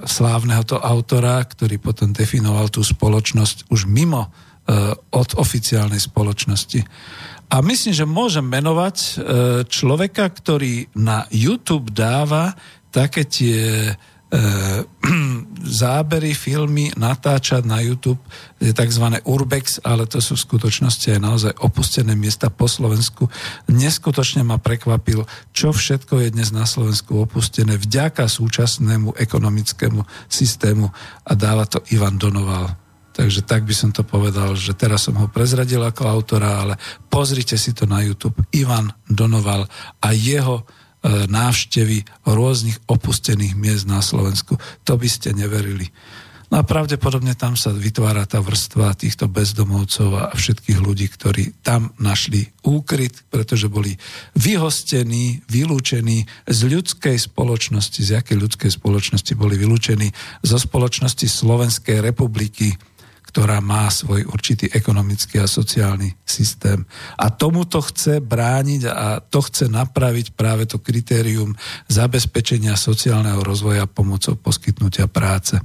slávneho 0.07 0.63
to 0.63 0.79
autora, 0.79 1.43
ktorý 1.43 1.83
potom 1.83 2.15
definoval 2.15 2.71
tú 2.71 2.87
spoločnosť 2.87 3.75
už 3.75 3.91
mimo 3.91 4.31
e, 4.31 4.95
od 4.95 5.35
oficiálnej 5.35 5.99
spoločnosti. 5.99 6.87
A 7.53 7.61
myslím, 7.61 7.93
že 7.93 8.09
môžem 8.09 8.49
menovať 8.49 8.97
e, 8.97 9.13
človeka, 9.69 10.25
ktorý 10.33 10.89
na 10.97 11.29
YouTube 11.29 11.93
dáva 11.93 12.57
také 12.89 13.29
tie 13.29 13.93
E, 14.33 14.41
zábery, 15.85 16.33
filmy 16.33 16.89
natáčať 16.97 17.69
na 17.69 17.85
YouTube, 17.85 18.17
je 18.57 18.73
tzv. 18.73 19.21
urbex, 19.29 19.85
ale 19.85 20.09
to 20.09 20.25
sú 20.25 20.41
v 20.41 20.45
skutočnosti 20.49 21.13
aj 21.13 21.21
naozaj 21.21 21.53
opustené 21.61 22.17
miesta 22.17 22.49
po 22.49 22.65
Slovensku. 22.65 23.29
Neskutočne 23.69 24.41
ma 24.41 24.57
prekvapil, 24.57 25.29
čo 25.53 25.77
všetko 25.77 26.25
je 26.25 26.33
dnes 26.33 26.49
na 26.49 26.65
Slovensku 26.65 27.29
opustené 27.29 27.77
vďaka 27.77 28.25
súčasnému 28.25 29.21
ekonomickému 29.21 30.01
systému 30.33 30.89
a 31.29 31.33
dáva 31.37 31.69
to 31.69 31.85
Ivan 31.93 32.17
Donoval. 32.17 32.82
Takže 33.23 33.47
tak 33.47 33.63
by 33.63 33.71
som 33.71 33.95
to 33.95 34.03
povedal, 34.03 34.59
že 34.59 34.75
teraz 34.75 35.07
som 35.07 35.15
ho 35.15 35.31
prezradil 35.31 35.79
ako 35.79 36.11
autora, 36.11 36.67
ale 36.67 36.75
pozrite 37.07 37.55
si 37.55 37.71
to 37.71 37.87
na 37.87 38.03
YouTube. 38.03 38.35
Ivan 38.51 38.91
Donoval 39.07 39.71
a 40.03 40.09
jeho 40.11 40.67
E, 41.03 41.27
návštevy 41.27 42.07
rôznych 42.23 42.79
opustených 42.87 43.59
miest 43.59 43.91
na 43.91 43.99
Slovensku. 43.99 44.55
To 44.87 44.95
by 44.95 45.11
ste 45.11 45.35
neverili. 45.35 45.91
No 46.47 46.61
a 46.61 46.69
pravdepodobne 46.69 47.35
tam 47.35 47.59
sa 47.59 47.75
vytvára 47.75 48.23
tá 48.23 48.39
vrstva 48.39 48.95
týchto 48.95 49.27
bezdomovcov 49.27 50.11
a 50.15 50.31
všetkých 50.31 50.79
ľudí, 50.79 51.11
ktorí 51.11 51.59
tam 51.67 51.91
našli 51.99 52.55
úkryt, 52.63 53.27
pretože 53.35 53.67
boli 53.67 53.99
vyhostení, 54.39 55.43
vylúčení 55.51 56.23
z 56.47 56.61
ľudskej 56.71 57.19
spoločnosti. 57.19 57.99
Z 57.99 58.23
jakej 58.23 58.39
ľudskej 58.39 58.71
spoločnosti 58.71 59.33
boli 59.35 59.59
vylúčení? 59.59 60.07
Zo 60.47 60.61
spoločnosti 60.61 61.27
Slovenskej 61.27 61.99
republiky, 61.99 62.79
ktorá 63.33 63.65
má 63.65 63.89
svoj 63.89 64.29
určitý 64.29 64.69
ekonomický 64.69 65.41
a 65.41 65.49
sociálny 65.49 66.21
systém. 66.21 66.85
A 67.17 67.33
tomuto 67.33 67.81
chce 67.81 68.21
brániť 68.21 68.83
a 68.93 69.25
to 69.25 69.41
chce 69.41 69.73
napraviť 69.73 70.37
práve 70.37 70.69
to 70.69 70.77
kritérium 70.77 71.57
zabezpečenia 71.89 72.77
sociálneho 72.77 73.41
rozvoja 73.41 73.89
pomocou 73.89 74.37
poskytnutia 74.37 75.09
práce. 75.09 75.57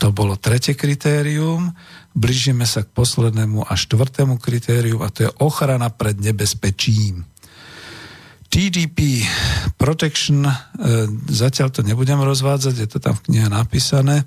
To 0.00 0.16
bolo 0.16 0.40
tretie 0.40 0.72
kritérium. 0.72 1.76
Blížime 2.16 2.64
sa 2.64 2.80
k 2.80 2.88
poslednému 2.96 3.68
a 3.68 3.76
štvrtému 3.76 4.40
kritériu 4.40 5.04
a 5.04 5.12
to 5.12 5.28
je 5.28 5.30
ochrana 5.44 5.92
pred 5.92 6.16
nebezpečím. 6.16 7.28
TDP 8.54 9.26
Protection, 9.74 10.46
e, 10.46 10.54
zatiaľ 11.26 11.74
to 11.74 11.82
nebudem 11.82 12.22
rozvádzať, 12.22 12.74
je 12.78 12.88
to 12.88 12.98
tam 13.02 13.18
v 13.18 13.24
knihe 13.26 13.50
napísané, 13.50 14.22
e, 14.22 14.24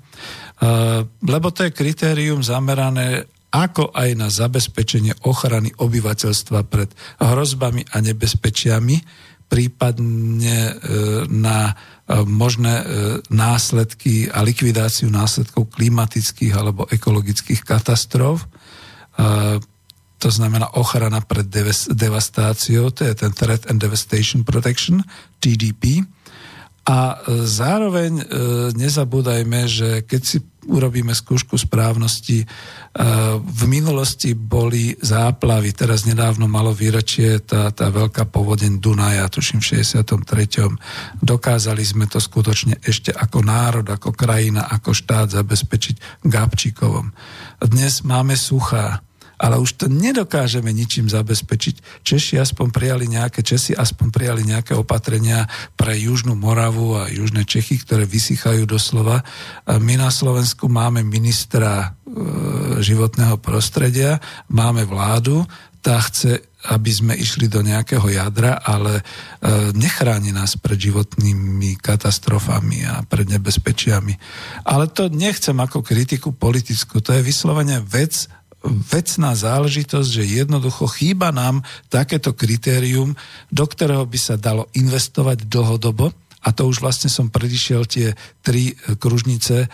lebo 1.24 1.48
to 1.48 1.64
je 1.64 1.72
kritérium 1.72 2.44
zamerané 2.44 3.24
ako 3.48 3.88
aj 3.96 4.08
na 4.20 4.28
zabezpečenie 4.28 5.24
ochrany 5.24 5.72
obyvateľstva 5.72 6.68
pred 6.68 6.92
hrozbami 7.16 7.88
a 7.96 8.04
nebezpečiami, 8.04 9.00
prípadne 9.48 10.58
e, 10.68 10.72
na 11.32 11.72
možné 12.08 12.88
následky 13.28 14.32
a 14.32 14.40
likvidáciu 14.40 15.12
následkov 15.12 15.68
klimatických 15.76 16.56
alebo 16.56 16.88
ekologických 16.88 17.60
katastrof 17.68 18.48
to 20.18 20.28
znamená 20.30 20.74
ochrana 20.74 21.22
pred 21.22 21.46
devastáciou, 21.94 22.90
to 22.90 23.06
je 23.06 23.14
ten 23.14 23.30
Threat 23.30 23.70
and 23.70 23.78
Devastation 23.78 24.42
Protection, 24.42 25.06
TDP. 25.38 26.02
A 26.88 27.20
e, 27.20 27.44
zároveň 27.44 28.12
e, 28.16 28.24
nezabúdajme, 28.72 29.60
že 29.68 29.88
keď 30.08 30.22
si 30.24 30.40
urobíme 30.64 31.12
skúšku 31.12 31.60
správnosti, 31.60 32.42
e, 32.42 32.46
v 33.44 33.62
minulosti 33.68 34.32
boli 34.32 34.96
záplavy, 34.96 35.76
teraz 35.76 36.08
nedávno 36.08 36.48
malo 36.48 36.72
výročie 36.72 37.44
tá, 37.44 37.68
tá 37.76 37.92
veľká 37.92 38.32
povodeň 38.32 38.80
Dunaja, 38.80 39.28
tuším 39.28 39.60
v 39.60 39.84
63. 39.84 41.20
Dokázali 41.20 41.84
sme 41.84 42.08
to 42.08 42.16
skutočne 42.24 42.80
ešte 42.80 43.12
ako 43.12 43.44
národ, 43.44 43.84
ako 43.84 44.16
krajina, 44.16 44.64
ako 44.72 44.96
štát 44.96 45.28
zabezpečiť 45.36 46.24
Gabčíkovom. 46.24 47.12
Dnes 47.68 48.00
máme 48.00 48.32
suchá, 48.32 49.04
ale 49.38 49.62
už 49.62 49.78
to 49.78 49.86
nedokážeme 49.86 50.74
ničím 50.74 51.06
zabezpečiť. 51.06 52.02
Češi 52.02 52.42
aspoň 52.42 52.66
prijali 52.74 53.06
nejaké, 53.06 53.46
Česi 53.46 53.72
aspoň 53.72 54.10
prijali 54.10 54.42
nejaké 54.42 54.74
opatrenia 54.74 55.46
pre 55.78 55.94
Južnú 55.94 56.34
Moravu 56.34 56.98
a 56.98 57.06
Južné 57.06 57.46
Čechy, 57.46 57.78
ktoré 57.78 58.02
vysychajú 58.04 58.66
doslova. 58.66 59.22
My 59.78 59.94
na 59.94 60.10
Slovensku 60.10 60.66
máme 60.66 61.06
ministra 61.06 61.94
e, 62.04 62.82
životného 62.82 63.38
prostredia, 63.38 64.18
máme 64.50 64.82
vládu, 64.82 65.46
tá 65.78 66.02
chce, 66.02 66.42
aby 66.74 66.90
sme 66.90 67.14
išli 67.14 67.46
do 67.46 67.62
nejakého 67.62 68.02
jadra, 68.10 68.58
ale 68.58 68.98
e, 68.98 69.02
nechráni 69.78 70.34
nás 70.34 70.58
pred 70.58 70.74
životnými 70.74 71.78
katastrofami 71.78 72.82
a 72.82 73.06
pred 73.06 73.30
nebezpečiami. 73.30 74.18
Ale 74.66 74.90
to 74.90 75.06
nechcem 75.06 75.54
ako 75.54 75.86
kritiku 75.86 76.34
politickú, 76.34 76.98
to 76.98 77.14
je 77.14 77.22
vyslovene 77.22 77.78
vec 77.86 78.26
vecná 78.70 79.34
záležitosť, 79.34 80.08
že 80.08 80.24
jednoducho 80.44 80.86
chýba 80.88 81.32
nám 81.32 81.64
takéto 81.88 82.36
kritérium, 82.36 83.16
do 83.48 83.64
ktorého 83.64 84.04
by 84.04 84.18
sa 84.20 84.36
dalo 84.36 84.68
investovať 84.76 85.48
dlhodobo 85.48 86.12
a 86.46 86.54
to 86.54 86.70
už 86.70 86.78
vlastne 86.78 87.10
som 87.10 87.34
predišiel 87.34 87.82
tie 87.88 88.14
tri 88.46 88.70
e, 88.70 88.94
kružnice, 88.94 89.66
e, 89.66 89.68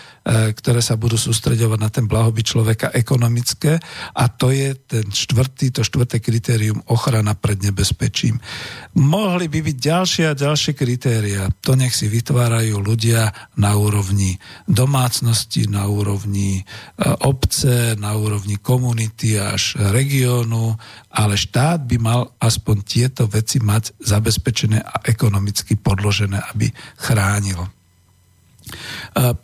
ktoré 0.57 0.81
sa 0.81 0.97
budú 0.97 1.21
sústredovať 1.21 1.79
na 1.79 1.91
ten 1.93 2.09
blahobyt 2.09 2.49
človeka 2.49 2.89
ekonomické 2.97 3.77
a 4.17 4.25
to 4.33 4.49
je 4.49 4.73
ten 4.73 5.05
štvrtý, 5.05 5.77
to 5.77 5.85
štvrté 5.85 6.25
kritérium 6.25 6.81
ochrana 6.89 7.37
pred 7.37 7.61
nebezpečím. 7.61 8.41
Mohli 8.97 9.53
by 9.53 9.61
byť 9.61 9.77
ďalšie 9.77 10.25
a 10.33 10.39
ďalšie 10.39 10.73
kritéria. 10.73 11.53
To 11.69 11.77
nech 11.77 11.93
si 11.93 12.09
vytvárajú 12.09 12.81
ľudia 12.81 13.29
na 13.61 13.77
úrovni 13.77 14.41
domácnosti, 14.65 15.69
na 15.69 15.85
úrovni 15.85 16.61
e, 16.61 16.63
obce, 17.29 17.93
na 18.01 18.17
úrovni 18.17 18.57
komunity 18.57 19.37
až 19.37 19.77
regiónu, 19.77 20.73
ale 21.13 21.37
štát 21.37 21.85
by 21.85 21.97
mal 22.01 22.33
aspoň 22.41 22.77
tieto 22.83 23.29
veci 23.29 23.61
mať 23.61 24.01
zabezpečené 24.01 24.81
a 24.81 25.05
ekonomicky 25.05 25.77
podložené, 25.77 26.54
aby 26.55 26.71
chránil. 26.97 27.67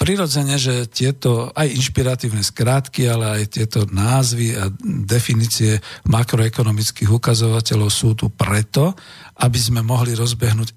Prirodzene, 0.01 0.57
že 0.57 0.89
tieto 0.89 1.53
aj 1.53 1.69
inšpiratívne 1.69 2.41
skrátky, 2.41 3.05
ale 3.05 3.45
aj 3.45 3.53
tieto 3.53 3.85
názvy 3.85 4.57
a 4.57 4.73
definície 4.81 5.77
makroekonomických 6.09 7.13
ukazovateľov 7.13 7.93
sú 7.93 8.17
tu 8.17 8.33
preto, 8.33 8.97
aby 9.41 9.57
sme 9.57 9.81
mohli 9.81 10.13
rozbehnúť 10.13 10.77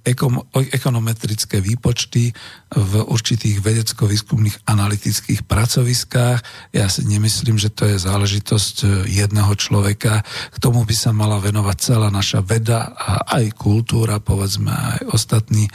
ekonometrické 0.71 1.59
výpočty 1.59 2.31
v 2.73 2.93
určitých 3.03 3.59
vedecko-výskumných 3.59 4.63
analytických 4.65 5.43
pracoviskách. 5.43 6.39
Ja 6.71 6.87
si 6.87 7.03
nemyslím, 7.03 7.59
že 7.59 7.69
to 7.69 7.85
je 7.91 7.99
záležitosť 7.99 8.75
e, 8.81 8.87
jedného 9.11 9.51
človeka. 9.59 10.23
K 10.25 10.57
tomu 10.57 10.87
by 10.87 10.95
sa 10.95 11.11
mala 11.11 11.43
venovať 11.43 11.77
celá 11.77 12.07
naša 12.07 12.39
veda 12.41 12.95
a 12.95 13.37
aj 13.37 13.53
kultúra, 13.59 14.23
povedzme 14.23 14.71
aj 14.71 15.11
ostatní. 15.11 15.67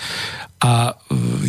A 0.59 0.91
e, 0.91 0.93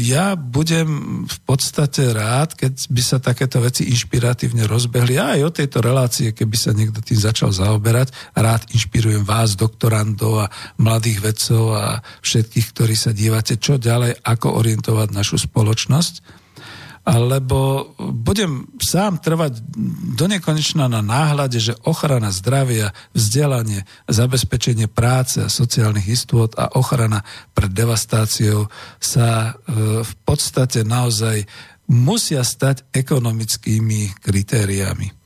ja 0.06 0.38
budem 0.38 1.24
v 1.26 1.38
podstate 1.50 2.14
rád, 2.14 2.54
keď 2.54 2.74
by 2.94 3.02
sa 3.02 3.18
takéto 3.18 3.58
veci 3.58 3.90
inšpiratívne 3.90 4.70
rozbehli. 4.70 5.18
A 5.18 5.40
aj 5.40 5.42
o 5.50 5.56
tejto 5.56 5.82
relácie, 5.82 6.30
keby 6.30 6.54
sa 6.54 6.78
niekto 6.78 7.02
tým 7.02 7.18
začal 7.18 7.50
zaoberať. 7.50 8.14
Rád 8.38 8.70
inšpirujem 8.70 9.26
vás, 9.26 9.58
doktorandov 9.58 10.46
a 10.46 10.52
mladých 10.78 11.26
vedcov 11.26 11.29
a 11.76 12.00
všetkých, 12.22 12.68
ktorí 12.74 12.96
sa 12.98 13.12
dívate, 13.12 13.60
čo 13.60 13.82
ďalej, 13.82 14.22
ako 14.24 14.60
orientovať 14.60 15.08
našu 15.12 15.38
spoločnosť 15.42 16.40
lebo 17.18 17.90
budem 17.98 18.70
sám 18.78 19.18
trvať 19.18 19.64
do 20.14 20.30
nekonečna 20.30 20.86
na 20.86 21.02
náhľade, 21.02 21.58
že 21.58 21.80
ochrana 21.88 22.30
zdravia, 22.30 22.94
vzdelanie, 23.18 23.88
zabezpečenie 24.06 24.86
práce 24.86 25.42
a 25.42 25.50
sociálnych 25.50 26.06
istôt 26.06 26.54
a 26.54 26.70
ochrana 26.78 27.26
pred 27.58 27.74
devastáciou 27.74 28.70
sa 29.02 29.56
e, 29.58 30.04
v 30.06 30.14
podstate 30.22 30.86
naozaj 30.86 31.50
musia 31.90 32.46
stať 32.46 32.86
ekonomickými 32.94 34.22
kritériami. 34.22 35.19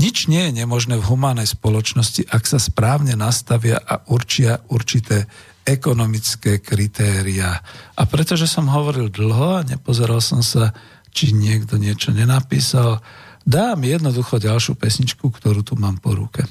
Nič 0.00 0.32
nie 0.32 0.48
je 0.48 0.64
nemožné 0.64 0.96
v 0.96 1.04
humánnej 1.12 1.44
spoločnosti, 1.44 2.24
ak 2.32 2.48
sa 2.48 2.56
správne 2.56 3.12
nastavia 3.20 3.76
a 3.76 4.00
určia 4.08 4.64
určité 4.72 5.28
ekonomické 5.60 6.64
kritéria. 6.64 7.60
A 8.00 8.02
pretože 8.08 8.48
som 8.48 8.72
hovoril 8.72 9.12
dlho 9.12 9.60
a 9.60 9.66
nepozeral 9.68 10.24
som 10.24 10.40
sa 10.40 10.72
či 11.12 11.36
niekto 11.36 11.76
niečo 11.76 12.16
nenapísal, 12.16 13.04
dám 13.44 13.84
jednoducho 13.84 14.40
ďalšiu 14.40 14.72
pesničku, 14.80 15.28
ktorú 15.28 15.60
tu 15.60 15.76
mám 15.76 16.00
po 16.00 16.16
ruke. 16.16 16.48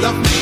Love 0.00 0.22
me. 0.22 0.37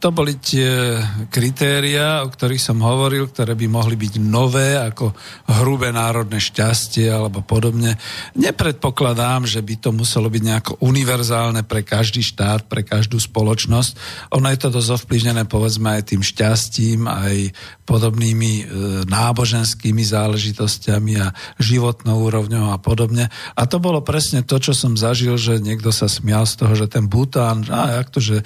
To 0.00 0.08
boli 0.16 0.40
tie 0.40 0.96
kritéria, 1.28 2.24
o 2.24 2.32
ktorých 2.32 2.58
som 2.58 2.80
hovoril, 2.80 3.28
ktoré 3.28 3.52
by 3.52 3.66
mohli 3.68 4.00
byť 4.00 4.14
nové, 4.16 4.72
ako 4.80 5.12
hrubé 5.60 5.92
národné 5.92 6.40
šťastie 6.40 7.04
alebo 7.12 7.44
podobne. 7.44 8.00
Nepredpokladám, 8.38 9.46
že 9.46 9.58
by 9.58 9.74
to 9.80 9.90
muselo 9.90 10.30
byť 10.30 10.42
nejako 10.42 10.72
univerzálne 10.82 11.66
pre 11.66 11.82
každý 11.82 12.22
štát, 12.22 12.70
pre 12.70 12.86
každú 12.86 13.18
spoločnosť. 13.18 13.92
Ono 14.38 14.46
je 14.46 14.58
to 14.58 14.68
dosť 14.70 14.90
ovplyvnené, 15.02 15.42
povedzme, 15.50 15.98
aj 15.98 16.14
tým 16.14 16.22
šťastím, 16.22 17.10
aj 17.10 17.50
podobnými 17.90 18.52
e, 18.54 18.64
náboženskými 19.10 20.06
záležitosťami 20.06 21.12
a 21.18 21.34
životnou 21.58 22.22
úrovňou 22.30 22.70
a 22.70 22.78
podobne. 22.78 23.26
A 23.58 23.62
to 23.66 23.82
bolo 23.82 23.98
presne 23.98 24.46
to, 24.46 24.62
čo 24.62 24.70
som 24.70 24.94
zažil, 24.94 25.34
že 25.34 25.58
niekto 25.58 25.90
sa 25.90 26.06
smial 26.06 26.46
z 26.46 26.54
toho, 26.62 26.78
že 26.78 26.86
ten 26.86 27.10
Bután, 27.10 27.66
a 27.66 27.98
jak 27.98 28.08
to, 28.14 28.22
že 28.22 28.36
e, 28.38 28.44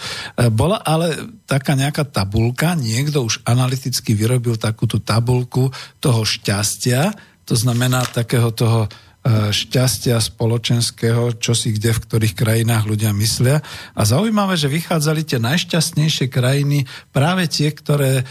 bola 0.49 0.81
ale 0.81 1.13
taká 1.45 1.77
nejaká 1.77 2.09
tabulka, 2.09 2.73
niekto 2.73 3.21
už 3.21 3.45
analyticky 3.45 4.17
vyrobil 4.17 4.57
takú 4.57 4.89
tú 4.89 4.97
tabulku 4.97 5.69
toho 6.01 6.25
šťastia, 6.25 7.13
to 7.45 7.53
znamená 7.53 8.09
takého 8.09 8.49
toho 8.49 8.89
šťastia 9.25 10.21
spoločenského, 10.21 11.41
čo 11.41 11.57
si 11.57 11.73
kde 11.73 11.97
v 11.97 12.03
ktorých 12.05 12.35
krajinách 12.37 12.85
ľudia 12.85 13.09
myslia. 13.17 13.65
A 13.97 14.05
zaujímavé, 14.05 14.61
že 14.61 14.69
vychádzali 14.69 15.25
tie 15.25 15.41
najšťastnejšie 15.41 16.29
krajiny 16.29 16.85
práve 17.09 17.49
tie, 17.49 17.73
ktoré 17.73 18.21
e, 18.21 18.25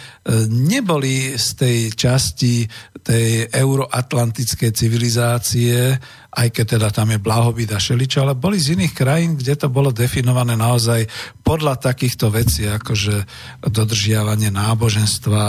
neboli 0.54 1.34
z 1.34 1.48
tej 1.58 1.80
časti 1.98 2.70
tej 3.02 3.50
euroatlantickej 3.50 4.72
civilizácie, 4.72 5.98
aj 6.34 6.50
keď 6.50 6.66
teda 6.78 6.90
tam 6.90 7.14
je 7.14 7.22
blahobyt 7.22 7.70
a 7.72 7.80
šeličo, 7.80 8.26
ale 8.26 8.34
boli 8.34 8.58
z 8.58 8.74
iných 8.74 8.94
krajín, 8.94 9.38
kde 9.38 9.54
to 9.54 9.68
bolo 9.70 9.94
definované 9.94 10.58
naozaj 10.58 11.06
podľa 11.46 11.78
takýchto 11.78 12.34
vecí, 12.34 12.66
ako 12.66 12.92
že 12.98 13.16
dodržiavanie 13.62 14.50
náboženstva, 14.50 15.46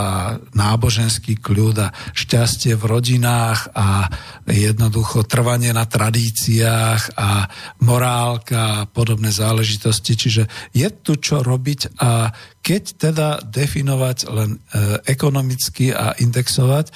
náboženský 0.53 1.41
kľud 1.41 1.75
a 1.81 1.93
šťastie 2.13 2.77
v 2.77 2.83
rodinách 2.85 3.73
a 3.73 4.07
jednoducho 4.45 5.25
trvanie 5.25 5.73
na 5.73 5.89
tradíciách 5.89 7.17
a 7.17 7.49
morálka 7.81 8.85
a 8.85 8.85
podobné 8.85 9.33
záležitosti. 9.33 10.13
Čiže 10.13 10.43
je 10.71 10.87
tu 11.01 11.17
čo 11.17 11.41
robiť 11.41 11.97
a 11.97 12.29
keď 12.65 12.83
teda 12.97 13.27
definovať 13.45 14.17
len 14.33 14.57
e, 14.57 14.59
ekonomicky 15.05 15.93
a 15.93 16.17
indexovať, 16.17 16.89
e, 16.89 16.93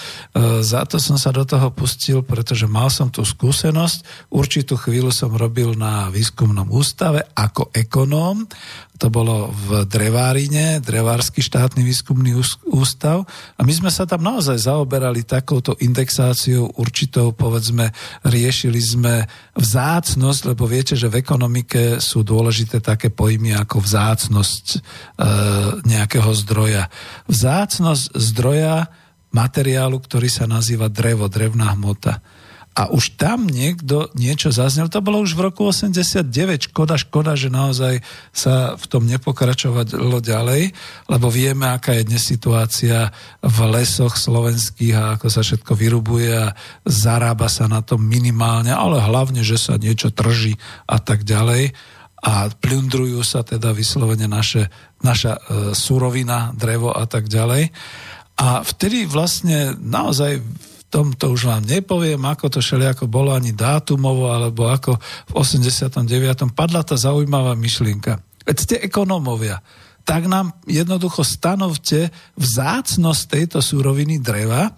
za 0.66 0.82
to 0.90 0.98
som 0.98 1.22
sa 1.22 1.30
do 1.30 1.46
toho 1.46 1.70
pustil, 1.70 2.26
pretože 2.26 2.66
mal 2.66 2.90
som 2.90 3.14
tú 3.14 3.22
skúsenosť. 3.22 4.34
Určitú 4.34 4.82
chvíľu 4.82 5.14
som 5.14 5.30
robil 5.30 5.78
na 5.78 6.10
výskumnom 6.10 6.66
ústave 6.74 7.22
ako 7.38 7.70
ekonóm. 7.70 8.50
To 9.00 9.08
bolo 9.08 9.48
v 9.48 9.88
Drevárine, 9.88 10.84
Drevársky 10.84 11.40
štátny 11.40 11.88
výskumný 11.88 12.36
ústav. 12.68 13.24
A 13.56 13.64
my 13.64 13.72
sme 13.72 13.88
sa 13.88 14.04
tam 14.04 14.20
naozaj 14.20 14.68
zaoberali 14.68 15.24
takouto 15.24 15.80
indexáciou 15.80 16.68
určitou, 16.76 17.32
povedzme, 17.32 17.96
riešili 18.28 18.84
sme 18.84 19.24
vzácnosť, 19.56 20.42
lebo 20.52 20.68
viete, 20.68 21.00
že 21.00 21.08
v 21.08 21.24
ekonomike 21.24 22.04
sú 22.04 22.28
dôležité 22.28 22.84
také 22.84 23.08
pojmy 23.08 23.56
ako 23.56 23.80
vzácnosť 23.80 24.66
e, 24.76 24.80
nejakého 25.88 26.32
zdroja. 26.36 26.92
Vzácnosť 27.32 28.20
zdroja 28.20 28.92
materiálu, 29.32 29.96
ktorý 30.04 30.28
sa 30.28 30.44
nazýva 30.44 30.92
drevo, 30.92 31.32
drevná 31.32 31.72
hmota. 31.72 32.20
A 32.80 32.88
už 32.88 33.20
tam 33.20 33.44
niekto 33.44 34.08
niečo 34.16 34.56
zaznel, 34.56 34.88
to 34.88 35.04
bolo 35.04 35.20
už 35.20 35.36
v 35.36 35.52
roku 35.52 35.68
89, 35.68 36.72
škoda, 36.72 36.96
škoda, 36.96 37.36
že 37.36 37.52
naozaj 37.52 38.00
sa 38.32 38.80
v 38.80 38.86
tom 38.88 39.04
nepokračovalo 39.04 40.24
ďalej, 40.24 40.72
lebo 41.12 41.28
vieme, 41.28 41.68
aká 41.68 42.00
je 42.00 42.08
dnes 42.08 42.24
situácia 42.24 43.12
v 43.44 43.58
lesoch 43.68 44.16
slovenských 44.16 44.96
a 44.96 45.20
ako 45.20 45.28
sa 45.28 45.44
všetko 45.44 45.76
vyrubuje 45.76 46.32
a 46.32 46.56
zarába 46.88 47.52
sa 47.52 47.68
na 47.68 47.84
tom 47.84 48.00
minimálne, 48.00 48.72
ale 48.72 49.04
hlavne, 49.04 49.44
že 49.44 49.60
sa 49.60 49.76
niečo 49.76 50.08
trží 50.16 50.56
a 50.88 51.04
tak 51.04 51.28
ďalej. 51.28 51.76
A 52.24 52.48
plundrujú 52.48 53.20
sa 53.28 53.44
teda 53.44 53.76
vyslovene 53.76 54.32
naše, 54.32 54.72
naša 55.04 55.36
e, 55.36 55.42
surovina, 55.76 56.56
drevo 56.56 56.96
a 56.96 57.04
tak 57.08 57.28
ďalej. 57.28 57.76
A 58.40 58.64
vtedy 58.64 59.04
vlastne 59.04 59.76
naozaj 59.76 60.40
tom 60.90 61.14
to 61.14 61.30
už 61.30 61.46
vám 61.46 61.64
nepoviem, 61.64 62.20
ako 62.26 62.50
to 62.50 62.60
ako 62.62 63.06
bolo 63.06 63.32
ani 63.32 63.54
dátumovo, 63.54 64.34
alebo 64.34 64.68
ako 64.68 64.98
v 65.30 65.32
89. 65.38 66.04
padla 66.58 66.82
tá 66.82 66.98
zaujímavá 66.98 67.54
myšlienka. 67.54 68.18
Veď 68.44 68.58
ste 68.58 68.76
ekonómovia, 68.82 69.62
tak 70.02 70.26
nám 70.26 70.58
jednoducho 70.66 71.22
stanovte 71.22 72.10
vzácnosť 72.34 73.22
tejto 73.30 73.60
súroviny 73.62 74.18
dreva 74.18 74.74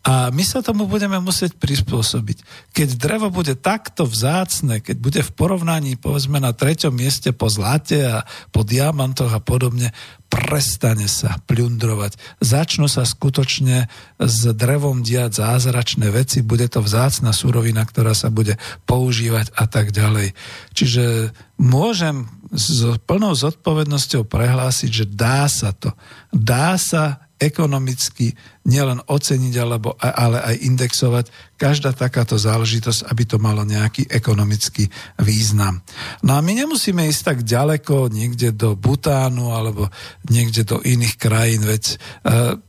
A 0.00 0.32
my 0.32 0.40
sa 0.40 0.64
tomu 0.64 0.88
budeme 0.88 1.20
musieť 1.20 1.60
prispôsobiť. 1.60 2.40
Keď 2.72 2.88
drevo 2.96 3.28
bude 3.28 3.52
takto 3.52 4.08
vzácne, 4.08 4.80
keď 4.80 4.96
bude 4.96 5.20
v 5.20 5.34
porovnaní 5.36 6.00
povedzme 6.00 6.40
na 6.40 6.56
treťom 6.56 6.88
mieste 6.88 7.36
po 7.36 7.52
zlate 7.52 8.08
a 8.08 8.24
po 8.48 8.64
diamantoch 8.64 9.28
a 9.28 9.44
podobne, 9.44 9.92
prestane 10.32 11.04
sa 11.04 11.36
plundrovať. 11.44 12.16
Začnú 12.40 12.88
sa 12.88 13.04
skutočne 13.04 13.92
s 14.16 14.40
drevom 14.56 15.04
diať 15.04 15.44
zázračné 15.44 16.08
veci, 16.08 16.40
bude 16.40 16.64
to 16.72 16.80
vzácna 16.80 17.36
surovina, 17.36 17.84
ktorá 17.84 18.16
sa 18.16 18.32
bude 18.32 18.56
používať 18.88 19.52
a 19.52 19.68
tak 19.68 19.92
ďalej. 19.92 20.32
Čiže 20.72 21.36
môžem 21.60 22.24
s 22.56 22.96
plnou 23.04 23.36
zodpovednosťou 23.36 24.24
prehlásiť, 24.24 24.90
že 24.90 25.04
dá 25.04 25.44
sa 25.44 25.76
to. 25.76 25.92
Dá 26.32 26.80
sa 26.80 27.29
ekonomicky 27.40 28.36
nielen 28.68 29.00
oceniť, 29.08 29.54
alebo, 29.56 29.96
ale 29.96 30.44
aj 30.44 30.56
indexovať 30.60 31.24
každá 31.56 31.96
takáto 31.96 32.36
záležitosť, 32.36 33.08
aby 33.08 33.22
to 33.24 33.40
malo 33.40 33.64
nejaký 33.64 34.04
ekonomický 34.12 34.92
význam. 35.16 35.80
No 36.20 36.36
a 36.36 36.44
my 36.44 36.52
nemusíme 36.52 37.00
ísť 37.08 37.22
tak 37.24 37.38
ďaleko, 37.48 38.12
niekde 38.12 38.52
do 38.52 38.76
Butánu 38.76 39.56
alebo 39.56 39.88
niekde 40.28 40.68
do 40.68 40.84
iných 40.84 41.16
krajín, 41.16 41.64
veď 41.64 41.84
e, 41.88 41.96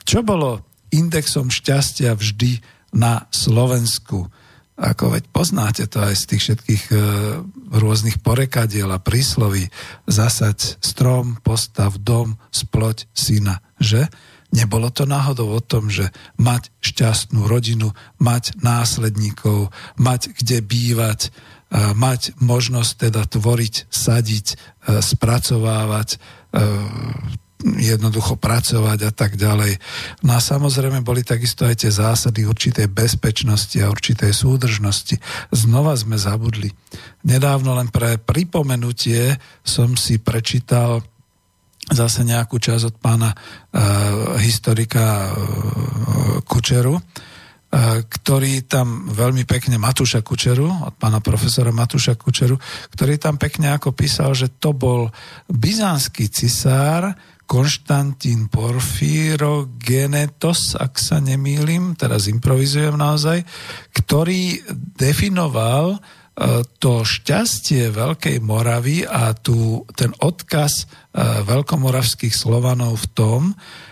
čo 0.08 0.24
bolo 0.24 0.64
indexom 0.96 1.52
šťastia 1.52 2.16
vždy 2.16 2.64
na 2.96 3.28
Slovensku? 3.28 4.32
Ako 4.82 5.14
veď 5.14 5.30
poznáte 5.30 5.86
to 5.86 6.02
aj 6.02 6.16
z 6.16 6.24
tých 6.26 6.42
všetkých 6.48 6.84
e, 6.90 6.96
rôznych 7.76 8.24
porekadiel 8.24 8.90
a 8.90 9.04
prísloví. 9.04 9.70
Zasať 10.10 10.82
strom, 10.82 11.38
postav 11.44 12.00
dom, 12.02 12.40
sploť 12.50 13.06
syna, 13.14 13.62
že? 13.78 14.10
Nebolo 14.52 14.92
to 14.92 15.08
náhodou 15.08 15.56
o 15.56 15.62
tom, 15.64 15.88
že 15.88 16.12
mať 16.36 16.72
šťastnú 16.84 17.48
rodinu, 17.48 17.96
mať 18.20 18.60
následníkov, 18.60 19.72
mať 19.96 20.36
kde 20.36 20.60
bývať, 20.60 21.32
mať 21.72 22.36
možnosť 22.44 22.92
teda 23.08 23.24
tvoriť, 23.32 23.88
sadiť, 23.88 24.46
e, 24.52 24.56
spracovávať, 25.00 26.20
e, 26.52 26.62
jednoducho 27.62 28.36
pracovať 28.42 29.00
a 29.08 29.12
tak 29.14 29.38
ďalej. 29.38 29.78
No 30.26 30.36
a 30.36 30.42
samozrejme 30.42 31.06
boli 31.06 31.22
takisto 31.22 31.64
aj 31.64 31.86
tie 31.86 31.92
zásady 31.94 32.44
určitej 32.50 32.90
bezpečnosti 32.90 33.78
a 33.78 33.94
určitej 33.94 34.34
súdržnosti. 34.34 35.22
Znova 35.54 35.94
sme 35.94 36.18
zabudli. 36.18 36.74
Nedávno 37.22 37.78
len 37.78 37.94
pre 37.94 38.18
pripomenutie 38.18 39.38
som 39.62 39.94
si 39.94 40.18
prečítal 40.18 41.06
zase 41.92 42.24
nejakú 42.24 42.58
časť 42.58 42.84
od 42.88 42.96
pána 42.98 43.30
uh, 43.32 44.40
historika 44.40 45.30
uh, 45.30 45.36
Kučeru, 46.48 46.96
uh, 46.96 47.04
ktorý 48.08 48.64
tam 48.66 49.12
veľmi 49.12 49.44
pekne, 49.44 49.76
Matúša 49.76 50.24
Kučeru, 50.24 50.68
od 50.68 50.96
pána 50.96 51.20
profesora 51.20 51.76
Matúša 51.76 52.16
Kučeru, 52.16 52.56
ktorý 52.96 53.20
tam 53.20 53.36
pekne 53.36 53.76
ako 53.76 53.92
písal, 53.92 54.32
že 54.32 54.50
to 54.58 54.72
bol 54.72 55.12
byzantský 55.52 56.32
cisár 56.32 57.12
Konštantín 57.52 58.48
Genetos, 59.76 60.72
ak 60.80 60.96
sa 60.96 61.20
nemýlim, 61.20 62.00
teraz 62.00 62.32
improvizujem 62.32 62.96
naozaj, 62.96 63.44
ktorý 63.92 64.64
definoval 64.96 66.00
to 66.80 67.04
šťastie 67.04 67.92
Veľkej 67.92 68.40
Moravy 68.40 69.04
a 69.04 69.36
tu, 69.36 69.84
ten 69.94 70.16
odkaz 70.16 70.74
e, 70.82 70.86
veľkomoravských 71.44 72.32
Slovanov 72.32 73.04
v 73.04 73.08
tom, 73.12 73.42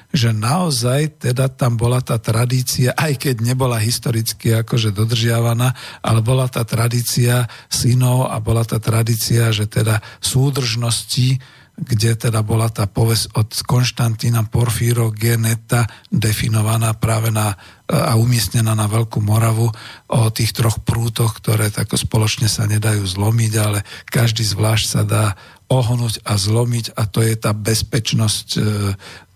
že 0.09 0.33
naozaj 0.33 1.21
teda 1.21 1.53
tam 1.53 1.77
bola 1.77 2.01
tá 2.01 2.17
tradícia, 2.17 2.97
aj 2.97 3.29
keď 3.29 3.35
nebola 3.45 3.77
historicky 3.77 4.57
akože 4.57 4.89
dodržiavaná, 4.89 5.69
ale 6.01 6.19
bola 6.25 6.49
tá 6.49 6.65
tradícia 6.65 7.45
synov 7.69 8.31
a 8.31 8.41
bola 8.41 8.65
tá 8.65 8.81
tradícia, 8.81 9.53
že 9.53 9.69
teda 9.69 10.01
súdržnosti 10.17 11.37
kde 11.79 12.27
teda 12.27 12.43
bola 12.43 12.67
tá 12.67 12.85
povesť 12.85 13.39
od 13.39 13.49
Konštantína 13.63 14.51
Porfíro 14.51 15.15
Geneta 15.15 15.87
definovaná 16.11 16.91
práve 16.99 17.31
na, 17.31 17.55
a 17.87 18.19
umiestnená 18.19 18.75
na 18.75 18.91
Veľkú 18.91 19.23
Moravu 19.23 19.71
o 20.11 20.21
tých 20.29 20.51
troch 20.51 20.83
prútoch, 20.83 21.39
ktoré 21.39 21.71
tako 21.71 21.95
spoločne 21.95 22.51
sa 22.51 22.67
nedajú 22.67 23.07
zlomiť, 23.07 23.51
ale 23.55 23.87
každý 24.11 24.43
zvlášť 24.43 24.85
sa 24.85 25.01
dá 25.07 25.25
ohnúť 25.71 26.19
a 26.27 26.35
zlomiť 26.35 26.99
a 26.99 27.07
to 27.07 27.23
je 27.23 27.33
tá 27.39 27.55
bezpečnosť 27.55 28.47
e, 28.57 28.59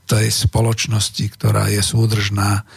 tej 0.04 0.28
spoločnosti, 0.30 1.26
ktorá 1.40 1.72
je 1.72 1.80
súdržná. 1.80 2.68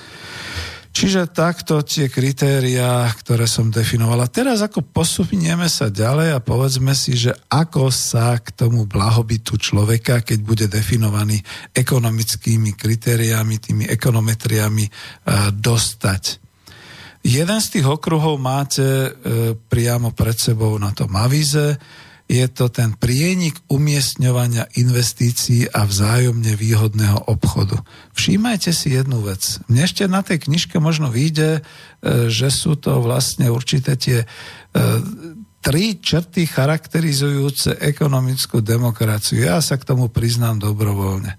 Čiže 0.96 1.28
takto 1.28 1.84
tie 1.84 2.08
kritériá, 2.08 3.04
ktoré 3.20 3.44
som 3.44 3.68
definovala. 3.68 4.32
Teraz 4.32 4.64
ako 4.64 4.80
posunieme 4.80 5.68
sa 5.68 5.92
ďalej 5.92 6.32
a 6.32 6.40
povedzme 6.40 6.96
si, 6.96 7.20
že 7.20 7.36
ako 7.52 7.92
sa 7.92 8.40
k 8.40 8.48
tomu 8.56 8.88
blahobytu 8.88 9.60
človeka, 9.60 10.24
keď 10.24 10.38
bude 10.40 10.64
definovaný 10.72 11.36
ekonomickými 11.76 12.72
kritériami, 12.72 13.60
tými 13.60 13.84
ekonometriami, 13.92 14.88
e, 14.88 14.90
dostať. 15.52 16.40
Jeden 17.28 17.60
z 17.60 17.68
tých 17.76 17.84
okruhov 17.84 18.40
máte 18.40 18.80
e, 18.80 19.08
priamo 19.52 20.16
pred 20.16 20.40
sebou 20.40 20.80
na 20.80 20.96
tom 20.96 21.12
avíze 21.12 21.76
je 22.26 22.46
to 22.50 22.66
ten 22.66 22.98
prienik 22.98 23.54
umiestňovania 23.70 24.66
investícií 24.74 25.70
a 25.70 25.86
vzájomne 25.86 26.58
výhodného 26.58 27.30
obchodu. 27.30 27.78
Všímajte 28.18 28.74
si 28.74 28.98
jednu 28.98 29.22
vec. 29.22 29.62
Mne 29.70 29.86
ešte 29.86 30.10
na 30.10 30.26
tej 30.26 30.50
knižke 30.50 30.82
možno 30.82 31.14
vyjde, 31.14 31.62
e, 31.62 32.26
že 32.26 32.50
sú 32.50 32.74
to 32.74 32.98
vlastne 32.98 33.46
určité 33.46 33.94
tie 33.94 34.22
e, 34.22 34.26
tri 35.62 35.98
črty 36.02 36.50
charakterizujúce 36.50 37.78
ekonomickú 37.78 38.58
demokraciu. 38.58 39.46
Ja 39.46 39.62
sa 39.62 39.78
k 39.78 39.86
tomu 39.86 40.10
priznám 40.10 40.58
dobrovoľne 40.58 41.38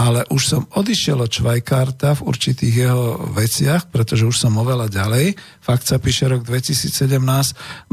ale 0.00 0.24
už 0.32 0.42
som 0.48 0.62
odišiel 0.72 1.20
od 1.20 1.28
Švajkarta 1.28 2.16
v 2.16 2.24
určitých 2.24 2.88
jeho 2.88 3.20
veciach, 3.36 3.92
pretože 3.92 4.24
už 4.24 4.32
som 4.32 4.56
oveľa 4.56 4.88
ďalej. 4.88 5.36
Fakt 5.60 5.84
sa 5.84 6.00
píše 6.00 6.24
rok 6.24 6.40
2017, 6.48 7.20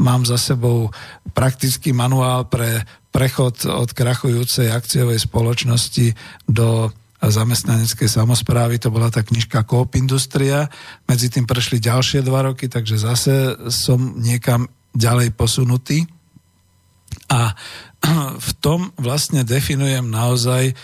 mám 0.00 0.24
za 0.24 0.40
sebou 0.40 0.88
praktický 1.36 1.92
manuál 1.92 2.48
pre 2.48 2.88
prechod 3.12 3.60
od 3.68 3.92
krachujúcej 3.92 4.72
akciovej 4.72 5.20
spoločnosti 5.20 6.16
do 6.48 6.88
zamestnaneckej 7.18 8.08
samozprávy, 8.08 8.78
to 8.80 8.94
bola 8.94 9.10
tá 9.10 9.26
knižka 9.26 9.66
Coop 9.68 9.98
Industria, 9.98 10.70
medzi 11.04 11.28
tým 11.28 11.44
prešli 11.44 11.82
ďalšie 11.82 12.24
dva 12.24 12.46
roky, 12.46 12.70
takže 12.70 12.96
zase 12.96 13.58
som 13.68 14.16
niekam 14.16 14.70
ďalej 14.94 15.34
posunutý. 15.34 16.06
A 17.28 17.52
v 18.48 18.50
tom 18.62 18.94
vlastne 18.96 19.42
definujem 19.42 20.06
naozaj 20.06 20.64
e, 20.70 20.74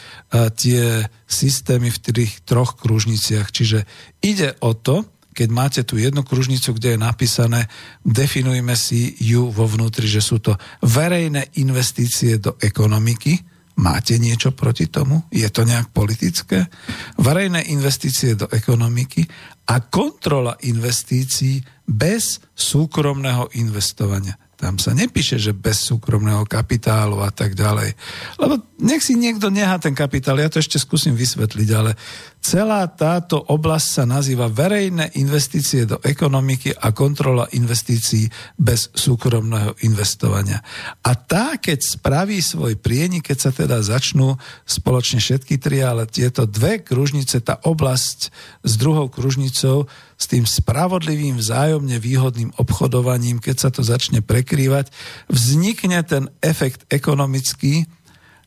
tie 0.54 1.06
systémy 1.24 1.90
v 1.90 1.98
tých 2.02 2.42
troch 2.42 2.74
kružniciach. 2.78 3.50
Čiže 3.50 3.86
ide 4.22 4.58
o 4.60 4.74
to, 4.74 5.06
keď 5.34 5.48
máte 5.50 5.82
tu 5.82 5.98
jednu 5.98 6.22
kružnicu, 6.22 6.78
kde 6.78 6.94
je 6.94 6.98
napísané, 6.98 7.66
definujme 8.06 8.78
si 8.78 9.18
ju 9.18 9.50
vo 9.50 9.66
vnútri, 9.66 10.06
že 10.06 10.22
sú 10.22 10.38
to 10.38 10.54
verejné 10.86 11.58
investície 11.58 12.38
do 12.38 12.54
ekonomiky. 12.62 13.42
Máte 13.74 14.22
niečo 14.22 14.54
proti 14.54 14.86
tomu? 14.86 15.26
Je 15.34 15.50
to 15.50 15.66
nejak 15.66 15.90
politické? 15.90 16.70
Verejné 17.18 17.74
investície 17.74 18.38
do 18.38 18.46
ekonomiky 18.46 19.26
a 19.66 19.82
kontrola 19.82 20.54
investícií 20.62 21.58
bez 21.82 22.38
súkromného 22.54 23.50
investovania. 23.58 24.38
Tam 24.64 24.80
sa 24.80 24.96
nepíše, 24.96 25.36
že 25.36 25.52
bez 25.52 25.84
súkromného 25.84 26.48
kapitálu 26.48 27.20
a 27.20 27.28
tak 27.28 27.52
ďalej. 27.52 27.92
Lebo 28.40 28.64
nech 28.80 29.04
si 29.04 29.12
niekto 29.12 29.52
nehá 29.52 29.76
ten 29.76 29.92
kapitál, 29.92 30.40
ja 30.40 30.48
to 30.48 30.56
ešte 30.56 30.80
skúsim 30.80 31.12
vysvetliť, 31.12 31.68
ale 31.76 31.92
celá 32.40 32.88
táto 32.88 33.36
oblasť 33.36 33.88
sa 33.92 34.04
nazýva 34.08 34.48
verejné 34.48 35.20
investície 35.20 35.84
do 35.84 36.00
ekonomiky 36.00 36.72
a 36.72 36.96
kontrola 36.96 37.44
investícií 37.52 38.24
bez 38.56 38.88
súkromného 38.96 39.76
investovania. 39.84 40.64
A 41.04 41.12
tá, 41.12 41.60
keď 41.60 41.84
spraví 41.84 42.40
svoj 42.40 42.80
prienik, 42.80 43.28
keď 43.28 43.38
sa 43.44 43.50
teda 43.52 43.84
začnú 43.84 44.40
spoločne 44.64 45.20
všetky 45.20 45.60
tri, 45.60 45.84
ale 45.84 46.08
tieto 46.08 46.48
dve 46.48 46.80
kružnice, 46.80 47.44
tá 47.44 47.60
oblasť 47.68 48.32
s 48.64 48.72
druhou 48.80 49.12
kružnicou, 49.12 49.92
s 50.24 50.32
tým 50.32 50.48
spravodlivým 50.48 51.36
vzájomne 51.36 52.00
výhodným 52.00 52.56
obchodovaním, 52.56 53.44
keď 53.44 53.56
sa 53.60 53.68
to 53.68 53.84
začne 53.84 54.24
prekrývať, 54.24 54.88
vznikne 55.28 56.00
ten 56.00 56.32
efekt 56.40 56.88
ekonomický, 56.88 57.84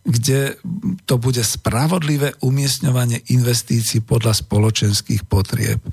kde 0.01 0.57
to 1.05 1.21
bude 1.21 1.43
spravodlivé 1.45 2.33
umiestňovanie 2.41 3.29
investícií 3.29 4.01
podľa 4.01 4.41
spoločenských 4.41 5.29
potrieb. 5.29 5.83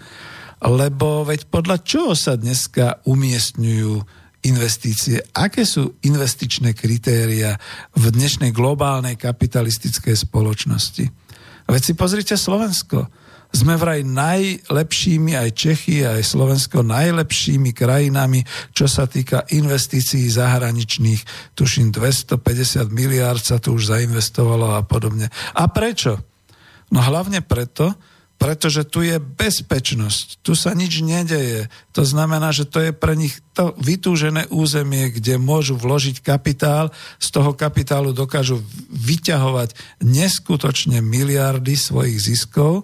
Lebo 0.65 1.29
veď 1.29 1.53
podľa 1.53 1.85
čoho 1.85 2.17
sa 2.17 2.41
dneska 2.41 3.05
umiestňujú 3.05 4.25
investície? 4.49 5.21
Aké 5.37 5.69
sú 5.69 6.01
investičné 6.01 6.73
kritéria 6.73 7.61
v 7.93 8.05
dnešnej 8.09 8.55
globálnej 8.55 9.21
kapitalistickej 9.21 10.17
spoločnosti? 10.17 11.05
Veď 11.69 11.83
si 11.83 11.93
pozrite 11.93 12.37
Slovensko. 12.41 13.24
Sme 13.55 13.79
vraj 13.79 14.03
najlepšími, 14.03 15.39
aj 15.39 15.55
Čechy, 15.55 16.03
aj 16.03 16.27
Slovensko, 16.27 16.83
najlepšími 16.83 17.71
krajinami, 17.71 18.43
čo 18.75 18.91
sa 18.91 19.07
týka 19.07 19.47
investícií 19.55 20.27
zahraničných. 20.27 21.55
Tuším, 21.55 21.95
250 21.95 22.91
miliárd 22.91 23.39
sa 23.39 23.63
tu 23.63 23.79
už 23.79 23.95
zainvestovalo 23.95 24.75
a 24.75 24.83
podobne. 24.83 25.31
A 25.55 25.71
prečo? 25.71 26.19
No 26.91 26.99
hlavne 26.99 27.47
preto, 27.47 27.95
pretože 28.35 28.85
tu 28.85 29.01
je 29.01 29.17
bezpečnosť, 29.17 30.43
tu 30.45 30.53
sa 30.53 30.77
nič 30.77 31.01
nedeje. 31.01 31.71
To 31.97 32.03
znamená, 32.05 32.53
že 32.53 32.69
to 32.69 32.83
je 32.83 32.93
pre 32.93 33.17
nich 33.17 33.41
to 33.55 33.73
vytúžené 33.79 34.51
územie, 34.51 35.15
kde 35.15 35.39
môžu 35.39 35.79
vložiť 35.79 36.21
kapitál, 36.21 36.91
z 37.23 37.29
toho 37.31 37.55
kapitálu 37.55 38.11
dokážu 38.11 38.61
vyťahovať 38.91 40.03
neskutočne 40.03 41.01
miliardy 41.01 41.79
svojich 41.79 42.19
ziskov. 42.19 42.83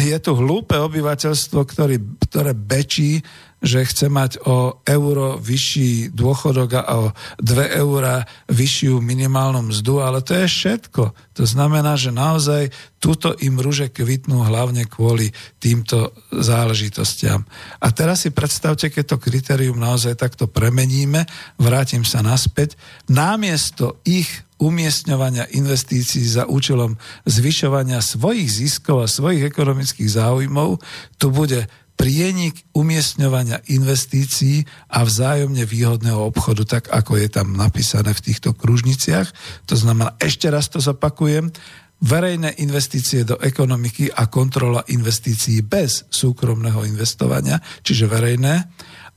Je 0.00 0.16
tu 0.22 0.32
hlúpe 0.38 0.78
obyvateľstvo, 0.78 1.60
ktorý, 1.66 2.00
ktoré 2.30 2.54
bečí 2.54 3.20
že 3.60 3.84
chce 3.84 4.08
mať 4.08 4.40
o 4.48 4.80
euro 4.88 5.36
vyšší 5.36 6.16
dôchodok 6.16 6.70
a 6.80 6.82
o 6.96 7.06
2 7.44 7.80
eurá 7.80 8.24
vyššiu 8.48 9.04
minimálnu 9.04 9.68
mzdu, 9.68 10.00
ale 10.00 10.24
to 10.24 10.32
je 10.32 10.48
všetko. 10.48 11.12
To 11.36 11.44
znamená, 11.44 11.96
že 11.96 12.12
naozaj 12.12 12.72
túto 13.00 13.32
im 13.40 13.60
rúže 13.60 13.92
kvitnú 13.92 14.44
hlavne 14.44 14.84
kvôli 14.88 15.32
týmto 15.60 16.12
záležitostiam. 16.32 17.44
A 17.80 17.88
teraz 17.92 18.24
si 18.24 18.32
predstavte, 18.32 18.88
keď 18.88 19.16
to 19.16 19.22
kritérium 19.22 19.80
naozaj 19.80 20.16
takto 20.16 20.48
premeníme, 20.48 21.24
vrátim 21.56 22.04
sa 22.04 22.20
naspäť, 22.20 22.76
námiesto 23.08 24.00
ich 24.04 24.28
umiestňovania 24.60 25.48
investícií 25.56 26.20
za 26.28 26.44
účelom 26.44 27.00
zvyšovania 27.24 28.04
svojich 28.04 28.48
ziskov 28.52 29.00
a 29.00 29.08
svojich 29.08 29.48
ekonomických 29.48 30.20
záujmov, 30.20 30.76
tu 31.16 31.32
bude 31.32 31.64
prienik 32.00 32.64
umiestňovania 32.72 33.60
investícií 33.68 34.64
a 34.88 35.04
vzájomne 35.04 35.68
výhodného 35.68 36.32
obchodu, 36.32 36.64
tak 36.64 36.88
ako 36.88 37.20
je 37.20 37.28
tam 37.28 37.52
napísané 37.52 38.16
v 38.16 38.24
týchto 38.24 38.56
kružniciach. 38.56 39.28
To 39.68 39.76
znamená, 39.76 40.16
ešte 40.16 40.48
raz 40.48 40.72
to 40.72 40.80
zapakujem, 40.80 41.52
verejné 42.00 42.56
investície 42.64 43.28
do 43.28 43.36
ekonomiky 43.36 44.08
a 44.08 44.32
kontrola 44.32 44.80
investícií 44.88 45.60
bez 45.60 46.08
súkromného 46.08 46.88
investovania, 46.88 47.60
čiže 47.84 48.08
verejné, 48.08 48.64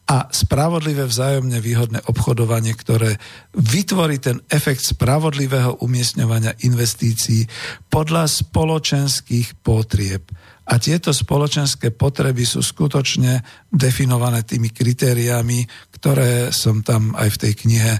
a 0.04 0.28
spravodlivé 0.28 1.08
vzájomne 1.08 1.64
výhodné 1.64 2.04
obchodovanie, 2.12 2.76
ktoré 2.76 3.16
vytvorí 3.56 4.20
ten 4.20 4.44
efekt 4.52 4.84
spravodlivého 4.84 5.80
umiestňovania 5.80 6.60
investícií 6.68 7.48
podľa 7.88 8.28
spoločenských 8.28 9.64
potrieb. 9.64 10.28
A 10.64 10.80
tieto 10.80 11.12
spoločenské 11.12 11.92
potreby 11.92 12.48
sú 12.48 12.64
skutočne 12.64 13.44
definované 13.68 14.44
tými 14.48 14.72
kritériami, 14.72 15.68
ktoré 16.00 16.52
som 16.52 16.84
tam 16.84 17.16
aj 17.16 17.36
v 17.36 17.40
tej 17.40 17.54
knihe 17.64 17.92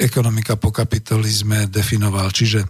Ekonomika 0.00 0.56
po 0.56 0.72
kapitalizme 0.72 1.68
definoval. 1.68 2.32
Čiže 2.32 2.64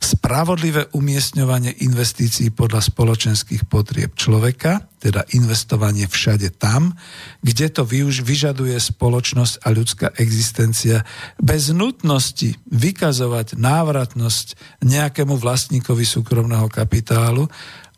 spravodlivé 0.00 0.92
umiestňovanie 0.96 1.84
investícií 1.84 2.52
podľa 2.52 2.80
spoločenských 2.88 3.68
potrieb 3.68 4.16
človeka, 4.16 4.87
teda 4.98 5.24
investovanie 5.34 6.10
všade 6.10 6.58
tam, 6.58 6.94
kde 7.42 7.66
to 7.70 7.82
vyžaduje 7.86 8.74
spoločnosť 8.74 9.54
a 9.62 9.68
ľudská 9.70 10.08
existencia 10.18 11.06
bez 11.38 11.70
nutnosti 11.70 12.58
vykazovať 12.68 13.54
návratnosť 13.54 14.58
nejakému 14.82 15.38
vlastníkovi 15.38 16.02
súkromného 16.02 16.66
kapitálu, 16.66 17.46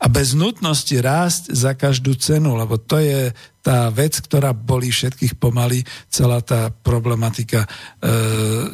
a 0.01 0.09
bez 0.09 0.33
nutnosti 0.33 0.97
rásť 0.97 1.53
za 1.53 1.77
každú 1.77 2.17
cenu, 2.17 2.57
lebo 2.57 2.81
to 2.81 2.97
je 2.97 3.29
tá 3.61 3.85
vec, 3.93 4.17
ktorá 4.17 4.49
bolí 4.49 4.89
všetkých 4.89 5.37
pomaly, 5.37 5.85
celá 6.09 6.41
tá 6.41 6.73
problematika 6.73 7.61
e, 7.61 7.67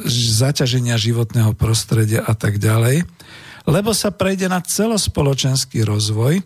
zaťaženia 0.08 0.96
životného 0.96 1.52
prostredia 1.52 2.24
a 2.24 2.32
tak 2.32 2.56
ďalej, 2.56 3.04
lebo 3.68 3.92
sa 3.92 4.08
prejde 4.08 4.48
na 4.48 4.64
celospoločenský 4.64 5.84
rozvoj, 5.84 6.40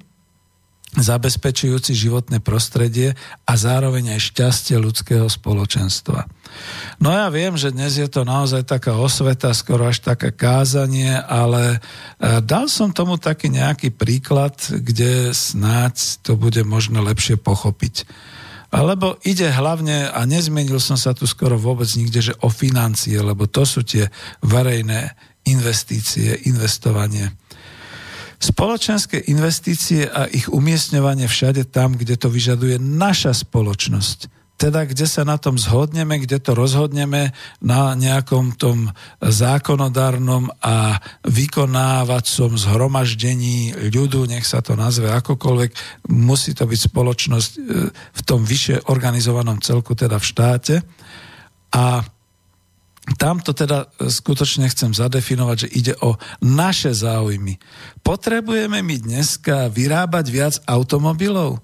zabezpečujúci 0.92 1.96
životné 1.96 2.44
prostredie 2.44 3.16
a 3.48 3.52
zároveň 3.56 4.16
aj 4.16 4.28
šťastie 4.28 4.76
ľudského 4.76 5.24
spoločenstva. 5.24 6.28
No 7.00 7.08
ja 7.08 7.32
viem, 7.32 7.56
že 7.56 7.72
dnes 7.72 7.96
je 7.96 8.04
to 8.12 8.28
naozaj 8.28 8.68
taká 8.68 9.00
osveta, 9.00 9.56
skoro 9.56 9.88
až 9.88 10.04
také 10.04 10.36
kázanie, 10.36 11.16
ale 11.16 11.80
e, 12.20 12.44
dal 12.44 12.68
som 12.68 12.92
tomu 12.92 13.16
taký 13.16 13.48
nejaký 13.48 13.88
príklad, 13.96 14.60
kde 14.68 15.32
snáď 15.32 16.20
to 16.20 16.36
bude 16.36 16.60
možno 16.68 17.00
lepšie 17.00 17.40
pochopiť. 17.40 18.04
Lebo 18.72 19.20
ide 19.24 19.48
hlavne, 19.52 20.12
a 20.12 20.20
nezmenil 20.28 20.80
som 20.80 20.96
sa 20.96 21.16
tu 21.16 21.24
skoro 21.28 21.60
vôbec 21.60 21.88
nikde, 21.96 22.32
že 22.32 22.38
o 22.44 22.48
financie, 22.48 23.16
lebo 23.20 23.44
to 23.48 23.64
sú 23.64 23.84
tie 23.84 24.08
verejné 24.44 25.12
investície, 25.44 26.36
investovanie. 26.48 27.32
Spoločenské 28.42 29.30
investície 29.30 30.10
a 30.10 30.26
ich 30.26 30.50
umiestňovanie 30.50 31.30
všade 31.30 31.70
tam, 31.70 31.94
kde 31.94 32.18
to 32.18 32.26
vyžaduje 32.26 32.82
naša 32.82 33.38
spoločnosť 33.38 34.42
teda 34.62 34.86
kde 34.86 35.10
sa 35.10 35.26
na 35.26 35.42
tom 35.42 35.58
zhodneme, 35.58 36.22
kde 36.22 36.38
to 36.38 36.54
rozhodneme 36.54 37.34
na 37.58 37.98
nejakom 37.98 38.54
tom 38.54 38.94
zákonodárnom 39.18 40.54
a 40.62 41.02
vykonávacom 41.26 42.54
zhromaždení 42.54 43.74
ľudu, 43.90 44.30
nech 44.30 44.46
sa 44.46 44.62
to 44.62 44.78
nazve 44.78 45.10
akokoľvek, 45.10 45.70
musí 46.14 46.54
to 46.54 46.70
byť 46.70 46.80
spoločnosť 46.94 47.50
e, 47.58 47.60
v 47.90 48.20
tom 48.22 48.46
vyššie 48.46 48.86
organizovanom 48.86 49.58
celku, 49.58 49.98
teda 49.98 50.22
v 50.22 50.28
štáte. 50.30 50.74
A 51.74 52.06
tam 53.18 53.42
to 53.42 53.50
teda 53.50 53.90
skutočne 53.98 54.70
chcem 54.70 54.94
zadefinovať, 54.94 55.56
že 55.66 55.68
ide 55.74 55.94
o 56.06 56.14
naše 56.38 56.94
záujmy. 56.94 57.58
Potrebujeme 58.06 58.78
my 58.78 58.96
dneska 59.02 59.66
vyrábať 59.70 60.26
viac 60.30 60.54
automobilov? 60.70 61.58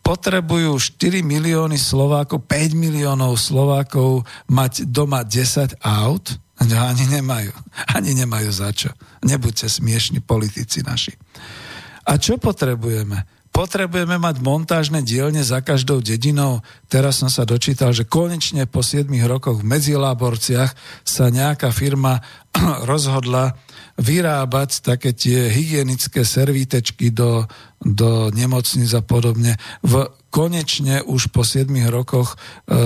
potrebujú 0.00 0.74
4 0.74 1.22
milióny 1.22 1.78
Slovákov, 1.78 2.42
5 2.48 2.74
miliónov 2.74 3.38
Slovákov 3.38 4.26
mať 4.50 4.88
doma 4.90 5.22
10 5.22 5.78
aut? 5.78 6.34
No, 6.60 6.76
ani 6.76 7.06
nemajú. 7.08 7.54
Ani 7.96 8.12
nemajú 8.12 8.50
za 8.52 8.74
čo. 8.74 8.90
Nebuďte 9.24 9.70
smiešni 9.70 10.20
politici 10.20 10.82
naši. 10.84 11.14
A 12.04 12.18
čo 12.18 12.36
potrebujeme? 12.36 13.22
Potrebujeme 13.50 14.14
mať 14.16 14.38
montážne 14.46 15.02
dielne 15.02 15.42
za 15.42 15.58
každou 15.58 15.98
dedinou. 15.98 16.62
Teraz 16.86 17.18
som 17.18 17.26
sa 17.26 17.42
dočítal, 17.42 17.90
že 17.90 18.06
konečne 18.06 18.70
po 18.70 18.80
7 18.80 19.10
rokoch 19.26 19.58
v 19.58 19.68
Medziláborciach 19.74 20.70
sa 21.02 21.24
nejaká 21.34 21.74
firma 21.74 22.22
rozhodla 22.90 23.58
vyrábať 24.00 24.80
také 24.80 25.12
tie 25.12 25.52
hygienické 25.52 26.24
servítečky 26.24 27.12
do, 27.12 27.44
do 27.84 28.32
nemocnic 28.32 28.88
a 28.96 29.04
podobne 29.04 29.60
v 29.84 30.08
konečne 30.32 31.02
už 31.04 31.28
po 31.34 31.42
7 31.42 31.68
rokoch 31.90 32.32
e, 32.32 32.36
e, 32.36 32.78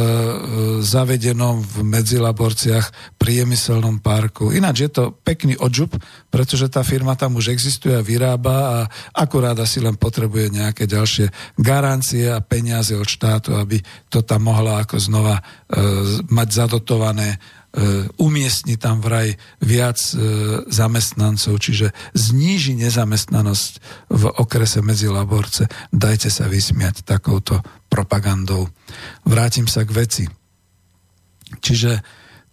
zavedenom 0.80 1.60
v 1.60 1.74
Medzilaborciach 1.86 3.14
priemyselnom 3.20 4.00
parku. 4.00 4.50
Ináč 4.50 4.88
je 4.88 4.90
to 4.90 5.04
pekný 5.22 5.54
odžup, 5.60 5.94
pretože 6.32 6.72
tá 6.72 6.80
firma 6.80 7.14
tam 7.14 7.36
už 7.36 7.52
existuje 7.52 7.94
a 7.94 8.02
vyrába 8.02 8.56
a 8.56 8.76
akurát 9.12 9.54
asi 9.60 9.78
len 9.78 9.94
potrebuje 9.94 10.50
nejaké 10.50 10.88
ďalšie 10.88 11.30
garancie 11.60 12.32
a 12.32 12.42
peniaze 12.42 12.96
od 12.96 13.06
štátu, 13.06 13.54
aby 13.60 13.78
to 14.08 14.24
tam 14.24 14.48
mohla 14.48 14.82
ako 14.82 14.96
znova 14.98 15.38
e, 15.38 15.42
mať 16.32 16.48
zadotované 16.48 17.38
umiestni 18.22 18.78
tam 18.78 19.02
vraj 19.02 19.34
viac 19.58 19.98
e, 19.98 20.14
zamestnancov, 20.70 21.58
čiže 21.58 21.90
zníži 22.14 22.78
nezamestnanosť 22.78 23.72
v 24.14 24.24
okrese 24.30 24.78
medzi 24.78 25.10
Laborce. 25.10 25.66
Dajte 25.90 26.30
sa 26.30 26.46
vysmiať 26.46 27.02
takouto 27.02 27.58
propagandou. 27.90 28.70
Vrátim 29.26 29.66
sa 29.66 29.82
k 29.82 29.90
veci. 29.90 30.24
Čiže 31.58 31.98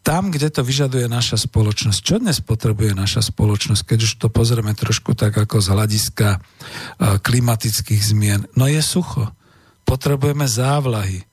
tam, 0.01 0.33
kde 0.33 0.49
to 0.49 0.65
vyžaduje 0.65 1.05
naša 1.05 1.37
spoločnosť. 1.37 1.99
Čo 2.01 2.17
dnes 2.17 2.41
potrebuje 2.41 2.97
naša 2.97 3.21
spoločnosť, 3.21 3.85
keď 3.85 3.99
už 4.01 4.11
to 4.17 4.27
pozrieme 4.33 4.73
trošku 4.73 5.13
tak 5.13 5.37
ako 5.37 5.61
z 5.61 5.67
hľadiska 5.69 6.29
e, 6.33 6.39
klimatických 7.21 8.01
zmien? 8.01 8.49
No 8.57 8.65
je 8.65 8.81
sucho. 8.81 9.29
Potrebujeme 9.85 10.49
závlahy. 10.49 11.29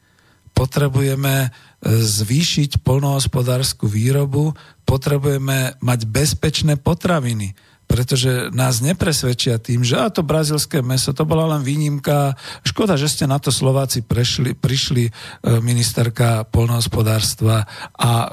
Potrebujeme 0.52 1.48
zvýšiť 1.86 2.82
polnohospodárskú 2.82 3.86
výrobu, 3.86 4.54
potrebujeme 4.82 5.78
mať 5.78 6.00
bezpečné 6.10 6.74
potraviny, 6.74 7.54
pretože 7.88 8.52
nás 8.52 8.84
nepresvedčia 8.84 9.56
tým, 9.56 9.80
že 9.80 9.96
a 9.96 10.12
to 10.12 10.20
brazilské 10.20 10.84
meso, 10.84 11.16
to 11.16 11.24
bola 11.24 11.56
len 11.56 11.64
výnimka. 11.64 12.36
Škoda, 12.60 13.00
že 13.00 13.08
ste 13.08 13.24
na 13.24 13.40
to 13.40 13.48
Slováci 13.48 14.04
prešli, 14.04 14.52
prišli 14.52 15.08
e, 15.08 15.12
ministerka 15.64 16.44
polnohospodárstva 16.44 17.64
a 17.96 18.12
e, 18.12 18.28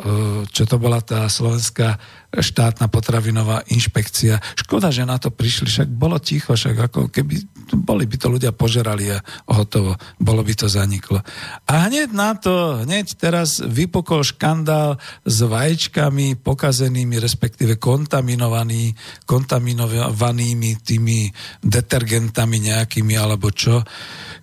čo 0.52 0.68
to 0.68 0.76
bola 0.76 1.00
tá 1.00 1.32
slovenská 1.32 1.96
štátna 2.40 2.88
potravinová 2.88 3.64
inšpekcia. 3.70 4.40
Škoda, 4.56 4.90
že 4.92 5.08
na 5.08 5.20
to 5.20 5.32
prišli, 5.32 5.68
však 5.68 5.90
bolo 5.92 6.18
ticho, 6.20 6.56
však 6.56 6.92
ako 6.92 7.00
keby 7.12 7.36
boli 7.74 8.06
by 8.06 8.16
to 8.20 8.28
ľudia 8.30 8.54
požerali 8.54 9.10
a 9.10 9.20
hotovo, 9.50 9.98
bolo 10.22 10.42
by 10.46 10.54
to 10.54 10.68
zaniklo. 10.70 11.22
A 11.66 11.90
hneď 11.90 12.14
na 12.14 12.38
to, 12.38 12.86
hneď 12.86 13.18
teraz 13.18 13.60
vypokol 13.64 14.22
škandál 14.22 15.02
s 15.26 15.38
vajíčkami 15.42 16.40
pokazenými, 16.40 17.18
respektíve 17.18 17.82
kontaminovaný, 17.82 18.94
kontaminovanými 19.26 20.72
tými 20.86 21.30
detergentami 21.62 22.58
nejakými 22.70 23.14
alebo 23.18 23.50
čo 23.50 23.82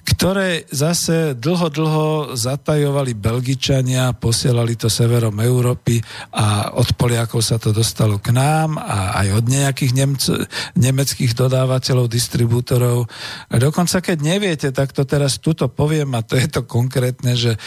ktoré 0.03 0.67
zase 0.67 1.39
dlho, 1.39 1.71
dlho 1.71 2.09
zatajovali 2.35 3.15
Belgičania, 3.15 4.11
posielali 4.19 4.75
to 4.75 4.91
severom 4.91 5.39
Európy 5.39 6.03
a 6.35 6.75
od 6.75 6.91
Poliakov 6.99 7.39
sa 7.39 7.55
to 7.63 7.71
dostalo 7.71 8.19
k 8.19 8.35
nám 8.35 8.83
a 8.83 9.23
aj 9.23 9.29
od 9.39 9.45
nejakých 9.47 9.93
Nemc- 9.95 10.47
nemeckých 10.75 11.39
dodávateľov, 11.39 12.11
distribútorov. 12.11 13.07
Dokonca 13.47 14.03
keď 14.03 14.19
neviete, 14.19 14.69
tak 14.75 14.91
to 14.91 15.07
teraz 15.07 15.39
tuto 15.39 15.71
poviem 15.71 16.19
a 16.19 16.27
to 16.27 16.35
je 16.35 16.51
to 16.51 16.67
konkrétne, 16.67 17.39
že 17.39 17.55
e, 17.55 17.59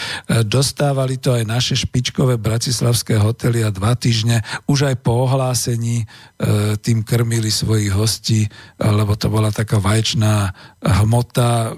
dostávali 0.44 1.16
to 1.16 1.32
aj 1.40 1.44
naše 1.48 1.76
špičkové 1.80 2.36
bratislavské 2.36 3.16
hotely 3.16 3.64
a 3.64 3.72
dva 3.72 3.96
týždne 3.96 4.44
už 4.68 4.92
aj 4.92 4.96
po 5.00 5.24
ohlásení 5.24 6.04
e, 6.04 6.06
tým 6.84 7.08
krmili 7.08 7.48
svojich 7.48 7.96
hostí, 7.96 8.44
lebo 8.76 9.16
to 9.16 9.32
bola 9.32 9.56
taká 9.56 9.80
vaječná 9.80 10.52
hmota 10.86 11.74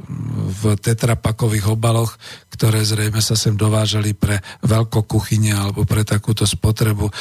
v 0.63 0.75
tetrapakových 0.75 1.71
obaloch, 1.71 2.19
ktoré 2.51 2.83
zrejme 2.83 3.23
sa 3.23 3.39
sem 3.39 3.55
dovážali 3.55 4.11
pre 4.11 4.43
veľkokuchyne 4.67 5.55
alebo 5.55 5.87
pre 5.87 6.03
takúto 6.03 6.43
spotrebu. 6.43 7.07
E, 7.07 7.13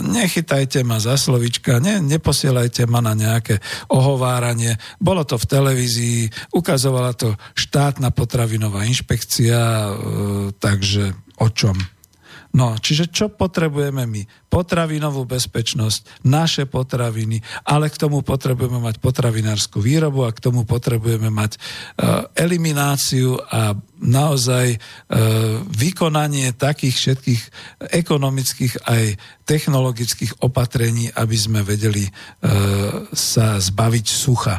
nechytajte 0.00 0.80
ma 0.86 0.96
za 0.96 1.20
slovička, 1.20 1.76
ne, 1.82 2.00
neposielajte 2.00 2.88
ma 2.88 3.04
na 3.04 3.12
nejaké 3.12 3.60
ohováranie. 3.92 4.78
Bolo 4.96 5.28
to 5.28 5.36
v 5.36 5.48
televízii, 5.50 6.20
ukazovala 6.56 7.12
to 7.12 7.36
štátna 7.58 8.14
potravinová 8.14 8.88
inšpekcia, 8.88 9.60
e, 9.60 9.92
takže 10.56 11.12
o 11.42 11.48
čom? 11.52 11.95
No, 12.56 12.72
čiže 12.80 13.12
čo 13.12 13.28
potrebujeme 13.28 14.08
my? 14.08 14.24
Potravinovú 14.48 15.28
bezpečnosť, 15.28 16.24
naše 16.24 16.64
potraviny, 16.64 17.44
ale 17.68 17.92
k 17.92 18.00
tomu 18.00 18.24
potrebujeme 18.24 18.80
mať 18.80 18.96
potravinárskú 18.96 19.84
výrobu 19.84 20.24
a 20.24 20.32
k 20.32 20.40
tomu 20.40 20.64
potrebujeme 20.64 21.28
mať 21.28 21.60
uh, 21.60 22.24
elimináciu 22.32 23.36
a 23.52 23.76
naozaj 24.00 24.72
uh, 24.72 24.80
vykonanie 25.68 26.56
takých 26.56 26.96
všetkých 26.96 27.42
ekonomických 27.92 28.88
aj 28.88 29.04
technologických 29.44 30.40
opatrení, 30.40 31.12
aby 31.12 31.36
sme 31.36 31.60
vedeli 31.60 32.08
uh, 32.08 33.04
sa 33.12 33.60
zbaviť 33.60 34.06
sucha. 34.08 34.56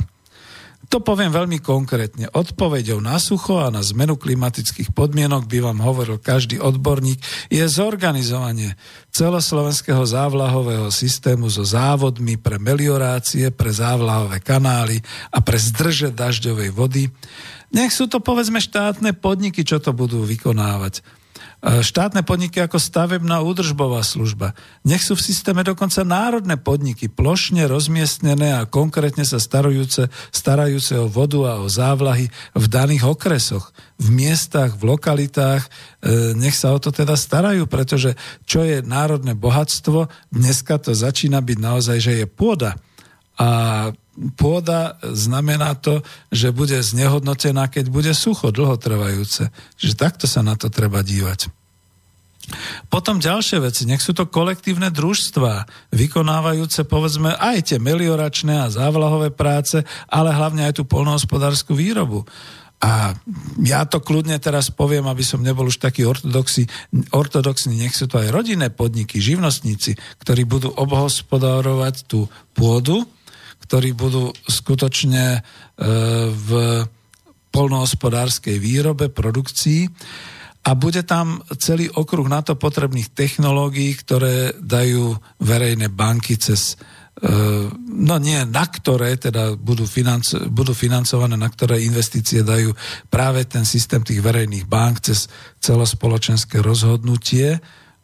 To 0.87 1.03
poviem 1.03 1.35
veľmi 1.35 1.59
konkrétne. 1.59 2.31
Odpovedou 2.31 3.03
na 3.03 3.19
sucho 3.19 3.59
a 3.59 3.67
na 3.67 3.83
zmenu 3.83 4.15
klimatických 4.15 4.95
podmienok 4.95 5.43
by 5.43 5.59
vám 5.59 5.83
hovoril 5.83 6.15
každý 6.15 6.63
odborník, 6.63 7.19
je 7.51 7.59
zorganizovanie 7.67 8.79
celoslovenského 9.11 10.07
závlahového 10.07 10.87
systému 10.87 11.51
so 11.51 11.67
závodmi 11.67 12.39
pre 12.39 12.55
meliorácie, 12.55 13.51
pre 13.51 13.75
závlahové 13.75 14.39
kanály 14.39 15.03
a 15.27 15.43
pre 15.43 15.59
zdrže 15.59 16.15
dažďovej 16.15 16.69
vody. 16.71 17.11
Nech 17.75 17.91
sú 17.91 18.07
to 18.07 18.23
povedzme 18.23 18.63
štátne 18.63 19.11
podniky, 19.11 19.67
čo 19.67 19.83
to 19.83 19.91
budú 19.91 20.23
vykonávať 20.23 21.03
štátne 21.57 22.21
podniky 22.21 22.61
ako 22.61 22.77
stavebná 22.77 23.41
údržbová 23.41 24.05
služba. 24.05 24.53
Nech 24.85 25.01
sú 25.01 25.17
v 25.17 25.25
systéme 25.25 25.65
dokonca 25.65 26.05
národné 26.05 26.53
podniky, 26.53 27.09
plošne 27.09 27.65
rozmiestnené 27.65 28.53
a 28.53 28.69
konkrétne 28.69 29.25
sa 29.25 29.41
starajúce, 29.41 30.13
starajúce 30.29 30.93
o 31.01 31.09
vodu 31.09 31.41
a 31.49 31.53
o 31.57 31.67
závlahy 31.67 32.29
v 32.53 32.65
daných 32.69 33.09
okresoch, 33.09 33.73
v 33.97 34.07
miestach, 34.13 34.77
v 34.77 34.85
lokalitách. 34.85 35.65
E, 35.65 35.69
nech 36.37 36.53
sa 36.53 36.77
o 36.77 36.79
to 36.79 36.93
teda 36.93 37.17
starajú, 37.17 37.65
pretože 37.65 38.13
čo 38.45 38.61
je 38.61 38.85
národné 38.85 39.33
bohatstvo, 39.33 40.13
dneska 40.29 40.77
to 40.77 40.93
začína 40.93 41.41
byť 41.41 41.57
naozaj, 41.57 41.97
že 41.97 42.13
je 42.21 42.25
pôda. 42.29 42.77
A 43.41 43.49
pôda 44.35 44.97
znamená 45.05 45.77
to, 45.77 46.01
že 46.33 46.49
bude 46.49 46.77
znehodnotená, 46.81 47.69
keď 47.69 47.85
bude 47.93 48.11
sucho, 48.17 48.49
dlhotrvajúce. 48.49 49.53
Čiže 49.77 49.93
takto 49.95 50.25
sa 50.25 50.41
na 50.41 50.57
to 50.57 50.73
treba 50.73 51.05
dívať. 51.05 51.53
Potom 52.87 53.19
ďalšie 53.19 53.59
veci, 53.59 53.83
nech 53.83 53.99
sú 53.99 54.15
to 54.15 54.23
kolektívne 54.23 54.87
družstva, 54.87 55.67
vykonávajúce 55.91 56.87
povedzme 56.87 57.35
aj 57.35 57.75
tie 57.75 57.77
melioračné 57.77 58.63
a 58.63 58.71
závlahové 58.71 59.35
práce, 59.35 59.83
ale 60.07 60.31
hlavne 60.31 60.63
aj 60.63 60.79
tú 60.79 60.83
polnohospodárskú 60.87 61.75
výrobu. 61.75 62.23
A 62.77 63.17
ja 63.59 63.83
to 63.89 63.99
kľudne 63.99 64.37
teraz 64.39 64.69
poviem, 64.69 65.09
aby 65.09 65.25
som 65.25 65.43
nebol 65.43 65.67
už 65.67 65.81
taký 65.81 66.07
ortodoxný, 66.07 66.69
ortodoxný, 67.09 67.73
nech 67.73 67.97
sú 67.97 68.07
to 68.07 68.21
aj 68.21 68.31
rodinné 68.31 68.69
podniky, 68.71 69.17
živnostníci, 69.19 69.97
ktorí 70.21 70.45
budú 70.47 70.71
obhospodárovať 70.77 72.05
tú 72.07 72.31
pôdu, 72.53 73.03
ktorí 73.63 73.93
budú 73.93 74.31
skutočne 74.45 75.25
e, 75.37 75.39
v 76.31 76.49
polnohospodárskej 77.51 78.57
výrobe, 78.61 79.09
produkcii. 79.09 79.89
A 80.67 80.75
bude 80.75 81.07
tam 81.07 81.39
celý 81.57 81.87
okruh 81.87 82.27
na 82.27 82.43
to 82.43 82.59
potrebných 82.59 83.15
technológií, 83.15 83.95
ktoré 83.95 84.51
dajú 84.59 85.15
verejné 85.39 85.87
banky 85.87 86.35
cez 86.35 86.75
e, 86.75 87.25
no 87.97 88.15
nie, 88.19 88.43
na 88.45 88.65
ktoré 88.67 89.15
teda 89.15 89.55
budú, 89.55 89.87
financo, 89.87 90.43
budú 90.51 90.75
financované, 90.75 91.39
na 91.39 91.47
ktoré 91.47 91.81
investície 91.81 92.43
dajú 92.43 92.75
práve 93.07 93.47
ten 93.47 93.63
systém 93.63 94.03
tých 94.03 94.19
verejných 94.19 94.67
bank 94.67 95.07
cez 95.07 95.31
celospoločenské 95.63 96.59
rozhodnutie, 96.59 97.57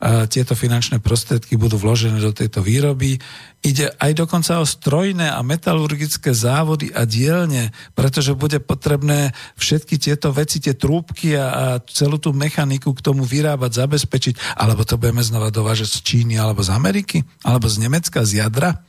tieto 0.03 0.51
finančné 0.51 0.99
prostriedky 0.99 1.55
budú 1.55 1.79
vložené 1.79 2.19
do 2.19 2.35
tejto 2.35 2.59
výroby. 2.59 3.15
Ide 3.63 3.95
aj 3.95 4.11
dokonca 4.19 4.59
o 4.59 4.67
strojné 4.67 5.31
a 5.31 5.39
metalurgické 5.39 6.35
závody 6.35 6.91
a 6.91 7.07
dielne, 7.07 7.71
pretože 7.95 8.35
bude 8.35 8.59
potrebné 8.59 9.31
všetky 9.55 9.95
tieto 9.95 10.35
veci, 10.35 10.59
tie 10.59 10.75
trúbky 10.75 11.39
a, 11.39 11.47
a 11.47 11.65
celú 11.87 12.19
tú 12.19 12.35
mechaniku 12.35 12.91
k 12.91 12.99
tomu 12.99 13.23
vyrábať, 13.23 13.87
zabezpečiť, 13.87 14.59
alebo 14.59 14.83
to 14.83 14.99
budeme 14.99 15.23
znova 15.23 15.47
dovážať 15.47 15.95
z 15.95 15.99
Číny, 16.03 16.35
alebo 16.35 16.59
z 16.59 16.75
Ameriky, 16.75 17.23
alebo 17.47 17.71
z 17.71 17.87
Nemecka, 17.87 18.27
z 18.27 18.43
jadra. 18.43 18.83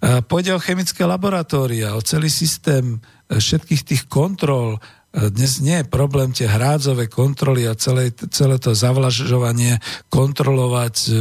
Pôjde 0.00 0.54
o 0.54 0.62
chemické 0.62 1.02
laboratória, 1.02 1.98
o 1.98 2.00
celý 2.06 2.30
systém 2.30 3.02
e, 3.26 3.42
všetkých 3.42 3.82
tých 3.82 4.02
kontrol, 4.06 4.78
dnes 5.26 5.58
nie 5.58 5.82
je 5.82 5.90
problém 5.90 6.30
tie 6.30 6.46
hrádzové 6.46 7.10
kontroly 7.10 7.66
a 7.66 7.74
celé, 7.74 8.14
celé 8.30 8.62
to 8.62 8.70
zavlažovanie 8.70 9.82
kontrolovať 10.06 10.94
e, 10.94 11.10
e, 11.10 11.16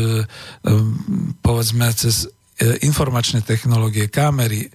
povedzme 1.41 1.89
cez 1.97 2.29
e, 2.61 2.77
informačné 2.85 3.41
technológie, 3.41 4.05
kamery, 4.05 4.69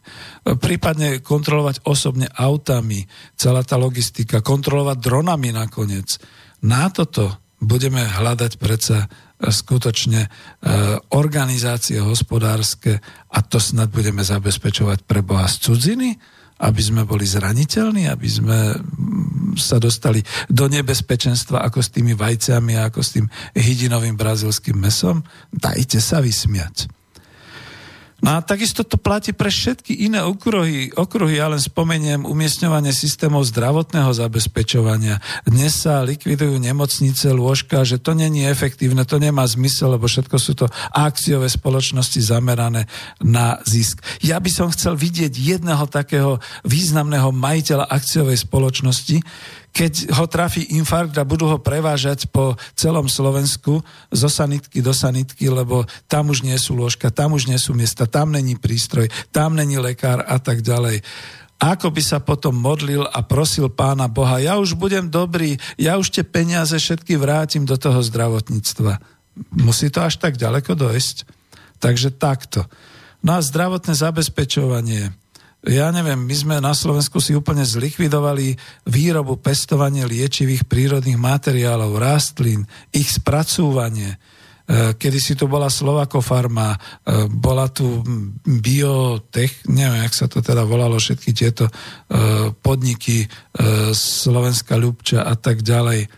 prípadne 0.58 1.22
kontrolovať 1.22 1.86
osobne 1.86 2.26
autami, 2.34 3.06
celá 3.38 3.62
tá 3.62 3.78
logistika, 3.78 4.42
kontrolovať 4.42 4.98
dronami 4.98 5.54
nakoniec. 5.54 6.18
Na 6.66 6.90
toto 6.90 7.38
budeme 7.62 8.02
hľadať 8.02 8.58
predsa 8.58 9.06
skutočne 9.42 10.30
organizácie 11.18 11.98
hospodárske 11.98 13.02
a 13.26 13.38
to 13.42 13.58
snad 13.58 13.90
budeme 13.90 14.22
zabezpečovať 14.22 15.02
pre 15.02 15.26
Boha 15.26 15.50
z 15.50 15.66
cudziny, 15.66 16.10
aby 16.62 16.82
sme 16.82 17.02
boli 17.02 17.26
zraniteľní, 17.26 18.06
aby 18.06 18.28
sme 18.30 18.58
mm, 18.78 19.58
sa 19.58 19.82
dostali 19.82 20.22
do 20.46 20.70
nebezpečenstva 20.70 21.66
ako 21.66 21.82
s 21.82 21.90
tými 21.90 22.14
vajcami 22.14 22.78
ako 22.78 23.00
s 23.02 23.18
tým 23.18 23.26
hydinovým 23.58 24.14
brazilským 24.14 24.78
mesom? 24.78 25.26
Dajte 25.50 25.98
sa 25.98 26.22
vysmiať. 26.22 27.01
No 28.22 28.38
a 28.38 28.40
takisto 28.40 28.86
to 28.86 29.02
platí 29.02 29.34
pre 29.34 29.50
všetky 29.50 30.06
iné 30.06 30.22
okruhy. 30.22 30.94
okruhy. 30.94 31.42
Ja 31.42 31.50
len 31.50 31.58
spomeniem 31.58 32.22
umiestňovanie 32.22 32.94
systémov 32.94 33.42
zdravotného 33.50 34.14
zabezpečovania. 34.14 35.18
Dnes 35.42 35.82
sa 35.82 36.06
likvidujú 36.06 36.54
nemocnice, 36.62 37.34
lôžka, 37.34 37.82
že 37.82 37.98
to 37.98 38.14
není 38.14 38.46
efektívne, 38.46 39.02
to 39.02 39.18
nemá 39.18 39.42
zmysel, 39.42 39.98
lebo 39.98 40.06
všetko 40.06 40.36
sú 40.38 40.54
to 40.54 40.70
akciové 40.94 41.50
spoločnosti 41.50 42.22
zamerané 42.22 42.86
na 43.18 43.58
zisk. 43.66 43.98
Ja 44.22 44.38
by 44.38 44.50
som 44.54 44.70
chcel 44.70 44.94
vidieť 44.94 45.34
jedného 45.34 45.82
takého 45.90 46.38
významného 46.62 47.34
majiteľa 47.34 47.90
akciovej 47.90 48.38
spoločnosti, 48.38 49.18
keď 49.72 50.12
ho 50.12 50.28
trafí 50.28 50.76
infarkt 50.76 51.16
a 51.16 51.24
budú 51.24 51.48
ho 51.48 51.58
prevážať 51.58 52.28
po 52.28 52.54
celom 52.76 53.08
Slovensku 53.08 53.80
zo 54.12 54.28
sanitky 54.28 54.84
do 54.84 54.92
sanitky, 54.92 55.48
lebo 55.48 55.88
tam 56.06 56.28
už 56.28 56.44
nie 56.44 56.56
sú 56.60 56.76
lôžka, 56.76 57.08
tam 57.08 57.32
už 57.34 57.48
nie 57.48 57.56
sú 57.56 57.72
miesta, 57.72 58.04
tam 58.04 58.36
není 58.36 58.54
prístroj, 58.60 59.08
tam 59.32 59.56
není 59.56 59.80
lekár 59.80 60.22
a 60.28 60.36
tak 60.36 60.60
ďalej 60.60 61.00
ako 61.62 61.94
by 61.94 62.02
sa 62.02 62.18
potom 62.18 62.58
modlil 62.58 63.06
a 63.06 63.22
prosil 63.22 63.70
pána 63.70 64.10
Boha, 64.10 64.42
ja 64.42 64.58
už 64.58 64.74
budem 64.74 65.06
dobrý, 65.06 65.54
ja 65.78 65.94
už 65.94 66.10
tie 66.10 66.26
peniaze 66.26 66.74
všetky 66.74 67.14
vrátim 67.14 67.62
do 67.62 67.78
toho 67.78 68.02
zdravotníctva. 68.02 68.98
Musí 69.62 69.86
to 69.86 70.02
až 70.02 70.18
tak 70.18 70.34
ďaleko 70.34 70.74
dojsť? 70.74 71.22
Takže 71.78 72.18
takto. 72.18 72.66
No 73.22 73.38
a 73.38 73.40
zdravotné 73.46 73.94
zabezpečovanie. 73.94 75.14
Ja 75.62 75.94
neviem, 75.94 76.18
my 76.18 76.34
sme 76.34 76.54
na 76.58 76.74
Slovensku 76.74 77.22
si 77.22 77.38
úplne 77.38 77.62
zlikvidovali 77.62 78.58
výrobu, 78.90 79.38
pestovanie 79.38 80.02
liečivých 80.10 80.66
prírodných 80.66 81.14
materiálov, 81.14 82.02
rastlín, 82.02 82.66
ich 82.90 83.06
spracúvanie. 83.06 84.18
E, 84.66 84.98
kedy 84.98 85.18
si 85.22 85.38
tu 85.38 85.46
bola 85.46 85.70
Slovakofarma, 85.70 86.74
e, 86.74 86.78
bola 87.30 87.70
tu 87.70 88.02
biotech, 88.42 89.70
neviem, 89.70 90.02
jak 90.02 90.14
sa 90.18 90.26
to 90.26 90.42
teda 90.42 90.66
volalo, 90.66 90.98
všetky 90.98 91.30
tieto 91.30 91.70
e, 91.70 91.72
podniky, 92.50 93.30
Slovenská 93.94 94.74
Ľubča 94.74 95.22
a 95.22 95.34
tak 95.38 95.62
ďalej. 95.62 96.10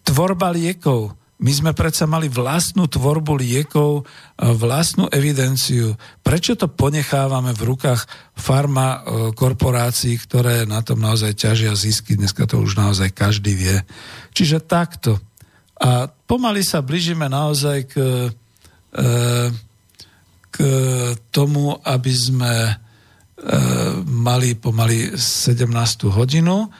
Tvorba 0.00 0.48
liekov. 0.48 1.21
My 1.42 1.50
sme 1.50 1.74
predsa 1.74 2.06
mali 2.06 2.30
vlastnú 2.30 2.86
tvorbu 2.86 3.34
liekov, 3.34 4.06
vlastnú 4.38 5.10
evidenciu. 5.10 5.98
Prečo 6.22 6.54
to 6.54 6.70
ponechávame 6.70 7.50
v 7.50 7.62
rukách 7.66 8.06
farma 8.38 9.02
korporácií, 9.34 10.22
ktoré 10.22 10.62
na 10.70 10.86
tom 10.86 11.02
naozaj 11.02 11.34
ťažia 11.34 11.74
zisky? 11.74 12.14
Dneska 12.14 12.46
to 12.46 12.62
už 12.62 12.78
naozaj 12.78 13.10
každý 13.10 13.58
vie. 13.58 13.74
Čiže 14.30 14.62
takto. 14.62 15.18
A 15.82 16.06
pomaly 16.06 16.62
sa 16.62 16.78
blížime 16.78 17.26
naozaj 17.26 17.90
k, 17.90 17.94
e, 18.94 19.04
k 20.46 20.56
tomu, 21.34 21.74
aby 21.82 22.12
sme 22.14 22.54
e, 22.70 22.74
mali 24.06 24.54
pomaly 24.54 25.18
17. 25.18 25.66
hodinu. 26.06 26.70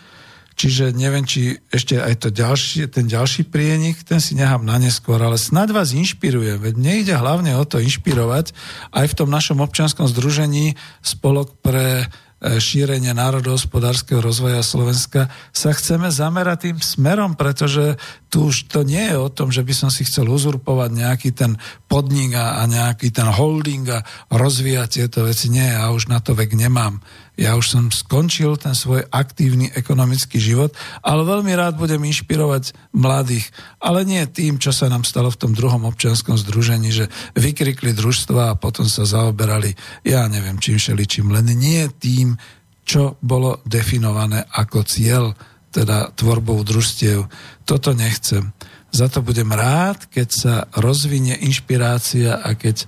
Čiže 0.63 0.95
neviem, 0.95 1.27
či 1.27 1.59
ešte 1.75 1.99
aj 1.99 2.23
to 2.23 2.29
ďalší, 2.31 2.87
ten 2.87 3.11
ďalší 3.11 3.51
prienik, 3.51 4.07
ten 4.07 4.23
si 4.23 4.39
nechám 4.39 4.63
na 4.63 4.79
neskôr, 4.79 5.19
ale 5.19 5.35
snad 5.35 5.75
vás 5.75 5.91
inšpiruje. 5.91 6.55
Veď 6.55 6.79
nejde 6.79 7.15
hlavne 7.19 7.59
o 7.59 7.67
to 7.67 7.83
inšpirovať. 7.83 8.55
Aj 8.95 9.03
v 9.11 9.17
tom 9.19 9.27
našom 9.27 9.59
občianskom 9.59 10.07
združení 10.07 10.79
Spolok 11.03 11.59
pre 11.59 12.07
E, 12.43 12.59
šírenie 12.59 13.15
národohospodárskeho 13.15 14.19
rozvoja 14.19 14.67
Slovenska, 14.67 15.31
sa 15.55 15.71
chceme 15.71 16.11
zamerať 16.11 16.75
tým 16.75 16.79
smerom, 16.83 17.39
pretože 17.39 17.95
tu 18.27 18.51
už 18.51 18.67
to 18.67 18.83
nie 18.83 19.15
je 19.15 19.15
o 19.15 19.31
tom, 19.31 19.55
že 19.55 19.63
by 19.63 19.71
som 19.71 19.95
si 19.95 20.03
chcel 20.03 20.27
uzurpovať 20.27 20.91
nejaký 20.91 21.31
ten 21.39 21.55
podnik 21.87 22.35
a 22.35 22.67
nejaký 22.67 23.15
ten 23.15 23.31
holding 23.31 23.87
a 23.95 24.03
rozvíjať 24.27 24.89
tieto 24.91 25.23
veci. 25.23 25.55
Nie, 25.55 25.79
ja 25.79 25.95
už 25.95 26.11
na 26.11 26.19
to 26.19 26.35
vek 26.35 26.59
nemám. 26.59 26.99
Ja 27.33 27.57
už 27.57 27.65
som 27.73 27.85
skončil 27.89 28.61
ten 28.61 28.77
svoj 28.77 29.09
aktívny 29.09 29.73
ekonomický 29.73 30.37
život, 30.37 30.77
ale 31.01 31.25
veľmi 31.25 31.57
rád 31.57 31.81
budem 31.81 32.05
inšpirovať 32.05 32.77
mladých. 32.93 33.49
Ale 33.81 34.05
nie 34.05 34.21
tým, 34.29 34.61
čo 34.61 34.69
sa 34.69 34.93
nám 34.93 35.09
stalo 35.09 35.33
v 35.33 35.41
tom 35.41 35.53
druhom 35.57 35.89
občianskom 35.89 36.37
združení, 36.37 36.93
že 36.93 37.09
vykrikli 37.33 37.97
družstva 37.97 38.53
a 38.53 38.59
potom 38.61 38.85
sa 38.85 39.09
zaoberali, 39.09 39.73
ja 40.05 40.29
neviem, 40.29 40.61
čím 40.61 40.77
šeličím, 40.77 41.33
len 41.33 41.49
nie 41.57 41.89
tým, 41.89 42.37
čo 42.85 43.17
bolo 43.25 43.65
definované 43.65 44.45
ako 44.53 44.85
cieľ, 44.85 45.33
teda 45.73 46.13
tvorbou 46.13 46.61
družstiev. 46.61 47.25
Toto 47.65 47.97
nechcem. 47.97 48.53
Za 48.93 49.09
to 49.09 49.25
budem 49.25 49.49
rád, 49.49 50.05
keď 50.13 50.29
sa 50.29 50.55
rozvinie 50.77 51.33
inšpirácia 51.41 52.45
a 52.45 52.53
keď 52.53 52.85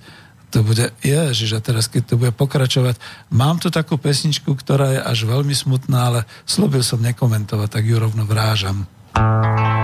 to 0.55 0.63
bude, 0.63 0.87
ježiš, 1.03 1.59
a 1.59 1.59
teraz 1.59 1.91
keď 1.91 2.01
to 2.07 2.15
bude 2.15 2.31
pokračovať, 2.31 2.95
mám 3.27 3.59
tu 3.59 3.67
takú 3.67 3.99
pesničku, 3.99 4.55
ktorá 4.55 4.87
je 4.95 5.01
až 5.03 5.27
veľmi 5.27 5.51
smutná, 5.51 6.07
ale 6.07 6.19
slúbil 6.47 6.79
som 6.79 7.03
nekomentovať, 7.03 7.67
tak 7.67 7.83
ju 7.83 7.99
rovno 7.99 8.23
vrážam. 8.23 8.87
a 9.19 9.74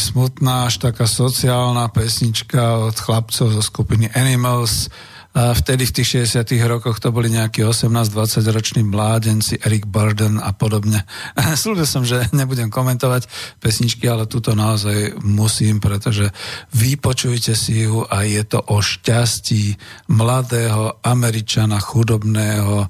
smutná, 0.00 0.66
až 0.66 0.80
taká 0.80 1.04
sociálna 1.04 1.92
pesnička 1.92 2.88
od 2.88 2.96
chlapcov 2.96 3.52
zo 3.52 3.62
skupiny 3.62 4.08
Animals, 4.16 4.88
a 5.40 5.56
vtedy 5.56 5.88
v 5.88 5.94
tých 5.96 6.28
60 6.28 6.52
rokoch 6.68 7.00
to 7.00 7.08
boli 7.16 7.32
nejakí 7.32 7.64
18-20 7.64 8.44
roční 8.52 8.82
mládenci, 8.84 9.56
Eric 9.64 9.88
Burden 9.88 10.36
a 10.36 10.52
podobne. 10.52 11.08
Slúbil 11.60 11.88
som, 11.88 12.04
že 12.04 12.28
nebudem 12.36 12.68
komentovať 12.68 13.24
pesničky, 13.56 14.04
ale 14.04 14.28
túto 14.28 14.52
naozaj 14.52 15.16
musím, 15.24 15.80
pretože 15.80 16.28
vypočujte 16.76 17.56
si 17.56 17.88
ju 17.88 18.04
a 18.04 18.28
je 18.28 18.44
to 18.44 18.60
o 18.60 18.84
šťastí 18.84 19.80
mladého 20.12 21.00
Američana 21.00 21.80
chudobného, 21.80 22.84
e, 22.84 22.88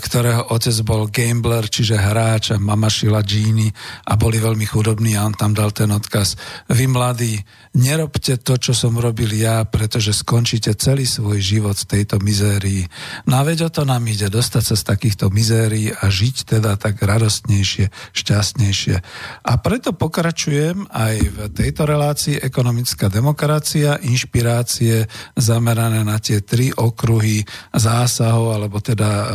ktorého 0.00 0.56
otec 0.56 0.76
bol 0.88 1.12
gambler, 1.12 1.68
čiže 1.68 2.00
hráč 2.00 2.56
a 2.56 2.62
mama 2.62 2.88
šila 2.88 3.20
džíny 3.20 3.68
a 4.08 4.16
boli 4.16 4.40
veľmi 4.40 4.64
chudobní 4.64 5.20
a 5.20 5.28
on 5.28 5.36
tam 5.36 5.52
dal 5.52 5.68
ten 5.68 5.92
odkaz. 5.92 6.40
Vy 6.72 6.88
mladí, 6.88 7.36
nerobte 7.76 8.40
to, 8.40 8.56
čo 8.56 8.72
som 8.72 8.96
robil 8.96 9.36
ja, 9.36 9.68
pretože 9.68 10.16
skončíte 10.16 10.72
celý 10.80 11.04
svoj 11.04 11.44
život 11.44 11.73
v 11.82 11.90
tejto 11.98 12.16
mizérii. 12.22 12.86
No 13.26 13.40
a 13.40 13.42
veď 13.42 13.66
o 13.66 13.70
to 13.70 13.82
nám 13.82 14.06
ide, 14.06 14.30
dostať 14.30 14.62
sa 14.62 14.74
z 14.78 14.84
takýchto 14.86 15.34
mizérií 15.34 15.90
a 15.90 16.06
žiť 16.06 16.56
teda 16.56 16.78
tak 16.78 17.02
radostnejšie, 17.02 17.90
šťastnejšie. 18.14 18.96
A 19.42 19.52
preto 19.58 19.90
pokračujem 19.96 20.86
aj 20.92 21.14
v 21.18 21.38
tejto 21.50 21.82
relácii 21.88 22.38
ekonomická 22.38 23.10
demokracia, 23.10 23.98
inšpirácie 24.02 25.08
zamerané 25.34 26.06
na 26.06 26.22
tie 26.22 26.44
tri 26.44 26.70
okruhy 26.70 27.42
zásahov, 27.74 28.54
alebo 28.54 28.78
teda 28.78 29.10
e, 29.10 29.26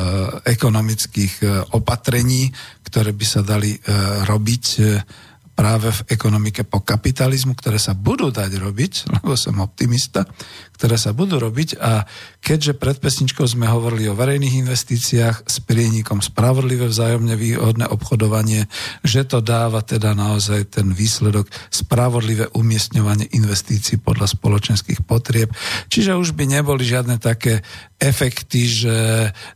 ekonomických 0.55 1.33
e, 1.41 1.45
opatrení, 1.75 2.51
ktoré 2.89 3.13
by 3.13 3.25
sa 3.25 3.41
dali 3.45 3.75
e, 3.75 3.79
robiť 4.25 4.65
e, 4.79 4.81
práve 5.59 5.91
v 5.91 6.01
ekonomike 6.15 6.63
po 6.63 6.79
kapitalizmu, 6.79 7.51
ktoré 7.51 7.75
sa 7.75 7.91
budú 7.91 8.31
dať 8.31 8.51
robiť, 8.55 8.93
lebo 9.19 9.35
som 9.35 9.59
optimista, 9.59 10.23
ktoré 10.79 10.95
sa 10.95 11.11
budú 11.11 11.43
robiť 11.43 11.75
a 11.75 12.07
keďže 12.39 12.79
pred 12.79 13.03
pesničkou 13.03 13.43
sme 13.43 13.67
hovorili 13.67 14.07
o 14.07 14.15
verejných 14.15 14.63
investíciách 14.63 15.43
s 15.43 15.59
prienikom 15.59 16.23
spravodlivé 16.23 16.87
vzájomne 16.87 17.35
výhodné 17.35 17.83
obchodovanie, 17.91 18.71
že 19.03 19.27
to 19.27 19.43
dáva 19.43 19.83
teda 19.83 20.15
naozaj 20.15 20.79
ten 20.79 20.95
výsledok 20.95 21.51
spravodlivé 21.67 22.47
umiestňovanie 22.55 23.27
investícií 23.35 23.99
podľa 23.99 24.31
spoločenských 24.31 25.03
potrieb. 25.03 25.51
Čiže 25.91 26.15
už 26.15 26.31
by 26.31 26.47
neboli 26.47 26.87
žiadne 26.87 27.19
také 27.19 27.59
efekty, 27.99 28.63
že 28.63 28.95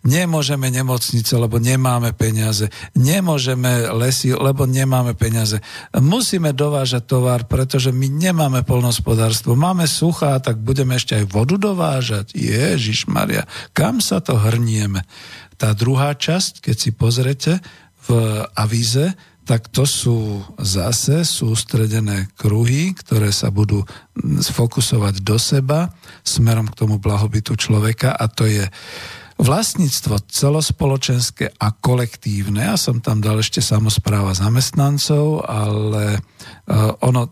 nemôžeme 0.04 0.68
nemocnice, 0.68 1.32
lebo 1.40 1.64
nemáme 1.64 2.12
peniaze, 2.12 2.68
nemôžeme 3.00 3.88
lesy, 3.96 4.36
lebo 4.36 4.68
nemáme 4.68 5.16
peniaze. 5.16 5.64
Musíme 5.96 6.52
dovážať 6.52 7.08
tovar, 7.08 7.48
pretože 7.48 7.96
my 7.96 8.12
nemáme 8.12 8.68
polnospodárstvo, 8.68 9.56
máme 9.56 9.88
suchá, 9.88 10.36
tak 10.44 10.60
budeme 10.60 11.00
ešte 11.00 11.13
aj 11.14 11.26
vodu 11.30 11.56
dovážať. 11.62 12.34
Ježiš 12.34 13.06
Maria, 13.06 13.46
kam 13.78 14.02
sa 14.02 14.20
to 14.20 14.38
hrnieme? 14.38 15.06
Tá 15.62 15.78
druhá 15.78 16.18
časť, 16.18 16.66
keď 16.66 16.76
si 16.76 16.90
pozrete 16.90 17.52
v 18.10 18.42
avíze, 18.58 19.14
tak 19.44 19.68
to 19.68 19.84
sú 19.84 20.40
zase 20.56 21.28
sústredené 21.28 22.32
kruhy, 22.40 22.96
ktoré 22.96 23.36
sa 23.36 23.52
budú 23.52 23.84
sfokusovať 24.16 25.20
do 25.20 25.36
seba 25.36 25.92
smerom 26.24 26.72
k 26.72 26.80
tomu 26.80 26.96
blahobytu 26.96 27.60
človeka 27.60 28.16
a 28.16 28.32
to 28.32 28.48
je 28.48 28.64
vlastníctvo 29.44 30.24
celospoločenské 30.32 31.52
a 31.60 31.76
kolektívne. 31.76 32.64
Ja 32.64 32.80
som 32.80 33.04
tam 33.04 33.20
dal 33.20 33.44
ešte 33.44 33.60
samozpráva 33.60 34.32
zamestnancov, 34.32 35.44
ale 35.44 36.24
uh, 36.24 36.96
ono 37.04 37.28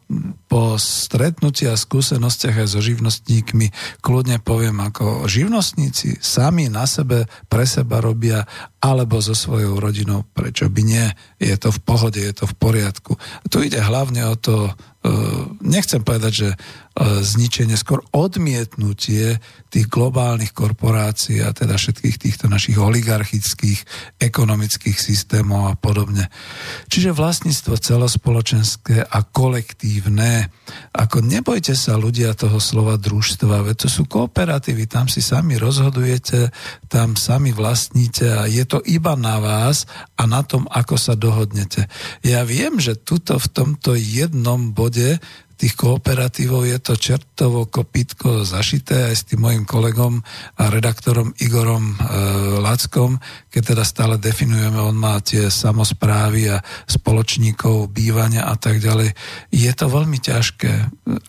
po 0.52 0.76
stretnutí 0.76 1.72
a 1.72 1.80
skúsenostiach 1.80 2.68
aj 2.68 2.68
so 2.68 2.84
živnostníkmi 2.84 3.72
kľudne 4.04 4.44
poviem, 4.44 4.84
ako 4.84 5.24
živnostníci 5.24 6.20
sami 6.20 6.68
na 6.68 6.84
sebe, 6.84 7.32
pre 7.48 7.64
seba 7.64 8.04
robia 8.04 8.44
alebo 8.84 9.24
so 9.24 9.32
svojou 9.32 9.80
rodinou, 9.80 10.28
prečo 10.36 10.68
by 10.68 10.82
nie, 10.84 11.06
je 11.40 11.56
to 11.56 11.72
v 11.72 11.80
pohode, 11.80 12.20
je 12.20 12.34
to 12.36 12.44
v 12.50 12.58
poriadku. 12.60 13.16
Tu 13.48 13.72
ide 13.72 13.80
hlavne 13.80 14.28
o 14.28 14.36
to, 14.36 14.68
uh, 14.68 15.48
nechcem 15.64 16.04
povedať, 16.04 16.34
že 16.34 16.50
uh, 16.52 17.24
zničenie, 17.24 17.80
skôr 17.80 18.04
odmietnutie 18.12 19.40
tých 19.72 19.88
globálnych 19.88 20.52
korporácií 20.52 21.39
a 21.39 21.56
teda 21.56 21.80
všetkých 21.80 22.19
týchto 22.19 22.45
našich 22.52 22.76
oligarchických 22.76 23.80
ekonomických 24.19 24.99
systémov 24.99 25.72
a 25.72 25.80
podobne. 25.80 26.27
Čiže 26.91 27.15
vlastníctvo 27.15 27.80
celospoločenské 27.80 29.07
a 29.07 29.19
kolektívne. 29.23 30.52
Ako 30.91 31.23
nebojte 31.23 31.72
sa 31.72 31.95
ľudia 31.95 32.35
toho 32.35 32.60
slova 32.60 32.99
družstva, 32.99 33.64
veď 33.64 33.88
to 33.88 33.89
sú 33.89 34.03
kooperatívy, 34.11 34.91
tam 34.91 35.07
si 35.07 35.23
sami 35.23 35.56
rozhodujete, 35.56 36.52
tam 36.91 37.15
sami 37.15 37.56
vlastníte 37.56 38.27
a 38.27 38.52
je 38.52 38.68
to 38.68 38.84
iba 38.84 39.15
na 39.15 39.39
vás 39.39 39.88
a 40.19 40.27
na 40.27 40.43
tom, 40.43 40.68
ako 40.68 40.99
sa 40.99 41.15
dohodnete. 41.15 41.88
Ja 42.27 42.43
viem, 42.43 42.84
že 42.84 42.99
tuto 42.99 43.39
v 43.39 43.48
tomto 43.48 43.95
jednom 43.95 44.76
bode 44.76 45.23
tých 45.62 45.78
kooperatívov 45.78 46.66
je 46.66 46.82
to 46.82 46.98
čertovo 46.98 47.70
kopítko 47.70 48.42
zašité 48.42 49.14
aj 49.14 49.16
s 49.16 49.24
tým 49.30 49.46
mojim 49.46 49.62
kolegom 49.62 50.18
a 50.58 50.64
redaktorom 50.74 51.38
Igorom 51.38 51.94
e, 51.94 51.96
Lackom, 52.58 53.22
keď 53.54 53.78
teda 53.78 53.84
stále 53.86 54.18
definujeme, 54.18 54.82
on 54.82 54.98
má 54.98 55.22
tie 55.22 55.54
samozprávy 55.54 56.50
a 56.50 56.66
spoločníkov, 56.90 57.94
bývania 57.94 58.50
a 58.50 58.58
tak 58.58 58.82
ďalej. 58.82 59.14
Je 59.54 59.72
to 59.78 59.86
veľmi 59.86 60.18
ťažké. 60.18 60.72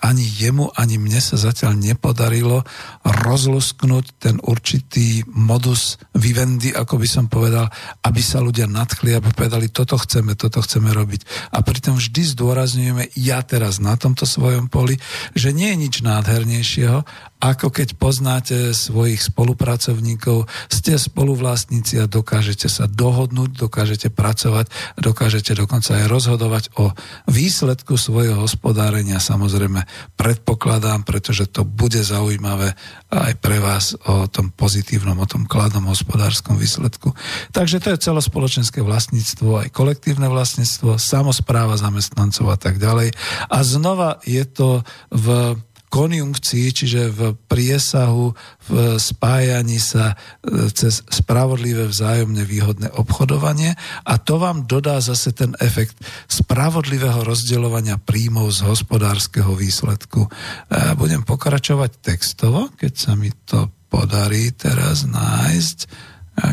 Ani 0.01 0.25
jemu, 0.25 0.73
ani 0.81 0.97
mne 0.97 1.21
sa 1.21 1.37
zatiaľ 1.37 1.77
nepodarilo 1.77 2.65
rozlusknúť 3.05 4.17
ten 4.17 4.41
určitý 4.41 5.29
modus 5.29 6.01
vivendi, 6.17 6.73
ako 6.73 6.97
by 6.97 7.09
som 7.11 7.29
povedal, 7.29 7.69
aby 8.01 8.23
sa 8.25 8.41
ľudia 8.41 8.65
nadchli, 8.65 9.13
aby 9.13 9.29
povedali, 9.37 9.69
toto 9.69 10.01
chceme, 10.01 10.41
toto 10.41 10.65
chceme 10.65 10.89
robiť. 10.89 11.53
A 11.53 11.61
pritom 11.61 12.01
vždy 12.01 12.33
zdôrazňujeme, 12.33 13.13
ja 13.21 13.45
teraz 13.45 13.77
na 13.77 13.93
tomto 13.99 14.22
tomto 14.23 14.39
svojom 14.39 14.70
poli, 14.70 14.94
že 15.35 15.51
nie 15.51 15.74
je 15.74 15.77
nič 15.82 15.94
nádhernejšieho, 16.07 17.03
ako 17.43 17.74
keď 17.74 17.98
poznáte 17.98 18.70
svojich 18.70 19.19
spolupracovníkov, 19.19 20.47
ste 20.70 20.94
spoluvlastníci 20.94 21.98
a 21.98 22.06
dokážete 22.06 22.70
sa 22.70 22.86
dohodnúť, 22.86 23.59
dokážete 23.59 24.14
pracovať, 24.14 24.70
dokážete 25.02 25.59
dokonca 25.59 25.98
aj 25.98 26.06
rozhodovať 26.06 26.64
o 26.78 26.94
výsledku 27.27 27.98
svojho 27.98 28.39
hospodárenia. 28.39 29.19
Samozrejme, 29.19 29.82
predpokladám, 30.14 31.02
pretože 31.02 31.51
to 31.51 31.66
bude 31.66 31.98
zaujímavé 31.98 32.78
aj 33.10 33.35
pre 33.43 33.59
vás 33.59 33.98
o 34.06 34.31
tom 34.31 34.55
pozitívnom, 34.55 35.19
o 35.19 35.27
tom 35.27 35.51
kladnom 35.51 35.90
hospodárskom 35.90 36.55
výsledku. 36.55 37.10
Takže 37.51 37.82
to 37.82 37.90
je 37.90 38.06
celospoločenské 38.06 38.86
vlastníctvo, 38.86 39.66
aj 39.66 39.74
kolektívne 39.74 40.31
vlastníctvo, 40.31 40.94
samozpráva 40.94 41.74
zamestnancov 41.74 42.55
a 42.55 42.56
tak 42.56 42.78
ďalej. 42.78 43.10
A 43.51 43.59
znova 43.66 44.23
je 44.23 44.47
to 44.47 44.86
v 45.10 45.59
konjunkcii, 45.93 46.73
čiže 46.73 47.12
v 47.12 47.20
priesahu, 47.52 48.32
v 48.64 48.97
spájaní 48.97 49.77
sa 49.77 50.16
e, 50.40 50.73
cez 50.73 51.05
spravodlivé 51.12 51.85
vzájomne 51.85 52.48
výhodné 52.48 52.89
obchodovanie 52.97 53.77
a 54.09 54.16
to 54.16 54.40
vám 54.40 54.64
dodá 54.64 55.05
zase 55.05 55.36
ten 55.36 55.52
efekt 55.60 56.01
spravodlivého 56.32 57.20
rozdeľovania 57.28 58.01
príjmov 58.01 58.48
z 58.56 58.64
hospodárskeho 58.64 59.52
výsledku. 59.52 60.32
Ja 60.73 60.97
budem 60.97 61.28
pokračovať 61.28 62.01
textovo, 62.01 62.73
keď 62.81 62.93
sa 62.97 63.12
mi 63.12 63.28
to 63.44 63.69
podarí 63.93 64.48
teraz 64.56 65.05
nájsť, 65.05 65.78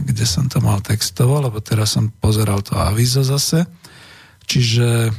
kde 0.03 0.25
som 0.27 0.51
to 0.51 0.59
mal 0.59 0.83
textovo, 0.83 1.39
lebo 1.39 1.63
teraz 1.63 1.95
som 1.95 2.11
pozeral 2.11 2.59
to 2.59 2.75
avizo 2.75 3.23
zase. 3.23 3.63
Čiže, 4.43 5.15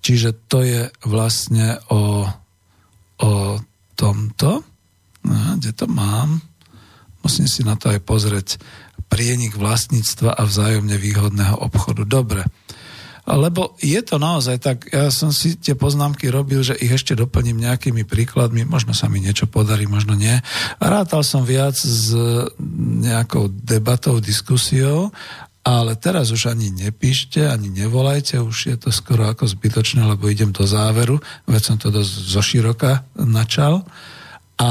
čiže 0.00 0.32
to 0.48 0.64
je 0.64 0.88
vlastne 1.04 1.76
o 1.92 2.24
o 3.20 3.60
tomto. 3.96 4.64
No, 5.24 5.36
kde 5.60 5.70
to 5.76 5.86
mám? 5.86 6.40
Musím 7.20 7.44
si 7.44 7.60
na 7.60 7.76
to 7.76 7.92
aj 7.92 8.00
pozrieť. 8.00 8.48
Prienik 9.12 9.58
vlastníctva 9.58 10.32
a 10.38 10.42
vzájomne 10.48 10.96
výhodného 10.96 11.60
obchodu. 11.60 12.08
Dobre. 12.08 12.46
Lebo 13.28 13.76
je 13.78 14.00
to 14.00 14.16
naozaj 14.16 14.56
tak, 14.58 14.88
ja 14.90 15.12
som 15.12 15.30
si 15.30 15.54
tie 15.54 15.76
poznámky 15.76 16.32
robil, 16.32 16.64
že 16.64 16.74
ich 16.74 16.90
ešte 16.90 17.14
doplním 17.14 17.60
nejakými 17.60 18.02
príkladmi, 18.08 18.64
možno 18.64 18.96
sa 18.96 19.06
mi 19.06 19.20
niečo 19.20 19.44
podarí, 19.46 19.84
možno 19.84 20.16
nie. 20.16 20.34
Rátal 20.80 21.20
som 21.22 21.44
viac 21.44 21.76
s 21.76 22.10
nejakou 23.04 23.52
debatou, 23.52 24.18
diskusiou 24.18 25.12
ale 25.60 25.92
teraz 25.92 26.32
už 26.32 26.48
ani 26.48 26.72
nepíšte, 26.72 27.44
ani 27.44 27.68
nevolajte, 27.68 28.40
už 28.40 28.58
je 28.72 28.76
to 28.80 28.88
skoro 28.88 29.28
ako 29.28 29.44
zbytočné, 29.44 30.00
lebo 30.00 30.32
idem 30.32 30.56
do 30.56 30.64
záveru, 30.64 31.20
veď 31.44 31.62
som 31.62 31.76
to 31.76 31.92
dosť 31.92 32.12
zoširoka 32.32 32.92
načal. 33.28 33.84
A 34.56 34.68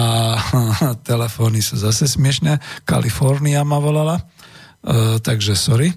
telefóny 1.09 1.61
sú 1.61 1.77
zase 1.77 2.09
smiešne. 2.09 2.57
Kalifornia 2.89 3.61
ma 3.61 3.77
volala, 3.77 4.17
uh, 4.17 5.17
takže 5.21 5.53
sorry. 5.53 5.93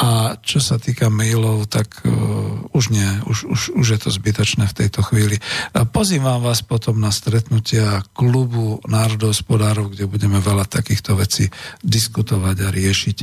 A 0.00 0.40
čo 0.40 0.56
sa 0.56 0.80
týka 0.80 1.12
mailov, 1.12 1.68
tak 1.68 2.00
uh, 2.08 2.12
už 2.72 2.88
nie, 2.88 3.04
už, 3.28 3.44
už, 3.44 3.60
už 3.76 3.86
je 3.92 4.00
to 4.00 4.08
zbytočné 4.08 4.64
v 4.64 4.76
tejto 4.84 5.04
chvíli. 5.04 5.36
Pozývam 5.92 6.40
vás 6.40 6.64
potom 6.64 6.96
na 6.96 7.12
stretnutia 7.12 8.00
klubu 8.16 8.80
národohospodárov, 8.88 9.92
kde 9.92 10.08
budeme 10.08 10.40
veľa 10.40 10.64
takýchto 10.64 11.20
vecí 11.20 11.52
diskutovať 11.84 12.56
a 12.64 12.68
riešiť. 12.72 13.16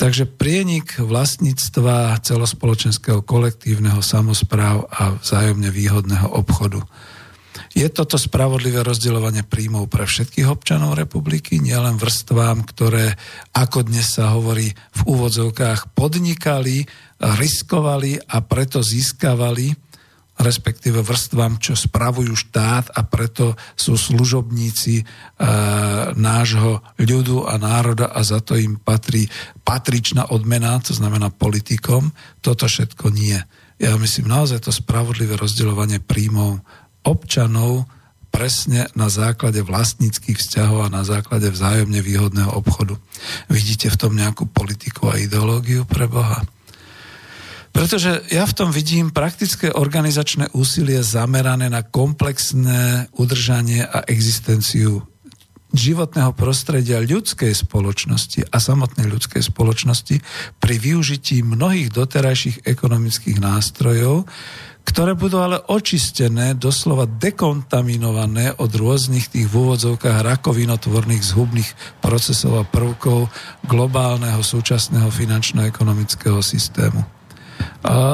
Takže 0.00 0.24
prienik 0.24 0.96
vlastníctva 0.96 2.16
celospoločenského 2.24 3.20
kolektívneho 3.20 4.00
samozpráv 4.00 4.88
a 4.88 5.20
vzájomne 5.20 5.68
výhodného 5.68 6.24
obchodu. 6.40 6.80
Je 7.76 7.84
toto 7.92 8.16
spravodlivé 8.16 8.80
rozdeľovanie 8.80 9.44
príjmov 9.44 9.92
pre 9.92 10.08
všetkých 10.08 10.48
občanov 10.48 10.96
republiky, 10.96 11.60
nielen 11.60 12.00
vrstvám, 12.00 12.64
ktoré, 12.64 13.12
ako 13.52 13.92
dnes 13.92 14.16
sa 14.16 14.32
hovorí, 14.32 14.72
v 14.72 15.00
úvodzovkách 15.04 15.92
podnikali, 15.92 16.88
riskovali 17.20 18.24
a 18.24 18.40
preto 18.40 18.80
získavali, 18.80 19.89
respektíve 20.40 21.04
vrstvám, 21.04 21.60
čo 21.60 21.76
spravujú 21.76 22.32
štát 22.32 22.96
a 22.96 23.04
preto 23.04 23.60
sú 23.76 24.00
služobníci 24.00 24.94
e, 25.00 25.04
nášho 26.16 26.80
ľudu 26.96 27.44
a 27.44 27.60
národa 27.60 28.08
a 28.08 28.24
za 28.24 28.40
to 28.40 28.56
im 28.56 28.80
patrí 28.80 29.28
patričná 29.60 30.32
odmena, 30.32 30.80
to 30.80 30.96
znamená 30.96 31.28
politikom. 31.28 32.10
Toto 32.40 32.64
všetko 32.64 33.12
nie. 33.12 33.36
Ja 33.76 33.94
myslím 34.00 34.32
naozaj 34.32 34.64
to 34.64 34.72
spravodlivé 34.72 35.36
rozdeľovanie 35.36 36.00
príjmov 36.00 36.64
občanov 37.04 37.88
presne 38.30 38.88
na 38.94 39.10
základe 39.10 39.60
vlastníckých 39.60 40.38
vzťahov 40.38 40.88
a 40.88 40.92
na 40.92 41.02
základe 41.02 41.50
vzájomne 41.50 42.00
výhodného 42.00 42.50
obchodu. 42.54 42.96
Vidíte 43.50 43.90
v 43.90 44.00
tom 44.00 44.12
nejakú 44.14 44.46
politiku 44.48 45.10
a 45.10 45.18
ideológiu 45.18 45.84
pre 45.84 46.06
Boha? 46.06 46.40
Pretože 47.70 48.26
ja 48.34 48.44
v 48.44 48.56
tom 48.56 48.74
vidím 48.74 49.14
praktické 49.14 49.70
organizačné 49.70 50.50
úsilie 50.52 51.00
zamerané 51.06 51.70
na 51.70 51.86
komplexné 51.86 53.08
udržanie 53.14 53.86
a 53.86 54.02
existenciu 54.10 55.06
životného 55.70 56.34
prostredia 56.34 56.98
ľudskej 56.98 57.54
spoločnosti 57.54 58.50
a 58.50 58.58
samotnej 58.58 59.06
ľudskej 59.06 59.42
spoločnosti 59.54 60.16
pri 60.58 60.74
využití 60.82 61.46
mnohých 61.46 61.94
doterajších 61.94 62.66
ekonomických 62.66 63.38
nástrojov, 63.38 64.26
ktoré 64.82 65.14
budú 65.14 65.38
ale 65.38 65.62
očistené, 65.62 66.58
doslova 66.58 67.06
dekontaminované 67.06 68.58
od 68.58 68.70
rôznych 68.74 69.30
tých 69.30 69.46
v 69.46 69.54
úvodzovkách 69.54 70.26
rakovinotvorných 70.26 71.22
zhubných 71.22 71.70
procesov 72.02 72.58
a 72.58 72.64
prvkov 72.66 73.30
globálneho 73.70 74.42
súčasného 74.42 75.06
finančno-ekonomického 75.14 76.42
systému. 76.42 77.19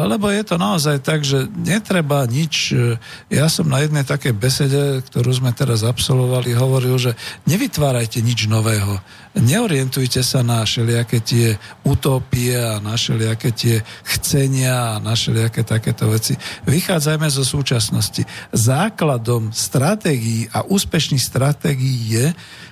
Lebo 0.07 0.31
je 0.31 0.43
to 0.47 0.57
naozaj 0.57 1.03
tak, 1.03 1.27
že 1.27 1.51
netreba 1.59 2.23
nič. 2.25 2.71
E, 2.71 2.97
ja 3.29 3.51
som 3.51 3.67
na 3.67 3.83
jednej 3.83 4.07
takej 4.07 4.31
besede, 4.31 5.03
ktorú 5.11 5.31
sme 5.35 5.51
teraz 5.51 5.83
absolvovali, 5.83 6.55
hovoril, 6.55 6.95
že 6.97 7.13
nevytvárajte 7.51 8.23
nič 8.23 8.47
nového. 8.47 9.03
Neorientujte 9.37 10.25
sa 10.25 10.41
na 10.41 10.65
všelijaké 10.65 11.21
tie 11.21 11.61
utopie 11.85 12.57
a 12.57 12.81
na 12.81 12.97
všelijaké 12.97 13.53
tie 13.53 13.77
chcenia 14.17 14.97
a 14.97 15.03
na 15.03 15.13
všelijaké 15.13 15.61
takéto 15.61 16.09
veci. 16.09 16.39
Vychádzajme 16.65 17.29
zo 17.29 17.45
súčasnosti. 17.45 18.25
Základom 18.55 19.53
stratégií 19.53 20.49
a 20.55 20.65
úspešných 20.65 21.21
stratégií 21.21 22.17
je, 22.17 22.27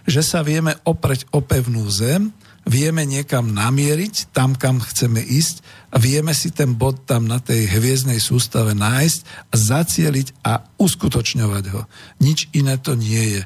že 0.09 0.23
sa 0.25 0.41
vieme 0.41 0.73
opreť 0.89 1.29
o 1.37 1.45
pevnú 1.45 1.85
zem, 1.93 2.33
vieme 2.65 3.05
niekam 3.05 3.53
namieriť, 3.53 4.33
tam, 4.33 4.57
kam 4.57 4.81
chceme 4.81 5.21
ísť 5.21 5.61
a 5.95 5.97
vieme 6.03 6.35
si 6.35 6.51
ten 6.51 6.75
bod 6.75 7.07
tam 7.07 7.31
na 7.31 7.39
tej 7.39 7.71
hviezdnej 7.71 8.19
sústave 8.19 8.75
nájsť 8.75 9.19
a 9.23 9.55
zacieliť 9.55 10.43
a 10.43 10.67
uskutočňovať 10.75 11.65
ho. 11.71 11.87
Nič 12.19 12.51
iné 12.51 12.75
to 12.83 12.99
nie 12.99 13.39
je. 13.39 13.43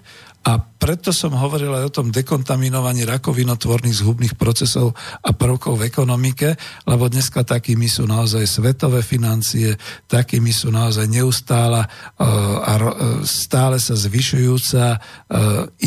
A 0.47 0.63
preto 0.79 1.11
som 1.11 1.35
hovoril 1.35 1.75
aj 1.75 1.85
o 1.91 1.95
tom 2.01 2.09
dekontaminovaní 2.15 3.03
rakovinotvorných 3.03 3.99
zhubných 3.99 4.35
procesov 4.39 4.95
a 5.21 5.35
prvkov 5.35 5.77
v 5.77 5.91
ekonomike, 5.91 6.55
lebo 6.87 7.11
dneska 7.11 7.43
takými 7.43 7.91
sú 7.91 8.07
naozaj 8.07 8.47
svetové 8.47 9.03
financie, 9.03 9.75
takými 10.07 10.55
sú 10.55 10.71
naozaj 10.71 11.11
neustála 11.11 11.85
e, 11.85 11.89
a 12.63 12.73
e, 12.79 12.83
stále 13.27 13.83
sa 13.83 13.99
zvyšujúca 13.99 14.85
e, 14.95 14.99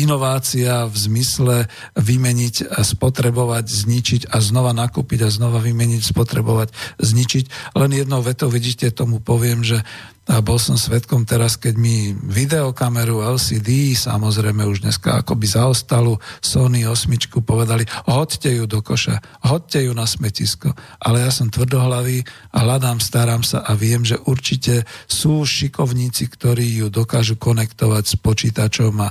inovácia 0.04 0.84
v 0.86 0.96
zmysle 1.00 1.56
vymeniť 1.96 2.76
spotrebovať, 2.76 3.64
zničiť 3.64 4.22
a 4.30 4.38
znova 4.44 4.76
nakúpiť 4.76 5.26
a 5.26 5.32
znova 5.32 5.64
vymeniť, 5.64 6.02
spotrebovať, 6.04 7.00
zničiť. 7.00 7.74
Len 7.80 7.90
jednou 7.96 8.20
vetou 8.20 8.52
vidíte, 8.52 8.92
tomu 8.92 9.18
poviem, 9.18 9.64
že 9.64 9.80
a 10.22 10.38
bol 10.38 10.54
som 10.54 10.78
svetkom 10.78 11.26
teraz, 11.26 11.58
keď 11.58 11.74
mi 11.74 12.14
videokameru 12.14 13.26
LCD, 13.26 13.98
samozrejme 13.98 14.62
už 14.70 14.86
dneska 14.86 15.18
akoby 15.18 15.50
zaostalu 15.50 16.14
Sony 16.38 16.86
8 16.86 17.10
povedali, 17.42 17.82
hoďte 18.06 18.54
ju 18.54 18.70
do 18.70 18.86
koša, 18.86 19.18
hoďte 19.42 19.82
ju 19.82 19.90
na 19.90 20.06
smetisko. 20.06 20.78
Ale 21.02 21.26
ja 21.26 21.30
som 21.34 21.50
tvrdohlavý 21.50 22.22
a 22.54 22.62
hľadám, 22.62 23.02
starám 23.02 23.42
sa 23.42 23.66
a 23.66 23.74
viem, 23.74 24.06
že 24.06 24.14
určite 24.22 24.86
sú 25.10 25.42
šikovníci, 25.42 26.30
ktorí 26.30 26.80
ju 26.80 26.86
dokážu 26.86 27.34
konektovať 27.34 28.04
s 28.06 28.14
počítačom 28.14 28.94
a, 29.02 29.10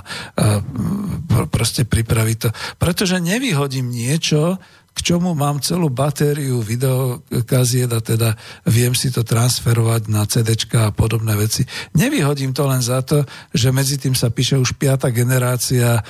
proste 1.52 1.84
pripraviť 1.84 2.36
to. 2.40 2.48
Pretože 2.80 3.20
nevyhodím 3.20 3.92
niečo, 3.92 4.56
k 4.92 4.98
čomu 5.00 5.32
mám 5.32 5.56
celú 5.64 5.88
batériu 5.88 6.60
videokaziet 6.60 7.88
a 7.96 8.00
teda 8.04 8.36
viem 8.68 8.92
si 8.92 9.08
to 9.08 9.24
transferovať 9.24 10.12
na 10.12 10.28
CD 10.28 10.52
a 10.76 10.92
podobné 10.92 11.32
veci. 11.32 11.64
Nevyhodím 11.96 12.52
to 12.52 12.68
len 12.68 12.84
za 12.84 13.00
to, 13.00 13.24
že 13.56 13.72
medzi 13.72 13.96
tým 13.96 14.12
sa 14.12 14.28
píše 14.28 14.60
už 14.60 14.76
piata 14.76 15.08
generácia 15.08 15.96
e, 15.96 16.02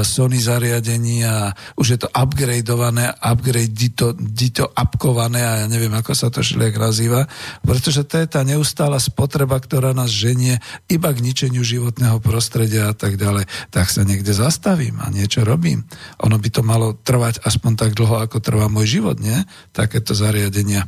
Sony 0.00 0.40
zariadení 0.40 1.20
a 1.28 1.52
už 1.76 1.86
je 1.94 1.98
to 2.00 2.08
upgradeované, 2.08 3.12
upgrade 3.20 3.76
dito, 4.16 4.64
upkované 4.72 5.44
a 5.44 5.52
ja 5.64 5.66
neviem, 5.68 5.92
ako 5.92 6.16
sa 6.16 6.32
to 6.32 6.40
šliek 6.40 6.72
nazýva, 6.80 7.28
pretože 7.60 8.08
to 8.08 8.24
je 8.24 8.26
tá 8.26 8.40
neustála 8.40 8.96
spotreba, 8.96 9.60
ktorá 9.60 9.92
nás 9.92 10.08
ženie 10.08 10.56
iba 10.88 11.12
k 11.12 11.20
ničeniu 11.20 11.60
životného 11.60 12.24
prostredia 12.24 12.88
a 12.88 12.94
tak 12.96 13.20
ďalej. 13.20 13.44
Tak 13.68 13.92
sa 13.92 14.00
niekde 14.00 14.32
zastavím 14.32 14.96
a 15.04 15.12
niečo 15.12 15.44
robím. 15.44 15.84
Ono 16.24 16.40
by 16.40 16.48
to 16.48 16.64
malo 16.64 16.96
trvať 16.96 17.44
aspoň 17.44 17.72
tak 17.76 17.92
dlho, 17.92 18.29
ako 18.30 18.38
trvá 18.38 18.70
môj 18.70 19.02
život, 19.02 19.18
nie? 19.18 19.42
Takéto 19.74 20.14
zariadenia. 20.14 20.86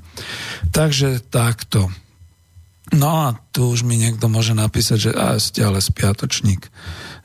Takže 0.71 1.19
takto. 1.27 1.91
No 2.95 3.27
a 3.27 3.27
tu 3.51 3.67
už 3.67 3.83
mi 3.83 3.99
niekto 3.99 4.31
môže 4.31 4.55
napísať, 4.55 4.99
že 4.99 5.11
a, 5.11 5.35
ste 5.43 5.67
ale 5.67 5.83
spiatočník. 5.83 6.71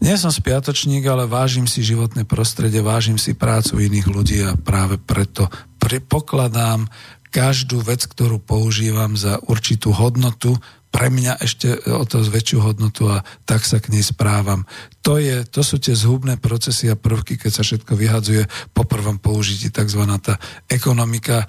Nie 0.02 0.18
som 0.18 0.34
spiatočník, 0.34 1.06
ale 1.06 1.30
vážim 1.30 1.70
si 1.70 1.86
životné 1.86 2.26
prostredie, 2.26 2.82
vážim 2.82 3.22
si 3.22 3.38
prácu 3.38 3.78
iných 3.78 4.08
ľudí 4.10 4.42
a 4.42 4.58
práve 4.58 4.98
preto 4.98 5.46
pokladám 5.88 6.92
každú 7.32 7.84
vec, 7.84 8.04
ktorú 8.08 8.40
používam 8.42 9.16
za 9.16 9.40
určitú 9.46 9.94
hodnotu, 9.94 10.58
pre 10.88 11.12
mňa 11.12 11.44
ešte 11.44 11.68
o 11.92 12.04
to 12.08 12.24
väčšiu 12.24 12.64
hodnotu 12.64 13.12
a 13.12 13.22
tak 13.44 13.68
sa 13.68 13.78
k 13.78 13.92
nej 13.92 14.04
správam. 14.04 14.64
To, 15.04 15.20
je, 15.20 15.44
to 15.46 15.62
sú 15.62 15.78
tie 15.78 15.94
zhubné 15.94 16.40
procesy 16.40 16.88
a 16.90 17.00
prvky, 17.00 17.38
keď 17.38 17.52
sa 17.52 17.64
všetko 17.64 17.94
vyhadzuje 17.94 18.44
po 18.72 18.88
prvom 18.88 19.20
použití, 19.20 19.70
tzv. 19.70 20.04
tá 20.24 20.40
ekonomika 20.66 21.44
e, 21.44 21.46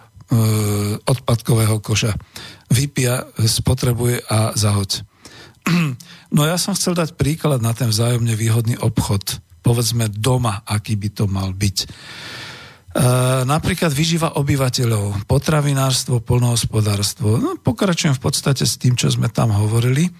odpadkového 1.01 1.79
koša. 1.81 2.13
Vypia, 2.69 3.25
spotrebuje 3.39 4.27
a 4.29 4.53
zahoď. 4.55 5.03
No 6.29 6.45
ja 6.45 6.61
som 6.61 6.77
chcel 6.77 6.93
dať 6.93 7.17
príklad 7.17 7.65
na 7.65 7.73
ten 7.73 7.89
vzájomne 7.89 8.37
výhodný 8.37 8.77
obchod. 8.77 9.41
Povedzme 9.65 10.13
doma, 10.13 10.61
aký 10.69 10.93
by 10.93 11.09
to 11.09 11.25
mal 11.25 11.57
byť. 11.57 11.89
E, 12.99 13.03
napríklad 13.47 13.95
vyžíva 13.95 14.35
obyvateľov, 14.43 15.31
potravinárstvo, 15.31 16.19
polnohospodárstvo. 16.19 17.39
No, 17.39 17.55
pokračujem 17.55 18.19
v 18.19 18.23
podstate 18.27 18.67
s 18.67 18.75
tým, 18.75 18.99
čo 18.99 19.07
sme 19.07 19.31
tam 19.31 19.55
hovorili. 19.55 20.11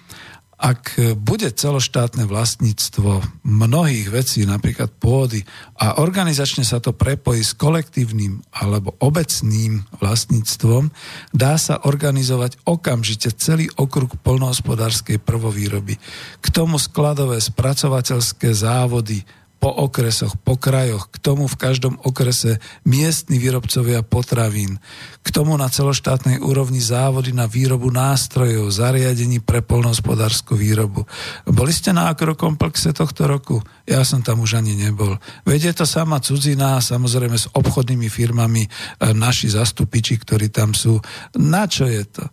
Ak 0.59 0.99
bude 1.23 1.55
celoštátne 1.55 2.27
vlastníctvo 2.27 3.23
mnohých 3.47 4.11
vecí, 4.11 4.43
napríklad 4.43 4.91
pôdy, 4.91 5.39
a 5.79 6.03
organizačne 6.03 6.67
sa 6.67 6.83
to 6.83 6.91
prepojí 6.91 7.39
s 7.39 7.55
kolektívnym 7.55 8.43
alebo 8.51 8.91
obecným 8.99 9.87
vlastníctvom, 10.03 10.91
dá 11.31 11.55
sa 11.55 11.79
organizovať 11.87 12.59
okamžite 12.67 13.31
celý 13.39 13.71
okruh 13.79 14.11
polnohospodárskej 14.19 15.23
prvovýroby. 15.23 15.95
K 16.43 16.47
tomu 16.51 16.75
skladové 16.75 17.39
spracovateľské 17.39 18.51
závody, 18.51 19.23
po 19.59 19.67
okresoch, 19.67 20.39
po 20.39 20.55
krajoch, 20.55 21.11
k 21.11 21.19
tomu 21.19 21.45
v 21.51 21.59
každom 21.59 21.99
okrese 22.07 22.63
miestni 22.87 23.35
výrobcovia 23.35 24.01
potravín, 24.07 24.79
k 25.19 25.27
tomu 25.35 25.59
na 25.59 25.67
celoštátnej 25.67 26.39
úrovni 26.39 26.79
závody 26.79 27.35
na 27.35 27.43
výrobu 27.45 27.91
nástrojov, 27.91 28.71
zariadení 28.71 29.43
pre 29.43 29.59
polnohospodárskú 29.59 30.55
výrobu. 30.55 31.03
Boli 31.43 31.75
ste 31.75 31.91
na 31.91 32.07
akrokomplexe 32.07 32.95
tohto 32.95 33.27
roku? 33.27 33.59
Ja 33.83 34.07
som 34.07 34.23
tam 34.23 34.39
už 34.39 34.63
ani 34.63 34.79
nebol. 34.79 35.19
Veď 35.43 35.75
je 35.75 35.83
to 35.83 35.85
sama 35.85 36.23
cudzina, 36.23 36.79
samozrejme 36.79 37.35
s 37.35 37.51
obchodnými 37.51 38.07
firmami, 38.07 38.63
e, 38.63 38.69
naši 39.11 39.51
zastupiči, 39.51 40.15
ktorí 40.23 40.47
tam 40.47 40.71
sú. 40.71 41.03
Na 41.35 41.67
čo 41.67 41.83
je 41.83 42.07
to? 42.07 42.25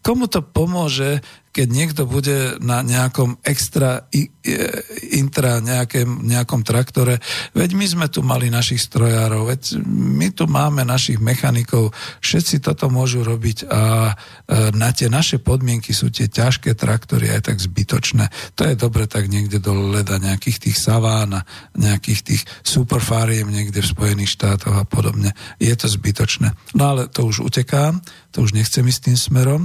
komu 0.00 0.26
to 0.26 0.40
pomôže, 0.40 1.20
keď 1.54 1.68
niekto 1.70 2.02
bude 2.10 2.58
na 2.58 2.82
nejakom 2.82 3.38
extra 3.46 4.10
intra 5.14 5.62
nejakém, 5.62 6.26
nejakom 6.26 6.66
traktore. 6.66 7.16
Veď 7.56 7.70
my 7.78 7.86
sme 7.88 8.06
tu 8.12 8.20
mali 8.20 8.52
našich 8.52 8.82
strojárov, 8.82 9.48
veď 9.48 9.80
my 9.88 10.28
tu 10.36 10.44
máme 10.44 10.84
našich 10.84 11.16
mechanikov, 11.16 11.96
všetci 12.20 12.60
toto 12.60 12.92
môžu 12.92 13.24
robiť 13.24 13.70
a 13.70 14.12
e, 14.12 14.14
na 14.76 14.92
tie 14.92 15.08
naše 15.08 15.40
podmienky 15.40 15.96
sú 15.96 16.12
tie 16.12 16.28
ťažké 16.28 16.76
traktory 16.76 17.32
aj 17.32 17.54
tak 17.54 17.56
zbytočné. 17.62 18.28
To 18.58 18.68
je 18.68 18.74
dobre 18.76 19.08
tak 19.08 19.32
niekde 19.32 19.62
do 19.62 19.94
leda 19.94 20.20
nejakých 20.20 20.68
tých 20.68 20.76
saván 20.76 21.40
a 21.40 21.46
nejakých 21.78 22.20
tých 22.20 22.42
superfáriem 22.66 23.48
niekde 23.48 23.80
v 23.80 23.92
Spojených 23.96 24.34
štátoch 24.34 24.76
a 24.76 24.84
podobne. 24.84 25.32
Je 25.56 25.72
to 25.72 25.88
zbytočné. 25.88 26.52
No 26.76 26.82
ale 26.92 27.08
to 27.08 27.24
už 27.24 27.40
utekám, 27.40 28.04
to 28.34 28.44
už 28.44 28.52
nechcem 28.52 28.84
ísť 28.84 29.08
tým 29.08 29.16
smerom. 29.16 29.62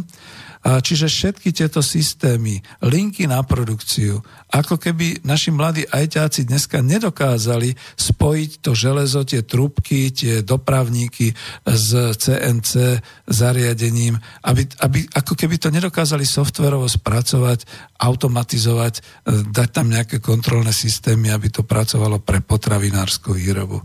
Čiže 0.60 1.08
všetky 1.08 1.56
tieto 1.56 1.80
systémy, 1.80 2.60
linky 2.84 3.32
na 3.32 3.40
produkciu, 3.48 4.20
ako 4.52 4.76
keby 4.76 5.24
naši 5.24 5.56
mladí 5.56 5.88
ajťáci 5.88 6.52
dneska 6.52 6.84
nedokázali 6.84 7.80
spojiť 7.96 8.52
to 8.60 8.76
železo, 8.76 9.24
tie 9.24 9.48
trúbky, 9.48 10.12
tie 10.12 10.44
dopravníky 10.44 11.32
s 11.64 11.90
CNC 12.20 13.00
zariadením, 13.24 14.20
aby, 14.44 14.68
aby 14.84 15.08
ako 15.16 15.40
keby 15.40 15.56
to 15.64 15.72
nedokázali 15.72 16.28
softverovo 16.28 16.92
spracovať, 16.92 17.64
automatizovať, 17.96 18.94
e, 19.00 19.02
dať 19.48 19.70
tam 19.72 19.88
nejaké 19.88 20.20
kontrolné 20.20 20.76
systémy, 20.76 21.32
aby 21.32 21.48
to 21.56 21.64
pracovalo 21.64 22.20
pre 22.20 22.44
potravinárskú 22.44 23.32
výrobu. 23.32 23.80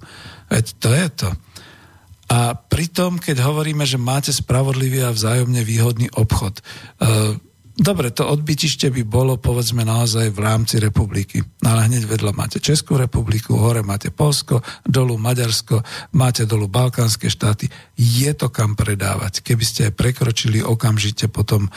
Veď 0.50 0.64
to 0.82 0.90
je 0.90 1.06
to. 1.22 1.30
A 2.32 2.56
pritom, 2.56 3.20
keď 3.20 3.44
hovoríme, 3.44 3.84
že 3.84 4.00
máte 4.00 4.32
spravodlivý 4.32 5.04
a 5.04 5.12
vzájomne 5.12 5.60
výhodný 5.60 6.08
obchod, 6.16 6.60
e, 6.60 6.62
dobre, 7.76 8.08
to 8.14 8.24
odbytište 8.24 8.88
by 8.88 9.02
bolo 9.04 9.36
povedzme 9.36 9.84
naozaj 9.84 10.32
v 10.32 10.40
rámci 10.40 10.80
republiky. 10.80 11.44
No 11.60 11.76
ale 11.76 11.92
hneď 11.92 12.08
vedľa 12.08 12.32
máte 12.32 12.62
Českú 12.64 12.96
republiku, 12.96 13.60
hore 13.60 13.84
máte 13.84 14.08
Polsko, 14.08 14.64
dolu 14.88 15.20
Maďarsko, 15.20 15.84
máte 16.16 16.48
dolu 16.48 16.64
Balkánske 16.70 17.28
štáty. 17.28 17.68
Je 17.98 18.30
to 18.32 18.48
kam 18.48 18.72
predávať. 18.72 19.44
Keby 19.44 19.64
ste 19.66 19.92
prekročili 19.92 20.64
okamžite 20.64 21.28
potom 21.28 21.68
e, 21.68 21.70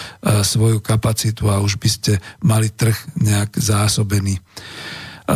svoju 0.48 0.80
kapacitu 0.80 1.52
a 1.52 1.60
už 1.60 1.76
by 1.76 1.90
ste 1.92 2.12
mali 2.40 2.72
trh 2.72 2.96
nejak 3.20 3.60
zásobený. 3.60 4.40
Eh, 5.28 5.34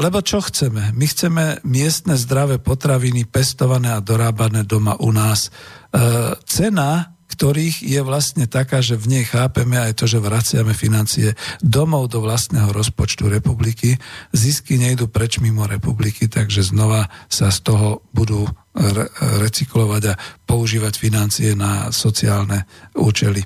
lebo 0.00 0.24
čo 0.24 0.40
chceme? 0.40 0.96
My 0.96 1.04
chceme 1.04 1.60
miestne 1.68 2.16
zdravé 2.16 2.56
potraviny 2.56 3.28
pestované 3.28 3.92
a 3.92 4.00
dorábané 4.00 4.64
doma 4.64 4.96
u 4.96 5.12
nás. 5.12 5.52
Eh, 5.92 6.32
cena 6.48 7.14
ktorých 7.24 7.82
je 7.82 7.98
vlastne 8.06 8.46
taká, 8.46 8.78
že 8.78 8.94
v 8.94 9.10
nej 9.18 9.24
chápeme 9.26 9.74
aj 9.74 9.98
to, 9.98 10.06
že 10.06 10.22
vraciame 10.22 10.70
financie 10.70 11.34
domov 11.58 12.14
do 12.14 12.22
vlastného 12.22 12.70
rozpočtu 12.70 13.26
republiky. 13.26 13.98
Zisky 14.30 14.78
nejdu 14.78 15.10
preč 15.10 15.42
mimo 15.42 15.66
republiky, 15.66 16.30
takže 16.30 16.62
znova 16.62 17.10
sa 17.26 17.50
z 17.50 17.58
toho 17.66 18.06
budú 18.14 18.46
re- 18.78 19.10
recyklovať 19.42 20.14
a 20.14 20.18
používať 20.46 20.94
financie 20.94 21.58
na 21.58 21.90
sociálne 21.90 22.70
účely. 22.94 23.42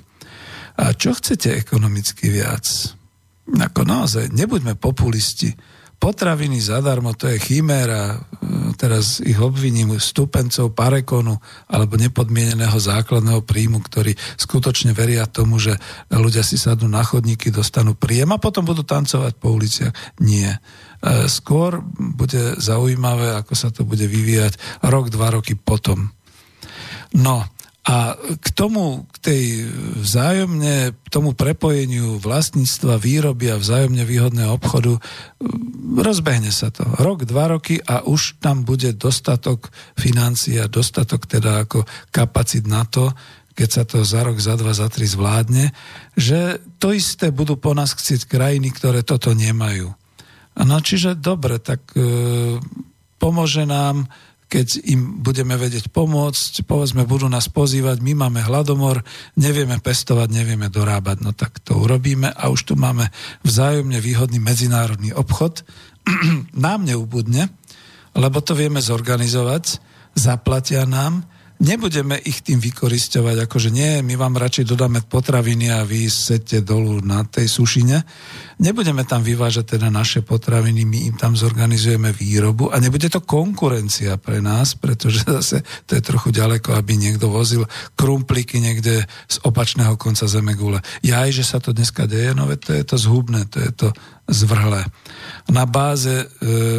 A 0.77 0.93
čo 0.93 1.17
chcete 1.17 1.57
ekonomicky 1.57 2.29
viac? 2.29 2.93
Ako 3.49 3.89
naozaj, 3.89 4.29
nebuďme 4.29 4.77
populisti 4.77 5.49
potraviny 5.99 6.63
zadarmo, 6.63 7.11
to 7.13 7.27
je 7.27 7.37
chiméra, 7.37 8.15
e, 8.15 8.17
teraz 8.79 9.19
ich 9.19 9.35
obviním 9.35 9.99
stupencov 9.99 10.71
parekonu 10.71 11.35
alebo 11.67 11.99
nepodmieneného 11.99 12.79
základného 12.79 13.43
príjmu, 13.43 13.83
ktorí 13.83 14.15
skutočne 14.39 14.95
veria 14.95 15.27
tomu, 15.27 15.59
že 15.59 15.75
ľudia 16.07 16.41
si 16.41 16.55
sadnú 16.55 16.87
na 16.87 17.03
chodníky, 17.03 17.51
dostanú 17.51 17.99
príjem 17.99 18.31
a 18.31 18.41
potom 18.41 18.63
budú 18.63 18.87
tancovať 18.87 19.35
po 19.35 19.51
uliciach. 19.51 19.91
Nie. 20.23 20.55
E, 20.55 20.59
skôr 21.27 21.83
bude 21.99 22.55
zaujímavé, 22.55 23.35
ako 23.35 23.53
sa 23.53 23.69
to 23.69 23.83
bude 23.83 24.07
vyvíjať 24.07 24.81
rok, 24.87 25.11
dva 25.11 25.35
roky 25.35 25.59
potom. 25.59 26.15
No, 27.11 27.43
a 27.87 28.19
k 28.19 28.47
tomu, 28.51 29.07
k 29.15 29.17
tej 29.23 29.43
vzájomne, 30.03 30.93
tomu 31.07 31.31
prepojeniu 31.31 32.19
vlastníctva, 32.19 32.99
výroby 32.99 33.55
a 33.55 33.57
vzájomne 33.57 34.03
výhodného 34.03 34.51
obchodu, 34.59 34.99
rozbehne 35.97 36.51
sa 36.51 36.69
to. 36.69 36.83
Rok, 36.85 37.23
dva 37.23 37.55
roky 37.55 37.79
a 37.79 38.03
už 38.03 38.37
tam 38.43 38.67
bude 38.67 38.93
dostatok 38.93 39.71
financií 39.95 40.59
a 40.59 40.67
dostatok 40.67 41.23
teda 41.25 41.65
ako 41.65 41.87
kapacit 42.11 42.67
na 42.67 42.83
to, 42.83 43.15
keď 43.55 43.69
sa 43.71 43.83
to 43.83 44.07
za 44.07 44.23
rok, 44.23 44.39
za 44.39 44.55
dva, 44.55 44.71
za 44.71 44.87
tri 44.87 45.03
zvládne, 45.03 45.75
že 46.15 46.63
to 46.79 46.95
isté 46.95 47.31
budú 47.31 47.59
po 47.59 47.75
nás 47.75 47.91
chcieť 47.91 48.27
krajiny, 48.27 48.71
ktoré 48.71 49.03
toto 49.03 49.35
nemajú. 49.35 49.91
No 50.59 50.77
čiže 50.79 51.19
dobre, 51.19 51.59
tak 51.59 51.83
e, 51.95 52.59
pomôže 53.19 53.63
nám 53.67 54.07
keď 54.49 54.81
im 54.89 55.21
budeme 55.21 55.53
vedieť 55.53 55.93
pomôcť, 55.93 56.65
povedzme, 56.65 57.05
budú 57.05 57.29
nás 57.29 57.45
pozývať, 57.53 58.01
my 58.01 58.17
máme 58.17 58.41
hladomor, 58.41 59.05
nevieme 59.37 59.77
pestovať, 59.77 60.25
nevieme 60.33 60.73
dorábať, 60.73 61.21
no 61.21 61.37
tak 61.37 61.61
to 61.61 61.77
urobíme 61.77 62.33
a 62.33 62.49
už 62.49 62.65
tu 62.65 62.73
máme 62.73 63.13
vzájomne 63.45 64.01
výhodný 64.01 64.41
medzinárodný 64.41 65.13
obchod. 65.13 65.61
nám 66.65 66.81
neubudne, 66.81 67.53
lebo 68.17 68.41
to 68.41 68.57
vieme 68.57 68.81
zorganizovať, 68.81 69.77
zaplatia 70.17 70.89
nám, 70.89 71.29
nebudeme 71.59 72.15
ich 72.23 72.39
tým 72.39 72.63
vykoristovať, 72.63 73.45
akože 73.45 73.69
nie, 73.69 73.99
my 73.99 74.15
vám 74.15 74.39
radšej 74.39 74.65
dodáme 74.65 75.03
potraviny 75.03 75.67
a 75.67 75.83
vy 75.83 76.07
sete 76.07 76.63
dolu 76.63 77.03
na 77.03 77.27
tej 77.27 77.51
sušine. 77.51 77.99
Nebudeme 78.63 79.03
tam 79.03 79.23
vyvážať 79.23 79.75
teda 79.75 79.91
naše 79.91 80.23
potraviny, 80.23 80.87
my 80.87 80.99
im 81.11 81.15
tam 81.19 81.35
zorganizujeme 81.35 82.15
výrobu 82.15 82.71
a 82.71 82.79
nebude 82.79 83.11
to 83.11 83.19
konkurencia 83.19 84.15
pre 84.15 84.39
nás, 84.39 84.79
pretože 84.79 85.27
zase 85.39 85.67
to 85.83 85.99
je 85.99 86.01
trochu 86.03 86.31
ďaleko, 86.31 86.79
aby 86.79 86.95
niekto 86.95 87.27
vozil 87.27 87.67
krumpliky 87.99 88.63
niekde 88.63 89.03
z 89.27 89.37
opačného 89.43 89.99
konca 89.99 90.31
zemegule. 90.31 90.79
Ja 91.03 91.27
aj, 91.27 91.35
že 91.35 91.43
sa 91.43 91.59
to 91.59 91.75
dneska 91.75 92.07
deje, 92.07 92.31
no 92.31 92.47
to 92.55 92.71
je 92.71 92.83
to 92.87 92.95
zhubné, 92.95 93.43
to 93.51 93.59
je 93.59 93.71
to 93.75 93.87
zvrhlé. 94.31 94.87
Na 95.49 95.65
báze 95.65 96.13
e, 96.13 96.25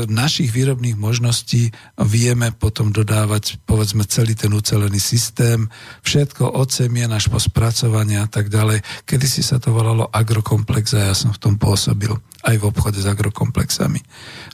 našich 0.07 0.55
výrobných 0.55 0.95
možností 0.95 1.75
vieme 1.99 2.55
potom 2.55 2.95
dodávať 2.95 3.59
povedzme 3.67 4.07
celý 4.07 4.39
ten 4.39 4.55
ucelený 4.55 5.03
systém, 5.03 5.67
všetko 6.07 6.55
od 6.55 6.71
semien 6.71 7.11
až 7.11 7.35
po 7.35 7.43
spracovanie 7.43 8.23
a 8.23 8.31
tak 8.31 8.47
ďalej. 8.47 8.87
Kedy 9.03 9.27
si 9.27 9.43
sa 9.43 9.59
to 9.59 9.75
volalo 9.75 10.07
agrokomplex 10.07 10.95
a 10.95 11.11
ja 11.11 11.15
som 11.19 11.35
v 11.35 11.43
tom 11.43 11.55
pôsobil 11.59 12.15
aj 12.47 12.57
v 12.63 12.67
obchode 12.71 13.03
s 13.03 13.11
agrokomplexami. 13.11 13.99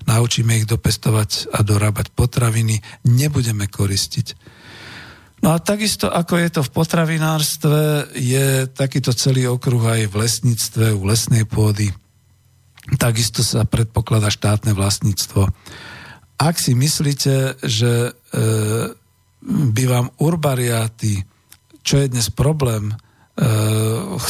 Naučíme 0.08 0.56
ich 0.56 0.66
dopestovať 0.66 1.52
a 1.52 1.60
dorábať 1.60 2.08
potraviny, 2.16 2.80
nebudeme 3.04 3.68
koristiť. 3.68 4.26
No 5.44 5.52
a 5.52 5.60
takisto, 5.60 6.08
ako 6.08 6.40
je 6.40 6.48
to 6.48 6.64
v 6.64 6.72
potravinárstve, 6.72 7.80
je 8.16 8.64
takýto 8.72 9.12
celý 9.12 9.44
okruh 9.44 9.84
aj 9.84 10.08
v 10.08 10.14
lesníctve, 10.24 10.96
u 10.96 11.04
lesnej 11.04 11.44
pôdy, 11.44 11.92
Takisto 12.94 13.42
sa 13.42 13.66
predpokladá 13.66 14.30
štátne 14.30 14.70
vlastníctvo. 14.70 15.50
Ak 16.38 16.62
si 16.62 16.78
myslíte, 16.78 17.58
že 17.66 17.92
e, 18.06 18.10
by 19.42 19.84
vám 19.90 20.06
urbariáty, 20.22 21.26
čo 21.82 21.98
je 21.98 22.06
dnes 22.06 22.30
problém, 22.30 22.92
e, 22.92 22.94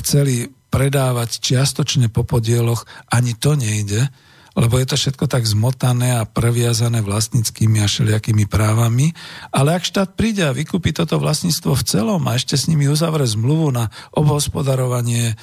chceli 0.00 0.48
predávať 0.72 1.40
čiastočne 1.40 2.08
po 2.08 2.24
podieloch, 2.24 2.88
ani 3.12 3.36
to 3.36 3.56
nejde, 3.56 4.08
lebo 4.56 4.80
je 4.80 4.88
to 4.88 4.96
všetko 4.96 5.28
tak 5.28 5.44
zmotané 5.44 6.16
a 6.16 6.24
previazané 6.24 7.04
vlastníckými 7.04 7.84
a 7.84 7.86
všelijakými 7.86 8.48
právami. 8.48 9.12
Ale 9.52 9.76
ak 9.76 9.84
štát 9.84 10.16
príde 10.16 10.48
a 10.48 10.56
vykúpi 10.56 10.96
toto 10.96 11.20
vlastníctvo 11.20 11.76
v 11.76 11.86
celom 11.86 12.24
a 12.24 12.40
ešte 12.40 12.56
s 12.56 12.64
nimi 12.64 12.88
uzavre 12.88 13.28
zmluvu 13.28 13.68
na 13.68 13.92
obhospodarovanie, 14.16 15.36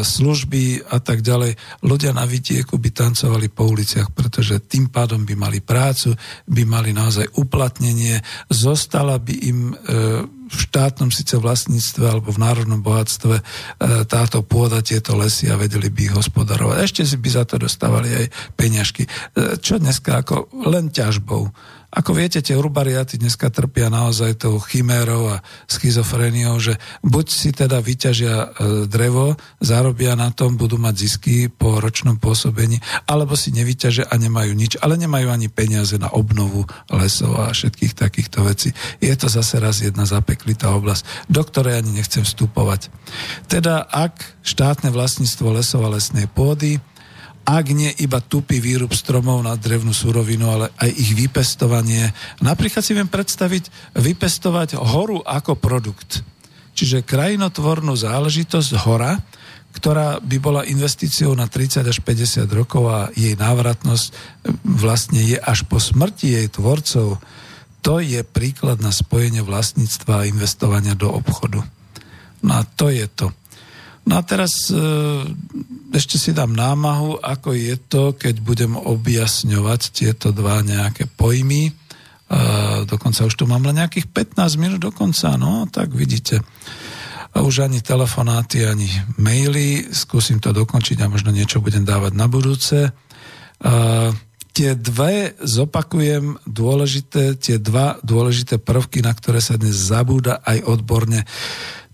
služby 0.00 0.88
a 0.88 0.98
tak 1.04 1.20
ďalej, 1.20 1.52
ľudia 1.84 2.16
na 2.16 2.24
vidieku 2.24 2.80
by 2.80 2.90
tancovali 2.96 3.52
po 3.52 3.68
uliciach, 3.68 4.08
pretože 4.16 4.56
tým 4.64 4.88
pádom 4.88 5.28
by 5.28 5.36
mali 5.36 5.60
prácu, 5.60 6.16
by 6.48 6.62
mali 6.64 6.96
naozaj 6.96 7.28
uplatnenie, 7.36 8.24
zostala 8.48 9.20
by 9.20 9.34
im 9.36 9.60
e, 9.68 9.74
v 10.50 10.56
štátnom 10.56 11.12
síce 11.12 11.36
vlastníctve 11.36 12.04
alebo 12.08 12.32
v 12.32 12.42
národnom 12.42 12.80
bohatstve 12.80 13.36
e, 13.36 13.42
táto 14.08 14.40
pôda, 14.42 14.80
tieto 14.80 15.12
lesy 15.14 15.52
a 15.52 15.60
vedeli 15.60 15.92
by 15.92 16.00
ich 16.08 16.16
hospodarovať. 16.16 16.76
Ešte 16.80 17.02
si 17.04 17.20
by 17.20 17.28
za 17.28 17.44
to 17.44 17.60
dostávali 17.60 18.08
aj 18.16 18.26
peňažky. 18.56 19.04
E, 19.04 19.10
čo 19.60 19.76
dneska 19.76 20.24
ako 20.24 20.48
len 20.72 20.88
ťažbou 20.88 21.52
Ako 21.90 22.14
viete, 22.14 22.38
tie 22.38 22.54
urbariáty 22.54 23.18
dneska 23.18 23.50
trpia 23.50 23.90
naozaj 23.90 24.46
tou 24.46 24.62
chimérou 24.62 25.26
a 25.34 25.42
schizofréniou, 25.66 26.62
že 26.62 26.78
buď 27.02 27.26
si 27.26 27.50
teda 27.50 27.82
vyťažia 27.82 28.34
e, 28.34 28.48
drevo, 28.86 29.34
zarobia 29.58 30.14
na 30.14 30.30
tom, 30.30 30.54
budú 30.54 30.78
mať 30.78 30.94
zisky 31.02 31.50
po 31.50 31.82
ročnom 31.82 32.14
pôsobení, 32.14 32.78
alebo 33.10 33.34
si 33.34 33.50
nevyťažia 33.50 34.06
a 34.06 34.14
nemajú 34.14 34.54
nič, 34.54 34.78
ale 34.78 34.94
nemajú 35.02 35.34
ani 35.34 35.50
peniaze 35.50 35.98
na 35.98 36.14
obnovu 36.14 36.62
lesov 36.94 37.34
a 37.42 37.50
všetkých 37.50 37.98
takýchto 37.98 38.46
vecí. 38.46 38.70
Je 39.02 39.10
to 39.18 39.26
zase 39.26 39.58
raz 39.58 39.82
jedna 39.82 40.06
zapeklitá 40.06 40.70
oblasť, 40.70 41.26
do 41.26 41.42
ktorej 41.42 41.82
ani 41.82 41.98
nechcem 41.98 42.22
vstupovať. 42.22 42.86
Teda 43.50 43.82
ak 43.82 44.46
štátne 44.46 44.94
vlastníctvo 44.94 45.58
lesov 45.58 45.82
a 45.82 45.98
lesnej 45.98 46.30
pôdy 46.30 46.78
ak 47.44 47.66
nie 47.72 47.90
iba 47.98 48.20
tupý 48.22 48.62
výrub 48.62 48.92
stromov 48.94 49.42
na 49.42 49.56
drevnú 49.56 49.90
surovinu, 49.90 50.46
ale 50.48 50.66
aj 50.78 50.90
ich 50.92 51.12
vypestovanie. 51.16 52.12
Napríklad 52.44 52.84
si 52.84 52.92
viem 52.94 53.08
predstaviť 53.08 53.96
vypestovať 53.96 54.78
horu 54.78 55.24
ako 55.24 55.56
produkt. 55.58 56.22
Čiže 56.76 57.04
krajinotvornú 57.04 57.98
záležitosť 57.98 58.70
hora, 58.86 59.18
ktorá 59.70 60.18
by 60.18 60.36
bola 60.42 60.62
investíciou 60.66 61.34
na 61.38 61.46
30 61.46 61.86
až 61.86 61.98
50 62.02 62.46
rokov 62.50 62.90
a 62.90 62.98
jej 63.14 63.38
návratnosť 63.38 64.10
vlastne 64.66 65.22
je 65.22 65.38
až 65.38 65.66
po 65.66 65.78
smrti 65.78 66.34
jej 66.34 66.46
tvorcov. 66.50 67.22
To 67.80 67.94
je 68.02 68.20
príklad 68.26 68.82
na 68.82 68.90
spojenie 68.90 69.40
vlastníctva 69.40 70.24
a 70.24 70.28
investovania 70.28 70.98
do 70.98 71.08
obchodu. 71.08 71.62
No 72.42 72.52
a 72.60 72.62
to 72.64 72.90
je 72.90 73.06
to. 73.08 73.30
No 74.10 74.18
a 74.18 74.26
teraz 74.26 74.66
e, 74.66 74.82
ešte 75.94 76.18
si 76.18 76.34
dám 76.34 76.50
námahu, 76.50 77.22
ako 77.22 77.54
je 77.54 77.78
to, 77.78 78.18
keď 78.18 78.42
budem 78.42 78.74
objasňovať 78.74 79.80
tieto 79.94 80.34
dva 80.34 80.66
nejaké 80.66 81.06
pojmy. 81.06 81.70
E, 81.70 81.72
dokonca 82.90 83.22
už 83.22 83.38
tu 83.38 83.46
mám 83.46 83.62
len 83.62 83.78
nejakých 83.78 84.10
15 84.10 84.58
minút 84.58 84.82
dokonca, 84.82 85.38
no 85.38 85.70
tak 85.70 85.94
vidíte. 85.94 86.42
A 87.30 87.46
už 87.46 87.70
ani 87.70 87.78
telefonáty, 87.78 88.66
ani 88.66 88.90
maily, 89.14 89.94
skúsim 89.94 90.42
to 90.42 90.50
dokončiť 90.50 91.06
a 91.06 91.06
možno 91.06 91.30
niečo 91.30 91.62
budem 91.62 91.86
dávať 91.86 92.10
na 92.18 92.26
budúce. 92.26 92.90
E, 92.90 92.92
tie 94.50 94.74
dve 94.74 95.38
zopakujem 95.38 96.34
dôležité, 96.50 97.38
tie 97.38 97.62
dva 97.62 98.02
dôležité 98.02 98.58
prvky, 98.58 99.06
na 99.06 99.14
ktoré 99.14 99.38
sa 99.38 99.54
dnes 99.54 99.78
zabúda 99.78 100.42
aj 100.42 100.66
odborne. 100.66 101.22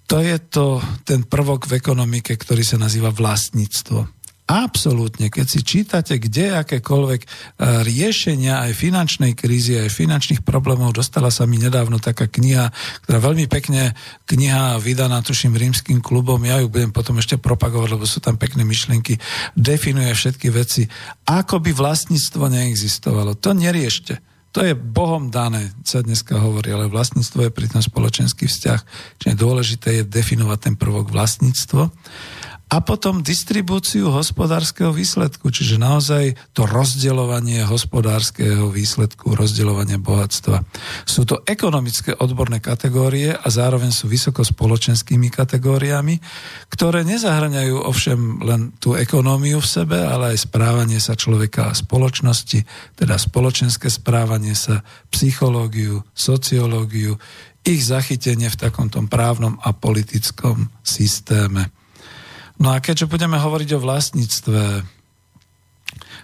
To 0.06 0.22
je 0.22 0.38
to, 0.38 0.78
ten 1.02 1.26
prvok 1.26 1.66
v 1.66 1.82
ekonomike, 1.82 2.30
ktorý 2.38 2.62
sa 2.62 2.78
nazýva 2.78 3.10
vlastníctvo. 3.10 4.16
Absolútne, 4.46 5.26
keď 5.26 5.46
si 5.50 5.60
čítate, 5.66 6.22
kde 6.22 6.54
akékoľvek 6.62 7.20
e, 7.26 7.28
riešenia 7.82 8.62
aj 8.62 8.78
finančnej 8.78 9.34
krízy, 9.34 9.74
aj 9.74 9.90
finančných 9.90 10.46
problémov, 10.46 10.94
dostala 10.94 11.34
sa 11.34 11.50
mi 11.50 11.58
nedávno 11.58 11.98
taká 11.98 12.30
kniha, 12.30 12.70
ktorá 13.02 13.18
veľmi 13.18 13.50
pekne, 13.50 13.98
kniha 14.30 14.78
vydaná 14.78 15.18
tuším 15.26 15.58
rímským 15.58 15.98
klubom, 15.98 16.38
ja 16.46 16.62
ju 16.62 16.70
budem 16.70 16.94
potom 16.94 17.18
ešte 17.18 17.42
propagovať, 17.42 17.98
lebo 17.98 18.06
sú 18.06 18.22
tam 18.22 18.38
pekné 18.38 18.62
myšlienky, 18.62 19.18
definuje 19.58 20.14
všetky 20.14 20.46
veci. 20.54 20.86
Ako 21.26 21.58
by 21.58 21.74
vlastníctvo 21.74 22.46
neexistovalo, 22.46 23.34
to 23.34 23.50
neriešte. 23.50 24.22
To 24.56 24.64
je 24.64 24.72
Bohom 24.72 25.28
dané, 25.28 25.68
sa 25.84 26.00
dneska 26.00 26.40
hovorí, 26.40 26.72
ale 26.72 26.88
vlastníctvo 26.88 27.44
je 27.44 27.52
pritom 27.52 27.84
spoločenský 27.84 28.48
vzťah. 28.48 28.80
Čiže 29.20 29.36
dôležité 29.36 29.88
je 30.00 30.08
definovať 30.08 30.58
ten 30.72 30.74
prvok 30.80 31.12
vlastníctvo 31.12 31.92
a 32.66 32.82
potom 32.82 33.22
distribúciu 33.22 34.10
hospodárskeho 34.10 34.90
výsledku, 34.90 35.54
čiže 35.54 35.78
naozaj 35.78 36.34
to 36.50 36.66
rozdeľovanie 36.66 37.62
hospodárskeho 37.62 38.74
výsledku, 38.74 39.38
rozdeľovanie 39.38 40.02
bohatstva. 40.02 40.66
Sú 41.06 41.22
to 41.22 41.46
ekonomické 41.46 42.10
odborné 42.18 42.58
kategórie 42.58 43.30
a 43.30 43.46
zároveň 43.46 43.94
sú 43.94 44.10
vysokospoločenskými 44.10 45.30
kategóriami, 45.30 46.18
ktoré 46.66 47.06
nezahrňajú 47.06 47.86
ovšem 47.86 48.42
len 48.42 48.74
tú 48.82 48.98
ekonómiu 48.98 49.62
v 49.62 49.70
sebe, 49.70 50.02
ale 50.02 50.34
aj 50.34 50.50
správanie 50.50 50.98
sa 50.98 51.14
človeka 51.14 51.70
a 51.70 51.78
spoločnosti, 51.78 52.66
teda 52.98 53.14
spoločenské 53.14 53.86
správanie 53.86 54.58
sa, 54.58 54.82
psychológiu, 55.14 56.02
sociológiu, 56.18 57.14
ich 57.62 57.86
zachytenie 57.86 58.50
v 58.50 58.58
takomto 58.58 58.98
právnom 59.06 59.54
a 59.62 59.70
politickom 59.70 60.66
systéme. 60.82 61.70
No 62.56 62.72
a 62.72 62.80
keďže 62.80 63.10
budeme 63.10 63.36
hovoriť 63.36 63.76
o 63.76 63.82
vlastníctve, 63.82 64.60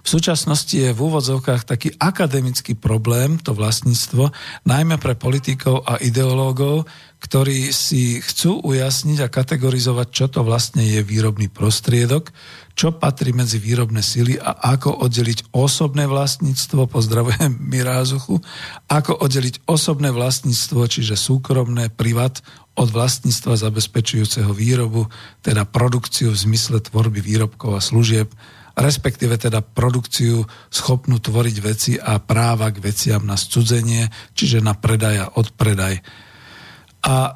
v 0.02 0.09
súčasnosti 0.10 0.74
je 0.74 0.90
v 0.90 0.98
úvodzovkách 0.98 1.62
taký 1.62 1.94
akademický 1.94 2.74
problém, 2.74 3.38
to 3.38 3.54
vlastníctvo, 3.54 4.34
najmä 4.66 4.98
pre 4.98 5.14
politikov 5.14 5.86
a 5.86 6.02
ideológov, 6.02 6.90
ktorí 7.22 7.70
si 7.70 8.18
chcú 8.18 8.59
ujasniť 8.66 9.22
a 9.22 9.30
kategorizovať, 9.30 10.09
čo 10.10 10.26
to 10.26 10.42
vlastne 10.42 10.82
je 10.82 11.06
výrobný 11.06 11.46
prostriedok, 11.46 12.34
čo 12.74 12.98
patrí 12.98 13.30
medzi 13.30 13.62
výrobné 13.62 14.02
sily 14.02 14.42
a 14.42 14.74
ako 14.74 15.06
oddeliť 15.06 15.54
osobné 15.54 16.10
vlastníctvo, 16.10 16.90
pozdravujem 16.90 17.54
Mirázuchu, 17.62 18.42
ako 18.90 19.22
oddeliť 19.22 19.70
osobné 19.70 20.10
vlastníctvo, 20.10 20.82
čiže 20.90 21.14
súkromné, 21.14 21.94
privat, 21.94 22.42
od 22.73 22.89
vlastníctva 22.89 23.61
zabezpečujúceho 23.61 24.53
výrobu, 24.57 25.09
teda 25.44 25.69
produkciu 25.69 26.32
v 26.32 26.40
zmysle 26.40 26.81
tvorby 26.81 27.20
výrobkov 27.20 27.77
a 27.77 27.85
služieb, 27.85 28.32
respektíve 28.73 29.36
teda 29.36 29.61
produkciu 29.61 30.49
schopnú 30.73 31.20
tvoriť 31.20 31.57
veci 31.61 31.93
a 32.01 32.16
práva 32.16 32.73
k 32.73 32.81
veciam 32.81 33.20
na 33.28 33.36
scudzenie, 33.36 34.09
čiže 34.32 34.65
na 34.65 34.73
predaj 34.73 35.16
a 35.20 35.27
odpredaj. 35.36 36.01
A 37.03 37.15
e, 37.27 37.32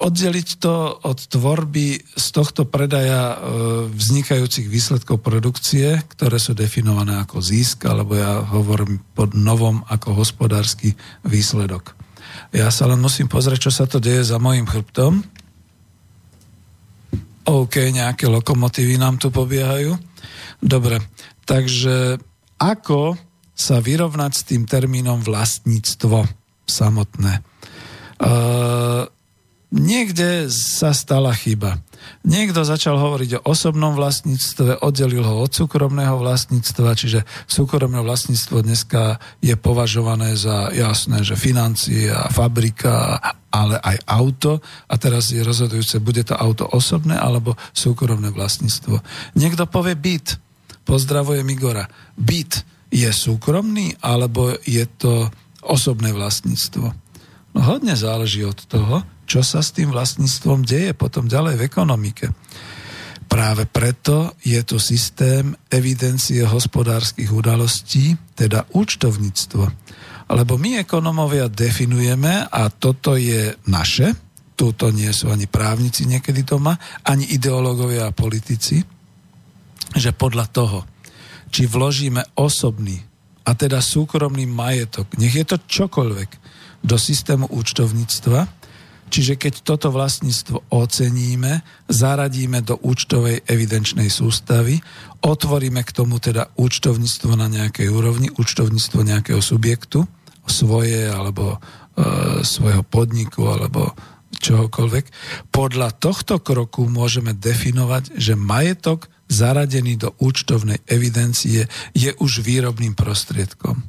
oddeliť 0.00 0.48
to 0.64 0.96
od 1.04 1.18
tvorby 1.28 2.00
z 2.16 2.26
tohto 2.32 2.64
predaja 2.64 3.36
e, 3.36 3.38
vznikajúcich 3.92 4.64
výsledkov 4.64 5.20
produkcie, 5.20 6.00
ktoré 6.16 6.40
sú 6.40 6.56
definované 6.56 7.20
ako 7.20 7.44
zisk, 7.44 7.84
alebo 7.84 8.16
ja 8.16 8.40
hovorím 8.40 9.04
pod 9.12 9.36
novom 9.36 9.84
ako 9.92 10.24
hospodársky 10.24 10.96
výsledok. 11.28 11.92
Ja 12.50 12.66
sa 12.74 12.90
len 12.90 12.98
musím 12.98 13.30
pozrieť, 13.30 13.70
čo 13.70 13.72
sa 13.72 13.86
to 13.86 14.02
deje 14.02 14.26
za 14.26 14.42
mojim 14.42 14.66
chrbtom. 14.66 15.22
OK, 17.46 17.74
nejaké 17.94 18.26
lokomotívy 18.26 18.98
nám 18.98 19.18
tu 19.18 19.30
pobiehajú. 19.30 19.94
Dobre, 20.60 21.00
takže 21.46 22.20
ako 22.60 23.16
sa 23.54 23.80
vyrovnať 23.80 24.32
s 24.34 24.42
tým 24.46 24.68
termínom 24.68 25.22
vlastníctvo 25.24 26.26
samotné? 26.68 27.40
Uh, 28.20 29.08
niekde 29.72 30.50
sa 30.52 30.92
stala 30.92 31.32
chyba. 31.32 31.80
Niekto 32.20 32.62
začal 32.62 33.00
hovoriť 33.00 33.40
o 33.40 33.44
osobnom 33.48 33.96
vlastníctve, 33.96 34.84
oddelil 34.84 35.24
ho 35.24 35.40
od 35.40 35.50
súkromného 35.50 36.20
vlastníctva, 36.20 36.92
čiže 36.92 37.24
súkromné 37.48 37.96
vlastníctvo 38.04 38.60
dneska 38.60 39.16
je 39.40 39.56
považované 39.56 40.36
za 40.36 40.68
jasné, 40.70 41.24
že 41.24 41.40
financie 41.40 42.12
a 42.12 42.28
fabrika, 42.28 43.16
ale 43.48 43.80
aj 43.80 43.96
auto. 44.04 44.60
A 44.86 44.94
teraz 45.00 45.32
je 45.32 45.40
rozhodujúce, 45.40 45.96
bude 46.04 46.22
to 46.22 46.36
auto 46.36 46.68
osobné 46.68 47.16
alebo 47.16 47.56
súkromné 47.72 48.28
vlastníctvo. 48.30 49.00
Niekto 49.40 49.64
povie 49.64 49.96
byt. 49.96 50.36
Pozdravujem 50.84 51.46
Igora. 51.48 51.88
Byt 52.20 52.68
je 52.92 53.08
súkromný 53.08 53.96
alebo 54.04 54.52
je 54.66 54.84
to 54.98 55.32
osobné 55.64 56.12
vlastníctvo? 56.12 56.99
No 57.54 57.60
hodne 57.66 57.98
záleží 57.98 58.46
od 58.46 58.58
toho, 58.66 59.02
čo 59.26 59.42
sa 59.42 59.62
s 59.62 59.74
tým 59.74 59.90
vlastníctvom 59.90 60.62
deje 60.66 60.94
potom 60.94 61.26
ďalej 61.26 61.54
v 61.58 61.66
ekonomike. 61.66 62.26
Práve 63.30 63.62
preto 63.62 64.34
je 64.42 64.58
tu 64.66 64.82
systém 64.82 65.54
evidencie 65.70 66.42
hospodárskych 66.42 67.30
udalostí, 67.30 68.18
teda 68.34 68.66
účtovníctvo. 68.74 69.64
Lebo 70.30 70.54
my 70.58 70.82
ekonomovia 70.82 71.46
definujeme, 71.46 72.46
a 72.46 72.70
toto 72.74 73.14
je 73.14 73.54
naše, 73.70 74.14
túto 74.58 74.90
nie 74.90 75.10
sú 75.14 75.30
ani 75.30 75.46
právnici 75.46 76.10
niekedy 76.10 76.42
doma, 76.42 76.74
ani 77.06 77.30
ideológovia 77.30 78.10
a 78.10 78.14
politici, 78.14 78.82
že 79.94 80.10
podľa 80.10 80.46
toho, 80.50 80.78
či 81.54 81.70
vložíme 81.70 82.34
osobný, 82.38 82.98
a 83.46 83.54
teda 83.54 83.78
súkromný 83.82 84.46
majetok, 84.46 85.06
nech 85.18 85.34
je 85.34 85.46
to 85.46 85.56
čokoľvek, 85.58 86.30
do 86.80 86.96
systému 86.96 87.48
účtovníctva, 87.50 88.60
Čiže 89.10 89.42
keď 89.42 89.66
toto 89.66 89.90
vlastníctvo 89.90 90.70
oceníme, 90.70 91.66
zaradíme 91.90 92.62
do 92.62 92.78
účtovej 92.78 93.42
evidenčnej 93.42 94.06
sústavy, 94.06 94.78
otvoríme 95.26 95.82
k 95.82 95.90
tomu 95.90 96.22
teda 96.22 96.54
účtovníctvo 96.54 97.34
na 97.34 97.50
nejakej 97.50 97.90
úrovni, 97.90 98.30
účtovníctvo 98.30 99.02
nejakého 99.02 99.42
subjektu, 99.42 100.06
svoje 100.46 101.10
alebo 101.10 101.58
e, 101.58 102.46
svojho 102.46 102.86
podniku 102.86 103.50
alebo 103.50 103.98
čohokoľvek. 104.30 105.04
Podľa 105.50 105.90
tohto 105.98 106.38
kroku 106.38 106.86
môžeme 106.86 107.34
definovať, 107.34 108.14
že 108.14 108.38
majetok 108.38 109.10
zaradený 109.26 109.98
do 109.98 110.14
účtovnej 110.22 110.82
evidencie 110.86 111.66
je 111.98 112.10
už 112.14 112.46
výrobným 112.46 112.94
prostriedkom. 112.94 113.82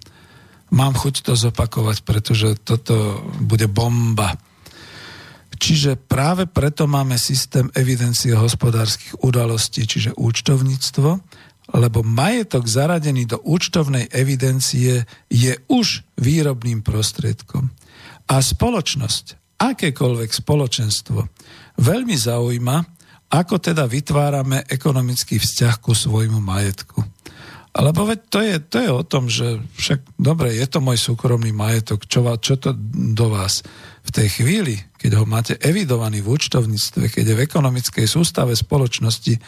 Mám 0.71 0.95
chuť 0.95 1.27
to 1.27 1.33
zopakovať, 1.35 2.07
pretože 2.07 2.55
toto 2.63 3.19
bude 3.43 3.67
bomba. 3.67 4.39
Čiže 5.61 5.99
práve 5.99 6.47
preto 6.49 6.89
máme 6.89 7.19
systém 7.21 7.69
evidencie 7.77 8.33
hospodárskych 8.33 9.21
udalostí, 9.21 9.85
čiže 9.85 10.17
účtovníctvo, 10.17 11.09
lebo 11.75 12.01
majetok 12.01 12.65
zaradený 12.65 13.29
do 13.29 13.37
účtovnej 13.43 14.09
evidencie 14.09 15.05
je 15.29 15.53
už 15.69 16.01
výrobným 16.17 16.81
prostriedkom. 16.81 17.69
A 18.31 18.39
spoločnosť, 18.39 19.59
akékoľvek 19.59 20.31
spoločenstvo, 20.33 21.19
veľmi 21.77 22.15
zaujíma, 22.15 22.77
ako 23.31 23.55
teda 23.59 23.87
vytvárame 23.87 24.67
ekonomický 24.67 25.39
vzťah 25.39 25.75
ku 25.79 25.95
svojmu 25.95 26.39
majetku. 26.43 26.99
Alebo 27.71 28.03
veď 28.03 28.19
to 28.27 28.39
je, 28.43 28.55
to 28.59 28.77
je 28.83 28.89
o 28.91 29.03
tom, 29.07 29.31
že 29.31 29.63
však 29.79 30.03
dobre, 30.19 30.51
je 30.59 30.67
to 30.67 30.83
môj 30.83 30.99
súkromný 30.99 31.55
majetok, 31.55 32.03
čo, 32.03 32.19
čo 32.35 32.59
to 32.59 32.75
do 33.15 33.31
vás? 33.31 33.63
V 34.03 34.11
tej 34.11 34.27
chvíli, 34.27 34.75
keď 34.99 35.11
ho 35.15 35.29
máte 35.29 35.55
evidovaný 35.61 36.19
v 36.19 36.35
účtovníctve, 36.35 37.07
keď 37.13 37.23
je 37.31 37.37
v 37.37 37.45
ekonomickej 37.47 38.05
sústave 38.11 38.51
spoločnosti, 38.59 39.39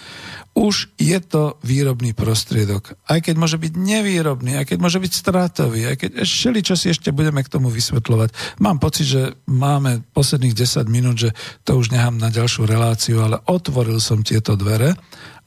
už 0.55 0.93
je 0.95 1.19
to 1.19 1.59
výrobný 1.67 2.15
prostriedok. 2.15 2.95
Aj 3.11 3.19
keď 3.19 3.35
môže 3.35 3.59
byť 3.59 3.73
nevýrobný, 3.75 4.55
aj 4.55 4.71
keď 4.71 4.77
môže 4.79 5.03
byť 5.03 5.11
stratový, 5.11 5.91
aj 5.91 5.95
keď 5.99 6.11
ešte 6.23 6.61
čo 6.63 6.75
si 6.79 6.95
ešte 6.95 7.11
budeme 7.11 7.43
k 7.43 7.51
tomu 7.51 7.67
vysvetľovať. 7.73 8.61
Mám 8.63 8.79
pocit, 8.79 9.09
že 9.09 9.21
máme 9.51 10.05
posledných 10.15 10.55
10 10.55 10.87
minút, 10.87 11.27
že 11.27 11.35
to 11.67 11.75
už 11.75 11.91
nechám 11.91 12.15
na 12.15 12.31
ďalšiu 12.31 12.63
reláciu, 12.63 13.19
ale 13.19 13.41
otvoril 13.51 13.99
som 13.99 14.23
tieto 14.23 14.55
dvere, 14.55 14.95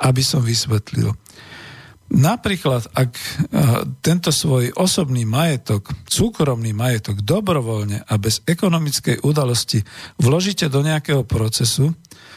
aby 0.02 0.20
som 0.20 0.44
vysvetlil. 0.44 1.14
Napríklad, 2.06 2.86
ak 2.94 3.10
eh, 3.10 3.22
tento 3.98 4.30
svoj 4.30 4.70
osobný 4.78 5.26
majetok, 5.26 5.90
súkromný 6.06 6.70
majetok 6.70 7.22
dobrovoľne 7.26 8.06
a 8.06 8.14
bez 8.16 8.46
ekonomickej 8.46 9.26
udalosti 9.26 9.82
vložíte 10.22 10.70
do 10.70 10.86
nejakého 10.86 11.26
procesu, 11.26 11.90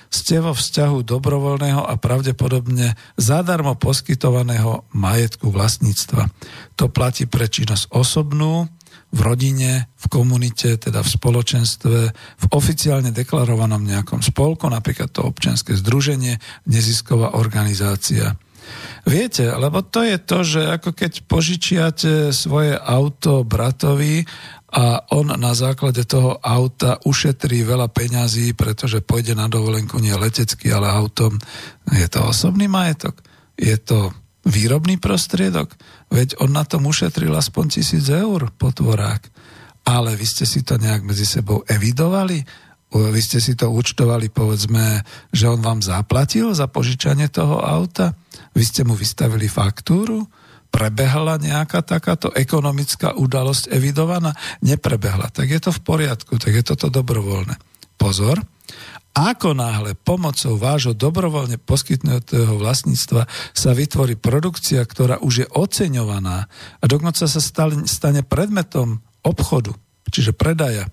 ste 0.09 0.41
vo 0.41 0.57
vzťahu 0.57 1.05
dobrovoľného 1.05 1.85
a 1.85 1.93
pravdepodobne 2.01 2.97
zadarmo 3.13 3.77
poskytovaného 3.77 4.89
majetku 4.97 5.53
vlastníctva. 5.53 6.33
To 6.81 6.89
platí 6.89 7.29
pre 7.29 7.45
činnosť 7.45 7.93
osobnú, 7.93 8.65
v 9.09 9.19
rodine, 9.25 9.89
v 9.97 10.05
komunite, 10.05 10.77
teda 10.77 11.01
v 11.01 11.09
spoločenstve, 11.09 11.97
v 12.13 12.45
oficiálne 12.53 13.09
deklarovanom 13.09 13.81
nejakom 13.81 14.21
spolku, 14.21 14.69
napríklad 14.69 15.09
to 15.09 15.25
občianske 15.25 15.73
združenie, 15.73 16.37
nezisková 16.69 17.33
organizácia. 17.33 18.37
Viete, 19.09 19.49
lebo 19.49 19.81
to 19.81 20.05
je 20.05 20.21
to, 20.21 20.45
že 20.45 20.61
ako 20.69 20.93
keď 20.93 21.25
požičiate 21.25 22.13
svoje 22.29 22.77
auto 22.77 23.41
bratovi 23.41 24.21
a 24.69 25.01
on 25.17 25.33
na 25.33 25.57
základe 25.57 26.05
toho 26.05 26.37
auta 26.37 27.01
ušetrí 27.01 27.65
veľa 27.65 27.89
peňazí, 27.89 28.53
pretože 28.53 29.01
pôjde 29.01 29.33
na 29.33 29.49
dovolenku 29.49 29.97
nie 29.97 30.13
letecky, 30.13 30.69
ale 30.69 30.93
autom. 30.93 31.41
Je 31.89 32.05
to 32.05 32.21
osobný 32.21 32.69
majetok? 32.69 33.17
Je 33.57 33.73
to 33.81 34.13
výrobný 34.45 35.01
prostriedok? 35.01 35.73
Veď 36.13 36.37
on 36.45 36.53
na 36.53 36.61
tom 36.61 36.85
ušetril 36.85 37.33
aspoň 37.33 37.81
tisíc 37.81 38.05
eur, 38.13 38.53
potvorák. 38.61 39.25
Ale 39.89 40.13
vy 40.13 40.25
ste 40.29 40.45
si 40.45 40.61
to 40.61 40.77
nejak 40.77 41.01
medzi 41.01 41.25
sebou 41.25 41.65
evidovali? 41.65 42.45
Vy 42.89 43.21
ste 43.21 43.37
si 43.37 43.53
to 43.53 43.69
účtovali, 43.69 44.33
povedzme, 44.33 45.05
že 45.29 45.45
on 45.45 45.61
vám 45.61 45.85
zaplatil 45.85 46.57
za 46.57 46.65
požičanie 46.65 47.29
toho 47.29 47.61
auta? 47.61 48.17
Vy 48.57 48.65
ste 48.65 48.81
mu 48.81 48.97
vystavili 48.97 49.45
faktúru? 49.45 50.25
Prebehla 50.69 51.37
nejaká 51.37 51.85
takáto 51.85 52.33
ekonomická 52.33 53.13
udalosť 53.13 53.69
evidovaná? 53.73 54.33
Neprebehla. 54.65 55.29
Tak 55.29 55.49
je 55.49 55.61
to 55.61 55.71
v 55.73 55.81
poriadku, 55.85 56.41
tak 56.41 56.53
je 56.53 56.63
toto 56.65 56.89
dobrovoľné. 56.89 57.57
Pozor, 57.97 58.41
ako 59.13 59.57
náhle 59.57 59.97
pomocou 59.97 60.55
vášho 60.55 60.93
dobrovoľne 60.93 61.57
poskytnutého 61.57 62.55
vlastníctva 62.61 63.25
sa 63.53 63.71
vytvorí 63.73 64.15
produkcia, 64.15 64.85
ktorá 64.85 65.17
už 65.19 65.33
je 65.43 65.47
oceňovaná 65.49 66.45
a 66.79 66.83
dokonca 66.85 67.25
sa 67.25 67.41
stane 67.85 68.21
predmetom 68.21 69.01
obchodu, 69.25 69.73
čiže 70.07 70.31
predaja, 70.31 70.87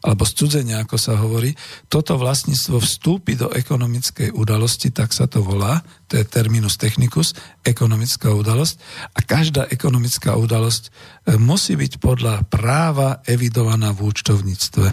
alebo 0.00 0.24
cudzenia, 0.24 0.80
ako 0.80 0.96
sa 0.96 1.20
hovorí, 1.20 1.52
toto 1.92 2.16
vlastníctvo 2.16 2.80
vstúpi 2.80 3.36
do 3.36 3.52
ekonomickej 3.52 4.32
udalosti, 4.32 4.88
tak 4.88 5.12
sa 5.12 5.28
to 5.28 5.44
volá, 5.44 5.84
to 6.08 6.16
je 6.16 6.24
terminus 6.24 6.80
technicus, 6.80 7.36
ekonomická 7.60 8.32
udalosť 8.32 8.80
a 9.12 9.20
každá 9.20 9.68
ekonomická 9.68 10.40
udalosť 10.40 10.88
e, 10.88 10.90
musí 11.36 11.76
byť 11.76 12.00
podľa 12.00 12.48
práva 12.48 13.20
evidovaná 13.28 13.92
v 13.92 14.08
účtovníctve. 14.08 14.88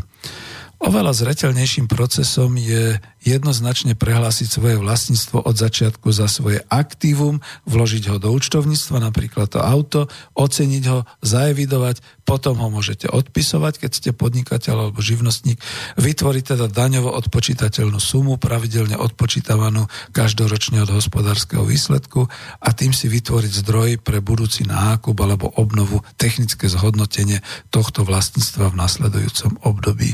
Oveľa 0.77 1.09
zreteľnejším 1.09 1.89
procesom 1.89 2.53
je 2.53 3.01
jednoznačne 3.25 3.97
prehlásiť 3.97 4.45
svoje 4.45 4.77
vlastníctvo 4.77 5.41
od 5.41 5.57
začiatku 5.57 6.13
za 6.13 6.29
svoje 6.29 6.61
aktívum, 6.69 7.41
vložiť 7.65 8.13
ho 8.13 8.21
do 8.21 8.29
účtovníctva, 8.29 9.01
napríklad 9.01 9.49
to 9.49 9.57
auto, 9.57 10.05
oceniť 10.37 10.83
ho, 10.93 11.01
zaevidovať, 11.25 12.21
potom 12.29 12.61
ho 12.61 12.69
môžete 12.69 13.09
odpisovať, 13.09 13.81
keď 13.81 13.91
ste 13.91 14.09
podnikateľ 14.13 14.87
alebo 14.87 15.01
živnostník, 15.01 15.57
vytvoriť 15.97 16.43
teda 16.53 16.69
daňovo 16.69 17.09
odpočítateľnú 17.25 17.97
sumu, 17.97 18.37
pravidelne 18.37 19.01
odpočítavanú 19.01 19.89
každoročne 20.13 20.85
od 20.85 20.93
hospodárskeho 20.93 21.65
výsledku 21.65 22.29
a 22.61 22.69
tým 22.77 22.93
si 22.93 23.09
vytvoriť 23.09 23.65
zdroj 23.65 23.89
pre 24.05 24.21
budúci 24.21 24.69
nákup 24.69 25.17
alebo 25.17 25.49
obnovu, 25.57 26.05
technické 26.21 26.69
zhodnotenie 26.69 27.41
tohto 27.73 28.05
vlastníctva 28.05 28.69
v 28.69 28.79
nasledujúcom 28.79 29.57
období. 29.65 30.13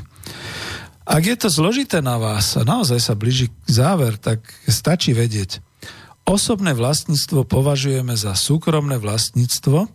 Ak 1.03 1.23
je 1.27 1.35
to 1.35 1.51
zložité 1.51 1.99
na 1.99 2.15
vás 2.15 2.55
a 2.55 2.63
naozaj 2.63 2.99
sa 2.99 3.13
blíži 3.13 3.51
k 3.51 3.67
záver, 3.67 4.15
tak 4.15 4.39
stačí 4.71 5.11
vedieť. 5.11 5.59
Osobné 6.23 6.71
vlastníctvo 6.71 7.43
považujeme 7.43 8.15
za 8.15 8.31
súkromné 8.39 8.95
vlastníctvo, 8.95 9.91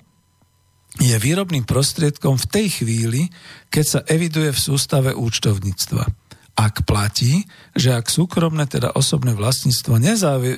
je 0.98 1.14
výrobným 1.14 1.62
prostriedkom 1.62 2.36
v 2.36 2.46
tej 2.50 2.66
chvíli, 2.82 3.22
keď 3.70 3.84
sa 3.86 4.00
eviduje 4.10 4.50
v 4.50 4.60
sústave 4.60 5.10
účtovníctva. 5.14 6.04
Ak 6.58 6.82
platí, 6.82 7.46
že 7.78 7.94
ak 7.94 8.10
súkromné, 8.10 8.66
teda 8.66 8.90
osobné 8.98 9.30
vlastníctvo 9.30 9.94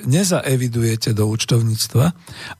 nezaevidujete 0.09 1.13
do 1.13 1.29
účtovníctva 1.29 2.05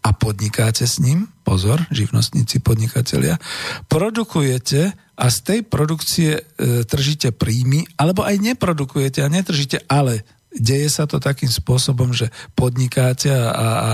a 0.05 0.09
podnikáte 0.13 0.85
s 0.85 1.01
ním, 1.01 1.25
pozor, 1.41 1.81
živnostníci, 1.89 2.61
podnikatelia, 2.61 3.41
produkujete 3.89 4.93
a 5.17 5.25
z 5.33 5.37
tej 5.41 5.59
produkcie 5.65 6.37
e, 6.37 6.41
tržíte 6.85 7.33
príjmy, 7.33 7.89
alebo 7.97 8.21
aj 8.21 8.37
neprodukujete 8.37 9.25
a 9.25 9.33
netržíte, 9.33 9.89
ale 9.89 10.21
deje 10.53 10.91
sa 10.91 11.07
to 11.07 11.17
takým 11.17 11.49
spôsobom, 11.49 12.13
že 12.13 12.29
podnikáte 12.53 13.31
a, 13.31 13.41
a, 13.41 13.57
a 13.57 13.89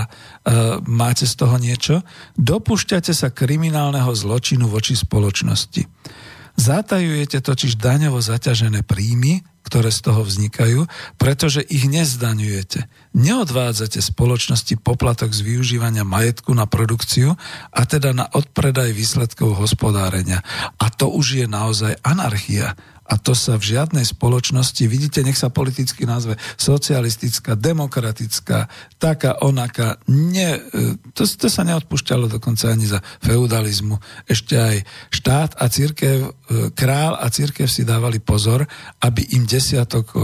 máte 0.84 1.24
z 1.24 1.34
toho 1.38 1.56
niečo, 1.56 2.04
dopúšťate 2.36 3.16
sa 3.16 3.32
kriminálneho 3.32 4.10
zločinu 4.12 4.66
voči 4.68 4.98
spoločnosti. 4.98 5.86
Zatajujete 6.58 7.38
totiž 7.38 7.78
daňovo 7.78 8.18
zaťažené 8.18 8.82
príjmy, 8.82 9.46
ktoré 9.62 9.94
z 9.94 10.00
toho 10.10 10.26
vznikajú, 10.26 10.90
pretože 11.14 11.62
ich 11.62 11.86
nezdaňujete. 11.86 12.90
Neodvádzate 13.14 14.02
spoločnosti 14.02 14.74
poplatok 14.82 15.30
z 15.30 15.44
využívania 15.44 16.02
majetku 16.02 16.50
na 16.58 16.66
produkciu 16.66 17.38
a 17.70 17.80
teda 17.86 18.10
na 18.10 18.26
odpredaj 18.26 18.90
výsledkov 18.90 19.54
hospodárenia. 19.54 20.42
A 20.82 20.90
to 20.90 21.06
už 21.12 21.44
je 21.44 21.46
naozaj 21.46 21.94
anarchia 22.02 22.74
a 23.08 23.16
to 23.16 23.32
sa 23.32 23.56
v 23.56 23.72
žiadnej 23.72 24.04
spoločnosti, 24.04 24.84
vidíte, 24.84 25.24
nech 25.24 25.40
sa 25.40 25.48
politicky 25.48 26.04
nazve 26.04 26.36
socialistická, 26.60 27.56
demokratická, 27.56 28.68
taká, 29.00 29.40
onaká, 29.40 29.96
nie, 30.12 30.60
e, 30.60 31.00
to, 31.16 31.24
to 31.24 31.48
sa 31.48 31.64
neodpúšťalo 31.64 32.28
dokonca 32.28 32.68
ani 32.68 32.84
za 32.84 33.00
feudalizmu. 33.24 33.96
Ešte 34.28 34.54
aj 34.60 34.76
štát 35.08 35.56
a 35.56 35.64
církev, 35.72 36.16
e, 36.20 36.30
král 36.76 37.16
a 37.16 37.32
církev 37.32 37.64
si 37.64 37.88
dávali 37.88 38.20
pozor, 38.20 38.68
aby 39.00 39.24
im 39.40 39.48
desiatok 39.48 40.12
e, 40.12 40.16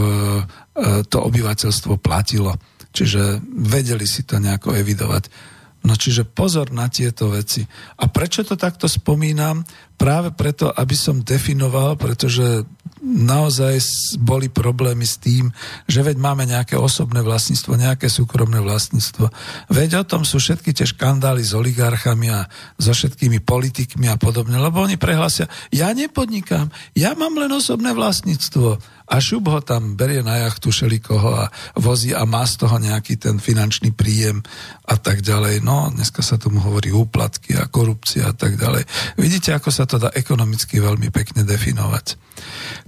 to 1.08 1.18
obyvateľstvo 1.24 1.96
platilo. 2.04 2.52
Čiže 2.94 3.40
vedeli 3.64 4.04
si 4.04 4.28
to 4.28 4.36
nejako 4.36 4.76
evidovať. 4.76 5.54
No 5.84 5.92
čiže 5.92 6.24
pozor 6.24 6.72
na 6.72 6.88
tieto 6.88 7.28
veci. 7.28 7.60
A 8.00 8.08
prečo 8.08 8.40
to 8.40 8.56
takto 8.56 8.88
spomínam? 8.88 9.62
práve 9.94 10.34
preto, 10.34 10.70
aby 10.74 10.92
som 10.92 11.22
definoval, 11.22 11.94
pretože 11.94 12.66
naozaj 13.04 13.80
boli 14.16 14.48
problémy 14.48 15.04
s 15.04 15.20
tým, 15.20 15.52
že 15.84 16.00
veď 16.00 16.16
máme 16.16 16.48
nejaké 16.48 16.80
osobné 16.80 17.20
vlastníctvo, 17.20 17.76
nejaké 17.76 18.08
súkromné 18.08 18.64
vlastníctvo. 18.64 19.28
Veď 19.68 20.00
o 20.00 20.04
tom 20.08 20.24
sú 20.24 20.40
všetky 20.40 20.72
tie 20.72 20.88
škandály 20.88 21.44
s 21.44 21.52
oligarchami 21.52 22.32
a 22.32 22.48
so 22.80 22.96
všetkými 22.96 23.44
politikmi 23.44 24.08
a 24.08 24.16
podobne, 24.16 24.56
lebo 24.56 24.80
oni 24.80 24.96
prehlasia, 24.96 25.44
ja 25.68 25.92
nepodnikám, 25.92 26.72
ja 26.96 27.12
mám 27.12 27.36
len 27.36 27.52
osobné 27.52 27.92
vlastníctvo 27.92 28.80
a 29.04 29.20
šup 29.20 29.52
ho 29.52 29.60
tam 29.60 30.00
berie 30.00 30.24
na 30.24 30.48
jachtu 30.48 30.72
šelikoho 30.72 31.44
a 31.44 31.52
vozí 31.76 32.16
a 32.16 32.24
má 32.24 32.40
z 32.48 32.64
toho 32.64 32.80
nejaký 32.80 33.20
ten 33.20 33.36
finančný 33.36 33.92
príjem 33.92 34.40
a 34.88 34.96
tak 34.96 35.20
ďalej. 35.20 35.60
No, 35.60 35.92
dneska 35.92 36.24
sa 36.24 36.40
tomu 36.40 36.64
hovorí 36.64 36.88
úplatky 36.88 37.52
a 37.60 37.68
korupcia 37.68 38.32
a 38.32 38.34
tak 38.34 38.56
ďalej. 38.56 38.88
Vidíte, 39.20 39.52
ako 39.52 39.68
sa 39.68 39.84
to 39.84 40.00
dá 40.00 40.08
ekonomicky 40.16 40.80
veľmi 40.80 41.12
pekne 41.12 41.44
definovať. 41.44 42.16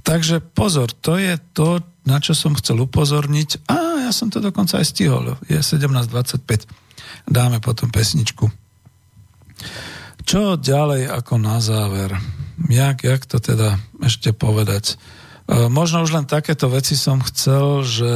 Takže 0.03 0.41
pozor, 0.41 0.91
to 0.93 1.19
je 1.19 1.39
to, 1.53 1.83
na 2.07 2.23
čo 2.23 2.33
som 2.33 2.55
chcel 2.55 2.83
upozorniť. 2.87 3.67
A 3.67 4.07
ja 4.07 4.11
som 4.15 4.31
to 4.31 4.39
dokonca 4.39 4.79
aj 4.79 4.87
stihol. 4.87 5.35
Je 5.51 5.59
17.25. 5.59 6.67
Dáme 7.27 7.59
potom 7.59 7.91
pesničku. 7.91 8.47
Čo 10.27 10.59
ďalej 10.59 11.11
ako 11.11 11.35
na 11.39 11.59
záver? 11.63 12.15
Jak, 12.67 13.03
jak 13.03 13.23
to 13.27 13.39
teda 13.39 13.79
ešte 14.03 14.35
povedať? 14.35 14.95
E, 15.47 15.67
možno 15.71 16.03
už 16.03 16.15
len 16.19 16.27
takéto 16.27 16.67
veci 16.67 16.99
som 16.99 17.23
chcel, 17.23 17.87
že 17.87 18.13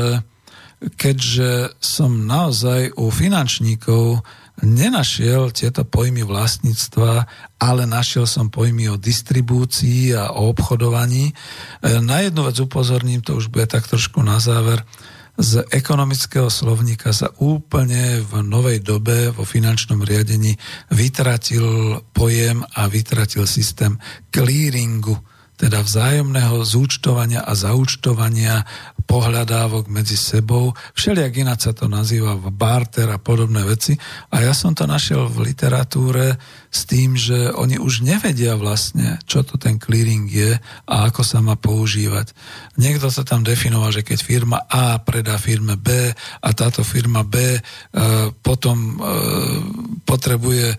keďže 0.81 1.77
som 1.79 2.25
naozaj 2.25 2.97
u 2.97 3.12
finančníkov 3.12 4.25
nenašiel 4.62 5.51
tieto 5.51 5.85
pojmy 5.85 6.24
vlastníctva, 6.24 7.27
ale 7.61 7.82
našiel 7.85 8.24
som 8.24 8.53
pojmy 8.53 8.93
o 8.93 9.01
distribúcii 9.01 10.16
a 10.16 10.32
o 10.37 10.53
obchodovaní. 10.53 11.31
E, 11.31 11.35
na 12.01 12.24
jednu 12.24 12.47
vec 12.49 12.57
upozorním, 12.61 13.20
to 13.24 13.37
už 13.37 13.49
bude 13.49 13.66
tak 13.69 13.89
trošku 13.89 14.20
na 14.23 14.41
záver, 14.41 14.85
z 15.41 15.65
ekonomického 15.73 16.53
slovníka 16.53 17.16
sa 17.16 17.32
úplne 17.41 18.20
v 18.20 18.45
novej 18.45 18.85
dobe 18.85 19.32
vo 19.32 19.49
finančnom 19.49 20.05
riadení 20.05 20.53
vytratil 20.93 21.97
pojem 22.12 22.61
a 22.61 22.85
vytratil 22.93 23.49
systém 23.49 23.97
clearingu 24.28 25.16
teda 25.61 25.85
vzájomného 25.85 26.65
zúčtovania 26.65 27.45
a 27.45 27.53
zaúčtovania 27.53 28.65
pohľadávok 29.05 29.93
medzi 29.93 30.16
sebou. 30.16 30.73
Všelijak 30.97 31.45
ináč 31.45 31.69
sa 31.69 31.73
to 31.77 31.85
nazýva 31.85 32.41
barter 32.41 33.12
a 33.12 33.20
podobné 33.20 33.61
veci. 33.69 33.93
A 34.32 34.41
ja 34.41 34.57
som 34.57 34.73
to 34.73 34.89
našiel 34.89 35.28
v 35.28 35.53
literatúre 35.53 36.41
s 36.71 36.87
tým, 36.87 37.19
že 37.19 37.51
oni 37.51 37.83
už 37.83 38.07
nevedia 38.07 38.55
vlastne, 38.55 39.19
čo 39.27 39.43
to 39.43 39.59
ten 39.59 39.83
clearing 39.83 40.31
je 40.31 40.55
a 40.87 40.95
ako 41.11 41.27
sa 41.27 41.43
má 41.43 41.59
používať. 41.59 42.31
Niekto 42.79 43.11
sa 43.11 43.27
tam 43.27 43.43
definoval, 43.43 43.91
že 43.91 44.07
keď 44.07 44.19
firma 44.23 44.59
A 44.71 45.03
predá 45.03 45.35
firme 45.35 45.75
B 45.75 46.15
a 46.15 46.49
táto 46.55 46.87
firma 46.87 47.27
B 47.27 47.59
e, 47.59 47.61
potom 48.39 48.79
e, 48.79 48.93
potrebuje 50.07 50.69
e, 50.71 50.77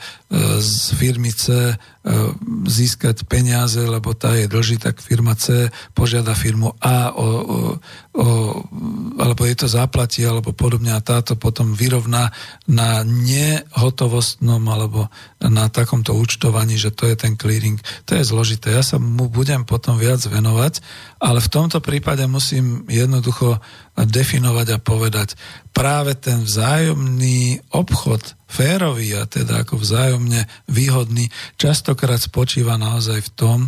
z 0.64 0.96
firmy 0.96 1.36
C 1.36 1.52
e, 1.52 1.76
získať 2.72 3.28
peniaze, 3.28 3.84
lebo 3.84 4.16
tá 4.16 4.32
je 4.40 4.48
dlží, 4.48 4.80
tak 4.80 5.04
firma 5.04 5.36
C 5.36 5.68
požiada 5.92 6.32
firmu 6.40 6.72
A 6.80 7.12
o, 7.12 7.76
o, 8.12 8.60
alebo 9.20 9.48
je 9.48 9.56
to 9.56 9.68
zaplatí, 9.72 10.28
alebo 10.28 10.52
podobne 10.52 10.92
a 10.92 11.00
táto 11.00 11.40
potom 11.40 11.72
vyrovná 11.72 12.32
na 12.68 13.08
nehotovostnom 13.08 14.60
alebo 14.68 15.08
na 15.40 15.72
takomto 15.72 16.12
účtovaní, 16.12 16.76
že 16.76 16.92
to 16.92 17.08
je 17.08 17.16
ten 17.16 17.40
clearing. 17.40 17.80
To 18.08 18.20
je 18.20 18.28
zložité. 18.28 18.76
Ja 18.76 18.84
sa 18.84 19.00
mu 19.00 19.32
budem 19.32 19.64
potom 19.64 19.96
viac 19.96 20.20
venovať, 20.28 20.84
ale 21.24 21.40
v 21.40 21.52
tomto 21.52 21.80
prípade 21.80 22.28
musím 22.28 22.84
jednoducho 22.92 23.64
definovať 23.96 24.68
a 24.76 24.84
povedať 24.84 25.40
práve 25.72 26.16
ten 26.20 26.44
vzájomný 26.44 27.64
obchod 27.72 28.36
férový 28.52 29.16
a 29.16 29.24
teda 29.24 29.64
ako 29.64 29.80
vzájomne 29.80 30.44
výhodný 30.68 31.32
častokrát 31.56 32.20
spočíva 32.20 32.76
naozaj 32.76 33.24
v 33.24 33.32
tom, 33.40 33.60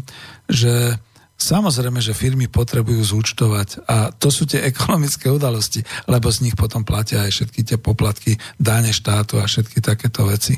že 0.52 1.00
Samozrejme, 1.44 2.00
že 2.00 2.16
firmy 2.16 2.48
potrebujú 2.48 3.04
zúčtovať 3.04 3.84
a 3.84 4.16
to 4.16 4.32
sú 4.32 4.48
tie 4.48 4.64
ekonomické 4.64 5.28
udalosti, 5.28 5.84
lebo 6.08 6.32
z 6.32 6.48
nich 6.48 6.56
potom 6.56 6.88
platia 6.88 7.28
aj 7.28 7.36
všetky 7.36 7.68
tie 7.68 7.76
poplatky, 7.76 8.40
dáne 8.56 8.96
štátu 8.96 9.44
a 9.44 9.46
všetky 9.46 9.84
takéto 9.84 10.24
veci. 10.24 10.56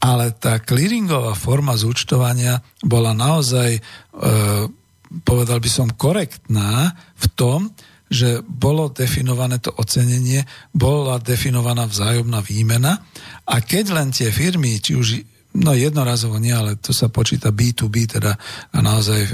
Ale 0.00 0.32
tá 0.32 0.64
clearingová 0.64 1.36
forma 1.36 1.76
zúčtovania 1.76 2.56
bola 2.80 3.12
naozaj, 3.12 3.76
e, 3.76 3.80
povedal 5.28 5.60
by 5.60 5.68
som, 5.68 5.92
korektná 5.92 6.96
v 7.20 7.26
tom, 7.36 7.68
že 8.08 8.40
bolo 8.40 8.88
definované 8.88 9.60
to 9.60 9.76
ocenenie, 9.76 10.40
bola 10.72 11.20
definovaná 11.20 11.84
vzájomná 11.84 12.40
výmena 12.40 12.96
a 13.44 13.60
keď 13.60 13.84
len 13.92 14.08
tie 14.08 14.32
firmy, 14.32 14.80
či 14.80 14.96
už 14.96 15.33
No 15.54 15.70
jednorazovo 15.70 16.42
nie, 16.42 16.50
ale 16.50 16.74
to 16.74 16.90
sa 16.90 17.06
počíta 17.06 17.54
B2B, 17.54 18.10
teda 18.10 18.34
naozaj 18.74 19.30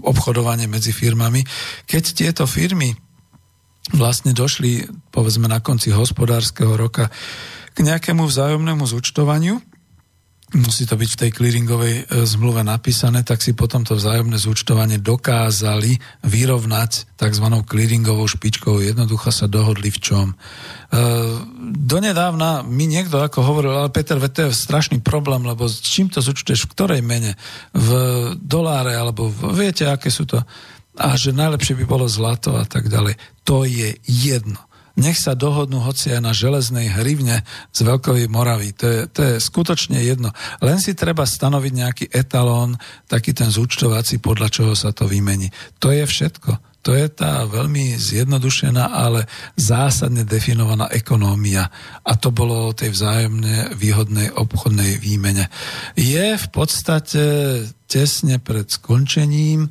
obchodovanie 0.00 0.64
medzi 0.64 0.96
firmami. 0.96 1.44
Keď 1.84 2.04
tieto 2.16 2.48
firmy 2.48 2.96
vlastne 3.92 4.32
došli, 4.32 4.88
povedzme 5.12 5.52
na 5.52 5.60
konci 5.60 5.92
hospodárskeho 5.92 6.74
roka, 6.74 7.12
k 7.76 7.84
nejakému 7.84 8.24
vzájomnému 8.24 8.88
zúčtovaniu, 8.88 9.60
musí 10.54 10.86
to 10.86 10.94
byť 10.94 11.10
v 11.10 11.20
tej 11.26 11.30
clearingovej 11.34 11.94
e, 11.98 12.02
zmluve 12.22 12.62
napísané, 12.62 13.26
tak 13.26 13.42
si 13.42 13.50
potom 13.50 13.82
to 13.82 13.98
vzájomné 13.98 14.38
zúčtovanie 14.38 15.02
dokázali 15.02 15.98
vyrovnať 16.22 17.18
tzv. 17.18 17.46
clearingovou 17.66 18.30
špičkou. 18.30 18.78
Jednoducho 18.78 19.34
sa 19.34 19.50
dohodli 19.50 19.90
v 19.90 19.98
čom. 19.98 20.26
E, 20.30 20.34
donedávna 21.74 22.62
mi 22.62 22.86
niekto 22.86 23.18
ako 23.18 23.42
hovoril, 23.42 23.74
ale 23.74 23.90
Peter, 23.90 24.22
to 24.22 24.46
je 24.46 24.54
strašný 24.54 25.02
problém, 25.02 25.42
lebo 25.42 25.66
s 25.66 25.82
čím 25.82 26.14
to 26.14 26.22
zúčtuješ, 26.22 26.70
v 26.70 26.72
ktorej 26.78 27.00
mene? 27.02 27.34
V 27.74 27.90
doláre, 28.38 28.94
alebo 28.94 29.26
v, 29.26 29.50
viete, 29.50 29.90
aké 29.90 30.14
sú 30.14 30.30
to? 30.30 30.38
A 30.96 31.18
že 31.18 31.34
najlepšie 31.34 31.74
by 31.82 31.84
bolo 31.84 32.06
zlato 32.06 32.54
a 32.54 32.64
tak 32.64 32.86
ďalej. 32.86 33.18
To 33.44 33.66
je 33.66 33.98
jedno 34.06 34.65
nech 34.96 35.20
sa 35.20 35.36
dohodnú 35.36 35.84
hoci 35.84 36.16
aj 36.16 36.20
na 36.24 36.32
železnej 36.32 36.88
hrivne 36.88 37.44
z 37.70 37.78
Veľkovej 37.84 38.32
Moravy. 38.32 38.72
To 38.80 38.86
je, 38.88 39.00
to 39.12 39.20
je 39.22 39.34
skutočne 39.36 40.00
jedno. 40.00 40.32
Len 40.64 40.80
si 40.80 40.96
treba 40.96 41.28
stanoviť 41.28 41.72
nejaký 41.72 42.04
etalón, 42.08 42.80
taký 43.04 43.36
ten 43.36 43.52
zúčtovací, 43.52 44.18
podľa 44.18 44.48
čoho 44.48 44.72
sa 44.72 44.96
to 44.96 45.04
vymení. 45.04 45.52
To 45.84 45.92
je 45.92 46.02
všetko. 46.08 46.76
To 46.86 46.94
je 46.94 47.10
tá 47.10 47.42
veľmi 47.50 47.98
zjednodušená, 47.98 48.94
ale 48.94 49.26
zásadne 49.58 50.22
definovaná 50.22 50.86
ekonómia. 50.94 51.66
A 52.06 52.14
to 52.14 52.30
bolo 52.30 52.70
o 52.70 52.76
tej 52.78 52.94
vzájomne 52.94 53.74
výhodnej 53.74 54.30
obchodnej 54.30 55.02
výmene. 55.02 55.50
Je 55.98 56.38
v 56.38 56.48
podstate 56.54 57.24
tesne 57.90 58.38
pred 58.38 58.70
skončením, 58.70 59.66
e, 59.66 59.70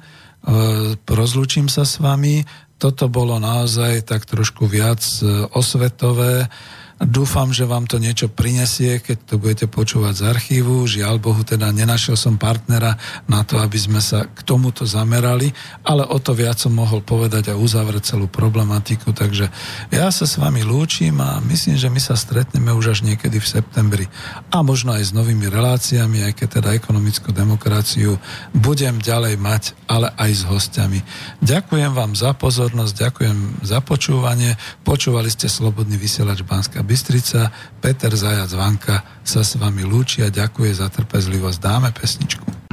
rozlúčim 1.07 1.71
sa 1.71 1.87
s 1.87 2.03
vami, 2.03 2.43
toto 2.77 3.07
bolo 3.07 3.39
naozaj 3.39 4.03
tak 4.03 4.27
trošku 4.27 4.67
viac 4.67 4.99
e, 5.23 5.47
osvetové 5.55 6.51
Dúfam, 6.95 7.51
že 7.51 7.67
vám 7.67 7.91
to 7.91 7.99
niečo 7.99 8.31
prinesie, 8.31 9.03
keď 9.03 9.17
to 9.27 9.35
budete 9.35 9.67
počúvať 9.67 10.15
z 10.15 10.23
archívu. 10.31 10.87
Žiaľ 10.87 11.19
Bohu, 11.19 11.43
teda 11.43 11.67
nenašiel 11.67 12.15
som 12.15 12.39
partnera 12.39 12.95
na 13.27 13.43
to, 13.43 13.59
aby 13.59 13.75
sme 13.75 13.99
sa 13.99 14.23
k 14.23 14.39
tomuto 14.47 14.87
zamerali, 14.87 15.51
ale 15.83 16.07
o 16.07 16.15
to 16.23 16.31
viac 16.31 16.55
som 16.55 16.71
mohol 16.71 17.03
povedať 17.03 17.51
a 17.51 17.59
uzavrieť 17.59 18.15
celú 18.15 18.31
problematiku. 18.31 19.11
Takže 19.11 19.51
ja 19.91 20.07
sa 20.07 20.23
s 20.23 20.39
vami 20.39 20.63
lúčim 20.63 21.19
a 21.19 21.43
myslím, 21.43 21.75
že 21.75 21.91
my 21.91 21.99
sa 21.99 22.15
stretneme 22.15 22.71
už 22.71 22.95
až 22.95 22.99
niekedy 23.03 23.43
v 23.43 23.51
septembri. 23.59 24.07
A 24.55 24.63
možno 24.63 24.95
aj 24.95 25.11
s 25.11 25.11
novými 25.11 25.51
reláciami, 25.51 26.31
aj 26.31 26.39
keď 26.39 26.63
teda 26.63 26.79
ekonomickú 26.79 27.35
demokraciu 27.35 28.15
budem 28.55 29.03
ďalej 29.03 29.35
mať, 29.35 29.75
ale 29.91 30.15
aj 30.15 30.31
s 30.31 30.43
hostiami. 30.47 31.03
Ďakujem 31.43 31.91
vám 31.91 32.15
za 32.15 32.31
pozornosť, 32.31 32.93
ďakujem 32.95 33.37
za 33.67 33.83
počúvanie. 33.83 34.55
Počúvali 34.87 35.27
ste 35.27 35.51
Slobodný 35.51 35.99
vysielač 35.99 36.39
Banska 36.47 36.84
Bystrica, 36.85 37.49
Peter 37.81 38.13
Zajac 38.13 38.53
Vanka 38.53 39.21
sa 39.25 39.41
s 39.41 39.57
vami 39.57 39.81
lúči 39.81 40.21
a 40.21 40.29
ďakuje 40.29 40.71
za 40.77 40.87
trpezlivosť. 40.93 41.57
Dáme 41.57 41.89
pesničku. 41.91 42.64